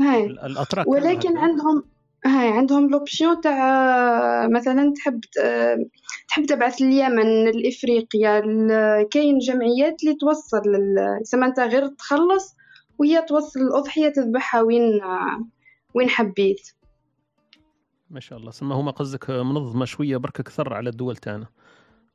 هاي. 0.00 0.26
الأتراك 0.26 0.86
كانوا 0.86 1.00
ولكن 1.00 1.38
عندهم 1.38 1.84
هاي 2.26 2.48
عندهم 2.48 2.90
l'option 2.90 3.40
تاع 3.40 4.48
مثلا 4.48 4.92
تحب 4.96 5.20
ت- 5.20 5.90
تحب 6.28 6.46
تبعث 6.46 6.82
اليمن 6.82 7.44
لافريقيا 7.44 8.40
كاين 9.10 9.38
جمعيات 9.38 10.02
اللي 10.02 10.14
توصل 10.14 10.62
لل- 10.66 11.20
سما 11.22 11.46
أنت 11.46 11.60
غير 11.60 11.86
تخلص 11.86 12.56
وهي 12.98 13.22
توصل 13.22 13.60
الأضحية 13.60 14.08
تذبحها 14.08 14.62
وين 14.62 15.00
وين 15.94 16.08
حبيت. 16.08 16.60
ما 18.10 18.20
شاء 18.20 18.38
الله 18.38 18.50
سما 18.50 18.74
هما 18.74 18.90
قصدك 18.90 19.30
منظمة 19.30 19.84
شوية 19.84 20.16
برك 20.16 20.40
أكثر 20.40 20.74
على 20.74 20.90
الدول 20.90 21.16
تاعنا. 21.16 21.46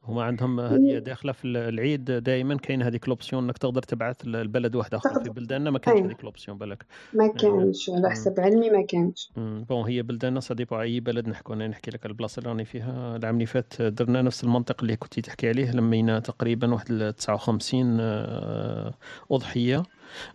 هما 0.08 0.24
عندهم 0.24 0.60
هذه 0.60 0.98
داخلة 0.98 1.32
في 1.32 1.48
العيد 1.48 2.06
دائما 2.12 2.58
كاين 2.58 2.82
هذيك 2.82 3.10
l'option 3.10 3.44
إنك 3.44 3.58
تقدر 3.58 3.82
تبعث 3.82 4.16
البلد 4.26 4.76
واحد 4.76 4.94
آخر 4.96 5.24
في 5.24 5.30
بلداننا. 5.30 5.72
ما 5.72 5.80
كانش 5.80 5.98
أيوة. 5.98 6.08
هذيك 6.08 6.24
l'option 6.24 6.58
بالك. 6.58 6.86
ما 7.14 7.28
كانش. 7.28 7.90
على 7.90 8.10
حسب 8.12 8.40
علمي 8.40 8.70
ما 8.70 8.86
كانش. 8.86 9.32
bon 9.38 9.86
هي 9.90 10.02
بلداننا 10.02 10.40
صديقوا 10.40 10.82
أي 10.82 11.00
بلد 11.00 11.30
نحكوا 11.30 11.56
أنا 11.56 11.68
نحكي 11.68 11.92
لك 11.92 12.06
البلاصة 12.06 12.40
اللي 12.40 12.50
راني 12.50 12.66
فيها. 12.66 13.16
العام 13.16 13.36
اللي 13.36 13.46
فات 13.46 13.82
درنا 13.82 14.22
نفس 14.22 14.44
المنطق 14.44 14.82
اللي 14.82 14.96
كنتي 14.96 15.22
تحكي 15.22 15.50
عليه. 15.50 15.72
لمينا 15.72 16.20
تقريبا 16.20 16.74
واحد 16.74 16.92
ال 16.92 17.16
59 17.16 17.98
آه، 18.00 18.94
أضحية 19.32 19.84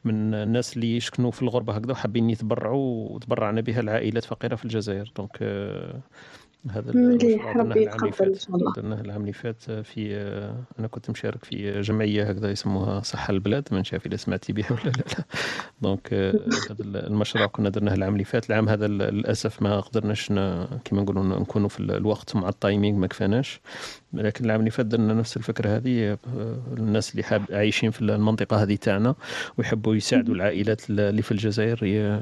من 0.05 0.35
الناس 0.35 0.77
اللي 0.77 0.97
يسكنوا 0.97 1.31
في 1.31 1.43
الغربة 1.43 1.73
هكذا 1.73 1.93
وحابين 1.93 2.31
يتبرعوا 2.31 3.09
وتبرعنا 3.09 3.61
بها 3.61 3.81
العائلات 3.81 4.25
فقيرة 4.25 4.55
في 4.57 4.65
الجزائر. 4.65 5.13
donc 5.17 5.39
هذا 6.71 6.93
درناه 6.93 7.53
ربي 7.57 7.73
اللي 7.73 7.83
يتقبل 7.83 8.07
إن 8.07 8.13
فات 8.13 8.37
شاء 8.41 8.57
الله. 8.57 8.73
درناه 8.73 9.01
العام 9.01 9.21
اللي 9.21 9.33
فات 9.33 9.63
في 9.71 10.17
آه، 10.17 10.57
أنا 10.79 10.87
كنت 10.87 11.11
مشارك 11.11 11.45
في 11.45 11.81
جمعية 11.81 12.25
هكذا 12.31 12.51
يسموها 12.51 13.01
صحة 13.01 13.31
البلاد 13.31 13.69
ما 13.73 13.83
نعرف 13.93 14.07
اذا 14.07 14.17
سمعتي 14.17 14.53
بها 14.53 14.67
ولا 14.83 14.91
لا, 14.91 14.91
لا. 15.19 15.25
donc 15.83 16.09
آه، 16.13 16.33
هذا 16.71 16.85
المشروع 16.85 17.47
كنا 17.47 17.69
درناه 17.69 17.95
العام 17.95 18.13
اللي 18.13 18.25
فات. 18.25 18.51
العام 18.51 18.69
هذا 18.69 18.87
للأسف 18.87 19.63
ما 19.63 19.81
قدرناش 19.81 20.29
كما 20.29 20.77
نقولوا 20.93 21.25
نكونوا 21.41 21.69
في 21.69 21.81
الوقت 21.81 22.37
مع 22.37 22.49
ال 22.49 22.56
timing 22.56 22.99
ما 22.99 23.07
كفاناش 23.07 23.61
لكن 24.13 24.45
العام 24.45 24.61
اللي 24.61 24.71
فات 24.71 24.87
درنا 24.87 25.15
نفس 25.15 25.37
الفكرة 25.37 25.77
هذه 25.77 26.11
آه، 26.13 26.17
الناس 26.79 27.11
اللي 27.11 27.23
حاب 27.23 27.43
عايشين 27.51 27.91
في 27.91 28.03
المنطقة 28.03 28.63
هذه 28.63 28.75
تاعنا 28.77 29.15
ويحبوا 29.59 29.95
يساعدوا 29.95 30.35
العائلات 30.35 30.91
اللي 30.91 31.23
في 31.23 31.33
الجزائر. 31.33 31.79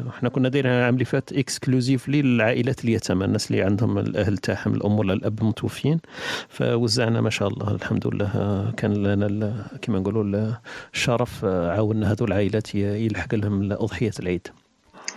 إحنا 0.08 0.28
كنا 0.28 0.48
دايرين 0.48 0.72
العام 0.72 0.94
اللي 0.94 1.04
فات 1.04 1.32
exclusively 1.32 2.22
للعائلات 2.22 2.84
اليتامى 2.84 3.24
الناس 3.24 3.50
اللي 3.50 3.62
عندهم 3.62 3.98
الأهل 3.98 4.38
تاعهم 4.38 4.74
الأم 4.74 4.98
ولا 4.98 5.12
الأب 5.12 5.44
متوفين 5.44 6.00
فوزعنا 6.48 7.20
ما 7.20 7.30
شاء 7.30 7.48
الله 7.48 7.74
الحمد 7.74 8.06
لله 8.06 8.26
آه، 8.36 8.70
كان 8.76 8.92
لنا 8.94 9.66
كما 9.82 9.98
نقولوا 9.98 10.24
ال- 10.24 10.54
الشرف 10.94 11.44
آه، 11.44 11.70
عاونا 11.72 12.12
هذو 12.12 12.26
العائلات 12.26 12.74
يلحق 12.74 13.34
لهم 13.34 13.72
أضحية 13.72 14.12
العيد. 14.20 14.48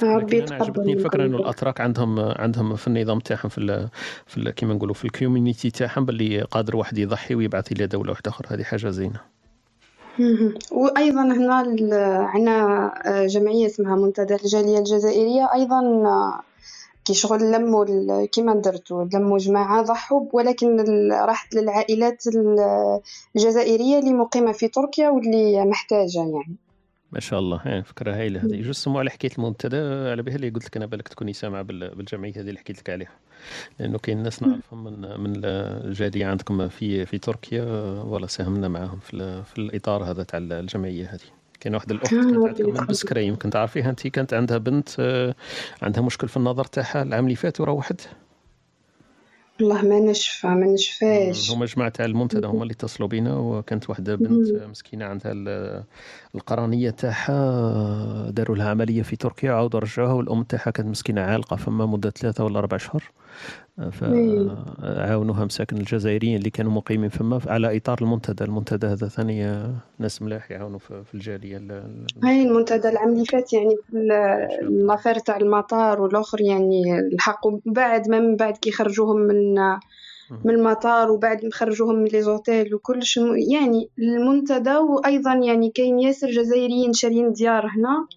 ربي 0.04 0.44
أنا 0.44 0.56
عجبتني 0.56 0.92
يتقبل 0.92 0.98
الفكرة 1.00 1.26
إنه. 1.26 1.38
الأتراك 1.38 1.82
عندهم 1.82 2.20
عندهم 2.20 2.76
في 2.76 2.88
النظام 2.88 3.20
تاعهم 3.20 3.50
في 3.50 3.58
ال 3.58 3.90
في 4.28 4.38
ال 4.38 4.50
كيما 4.50 4.74
نقولوا 4.74 4.94
في 4.96 5.06
ال 5.06 5.12
community 5.12 5.70
تاعهم 5.72 6.06
باللي 6.06 6.42
قادر 6.42 6.76
واحد 6.76 6.98
يضحي 6.98 7.36
ويبعث 7.36 7.72
إلى 7.72 7.88
دولة 7.88 8.12
واحدة 8.12 8.32
أخرى 8.32 8.48
هذه 8.56 8.64
حاجة 8.64 8.90
زينة. 8.90 9.20
وأيضا 10.72 11.22
هنا 11.22 11.56
عنا 12.34 12.92
آه، 13.06 13.28
جمعية 13.28 13.66
اسمها 13.66 13.96
منتدى 13.96 14.36
الجالية 14.36 14.78
الجزائرية 14.80 15.50
أيضا 15.54 15.80
آه، 15.80 16.40
كي 17.06 17.14
شغل 17.14 17.52
لموا 17.52 18.26
كيما 18.26 18.54
درتوا 18.56 19.04
لموا 19.14 19.38
جماعة 19.38 19.82
ضحوا 19.82 20.26
ولكن 20.34 20.78
راحت 21.12 21.56
للعائلات 21.56 22.28
ال- 22.28 23.00
الجزائرية 23.36 24.00
اللي 24.00 24.14
مقيمة 24.14 24.52
في 24.52 24.68
تركيا 24.68 25.10
واللي 25.10 25.66
محتاجة 25.66 26.18
يعني 26.18 26.56
ما 27.12 27.20
شاء 27.20 27.40
الله. 27.40 27.62
يعني 27.66 27.84
فكرة 27.84 28.16
هايلة 28.16 28.40
هذه. 28.44 28.62
جوست 28.62 28.84
سمو 28.86 29.00
على 29.00 29.10
حكاية 29.10 29.32
المنتدى 29.38 29.78
على 30.12 30.22
بالها 30.22 30.36
اللي 30.36 30.50
قلت 30.50 30.66
لك 30.66 30.78
أنا 30.78 30.86
بالك 30.86 31.08
تكوني 31.08 31.34
سامعة 31.34 31.62
بال- 31.62 31.96
بالجمعية 31.96 32.32
هذه 32.36 32.40
اللي 32.40 32.60
حكيت 32.60 32.80
لك 32.80 32.90
عليها. 32.90 33.12
لأنه 33.80 33.98
كاين 33.98 34.24
ناس 34.24 34.44
نعرفهم 34.44 34.84
من 34.84 35.20
من 35.20 35.34
الجالية 35.46 36.26
عندكم 36.26 36.68
في 36.70 37.06
في 37.06 37.18
تركيا 37.18 37.64
ولا 38.04 38.28
ساهمنا 38.28 38.68
معاهم 38.68 39.00
في 39.00 39.44
في 39.44 39.58
الإطار 39.58 40.04
هذا 40.04 40.24
تاع 40.24 40.40
الجمعية 40.42 41.06
هذه. 41.14 41.20
كاين 41.60 41.76
واحدة 41.76 41.96
الأخت 41.96 42.12
كانت 42.12 42.26
عندكم 42.48 42.80
من 42.82 42.86
بسكرة 42.88 43.20
يمكن 43.20 43.50
تعرفيها 43.50 43.90
انت 43.90 44.08
كانت 44.08 44.34
عندها 44.34 44.58
بنت 44.58 44.90
آه، 45.00 45.36
عندها 45.82 46.02
مشكل 46.04 46.28
في 46.28 46.38
النظر 46.38 46.64
تاعها 46.66 47.04
العام 47.04 47.24
اللي 47.24 47.36
فات 47.36 47.62
وروحت. 47.62 48.02
والله 49.62 49.82
ما 49.82 50.00
نشفى 50.00 50.48
ما 50.48 50.66
نشفاش. 50.66 51.52
هما 51.52 51.66
جماعة 51.66 51.90
تاع 51.90 52.06
المنتدى 52.06 52.48
هما 52.48 52.64
اللي 52.64 52.74
اتصلوا 52.74 53.10
بينا 53.10 53.36
وكانت 53.38 53.90
واحدة 53.90 54.16
بنت 54.16 54.52
مسكينة 54.70 55.06
عندها 55.06 55.32
ال- 55.32 55.84
القرنية 56.36 56.90
تاعها 56.90 58.30
داروا 58.30 58.56
لها 58.56 58.70
عملية 58.70 59.02
في 59.02 59.16
تركيا 59.16 59.52
عاودوا 59.52 59.80
رجعوها 59.80 60.14
والأم 60.14 60.44
تاعها 60.44 60.72
كانت 60.72 60.88
مسكينة 60.90 61.22
عالقة 61.22 61.56
فما 61.56 61.86
مدة 61.86 62.10
ثلاثة 62.10 62.44
ولا 62.44 62.60
أربع 62.60 62.78
شهور 62.78 63.04
فعاونوها 63.92 65.46
مساكن 65.46 65.78
الجزائريين 65.78 66.38
اللي 66.38 66.50
كانوا 66.50 66.72
مقيمين 66.72 67.10
فما 67.10 67.40
على 67.48 67.78
إطار 67.78 67.98
المنتدى. 68.02 68.44
المنتدى 68.44 68.88
هذا 68.88 69.08
ثاني 69.08 69.64
ناس 70.00 70.22
ملاح 70.22 70.52
يعاونوا 70.52 70.80
في 70.80 71.04
في 71.04 71.14
الجالية 71.16 71.58
ال- 71.58 71.72
ال- 71.72 72.06
هاي 72.24 72.42
المنتدى 72.42 72.90
العام 72.90 73.10
اللي 73.10 73.26
فات 73.26 73.54
يعني 73.54 73.76
l'affaire 74.88 75.20
تاع 75.20 75.38
المطار 75.38 76.02
والآخر 76.02 76.42
يعني 76.42 77.00
الحقوا 77.14 77.60
بعد 77.66 78.10
ما 78.10 78.20
من 78.20 78.36
بعد 78.36 78.58
كي 78.58 78.72
خرجوهم 78.72 79.18
من 79.18 79.56
من 80.46 80.54
المطار 80.56 81.12
وبعد 81.12 81.44
ما 81.46 81.50
خرجوهم 81.54 81.96
من 81.96 82.06
les 82.06 82.22
hôtels 82.22 82.76
وكلش 82.76 83.18
يعني 83.52 83.90
المنتدى 84.00 84.76
وأيضا 84.78 85.34
يعني 85.34 85.70
كاين 85.70 86.00
ياسر 86.00 86.28
جزائريين 86.32 86.94
شارين 86.94 87.32
ديار 87.32 87.66
هنا. 87.66 88.08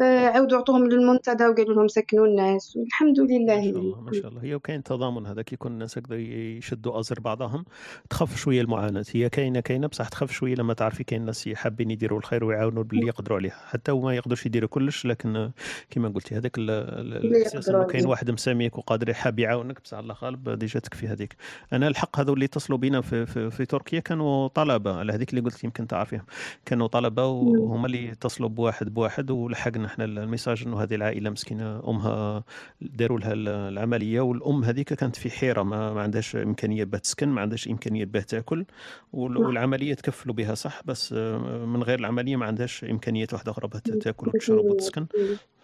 عاودوا 0.00 0.58
عطوهم 0.58 0.86
للمنتدى 0.88 1.46
وقالوا 1.46 1.74
لهم 1.74 1.88
سكنوا 1.88 2.26
الناس 2.26 2.76
والحمد 2.76 3.20
لله. 3.20 3.56
ما 3.56 3.62
شاء 3.62 3.80
الله 3.80 4.00
ما 4.00 4.12
شاء 4.12 4.28
الله. 4.28 4.42
هي 4.42 4.54
وكاين 4.54 4.82
تضامن 4.82 5.26
هذا 5.26 5.42
كي 5.42 5.54
يكون 5.54 5.72
الناس 5.72 5.98
هكذا 5.98 6.16
يشدوا 6.16 7.00
أزر 7.00 7.20
بعضهم 7.20 7.64
تخف 8.10 8.36
شوية 8.36 8.60
المعاناة. 8.60 9.04
هي 9.12 9.28
كاينة 9.28 9.60
كاينة 9.60 9.86
بصح 9.86 10.08
تخف 10.08 10.32
شوية 10.32 10.54
لما 10.54 10.74
تعرفي 10.74 11.04
كاين 11.04 11.24
ناس 11.24 11.48
حابين 11.48 11.90
يديروا 11.90 12.18
الخير 12.18 12.44
ويعاونوا 12.44 12.82
باللي 12.82 13.06
يقدروا 13.06 13.38
عليه 13.38 13.50
حتى 13.66 13.92
وما 13.92 14.14
يقدروش 14.16 14.46
يديروا 14.46 14.68
كلش 14.68 15.06
لكن 15.06 15.36
آه، 15.36 15.52
كما 15.90 16.08
قلتي 16.08 16.34
هذاك 16.36 16.58
ال- 16.58 16.70
ال- 16.70 17.16
اللي 17.16 17.36
الاحساس 17.38 17.68
إنه 17.68 17.84
كاين. 17.84 18.06
واحد 18.06 18.30
مساميك 18.30 18.78
وقادر 18.78 19.14
حاب 19.14 19.38
يعاونك 19.38 19.80
بصح 19.82 19.98
الله 19.98 20.14
غالب 20.22 20.48
déjà 20.50 20.80
تكفي 20.80 21.06
هذيك. 21.08 21.36
أنا 21.72 21.88
الحق 21.88 22.20
هذو 22.20 22.34
اللي 22.34 22.44
اتصلوا 22.44 22.78
بينا 22.78 23.00
في, 23.00 23.26
في, 23.26 23.50
في 23.50 23.66
تركيا 23.66 24.00
كانوا 24.00 24.48
طلبة 24.48 24.94
على 24.96 25.12
هذيك 25.12 25.30
اللي 25.30 25.40
قلت 25.40 25.64
يمكن 25.64 25.86
تعرفيهم. 25.86 26.24
كانوا 26.66 26.86
طلبة 26.86 27.26
وهما 27.26 27.86
اللي 27.86 28.12
اتصلوا 28.12 28.48
بواحد 28.48 28.94
بواحد 28.94 29.30
ولحقنا 29.30 29.85
إحنا 29.86 30.04
ال 30.04 30.11
message 30.11 30.62
إنه 30.66 30.82
هذه 30.82 30.94
العائلة 30.94 31.30
مسكينة 31.30 31.88
أمها 31.88 32.44
داروا 32.80 33.18
لها 33.18 33.32
ال- 33.32 33.48
العملية 33.48 34.20
والأم 34.20 34.64
هذيك 34.64 34.92
كانت 34.94 35.16
في 35.16 35.30
حيرة 35.30 35.62
ما, 35.62 35.92
ما 35.92 36.02
عندهاش 36.02 36.36
إمكانية 36.36 36.84
باه 36.84 36.98
تسكن 36.98 37.28
ما 37.28 37.40
عندهاش 37.40 37.68
إمكانية 37.68 38.04
باه 38.04 38.20
تاكل 38.20 38.64
وال- 39.12 39.36
والعملية 39.38 39.94
تكفلوا 39.94 40.34
بها 40.34 40.54
صح 40.54 40.80
بس 40.84 41.12
آه، 41.12 41.64
من 41.66 41.82
غير 41.82 41.98
العملية 41.98 42.36
ما 42.36 42.46
عندهاش 42.46 42.84
امكانيات 42.84 43.32
واحدة 43.32 43.52
أخرى 43.52 43.68
باه 43.68 43.78
تاكل 44.00 44.28
وتشرب 44.28 44.64
وتسكن. 44.64 45.06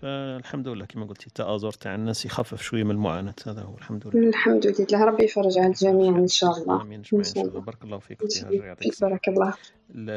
فالحمد 0.02 0.68
لله 0.68 0.84
كما 0.84 1.04
قلتي 1.04 1.26
التآزر 1.26 1.72
تاع 1.72 1.94
الناس 1.94 2.26
يخفف 2.26 2.62
شوية 2.62 2.84
من 2.84 2.90
المعاناة 2.90 3.34
هذا 3.46 3.62
هو 3.62 3.74
الحمد 3.78 4.06
لله. 4.14 4.28
الحمد 4.28 4.66
لله 4.66 5.04
ربي 5.04 5.24
يفرج 5.24 5.58
على 5.58 5.66
الجميع 5.66 6.16
إن 6.18 6.28
شاء 6.28 6.58
الله. 6.58 6.82
آمين 6.82 6.98
إن 7.14 7.24
شاء 7.24 7.44
الله. 7.44 7.60
بارك 7.60 7.84
الله 7.84 7.98
فيك 7.98 8.18
يعطيك 8.50 9.00
بارك 9.00 9.28
الله. 9.28 9.48
ال- 9.94 10.10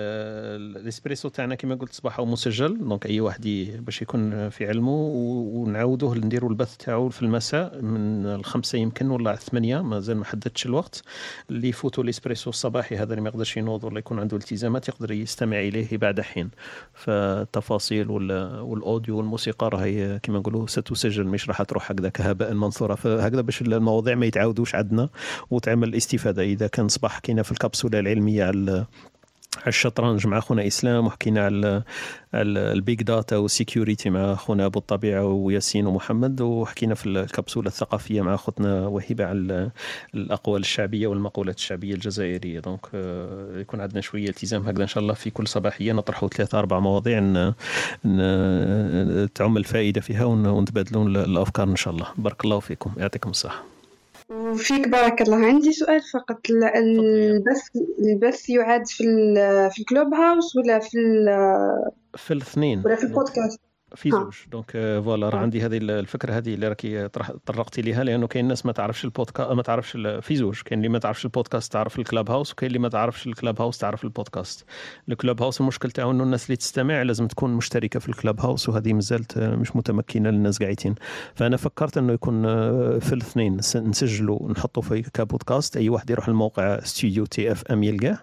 ال- 0.62 0.78
الإسبريسو 0.82 1.30
تاعنا 1.30 1.56
كما 1.56 1.76
قلت 1.76 1.94
صباحه 1.94 2.26
مسجل 2.26 2.78
دونك 2.78 3.06
أي 3.06 3.20
واحد 3.22 3.42
باش 3.86 4.02
يكون 4.02 4.50
في 4.50 4.68
علمه 4.68 4.92
ونعاودوه 4.92 6.16
نديروا 6.18 6.50
البث 6.50 6.78
تاعو 6.78 7.10
في 7.10 7.22
المساء 7.22 7.82
من 7.82 8.26
الخمسة 8.26 8.78
يمكن 8.78 9.12
ولا 9.12 9.34
الثمانية 9.34 9.82
مازال 9.82 10.18
ما 10.18 10.26
حددتش 10.26 10.66
الوقت 10.66 11.02
اللي 11.50 11.70
يفوتوا 11.70 12.04
الإسبريسو 12.04 12.50
الصباحي 12.50 12.96
هذا 12.98 13.10
اللي 13.14 13.22
ما 13.22 13.30
يقدرش 13.30 13.58
ينوض 13.58 13.84
ولا 13.84 14.00
يكون 14.00 14.20
عنده 14.20 14.38
التزامات 14.38 14.88
يقدر 14.88 15.12
يستمع 15.12 15.60
إليه 15.60 15.98
بعد 15.98 16.22
حين. 16.22 16.50
فالتفاصيل 16.94 18.10
وال- 18.12 18.60
وال 18.60 18.76
audio 18.76 19.18
والموسيقى 19.18 19.68
راهي 19.76 20.20
كما 20.24 20.40
نقولوا 20.40 20.68
ستسجل 20.68 21.24
مش 21.24 21.50
راح 21.50 21.62
تروح 21.62 21.92
هكذاك 21.92 22.22
هباء 22.22 22.54
منثورا 22.54 22.96
فهكذا 22.96 23.42
باش 23.42 23.62
المواضيع 23.62 24.16
ما 24.16 24.26
يتعاودوش 24.26 24.76
عندنا 24.76 25.10
وتعمل 25.52 25.96
استفاده 25.96 26.44
إذا 26.44 26.68
كان 26.68 26.88
صباح 26.88 27.12
حكينا 27.12 27.44
في 27.44 27.52
الكبسوله 27.52 28.00
العلمية 28.00 28.46
على 28.46 28.86
على 29.58 29.68
الشطرنج 29.68 30.28
مع 30.28 30.40
خونا 30.40 30.68
إسلام 30.68 31.08
وحكينا 31.08 31.46
على 31.46 31.84
ال 32.34 32.51
big 32.51 33.04
data 33.04 33.38
وال 33.38 33.52
security 33.52 34.10
مع 34.10 34.36
خونا 34.36 34.66
أبو 34.66 34.80
الطبيعة 34.80 35.26
وياسين 35.26 35.88
ومحمد 35.88 36.42
وحكينا 36.42 36.96
في 36.96 37.06
الكبسولة 37.10 37.68
الثقافية 37.68 38.22
مع 38.22 38.34
اختنا 38.36 38.88
وهبه 38.88 39.26
على 39.26 39.72
الأقوال 40.16 40.62
الشعبية 40.62 41.08
والمقولات 41.08 41.58
الشعبية 41.58 41.94
الجزائرية. 41.94 42.60
donc 42.60 42.80
آه، 42.94 43.60
يكون 43.60 43.82
عندنا 43.82 44.02
شوية 44.02 44.30
التزام 44.30 44.68
هكذا 44.68 44.84
إن 44.84 44.88
شاء 44.88 45.04
الله 45.04 45.14
في 45.14 45.30
كل 45.30 45.48
صباحية 45.48 45.94
نطرحوا 45.94 46.30
ثلاثة 46.30 46.60
أربع 46.60 46.80
مواضيع 46.80 47.20
ن- 47.20 47.54
ن- 48.06 49.30
تعم 49.36 49.58
الفائدة 49.58 50.02
فيها 50.02 50.26
ون- 50.26 50.48
ونتبادلوا 50.48 51.06
الأفكار 51.08 51.68
إن 51.68 51.76
شاء 51.76 51.94
الله. 51.94 52.08
بارك 52.18 52.46
الله 52.46 52.60
فيكم. 52.60 52.92
يعطيكم 52.98 53.30
الصحة. 53.30 53.75
وفيك 54.30 54.88
بارك 54.88 55.22
الله 55.22 55.46
عندي 55.46 55.72
سؤال 55.72 56.02
فقط 56.14 56.50
ال- 56.50 56.64
البث 56.64 57.70
البث 58.00 58.50
يعاد 58.50 58.88
في 58.88 59.04
في 59.72 59.80
ال 59.82 60.14
Clubhouse 60.14 60.56
ولا 60.56 60.80
في 60.80 60.98
في 62.16 62.34
الاثنين. 62.34 62.82
ولا 62.86 62.96
في 62.96 63.04
البودكاست؟ 63.04 63.60
في 63.96 64.10
ها. 64.10 64.12
زوج. 64.12 64.34
donc 64.52 64.72
آه، 64.76 65.00
voilà 65.00 65.30
راه 65.30 65.40
عندي 65.40 65.62
هذه 65.66 65.78
الفكرة 65.78 66.34
هذه 66.38 66.54
اللي 66.54 66.68
راكي 66.68 67.08
طرقتي 67.46 67.82
ليها 67.82 68.04
لأنه 68.04 68.28
كاين 68.28 68.48
ناس 68.48 68.66
ما 68.66 68.72
تعرفش 68.72 69.06
البودكاست 69.06 69.52
ما 69.52 69.62
تعرفش 69.62 69.92
في 70.22 70.36
زوج. 70.36 70.62
كاين 70.62 70.80
اللي 70.80 70.90
ما 70.90 71.00
تعرفش 71.00 71.26
البودكاست 71.26 71.74
تعرف 71.74 72.00
ال 72.00 72.32
Clubhouse 72.32 72.52
وكاين 72.52 72.68
اللي 72.68 72.80
ما 72.80 72.90
تعرفش 72.90 73.28
ال 73.28 73.62
Clubhouse 73.62 73.78
تعرف 73.78 74.04
البودكاست. 74.04 74.66
ال 75.10 75.42
Clubhouse 75.42 75.62
المشكل 75.62 75.92
تاعو 75.92 76.12
إنه 76.12 76.24
الناس 76.24 76.46
اللي 76.46 76.56
تستمع 76.56 77.02
لازم 77.02 77.28
تكون 77.28 77.54
مشتركة 77.54 78.00
في 78.00 78.10
ال 78.10 78.40
Clubhouse 78.40 78.70
وهذه 78.70 78.94
مازالت 78.94 79.38
مش 79.40 79.76
متمكنة 79.76 80.30
للناس 80.30 80.60
قاعدين. 80.64 80.96
فأنا 81.36 81.58
فكرت 81.58 81.98
إنه 81.98 82.14
يكون 82.14 82.46
آه، 82.46 82.98
في 83.00 83.14
الاثنين 83.14 83.58
نس- 83.62 83.76
نسجلوا 83.76 84.52
نحطوا 84.52 84.82
في 84.84 85.02
كبودكاست 85.02 85.78
أي 85.78 85.90
واحد 85.90 86.10
يروح 86.10 86.28
الموقع 86.28 86.80
ستوديو 86.80 87.26
تي 87.26 87.52
إف 87.52 87.64
إم 87.72 87.84
يلقاه 87.84 88.18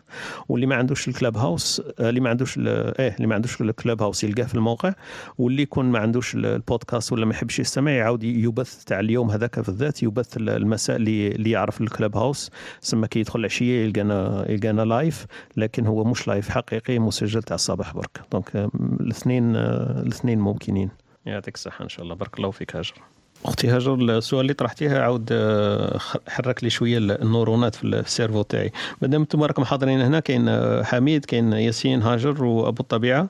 واللي 0.48 0.66
ما 0.66 0.76
عندوش 0.76 1.08
ال 1.08 1.36
Clubhouse 1.36 1.82
آه، 2.00 2.08
اللي 2.08 2.20
ما 2.20 2.30
عندوش 2.30 2.58
إيه 2.58 3.14
اللي 3.16 3.26
ما 3.26 3.34
عندوش 3.34 3.60
ال 3.60 4.02
Clubhouse 4.02 4.24
يلقاه 4.24 4.44
في 4.44 4.54
الموقع 4.54 4.94
واللي 5.38 5.51
يكون 5.60 5.84
ما 5.86 5.98
عندوش 5.98 6.34
ال- 6.34 6.46
البودكاست 6.46 7.12
ولا 7.12 7.26
ما 7.26 7.32
يحبش 7.34 7.58
يستمع 7.58 7.90
يعاود 7.90 8.24
يبث 8.24 8.84
تاع 8.84 9.00
اليوم 9.00 9.30
هذاك 9.30 9.58
بالذات 9.58 10.02
يبث 10.02 10.36
ال- 10.36 10.50
المساء 10.50 10.96
اللي 10.96 11.50
يعرف 11.50 11.80
ال 11.80 12.16
Clubhouse. 12.16 12.50
سما 12.80 13.08
يدخل 13.16 13.40
العشية 13.40 13.84
يلقانا 13.84 14.46
يلقانا 14.50 14.82
live 14.82 15.26
لكن 15.56 15.86
هو 15.86 16.04
مش 16.04 16.28
لايف 16.28 16.48
حقيقي 16.48 16.98
مسجل 16.98 17.42
تاع 17.42 17.54
الصباح 17.54 17.94
برك. 17.94 18.20
donc 18.32 18.56
آه، 18.56 18.70
الاثنين 19.00 19.56
آه، 19.56 20.00
الاثنين 20.02 20.38
ممكنين. 20.38 20.90
يعطيك 21.26 21.54
الصحة 21.54 21.84
إن 21.84 21.88
شاء 21.88 22.02
الله. 22.04 22.14
بارك 22.14 22.38
الله 22.38 22.50
فيك 22.50 22.76
هاجر. 22.76 22.94
أختي 23.44 23.68
هاجر 23.68 23.94
السؤال 23.94 24.40
اللي 24.40 24.54
طرحتيه 24.54 24.98
عاود 24.98 25.28
آه، 25.32 25.98
حرك 26.28 26.64
لي 26.64 26.70
شوية 26.70 26.98
النورونات 26.98 27.74
في 27.74 27.84
ال 27.84 27.92
cerveau 27.92 28.42
تاعي. 28.42 28.72
مادام 29.02 29.20
أنتم 29.20 29.42
راكم 29.42 29.64
حاضرين 29.64 30.00
هنا 30.00 30.20
كاين 30.20 30.48
آه، 30.48 30.82
حميد 30.82 31.24
كاين 31.24 31.52
ياسين 31.52 32.02
هاجر 32.02 32.44
وأبو 32.44 32.82
الطبيعة. 32.82 33.28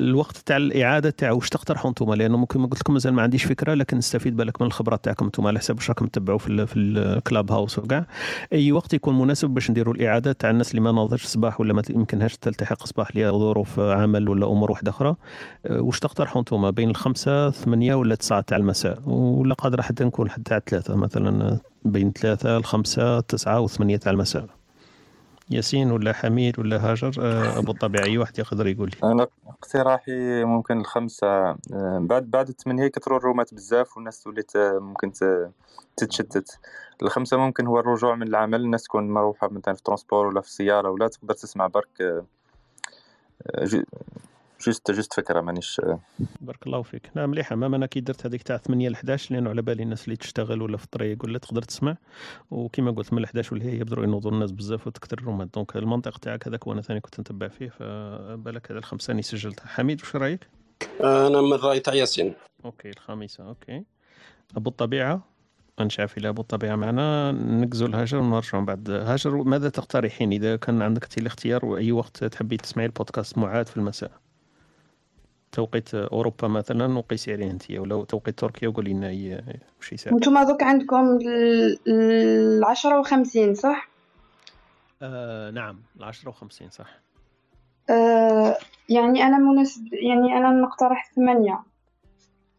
الوقت 0.00 0.36
تاع 0.36 0.56
الإعادة 0.56 1.10
تاع 1.10 1.32
واش 1.32 1.48
تقترحوا 1.48 1.90
أنتم 1.90 2.14
لأنه 2.14 2.36
ممكن 2.36 2.60
ما 2.60 2.66
قلت 2.66 2.80
لكم 2.80 2.92
مازال 2.92 3.14
ما 3.14 3.22
عنديش 3.22 3.44
فكرة 3.44 3.74
لكن 3.74 3.96
نستفيد 3.96 4.36
بالك 4.36 4.60
من 4.60 4.66
الخبرات 4.66 5.04
تاعكم 5.04 5.24
أنتم 5.24 5.46
على 5.46 5.58
حساب 5.58 5.76
واش 5.76 5.88
راكم 5.88 6.06
تتبعوا 6.06 6.38
في 6.38 6.66
في 6.66 6.78
ال 6.78 7.52
Clubhouse 7.52 7.78
وكاع. 7.78 8.06
أي 8.52 8.72
وقت 8.72 8.94
يكون 8.94 9.18
مناسب 9.18 9.50
باش 9.50 9.70
نديروا 9.70 9.94
الإعادة 9.94 10.32
تاع 10.32 10.50
الناس 10.50 10.70
اللي 10.70 10.80
ما 10.80 10.92
ناضرش 10.92 11.24
صباح 11.24 11.60
ولا 11.60 11.72
ما 11.72 11.82
يمكنهاش 11.90 12.36
تلتحق 12.36 12.86
صباح 12.86 13.16
لظروف 13.16 13.80
عمل 13.80 14.28
ولا 14.28 14.46
أمور 14.46 14.70
واحدة 14.70 14.90
أخرى. 14.90 15.16
آه، 15.66 15.80
واش 15.80 16.00
تقترحوا 16.00 16.40
أنتم 16.40 16.70
بين 16.70 16.90
الخمسة 16.90 17.50
ثمانية 17.50 17.94
ولا 17.94 18.14
تسعة 18.14 18.40
تاع 18.40 18.56
المساء. 18.56 18.98
ولا 19.44 19.54
قادر 19.54 19.82
حتى 19.82 20.04
نكون 20.04 20.30
حتى 20.30 20.54
على 20.54 20.62
ثلاثة 20.66 20.96
مثلا 20.96 21.44
آه، 21.44 21.60
بين 21.84 22.12
ثلاثة 22.12 22.56
الخمسه 22.56 23.20
تسعة 23.20 23.60
وثمانية 23.60 23.96
تاع 23.96 24.12
المساء 24.12 24.46
ياسين 25.50 25.90
ولا 25.90 26.12
حميد 26.12 26.58
ولا 26.58 26.90
هاجر 26.90 27.12
آه، 27.20 27.58
أبو 27.58 27.72
الطبيعه 27.72 28.04
أي 28.04 28.18
واحد 28.18 28.38
يقدر 28.38 28.66
يقول 28.66 28.90
لي. 28.90 29.12
أنا 29.12 29.26
اقتراحي 29.46 30.44
ممكن 30.44 30.80
الخمسة 30.80 31.26
آه، 31.26 31.58
بعد 32.00 32.30
بعد 32.30 32.48
الثمانية 32.48 32.88
كثروا 32.88 33.18
الرومات 33.18 33.54
بزاف 33.54 33.96
والناس 33.96 34.26
آه، 34.56 34.78
ممكن 34.78 35.12
تتشتت. 35.96 36.58
الخمسة 37.02 37.36
ممكن 37.36 37.66
هو 37.66 37.80
الرجوع 37.80 38.14
من 38.14 38.28
العمل 38.28 38.60
الناس 38.60 38.82
تكون 38.82 39.08
مروحة 39.10 39.48
مثلا 39.48 39.74
في 39.74 39.82
transport 39.82 40.26
ولا 40.26 40.40
في 40.40 40.46
السياره 40.46 40.90
ولا 40.90 41.08
تقدر 41.08 41.34
تسمع 41.34 41.66
برك 41.66 42.24
juste 44.66 44.90
juste 44.90 45.12
فكرة 45.12 45.40
مانيش 45.40 45.80
بارك 46.40 46.66
الله 46.66 46.82
فيك. 46.82 47.10
نعم 47.14 47.30
مليحة. 47.30 47.56
ما 47.56 47.66
أنا 47.66 47.86
كي 47.86 48.00
درت 48.00 48.26
هذيك 48.26 48.42
تاع 48.42 48.56
8 48.56 48.88
ل 48.88 48.94
11 48.94 49.34
لأنه 49.34 49.50
على 49.50 49.62
بالي 49.62 49.82
الناس 49.82 50.04
اللي 50.04 50.16
تشتغل 50.16 50.62
ولا 50.62 50.76
في 50.76 50.84
الطريق 50.84 51.24
ولا 51.24 51.38
تقدر 51.38 51.62
تسمع. 51.62 51.96
وكما 52.50 52.90
قلت 52.90 53.12
من 53.12 53.24
11 53.24 53.54
ولا 53.54 53.64
هي 53.64 53.78
يبداو 53.78 54.02
ينوضوا 54.02 54.30
الناس 54.30 54.52
بزاف 54.52 54.86
وتكثر 54.86 55.18
الرومات. 55.18 55.48
donc 55.54 55.76
المنطق 55.76 56.18
تاعك 56.18 56.48
هذاك 56.48 56.66
وأنا 56.66 56.82
ثاني 56.82 57.00
كنت 57.00 57.20
نتبع 57.20 57.48
فيه 57.48 57.68
فبالك 57.68 58.70
هذا 58.70 58.78
الخمسة 58.78 59.10
راني 59.10 59.22
سجلتها. 59.22 59.66
حميد 59.66 60.00
واش 60.00 60.16
رأيك؟ 60.16 60.48
أنا 61.00 61.40
من 61.40 61.52
الراي 61.52 61.80
تاع 61.80 61.94
ياسين. 61.94 62.34
OK 62.64 62.90
الخامسه 62.90 63.48
OK. 63.48 63.84
أبو 64.56 64.70
الطبيعة؟ 64.70 65.22
عارف 65.78 66.18
إلى 66.18 66.28
أبو 66.28 66.42
الطبيعة 66.42 66.76
معنا. 66.76 67.32
نقزوا 67.32 67.88
لهاجر 67.88 68.18
ونرجعوا 68.18 68.60
من 68.60 68.66
بعد. 68.66 68.90
هاجر 68.90 69.36
ماذا 69.36 69.68
تقترحين؟ 69.68 70.32
إذا 70.32 70.56
كان 70.56 70.82
عندك 70.82 71.04
انت 71.04 71.18
الاختيار 71.18 71.64
وأي 71.64 71.92
وقت 71.92 72.24
تحبي 72.24 72.56
تسمعي 72.56 72.86
البودكاست 72.86 73.38
معاد 73.38 73.68
في 73.68 73.76
المساء؟ 73.76 74.23
توقيت 75.54 75.94
أوروبا 75.94 76.48
مثلا 76.48 76.98
وقيسي 76.98 77.32
عليه 77.32 77.50
أنت 77.50 77.70
ولا 77.70 78.04
توقيت 78.04 78.38
تركيا 78.38 78.68
وقولي 78.68 78.92
لنا 78.92 79.08
أي- 79.08 79.56
وش 79.80 79.92
يساعد. 79.92 80.16
نتوما 80.16 80.44
دوك 80.44 80.62
عندكم 80.62 81.16
ال- 81.16 81.78
العشرة 81.88 82.98
وخمسين 83.00 83.54
صح؟ 83.54 83.88
آه 85.02 85.50
نعم 85.50 85.80
العشرة 85.96 86.28
وخمسين 86.28 86.70
صح. 86.70 86.98
آه 87.90 88.56
يعني 88.88 89.22
أنا 89.22 89.38
مناسب 89.38 89.88
يعني 89.94 90.32
أنا 90.38 90.50
نقترح 90.50 91.12
ثمانية. 91.16 91.62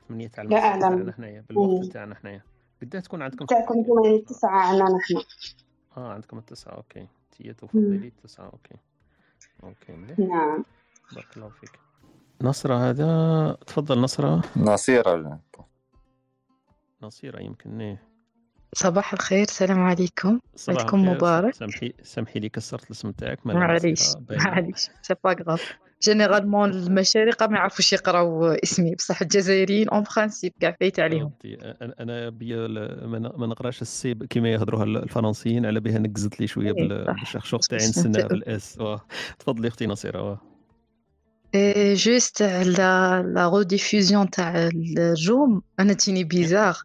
ثمانية 0.07 0.27
تاع 0.27 0.43
لا 0.43 0.49
تاعنا 0.59 1.11
حنايا 1.11 1.43
بالوقت. 1.49 1.85
تاعنا 1.85 2.15
حنايا 2.15 2.41
قداه 2.81 2.99
تكون 2.99 3.21
عندكم 3.21 3.45
تاعكم 3.45 3.85
يعني 4.05 4.19
تسعة 4.19 4.59
عنا 4.59 4.83
نحن. 4.83 5.15
آه 5.97 6.13
عندكم 6.13 6.37
التسعة 6.37 6.71
OK. 6.73 7.07
انتي 7.39 7.53
تفضلي 7.53 8.07
التسعة 8.07 8.45
OK. 8.45 8.75
OK 9.63 9.91
مليح. 9.93 10.19
نعم. 10.19 10.65
بارك 11.15 11.37
الله 11.37 11.49
فيك. 11.49 11.79
نصرة 12.41 12.89
هذا. 12.89 13.57
تفضل 13.67 13.99
نصرة. 13.99 14.41
نصيرة. 14.57 15.39
نصيرة 17.03 17.39
يمكن 17.41 17.81
إيه. 17.81 18.01
صباح 18.73 19.13
الخير 19.13 19.41
السلام 19.43 19.79
عليكم. 19.79 20.39
عيدكم 20.69 21.05
مبارك. 21.09 21.53
سامحي 21.53 21.93
سامحي 22.03 22.39
لي 22.39 22.49
كسرت 22.49 22.83
الاسم 22.85 23.11
تاعك 23.11 23.45
معليش. 23.47 24.01
معليش. 24.45 24.89
c'est 25.01 25.15
pas 25.23 25.33
grave 25.33 25.77
généralement 26.01 26.69
المشارقة 26.71 27.47
ما 27.47 27.57
يعرفوش 27.57 27.93
يقراو 27.93 28.45
اسمي. 28.45 28.95
بصح 28.95 29.21
الجزائريين 29.21 29.89
en 29.89 30.03
principe 30.17 30.53
كاع 30.59 30.75
فايت 30.79 30.99
عليهم. 30.99 31.31
أنا 31.99 32.29
بيا 32.29 32.67
ما 33.37 33.47
نقراش 33.47 33.81
ال 33.81 33.98
C 33.98 34.15
كيما 34.15 34.49
يهضروها 34.49 34.83
ال- 34.83 34.97
الفرنسيين 35.03 35.65
على 35.65 35.79
بها 35.79 35.99
نقزت 35.99 36.39
لي 36.39 36.47
شوية 36.47 36.73
إيه،. 36.77 37.03
بالشخشوخ 37.13 37.61
تاعي 37.67 37.79
سمعت- 38.03 38.25
بال 38.25 38.52
S. 38.52 38.79
تفضلي 39.39 39.67
أختي 39.67 39.87
نصيرة. 39.87 40.41
واه. 41.55 41.73
إيه، 41.75 41.95
juste 41.95 42.43
la 42.43 43.21
la 43.21 43.49
rediffusion 43.49 44.29
تاع 44.29 44.69
ال 44.97 45.10
room 45.10 45.61
أنا 45.79 45.93
تجيني 45.93 46.23
bizarre 46.23 46.77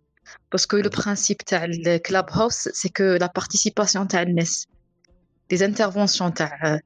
باسكو 0.52 0.76
لو 0.76 0.90
برانسيب 0.90 1.36
تاع 1.36 1.64
الكلاب 1.64 2.30
هاوس 2.30 2.54
سي 2.54 2.88
كو 2.88 3.04
لا 3.04 3.32
بارتيسيباسيون 3.36 4.08
تاع 4.08 4.22
الناس 4.22 4.66
لي 5.50 5.56
زانترفونسيون 5.56 6.34
تاع 6.34 6.80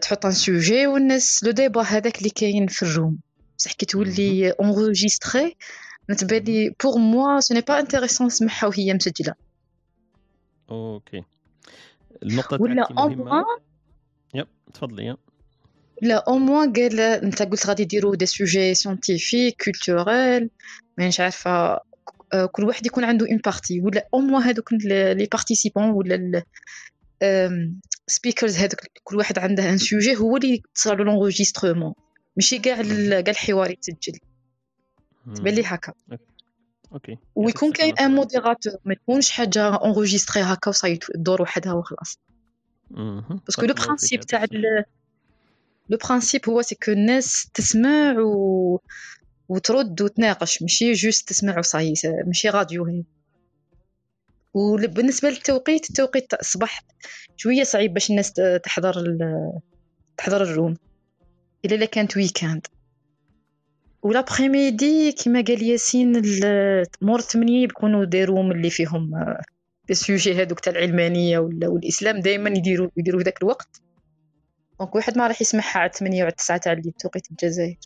تحط 0.00 0.26
ان 0.26 0.32
سوجي 0.32 0.86
والناس 0.86 1.44
لو 1.44 1.50
ديبا 1.50 1.82
هذاك 1.82 2.18
اللي 2.18 2.30
كاين 2.30 2.66
في 2.66 2.82
الروم 2.82 3.18
بصح 3.58 3.72
كي 3.72 3.86
تولي 3.86 4.50
اونغوجيستري 4.50 5.56
نتبان 6.10 6.42
لي 6.42 6.74
بور 6.84 6.98
موا 6.98 7.40
سو 7.40 7.54
ني 7.54 7.60
با 7.60 7.80
انتريسون 7.80 8.26
نسمعها 8.26 8.66
وهي 8.66 8.94
مسجله 8.94 9.34
أوكي 10.70 11.24
النقطه 12.22 12.62
ولا 12.62 12.74
تاعك 12.74 12.98
أو 12.98 13.08
مهمه 13.08 13.24
موان 13.24 13.44
يب 14.34 14.46
تفضلي 14.74 15.06
يب. 15.06 15.16
لا 16.02 16.24
أو 16.28 16.38
موان 16.38 16.72
قال 16.72 17.00
أنت 17.00 17.42
قلت 17.42 17.66
غادي 17.66 17.82
يديروا 17.82 18.16
دي 18.16 18.26
سوجي 18.26 18.74
سيانتيفيك 18.74 19.62
كولتوريل 19.64 20.50
مانيش 20.98 21.20
عارفة 21.20 21.80
آه، 22.32 22.46
كل 22.52 22.64
واحد 22.64 22.86
يكون 22.86 23.04
عنده 23.04 23.26
une 23.26 23.40
partie 23.44 23.80
ولا 23.80 24.08
au 24.14 24.18
moins 24.18 24.42
هذوك 24.42 24.72
les 24.72 25.28
participants 25.32 25.90
ولا 25.90 26.42
speakers 28.06 28.56
هذوك 28.56 28.80
كل 29.04 29.16
واحد 29.16 29.38
عنده 29.38 29.70
un 29.70 29.78
sujet 29.78 30.16
هو 30.16 30.36
اللي 30.36 30.62
تصار 30.74 30.96
l'enregistrement 30.96 31.92
ماشي 32.36 32.58
كاع 32.58 32.82
كاع 33.20 33.32
الحوار 33.32 33.70
يتسجل 33.70 34.18
تبان 35.34 35.54
لي 35.54 35.62
هكا. 35.64 35.92
OK. 36.92 37.18
ويكون 37.34 37.72
كاين 37.72 37.98
un 37.98 38.10
modérateur 38.10 38.72
ما 38.84 38.94
تكونش 38.94 39.30
حاجة 39.30 39.74
enregistrée 39.74 40.42
هكا 40.42 40.68
وصاي 40.68 40.98
الدور 41.14 41.42
وحدها 41.42 41.72
وخلاص. 41.72 42.18
parce 42.90 43.38
que 43.38 43.66
le. 43.66 43.74
principe 43.74 44.20
تاع 44.20 44.44
le 45.90 45.98
principe 46.08 46.48
هو 46.48 46.62
c'est 46.62 46.74
que 46.74 46.92
الناس 46.92 47.50
تسمع 47.54 48.20
و... 48.20 48.80
وترد 49.48 50.02
وتناقش 50.02 50.62
ماشي 50.62 50.92
juste 50.92 51.28
تسمع 51.28 51.58
وصاي 51.58 51.94
ماشي 52.26 52.48
راديو 52.48 52.84
هي 52.84 53.04
وبالنسبه 54.54 55.28
للتوقيت 55.28 55.90
التوقيت 55.90 56.30
تاع 56.30 56.38
الصباح 56.40 56.84
شوية 57.36 57.62
صعيب 57.62 57.94
باش 57.94 58.10
الناس 58.10 58.32
تحضر 58.62 59.00
ال... 59.00 59.18
تحضر 60.16 60.42
ال 60.42 60.49
room 60.49 60.76
الا 61.64 61.74
لا 61.74 61.86
كانت 61.86 62.16
week-end 62.16 62.66
و 64.02 64.10
l'après-midi 64.10 65.12
كيما 65.12 65.44
قال 65.48 65.62
ياسين 65.62 66.22
مور 67.00 67.20
ثمانية 67.20 67.64
يكونوا 67.64 68.04
des 68.04 68.24
rooms 68.24 68.52
اللي 68.52 68.70
فيهم 68.70 69.14
آه، 69.14 69.42
des 69.88 69.94
sujets 69.94 70.42
هذوك 70.42 70.60
تاع 70.60 70.72
العلمانيه 70.72 71.38
ولا 71.38 71.68
والاسلام 71.68 72.20
دائما 72.20 72.50
يديروا 72.50 72.88
يديروا 72.96 73.22
ذاك 73.22 73.42
الوقت 73.42 73.80
donc 74.80 74.94
واحد 74.94 75.18
ما 75.18 75.26
راح 75.26 75.40
يسمعها 75.40 75.78
على 75.78 75.90
8 75.94 76.22
وعلى 76.22 76.34
9 76.34 76.56
تاع 76.56 76.72
الليل 76.72 76.92
توقيت 76.92 77.30
الجزائر. 77.30 77.76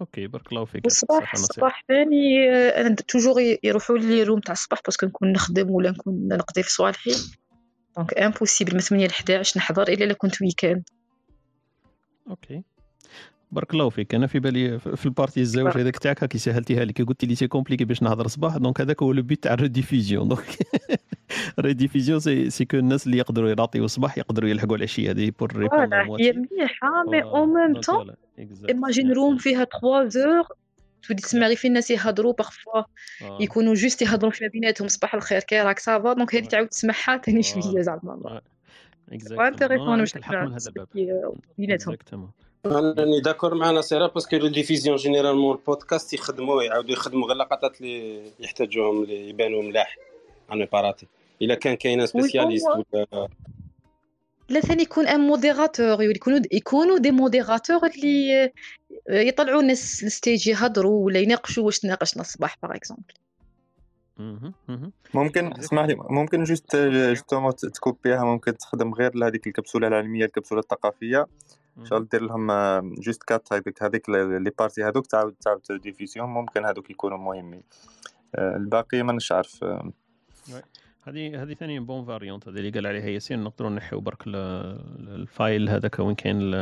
OK 0.00 0.26
بارك 0.26 0.52
الله 0.52 0.64
فيك. 0.64 0.86
نصير. 0.86 1.08
الصباح 1.34 1.84
ثاني 1.88 2.50
آه، 2.50 2.80
أنا 2.80 2.94
toujours 2.94 3.34
يروحوا 3.64 3.98
les 3.98 4.22
rooms 4.22 4.40
تاع 4.40 4.52
الصباح 4.52 4.80
parce 4.84 4.98
que 4.98 5.06
نكون 5.06 5.32
نخدم 5.32 5.70
ولا 5.70 5.90
نكون 5.90 6.28
نقضي 6.28 6.62
في 6.62 6.70
صوالحي. 6.70 7.10
donc 7.96 8.14
impossible 8.14 8.74
من 8.74 8.80
8 8.80 9.06
ل 9.06 9.10
11 9.10 9.58
نحضر 9.58 9.88
إلا 9.88 10.14
كنت 10.14 10.42
week-end 10.42 10.82
OK. 12.30 12.62
بارك 13.52 13.74
الله 13.74 13.90
فيك. 13.90 14.14
أنا 14.14 14.26
في 14.26 14.38
بالي 14.38 14.78
في 14.78 15.06
ال 15.06 15.11
partie 15.11 15.40
الزواج 15.40 15.78
هذاك 15.78 15.98
تاعك 15.98 16.22
هاكي 16.22 16.38
سهلتيها 16.38 16.84
لي 16.84 16.92
كي 16.92 17.02
قلت 17.02 17.24
لي 17.24 17.34
c'est 17.34 17.48
compliqué 17.48 17.84
باش 17.84 18.02
نهضر 18.02 18.26
صباح 18.26 18.56
donc 18.56 18.80
هذاك 18.80 19.02
هو 19.02 19.12
le 19.12 19.22
but 19.22 19.42
تاع 19.42 19.52
ال 19.52 19.58
rediffusion. 19.58 20.28
donc 20.28 20.44
ال 21.58 21.63
rediffusion 21.63 22.20
c'est 22.20 22.50
c'est 22.50 22.64
que 22.64 22.76
الناس 22.76 23.06
اللي 23.06 23.18
يقدروا 23.18 23.50
يراطيو 23.50 23.84
الصباح 23.84 24.18
يقدروا 24.18 24.50
يلحقوا 24.50 24.76
العشيه 24.76 25.10
هذه 25.10 25.32
pour 25.38 25.68
voilà 25.68 26.16
هي 26.20 26.32
مليحة 26.32 27.04
mais 27.10 27.22
en 27.22 27.54
même 27.54 27.80
temps 27.80 28.14
imagine 28.68 29.12
room 29.12 29.36
فيها 29.36 29.64
3 29.64 30.08
زور 30.08 30.46
تولي 31.02 31.20
تسمع 31.20 31.46
غير 31.46 31.56
في 31.56 31.68
الناس 31.68 31.90
يهضروا 31.90 32.32
parfois 32.32 32.82
يكونوا 33.40 33.74
juste 33.74 34.02
يهضروا 34.02 34.30
في 34.30 34.48
بيناتهم 34.48 34.88
صباح 34.88 35.14
الخير 35.14 35.40
كي 35.40 35.62
راك 35.62 35.78
ça 35.78 35.95
va 35.95 36.12
donc 36.12 36.34
هذه 36.34 36.44
تعاود 36.44 36.68
تسمعها 36.68 37.18
ثاني 37.18 37.42
شوية 37.42 37.80
زعما 37.80 38.40
intéressant 39.12 40.00
الباب 40.00 40.88
بيناتهم 41.58 41.96
أنا 42.66 42.94
راني 42.98 43.20
d'accord 43.20 43.54
مع 43.54 43.70
نصيرة 43.70 44.06
parce 44.06 44.25
que 44.25 44.36
la 44.36 44.46
diffusion 44.46 44.96
généralement 44.96 45.56
البودكاست 45.56 46.14
يخدموا 46.14 46.62
يعاودوا 46.62 46.92
يخدموا 46.92 47.28
غير 47.28 47.36
لقطات 47.36 47.80
اللي 47.80 48.22
يحتاجوهم 48.40 49.02
اللي 49.02 49.28
يبانوا 49.28 49.62
ملاح 49.62 49.96
à 50.50 50.68
part 50.72 51.06
إلا 51.42 51.54
كان 51.54 51.74
كاين 51.74 52.06
spécialiste 52.06 52.66
ولا 52.68 53.28
لا 54.48 54.60
ثاني 54.60 54.82
يكون 54.82 55.06
un 55.06 55.20
modérateur 55.20 56.02
يكونوا 56.02 56.40
يكونوا 56.52 56.98
des 56.98 57.10
modérateurs 57.10 57.86
اللي 57.86 58.44
آه، 58.44 59.20
يطلعوا 59.20 59.60
الناس 59.60 60.04
ال 60.04 60.11
stage 60.11 60.48
يهضروا 60.48 61.06
ولا 61.06 61.18
يناقشوا 61.18 61.64
واش 61.64 61.78
تناقشنا 61.78 62.22
الصباح 62.22 62.58
par 62.62 62.76
exemple. 62.76 63.14
ممكن 65.14 65.52
اسمح 65.58 65.84
لي 65.84 65.94
ممكن 65.94 66.44
juste 66.44 66.76
justement 66.76 67.56
تكوبيها 67.56 68.24
ممكن 68.24 68.56
تخدم 68.56 68.94
غير 68.94 69.26
هذيك 69.26 69.46
الكبسولة 69.46 69.88
العلمية 69.88 70.24
الكبسولة 70.24 70.60
الثقافية. 70.60 71.26
إن 71.78 71.84
شاء 71.84 71.98
الله 71.98 72.08
دير 72.12 72.22
لهم 72.22 72.50
آه، 72.50 72.92
juste 72.98 73.22
cut 73.22 73.52
هذيك 73.52 73.82
هذيك 73.82 74.08
les 74.08 74.50
parties 74.58 74.84
هذوك 74.84 75.06
تعاود 75.06 75.34
تعاود 75.40 75.62
diffusion 75.82 76.28
ممكن 76.28 76.64
هذوك 76.64 76.90
يكونوا 76.90 77.18
مهمين. 77.18 77.62
آه، 78.34 78.56
الباقي 78.56 79.02
مانيش 79.02 79.32
عارف 79.32 79.64
آه،. 79.64 79.92
هذه 81.08 81.42
هذه 81.42 81.54
ثاني 81.54 81.78
bonne 81.80 82.04
variante 82.04 82.48
هذه 82.48 82.56
اللي 82.58 82.70
قال 82.70 82.86
عليها 82.86 83.06
ياسين 83.08 83.44
نقدروا 83.44 83.70
نحيو 83.70 84.00
برك 84.00 84.26
ال- 84.26 84.34
ال 85.08 85.20
file 85.20 85.68
هذاك 85.68 85.98
وين 85.98 86.14
كاين 86.14 86.54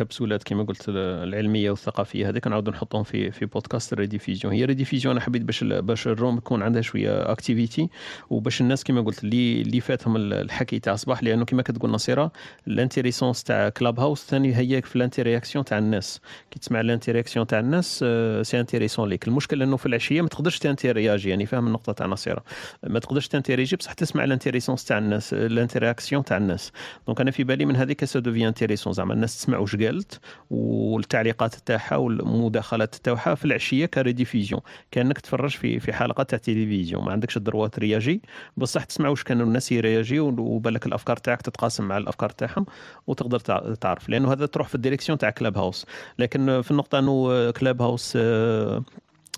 الكبسولات 0.00 0.42
كما 0.42 0.62
قلت 0.62 0.84
العلمية 0.88 1.70
والثقافية 1.70 2.28
هذيك 2.28 2.46
نعاودوا 2.46 2.72
نحطهم 2.72 3.02
في 3.02 3.30
في 3.30 3.46
بودكاست 3.46 3.94
rediffusion 3.94 4.52
هي 4.54 4.64
rediffusion 4.64 5.12
أنا 5.12 5.20
حبيت 5.20 5.42
باش 5.42 5.64
باش 5.64 6.06
ال 6.06 6.12
room 6.12 6.36
يكون 6.36 6.62
عندها 6.62 6.82
شوية 6.82 7.32
activité 7.32 7.88
وباش 8.30 8.60
الناس 8.60 8.84
كما 8.84 9.00
قلت 9.00 9.24
اللي 9.24 9.60
اللي 9.62 9.80
فاتهم 9.80 10.16
ال- 10.16 10.32
الحكي 10.32 10.78
تاع 10.78 10.92
الصباح 10.94 11.22
لأنه 11.22 11.44
كما 11.44 11.62
كتقول 11.62 11.90
نصيرة 11.90 12.32
ال 12.68 12.74
intéressance 12.74 13.44
تاع 13.44 13.68
Clubhouse 13.68 14.26
ثاني 14.26 14.56
هي 14.56 14.82
في 14.82 14.96
ال 14.96 15.02
interaction 15.02 15.64
تاع 15.64 15.78
الناس. 15.78 16.20
كي 16.50 16.58
تسمع 16.58 16.80
ال 16.80 16.86
interaction 16.86 17.46
تاع 17.46 17.60
الناس 17.60 18.00
آه، 18.06 18.42
c'est 18.42 18.60
intéressant 18.60 19.08
ليك. 19.08 19.28
المشكل 19.28 19.62
إنه 19.62 19.76
في 19.76 19.86
العشية 19.86 20.22
ما 20.22 20.28
تقدرش 20.28 20.58
تانتيرياجي 20.58 21.30
يعني 21.30 21.46
فاهم 21.46 21.66
النقطة 21.66 21.92
تاع 21.92 22.06
نصيرة. 22.06 22.44
ما 22.86 22.98
تقدرش 22.98 23.28
تانتيريجي 23.28 23.76
بصح 23.76 23.92
تسمع 23.92 24.24
ال 24.24 24.29
intéressance 24.29 24.84
تاع 24.84 24.98
الناس 24.98 25.34
ال 25.34 25.41
interaction 25.41 26.24
تاع 26.24 26.36
الناس. 26.36 26.72
donc 27.06 27.20
أنا 27.20 27.30
في 27.30 27.44
بالي 27.44 27.64
من 27.64 27.76
هذيك 27.76 28.04
ça 28.04 28.18
devient 28.18 28.48
intéressant 28.48 28.92
زعما 28.92 29.14
الناس 29.14 29.36
تسمع 29.38 29.58
واش 29.58 29.76
قالت 29.88 30.20
والتعليقات 30.50 31.54
تاعها 31.54 31.96
والمداخلات 31.96 32.94
تاعها 32.94 33.34
في 33.34 33.44
العشية 33.44 33.86
ك 33.86 33.92
rediffusion. 33.92 34.60
كأنك 34.90 35.18
تفرج 35.18 35.50
في 35.50 35.80
في 35.80 35.92
حلقة 35.92 36.22
تاع 36.22 36.38
تلفزيون. 36.38 37.04
ما 37.04 37.12
عندكش 37.12 37.36
ال 37.36 37.41
droit 37.41 37.66
ترياجي. 37.68 38.22
بصح 38.56 38.84
تسمع 38.84 39.08
واش 39.08 39.22
كانوا 39.24 39.46
الناس 39.46 39.72
يرياجيو 39.72 40.26
وبالك 40.38 40.86
الأفكار 40.86 41.16
تاعك 41.16 41.42
تتقاسم 41.42 41.84
مع 41.88 41.96
الأفكار 41.98 42.30
تاعهم 42.30 42.66
وتقدر 43.06 43.38
تع- 43.40 43.74
تعرف. 43.74 44.08
لأنه 44.08 44.32
هذا 44.32 44.46
تروح 44.46 44.68
في 44.68 44.74
ال 44.74 44.78
direction 44.78 45.18
تاع 45.18 45.30
Clubhouse 45.30 45.86
لكن 46.18 46.62
في 46.62 46.70
النقطة 46.70 46.98
إنه 46.98 47.50
Clubhouse 47.50 48.12
آه، 48.16 48.82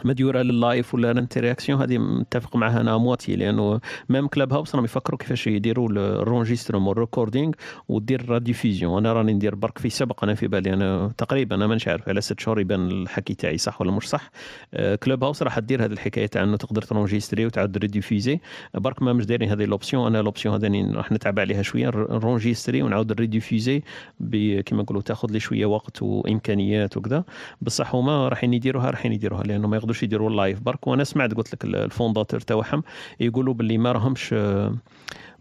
مديوره 0.04 0.42
لل 0.42 0.60
live 0.60 0.94
ولا 0.94 1.10
ال 1.10 1.16
interaction 1.16 1.82
هذه 1.82 1.98
متفق 1.98 2.56
معها 2.56 2.80
أنا 2.80 2.96
moitié 2.96 3.36
لأنه 3.36 3.80
même 4.08 4.26
Clubhouse 4.26 4.74
راهم 4.74 4.84
يفكروا 4.84 5.18
كيفاش 5.18 5.46
يديروا 5.46 5.90
ال 5.90 5.97
enregistrement 5.97 6.88
وال 6.88 7.00
recording 7.00 7.52
ودير 7.88 8.20
ال 8.20 8.26
rediffusion. 8.26 8.98
أنا 8.98 9.12
راني 9.12 9.32
ندير 9.32 9.54
برك 9.54 9.78
في 9.78 9.90
سبق 9.90 10.24
أنا 10.24 10.34
في 10.34 10.48
بالي 10.48 10.72
أنا 10.72 11.12
تقريبا 11.18 11.56
أنا 11.56 11.66
مانيش 11.66 11.88
عارف 11.88 12.08
على 12.08 12.20
ست 12.20 12.40
شهور 12.40 12.60
يبان 12.60 12.90
الحكي 12.90 13.34
تاعي 13.34 13.58
صح 13.58 13.80
ولا 13.80 13.92
مش 13.92 14.08
صح. 14.08 14.30
آه، 14.74 14.94
Clubhouse 14.94 15.42
راح 15.42 15.58
دير 15.58 15.84
هذه 15.84 15.92
الحكاية 15.92 16.26
تاع 16.26 16.42
إنه 16.42 16.56
تقدر 16.56 16.82
ترونجيستري 16.82 17.46
وتعاود 17.46 17.78
rediffuser 17.78 18.40
برك 18.74 19.02
ما 19.02 19.12
مش 19.12 19.26
دايرين 19.26 19.50
هذه 19.50 19.64
l'option 19.64 20.06
أنا 20.06 20.22
l'option 20.22 20.54
هذاني 20.54 20.92
راح 20.92 21.12
نتعب 21.12 21.40
عليها 21.40 21.62
شوية 21.62 21.86
نرونجيستري 21.86 22.82
ونعاود 22.82 23.12
rediffuser 23.12 23.82
كما 24.66 24.82
نقولوا 24.82 25.02
تاخذ 25.02 25.30
لي 25.30 25.40
شوية 25.40 25.66
وقت 25.66 26.02
وإمكانيات 26.02 26.96
وكذا. 26.96 27.24
بصح 27.62 27.94
هما 27.94 28.28
راح 28.28 28.44
يديروها 28.44 28.90
راح 28.90 29.06
يديروها 29.06 29.42
لأنه 29.42 29.68
ما 29.68 29.76
يقدروش 29.90 30.02
يديروا 30.02 30.30
ال 30.30 30.36
live 30.36 30.60
برك 30.60 30.86
وأنا 30.86 31.04
سمعت 31.04 31.34
قلت 31.34 31.54
لك 31.54 31.64
ال 31.64 31.72
fondateur 31.72 32.40
تاعهم 32.40 32.82
يقولوا 33.20 33.54
باللي 33.54 33.78
ما 33.78 33.92
راهمش 33.92 34.34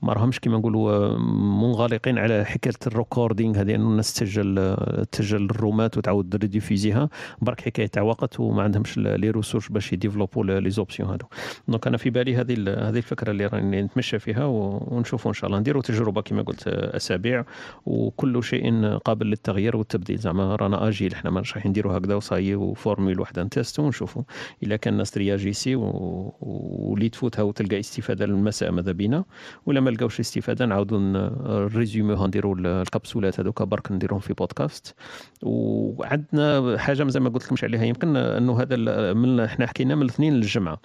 ما 0.02 0.14
راهمش 0.14 0.40
كيما 0.40 0.58
نقولوا 0.58 1.18
منغلقين 1.62 2.18
على 2.18 2.46
حكاية 2.46 2.74
ال 2.88 2.95
recording 2.95 3.62
هذه 3.62 3.76
إنه 3.76 3.90
الناس 3.90 4.14
تسجل 4.14 4.76
تسجل 5.12 5.46
الرومات 5.46 5.98
وتعاود 5.98 6.36
ريديفيزيها 6.36 7.10
برك 7.42 7.62
حكاية 7.62 7.88
تاع 7.88 8.02
وقت 8.04 8.40
وما 8.40 8.64
عندهمش 8.64 8.98
les 8.98 9.30
ressources 9.30 9.68
باش 9.72 9.94
يديفلوبوا 9.94 10.44
les 10.44 10.70
options 10.70 11.10
هذو 11.10 11.26
donc 11.68 11.88
أنا 11.88 11.98
في 11.98 12.10
بالي 12.10 12.36
هذه 12.36 12.54
هذه 12.90 12.98
الفكرة 12.98 13.32
اللي 13.32 13.46
راني 13.46 13.82
نتمشى 13.82 14.20
فيها 14.20 14.46
ونشوفوا 14.46 15.32
إن 15.32 15.34
شاء 15.34 15.48
الله. 15.48 15.60
نديروا 15.60 15.82
تجربة 15.82 16.22
كما 16.22 16.42
قلت 16.42 16.68
أسابيع 16.68 17.46
وكل 17.86 18.44
شيء 18.44 18.86
قابل 18.98 19.26
للتغيير 19.28 19.78
والتبديل. 19.78 20.18
زعما 20.18 20.56
رانا 20.56 20.88
agile 20.88 21.14
إحنا 21.14 21.30
ما 21.30 21.40
راح 21.56 21.66
نديروا 21.66 21.98
هكذا 21.98 22.16
وصاي 22.16 22.56
و 22.56 22.63
formelle 22.63 23.20
وحدة 23.20 23.44
نتست 23.44 23.80
ونشوفوا 23.80 24.24
إلا 24.64 24.76
كان 24.76 24.94
الناس 24.94 25.12
ترياجيسي 25.12 25.76
و- 25.76 26.34
واللي 26.42 27.10
تفوتها 27.10 27.44
وتلقى 27.44 27.80
استفادة 27.80 28.26
للمساء 28.26 28.72
ماذا 28.72 28.92
بينا. 28.92 29.24
ولا 29.66 29.80
لقاوش 29.90 30.20
استفادة 30.20 30.66
نعاودوا 30.66 31.00
نريزوميوها 31.00 32.28
نديروا 32.28 32.56
الكبسولات 32.58 33.40
هذوك 33.40 33.64
برك 33.64 33.92
نديروهم 33.92 34.20
في 34.20 34.34
بودكاست. 34.34 34.96
وعندنا 35.42 36.78
حاجة 36.78 37.08
زي 37.08 37.20
ما 37.20 37.30
قلت 37.30 37.46
لكمش 37.46 37.64
عليها 37.64 37.84
يمكن 37.84 38.16
إنه 38.16 38.62
هذا 38.62 38.76
من 39.14 39.40
إحنا 39.40 39.68
حكينا 39.68 39.96
من 39.96 40.02
الاثنين 40.02 40.34
للجمعة. 40.34 40.80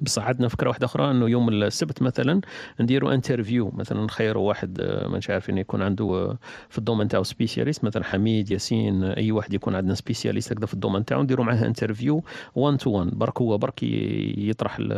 بصح 0.00 0.26
عندنا 0.26 0.48
فكرة 0.48 0.68
واحدة 0.68 0.86
أخرى 0.86 1.10
إنه 1.10 1.28
يوم 1.28 1.48
السبت 1.48 2.02
مثلا 2.02 2.40
نديروا 2.80 3.14
interview 3.14 3.70
مثلا 3.76 4.04
نخيروا 4.04 4.48
واحد 4.48 4.78
آه، 4.80 5.08
مانيش 5.08 5.30
عارفين 5.30 5.58
يكون 5.58 5.82
عنده 5.82 6.04
آه، 6.04 6.38
في 6.68 6.78
ال 6.78 6.82
domaine 6.82 7.08
تاعو 7.08 7.22
spécialiste 7.22 7.84
مثلا 7.84 8.04
حميد 8.04 8.50
ياسين 8.50 9.04
آه، 9.04 9.16
أي 9.16 9.32
واحد 9.32 9.54
يكون 9.54 9.74
عندنا 9.74 9.94
spécialiste 9.94 10.52
هكذا 10.52 10.66
في 10.66 10.74
ال 10.74 10.78
domaine 10.78 11.04
تاعو 11.04 11.22
نديروا 11.22 11.44
معاه 11.44 11.66
interview 11.66 12.22
1 12.54 12.76
to 12.78 12.90
1 12.90 13.10
برك 13.18 13.40
هو 13.40 13.58
برك 13.58 13.82
يطرح 13.82 14.78
ال- 14.78 14.92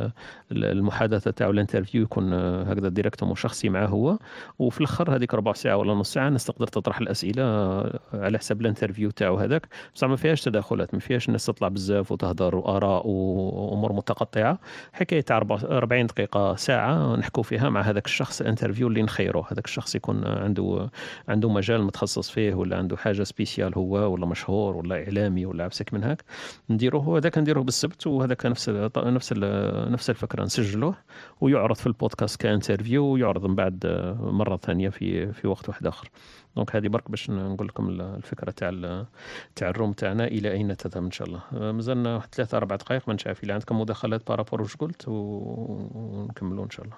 ال- 0.52 0.64
المحادثة 0.64 1.30
تاعو 1.30 1.50
ال 1.50 1.56
interview 1.56 2.02
يكون 2.02 2.32
هكذا 2.34 2.88
directement 2.88 3.34
شخصي 3.34 3.68
معاه 3.68 3.86
هو. 3.86 4.18
وفي 4.58 4.80
الأخر 4.80 5.16
هذيك 5.16 5.34
ربع 5.34 5.52
ساعة 5.52 5.76
ولا 5.76 5.94
نص 5.94 6.12
ساعة 6.12 6.28
الناس 6.28 6.44
تقدر 6.44 6.66
تطرح 6.66 6.98
الأسئلة 7.00 7.42
على 8.14 8.38
حسب 8.38 8.60
ال 8.60 8.65
interview 8.65 9.10
تاعو 9.10 9.36
هذاك. 9.36 9.68
بصح 9.94 10.06
ما 10.08 10.16
فيهاش 10.16 10.42
تداخلات 10.42 10.94
ما 10.94 11.00
فيهاش 11.00 11.26
الناس 11.28 11.46
تطلع 11.46 11.68
بزاف 11.68 12.12
وتهضر 12.12 12.56
وآراء 12.56 13.06
وأمور 13.06 13.92
متقطعة. 13.92 14.58
حكاية 14.92 15.20
تاع 15.20 15.36
40 15.36 16.06
دقيقة 16.06 16.54
ساعة 16.54 17.16
نحكوا 17.16 17.42
فيها 17.42 17.70
مع 17.70 17.80
هذاك 17.80 18.06
الشخص 18.06 18.40
ال 18.40 18.45
interview 18.45 18.88
اللي 18.88 19.02
نخيروه 19.02 19.46
هذاك 19.52 19.64
الشخص 19.64 19.94
يكون 19.94 20.26
عنده 20.26 20.90
عنده 21.28 21.48
مجال 21.48 21.82
متخصص 21.82 22.30
فيه 22.30 22.54
ولا 22.54 22.76
عنده 22.76 22.96
حاجة 22.96 23.22
spéciale 23.22 23.74
هو 23.74 24.12
ولا 24.12 24.26
مشهور 24.26 24.76
ولا 24.76 25.04
إعلامي 25.04 25.46
ولا 25.46 25.64
عبسك 25.64 25.94
من 25.94 26.04
هاك 26.04 26.24
نديروه 26.70 27.18
هذاك 27.18 27.38
نديروه 27.38 27.64
بالسبت 27.64 28.06
وهذاك 28.06 28.46
نفس 28.46 28.68
نفس 28.96 29.32
نفس 29.88 30.10
الفكرة 30.10 30.44
نسجلوه 30.44 30.94
ويعرض 31.40 31.76
في 31.76 31.86
البودكاست 31.86 32.40
ك 32.40 32.47
interview 32.47 33.04
ويعرض 33.04 33.46
من 33.46 33.54
بعد 33.54 33.86
مرة 34.20 34.56
ثانية 34.56 34.88
في 34.88 35.32
في 35.32 35.48
وقت 35.48 35.68
واحد 35.68 35.86
آخر. 35.86 36.10
donc 36.56 36.76
هذه 36.76 36.88
برك 36.88 37.10
باش 37.10 37.30
نقول 37.30 37.66
لكم 37.66 37.88
الفكرة 38.00 38.50
تاع 38.50 38.70
تاع 39.56 39.68
ال 39.68 39.73
room 39.73 39.92
تاعنا 39.92 40.24
إلى 40.24 40.52
أين 40.52 40.76
تذهب 40.76 41.04
إن 41.04 41.10
شاء 41.10 41.28
الله. 41.28 41.42
آه، 41.54 41.72
مازلنا 41.72 42.14
واحد 42.14 42.34
ثلاثة 42.34 42.56
أربع 42.56 42.76
دقائق 42.76 43.08
ما 43.08 43.16
نعرف 43.26 43.44
إلا 43.44 43.54
عندكم 43.54 43.80
مداخلات 43.80 44.28
par 44.28 44.39
rapport 44.39 44.62
واش 44.62 44.76
قلت 44.76 45.04
ونكملوا 45.08 46.64
إن 46.64 46.70
شاء 46.70 46.84
الله. 46.84 46.96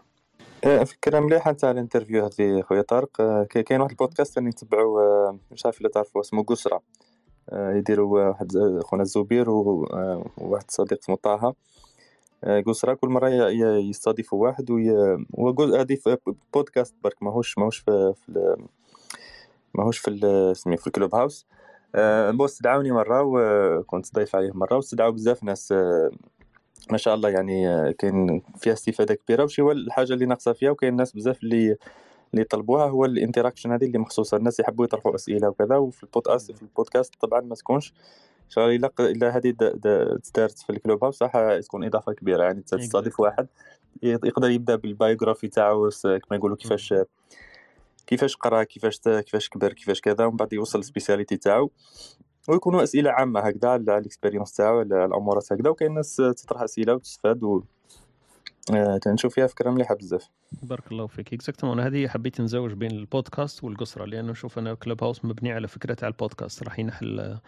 آه، 0.64 0.85
فكرة 0.85 1.20
مليحة 1.20 1.52
تاع 1.52 1.70
ال 1.70 1.76
interview 1.76 2.24
هذه 2.24 2.62
خويا 2.62 2.82
طارق. 2.82 3.20
آه، 3.20 3.44
كاين 3.44 3.81
واحد 3.81 3.90
البودكاست 3.90 4.39
اللي 4.39 4.48
نتبعو 4.48 5.01
مش 5.52 5.64
عارف 5.66 5.81
إلا 5.81 5.89
تعرفوا 5.89 6.20
اسمه 6.20 6.43
قسرة. 6.43 6.82
آه، 7.51 7.72
يديروا 7.72 8.28
واحد 8.28 8.52
خونا 8.82 9.02
الزبير 9.02 9.51
وواحد 9.51 10.70
صديق 10.70 10.98
اسمه 11.02 11.16
طه. 11.16 11.55
قسرة 12.66 12.94
كل 12.94 13.09
مرة 13.09 13.28
يستضيفوا 13.60 14.43
واحد 14.43 14.70
وي- 14.70 15.26
وقول 15.31 15.76
هذه 15.76 15.94
في 15.94 16.16
بودكاست 16.55 16.94
برك 17.05 17.22
ماهوش 17.22 17.59
ماهوش 17.59 17.78
في, 17.78 18.14
ماهوش 19.74 19.98
في 19.98 20.09
ال- 20.10 20.56
سميه 20.56 20.76
في 20.76 20.86
ال 20.86 21.14
Clubhouse. 21.14 21.46
آه، 21.94 22.30
bon 22.30 22.44
استدعوني 22.44 22.92
مرة 22.92 23.22
وكنت 23.22 24.14
ضيف 24.14 24.36
عليه 24.36 24.52
مرة 24.55 24.76
واستدعوا 24.76 25.10
بزاف 25.10 25.44
ناس 25.44 25.72
آه، 25.72 26.10
ما 26.90 26.96
شاء 26.96 27.14
الله 27.14 27.28
يعني 27.28 27.68
آه، 27.68 27.90
كاين 27.90 28.42
فيها 28.59 28.72
استفادة 28.72 29.14
كبيرة. 29.14 29.44
وشي 29.44 29.62
هو 29.62 29.72
الحاجة 29.72 30.12
اللي 30.12 30.26
ناقصة 30.26 30.52
فيها 30.52 30.70
وكاين 30.70 30.96
ناس 30.96 31.12
بزاف 31.12 31.42
اللي 31.42 31.76
اللي 32.32 32.42
يطلبوها 32.42 32.86
هو 32.86 33.05
ال 33.05 33.10
interaction 33.10 33.72
هذه 33.72 33.84
اللي 33.84 33.98
مخصوصة. 33.98 34.36
الناس 34.36 34.60
يحبوا 34.60 34.84
يطرحوا 34.84 35.14
أسئلة 35.14 35.48
وكذا. 35.48 35.76
وفي 35.76 36.02
البودكاست 36.02 36.52
في 36.52 36.62
البودكاست 36.62 37.14
طبعا 37.20 37.40
ما 37.40 37.55
تكونش 37.55 37.94
شغل 38.48 38.74
إلا 38.74 38.90
إلا 39.01 39.36
هذه 39.36 39.51
د- 39.51 39.80
د- 39.86 40.20
تدارت 40.20 40.59
في 40.59 40.70
ال 40.70 41.05
Clubhouse 41.05 41.22
راح 41.22 41.32
تكون 41.62 41.84
إضافة 41.84 42.12
كبيرة. 42.12 42.42
يعني 42.44 42.60
تستضيف 42.62 43.20
واحد 43.20 43.46
يقدر 44.02 44.51
يبدأ 44.51 44.76
بال 44.76 44.90
biography 44.90 45.48
تاعو 45.48 45.90
كما 46.05 46.36
يقولوا 46.36 46.56
كيفاش 46.56 46.94
كيفاش 48.06 48.36
قرا 48.36 48.62
كيفاش 48.62 48.98
كيفاش 48.98 49.48
كبر 49.48 49.72
كيفاش 49.72 50.01
كذا 50.01 50.24
ومن 50.24 50.36
بعد 50.36 50.52
يوصل 50.52 50.78
ال 50.78 50.84
spécialité 50.84 51.36
تاعو 51.36 51.70
ويكونوا 52.48 52.82
أسئلة 52.82 53.10
عامة 53.10 53.40
هكذا 53.40 53.68
على 53.68 53.98
ال 53.98 54.03
expérience 54.03 54.52
تاعو 54.52 54.78
على 54.78 55.05
الامورات 55.05 55.52
هكذا 55.52 55.70
وكاين 55.70 55.94
ناس 55.94 56.16
تطرح 56.16 56.62
أسئلة 56.62 56.94
وتستفاد 56.94 57.43
و 57.43 57.62
آه، 58.74 58.98
تنشوف 58.98 59.35
فيها 59.35 59.47
فكرة 59.47 59.70
مليحة 59.70 59.94
بزاف. 59.94 60.28
بارك 60.62 60.93
الله 60.93 61.06
فيك. 61.06 61.35
exactement 61.34 61.80
هذه 61.81 62.09
حبيت 62.09 62.40
نزوج 62.40 62.72
بين 62.72 62.90
البودكاست 62.90 63.64
والقصرة 63.64 64.05
لأنه 64.05 64.32
نشوف 64.32 64.59
أنا 64.59 64.74
Clubhouse 64.74 65.24
مبني 65.24 65.52
على 65.52 65.68
فكرة 65.68 65.94
تاع 65.94 66.09
البودكاست. 66.09 66.62
راح 66.62 66.78
ينحل 66.78 67.39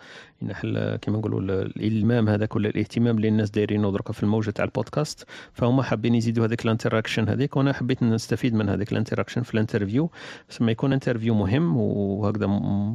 ينحل 0.42 0.96
كما 0.96 1.18
نقولوا 1.18 1.40
الإلمام 1.62 2.28
هذاك 2.28 2.56
ولا 2.56 2.68
الاهتمام 2.68 3.16
اللي 3.16 3.28
الناس 3.28 3.50
دايرينه 3.50 3.92
دركا 3.92 4.12
في 4.12 4.22
الموجة 4.22 4.50
تاع 4.50 4.64
البودكاست. 4.64 5.26
فهم 5.52 5.82
حابين 5.82 6.14
يزيدوا 6.14 6.46
هذيك 6.46 6.64
ال 6.64 6.70
interaction 6.70 7.28
هذيك 7.28 7.56
وأنا 7.56 7.72
حبيت 7.72 8.02
نستفيد 8.02 8.54
من 8.54 8.68
هذيك 8.68 8.92
ال 8.92 8.96
interaction 8.96 9.42
في 9.42 9.54
ال 9.54 9.59
interview. 9.59 10.10
بس 10.48 10.62
ما 10.62 10.72
يكون 10.72 10.92
interview 10.92 11.34
مهم 11.34 11.76
وهكذا 11.76 12.46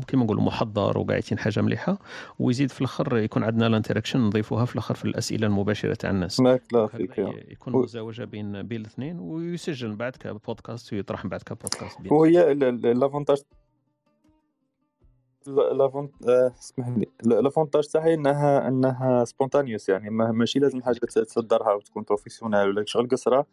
كما 0.07 0.23
نقولوا 0.23 0.43
محضر 0.43 0.97
وقاعدين 0.97 1.37
حاجة 1.37 1.61
مليحة 1.61 1.99
ويزيد 2.39 2.71
في 2.71 2.81
الآخر 2.81 3.17
يكون 3.17 3.43
عندنا 3.43 3.67
ال 3.67 3.72
interaction 3.72 4.19
نضيفوها 4.19 4.65
في 4.65 4.73
الآخر 4.73 4.95
في 4.95 5.05
الأسئلة 5.05 5.47
المباشرة 5.47 5.93
تاع 5.93 6.09
الناس. 6.09 6.41
بارك 6.41 6.61
الله 6.73 6.87
فيك. 6.87 7.17
يكون 7.51 7.83
مزاوجة 7.83 8.23
بين 8.23 8.61
بين 8.61 8.81
الاثنين 8.81 9.19
ويسجل 9.19 9.95
بعد 10.01 10.15
كبودكاست 10.15 10.93
ويطرح 10.93 11.27
بعد 11.27 11.41
كبودكاست 11.41 12.11
وهي 12.11 12.53
l'avantage 12.53 13.41
l'avant- 15.47 16.11
اسمح 16.29 16.87
لي. 16.87 17.05
l'avantage 17.23 17.87
تاعها 17.87 18.13
انها 18.13 18.67
إنها 18.67 19.25
spontaneous 19.25 19.89
يعني 19.89 20.09
ماشي 20.09 20.59
لازم 20.59 20.81
حاجة 20.81 20.97
تصدرها 20.99 21.73
وتكون 21.73 22.03
professionnel 22.03 22.69
ولا 22.69 22.83
شغل 22.85 23.07
قصرة. 23.07 23.45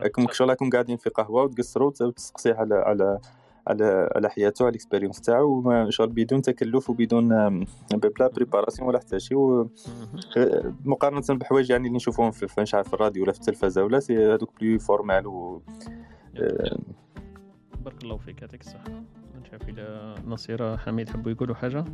راكم 0.00 0.26
شغل 0.32 0.48
راكم 0.48 0.70
قاعدين 0.70 0.96
في 0.96 1.10
قهوة 1.10 1.42
وتقصروا 1.42 1.92
وتسقسيه 2.00 2.54
على 2.54 2.74
على 2.74 3.20
على 3.66 4.10
على 4.16 4.30
حياته 4.30 4.62
على 4.62 4.70
ال 4.70 4.74
expérience 4.74 5.20
تاعو 5.20 5.90
شغل 5.90 6.08
بدون 6.08 6.42
تكلف 6.42 6.90
وبدون 6.90 7.28
بلا 7.92 8.28
préparation 8.28 8.88
ولا 8.88 8.98
حتى 8.98 9.20
شيء 9.20 9.66
مقارنة 10.84 11.22
بحوايج 11.38 11.70
يعني 11.70 11.86
اللي 11.86 11.96
نشوفوهم 11.96 12.30
في 12.30 12.60
مش 12.60 12.74
عارف 12.74 12.88
في 12.88 12.94
الراديو 12.94 13.22
ولا 13.22 13.32
في 13.32 13.40
التلفزة 13.40 13.84
ولا 13.84 14.00
c'est 14.00 14.34
هذوك 14.34 14.50
plus 14.60 14.78
formel 14.78 15.26
و 15.26 15.62
بارك 17.84 18.04
الله 18.04 18.16
فيك 18.16 18.42
يعطيك 18.42 18.60
الصحة. 18.60 19.02
نشوف 19.40 19.68
إلى 19.68 20.14
نصيرة 20.26 20.76
حميد 20.76 21.08
حبوا 21.08 21.30
يقولوا 21.30 21.54
حاجة. 21.54 21.84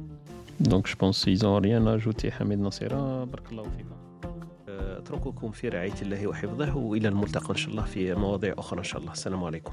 donc 0.60 0.86
je 0.86 0.94
pense 1.00 1.28
ils 1.28 1.45
ont 1.45 1.62
rien 1.62 1.88
à 1.88 1.93
ajouter 1.94 2.30
حميد 2.30 2.60
نصيرة 2.60 3.24
بارك 3.24 3.52
الله 3.52 3.62
فيكم 3.62 3.94
أترككم 4.68 5.50
في 5.50 5.68
رعاية 5.68 6.02
الله 6.02 6.26
وحفظه 6.26 6.76
وإلى 6.76 7.08
الملتقى 7.08 7.50
إن 7.50 7.56
شاء 7.56 7.70
الله 7.70 7.84
في 7.84 8.14
مواضيع 8.14 8.54
أخرى 8.58 8.78
إن 8.78 8.84
شاء 8.84 9.00
الله. 9.00 9.12
السلام 9.12 9.44
عليكم. 9.44 9.72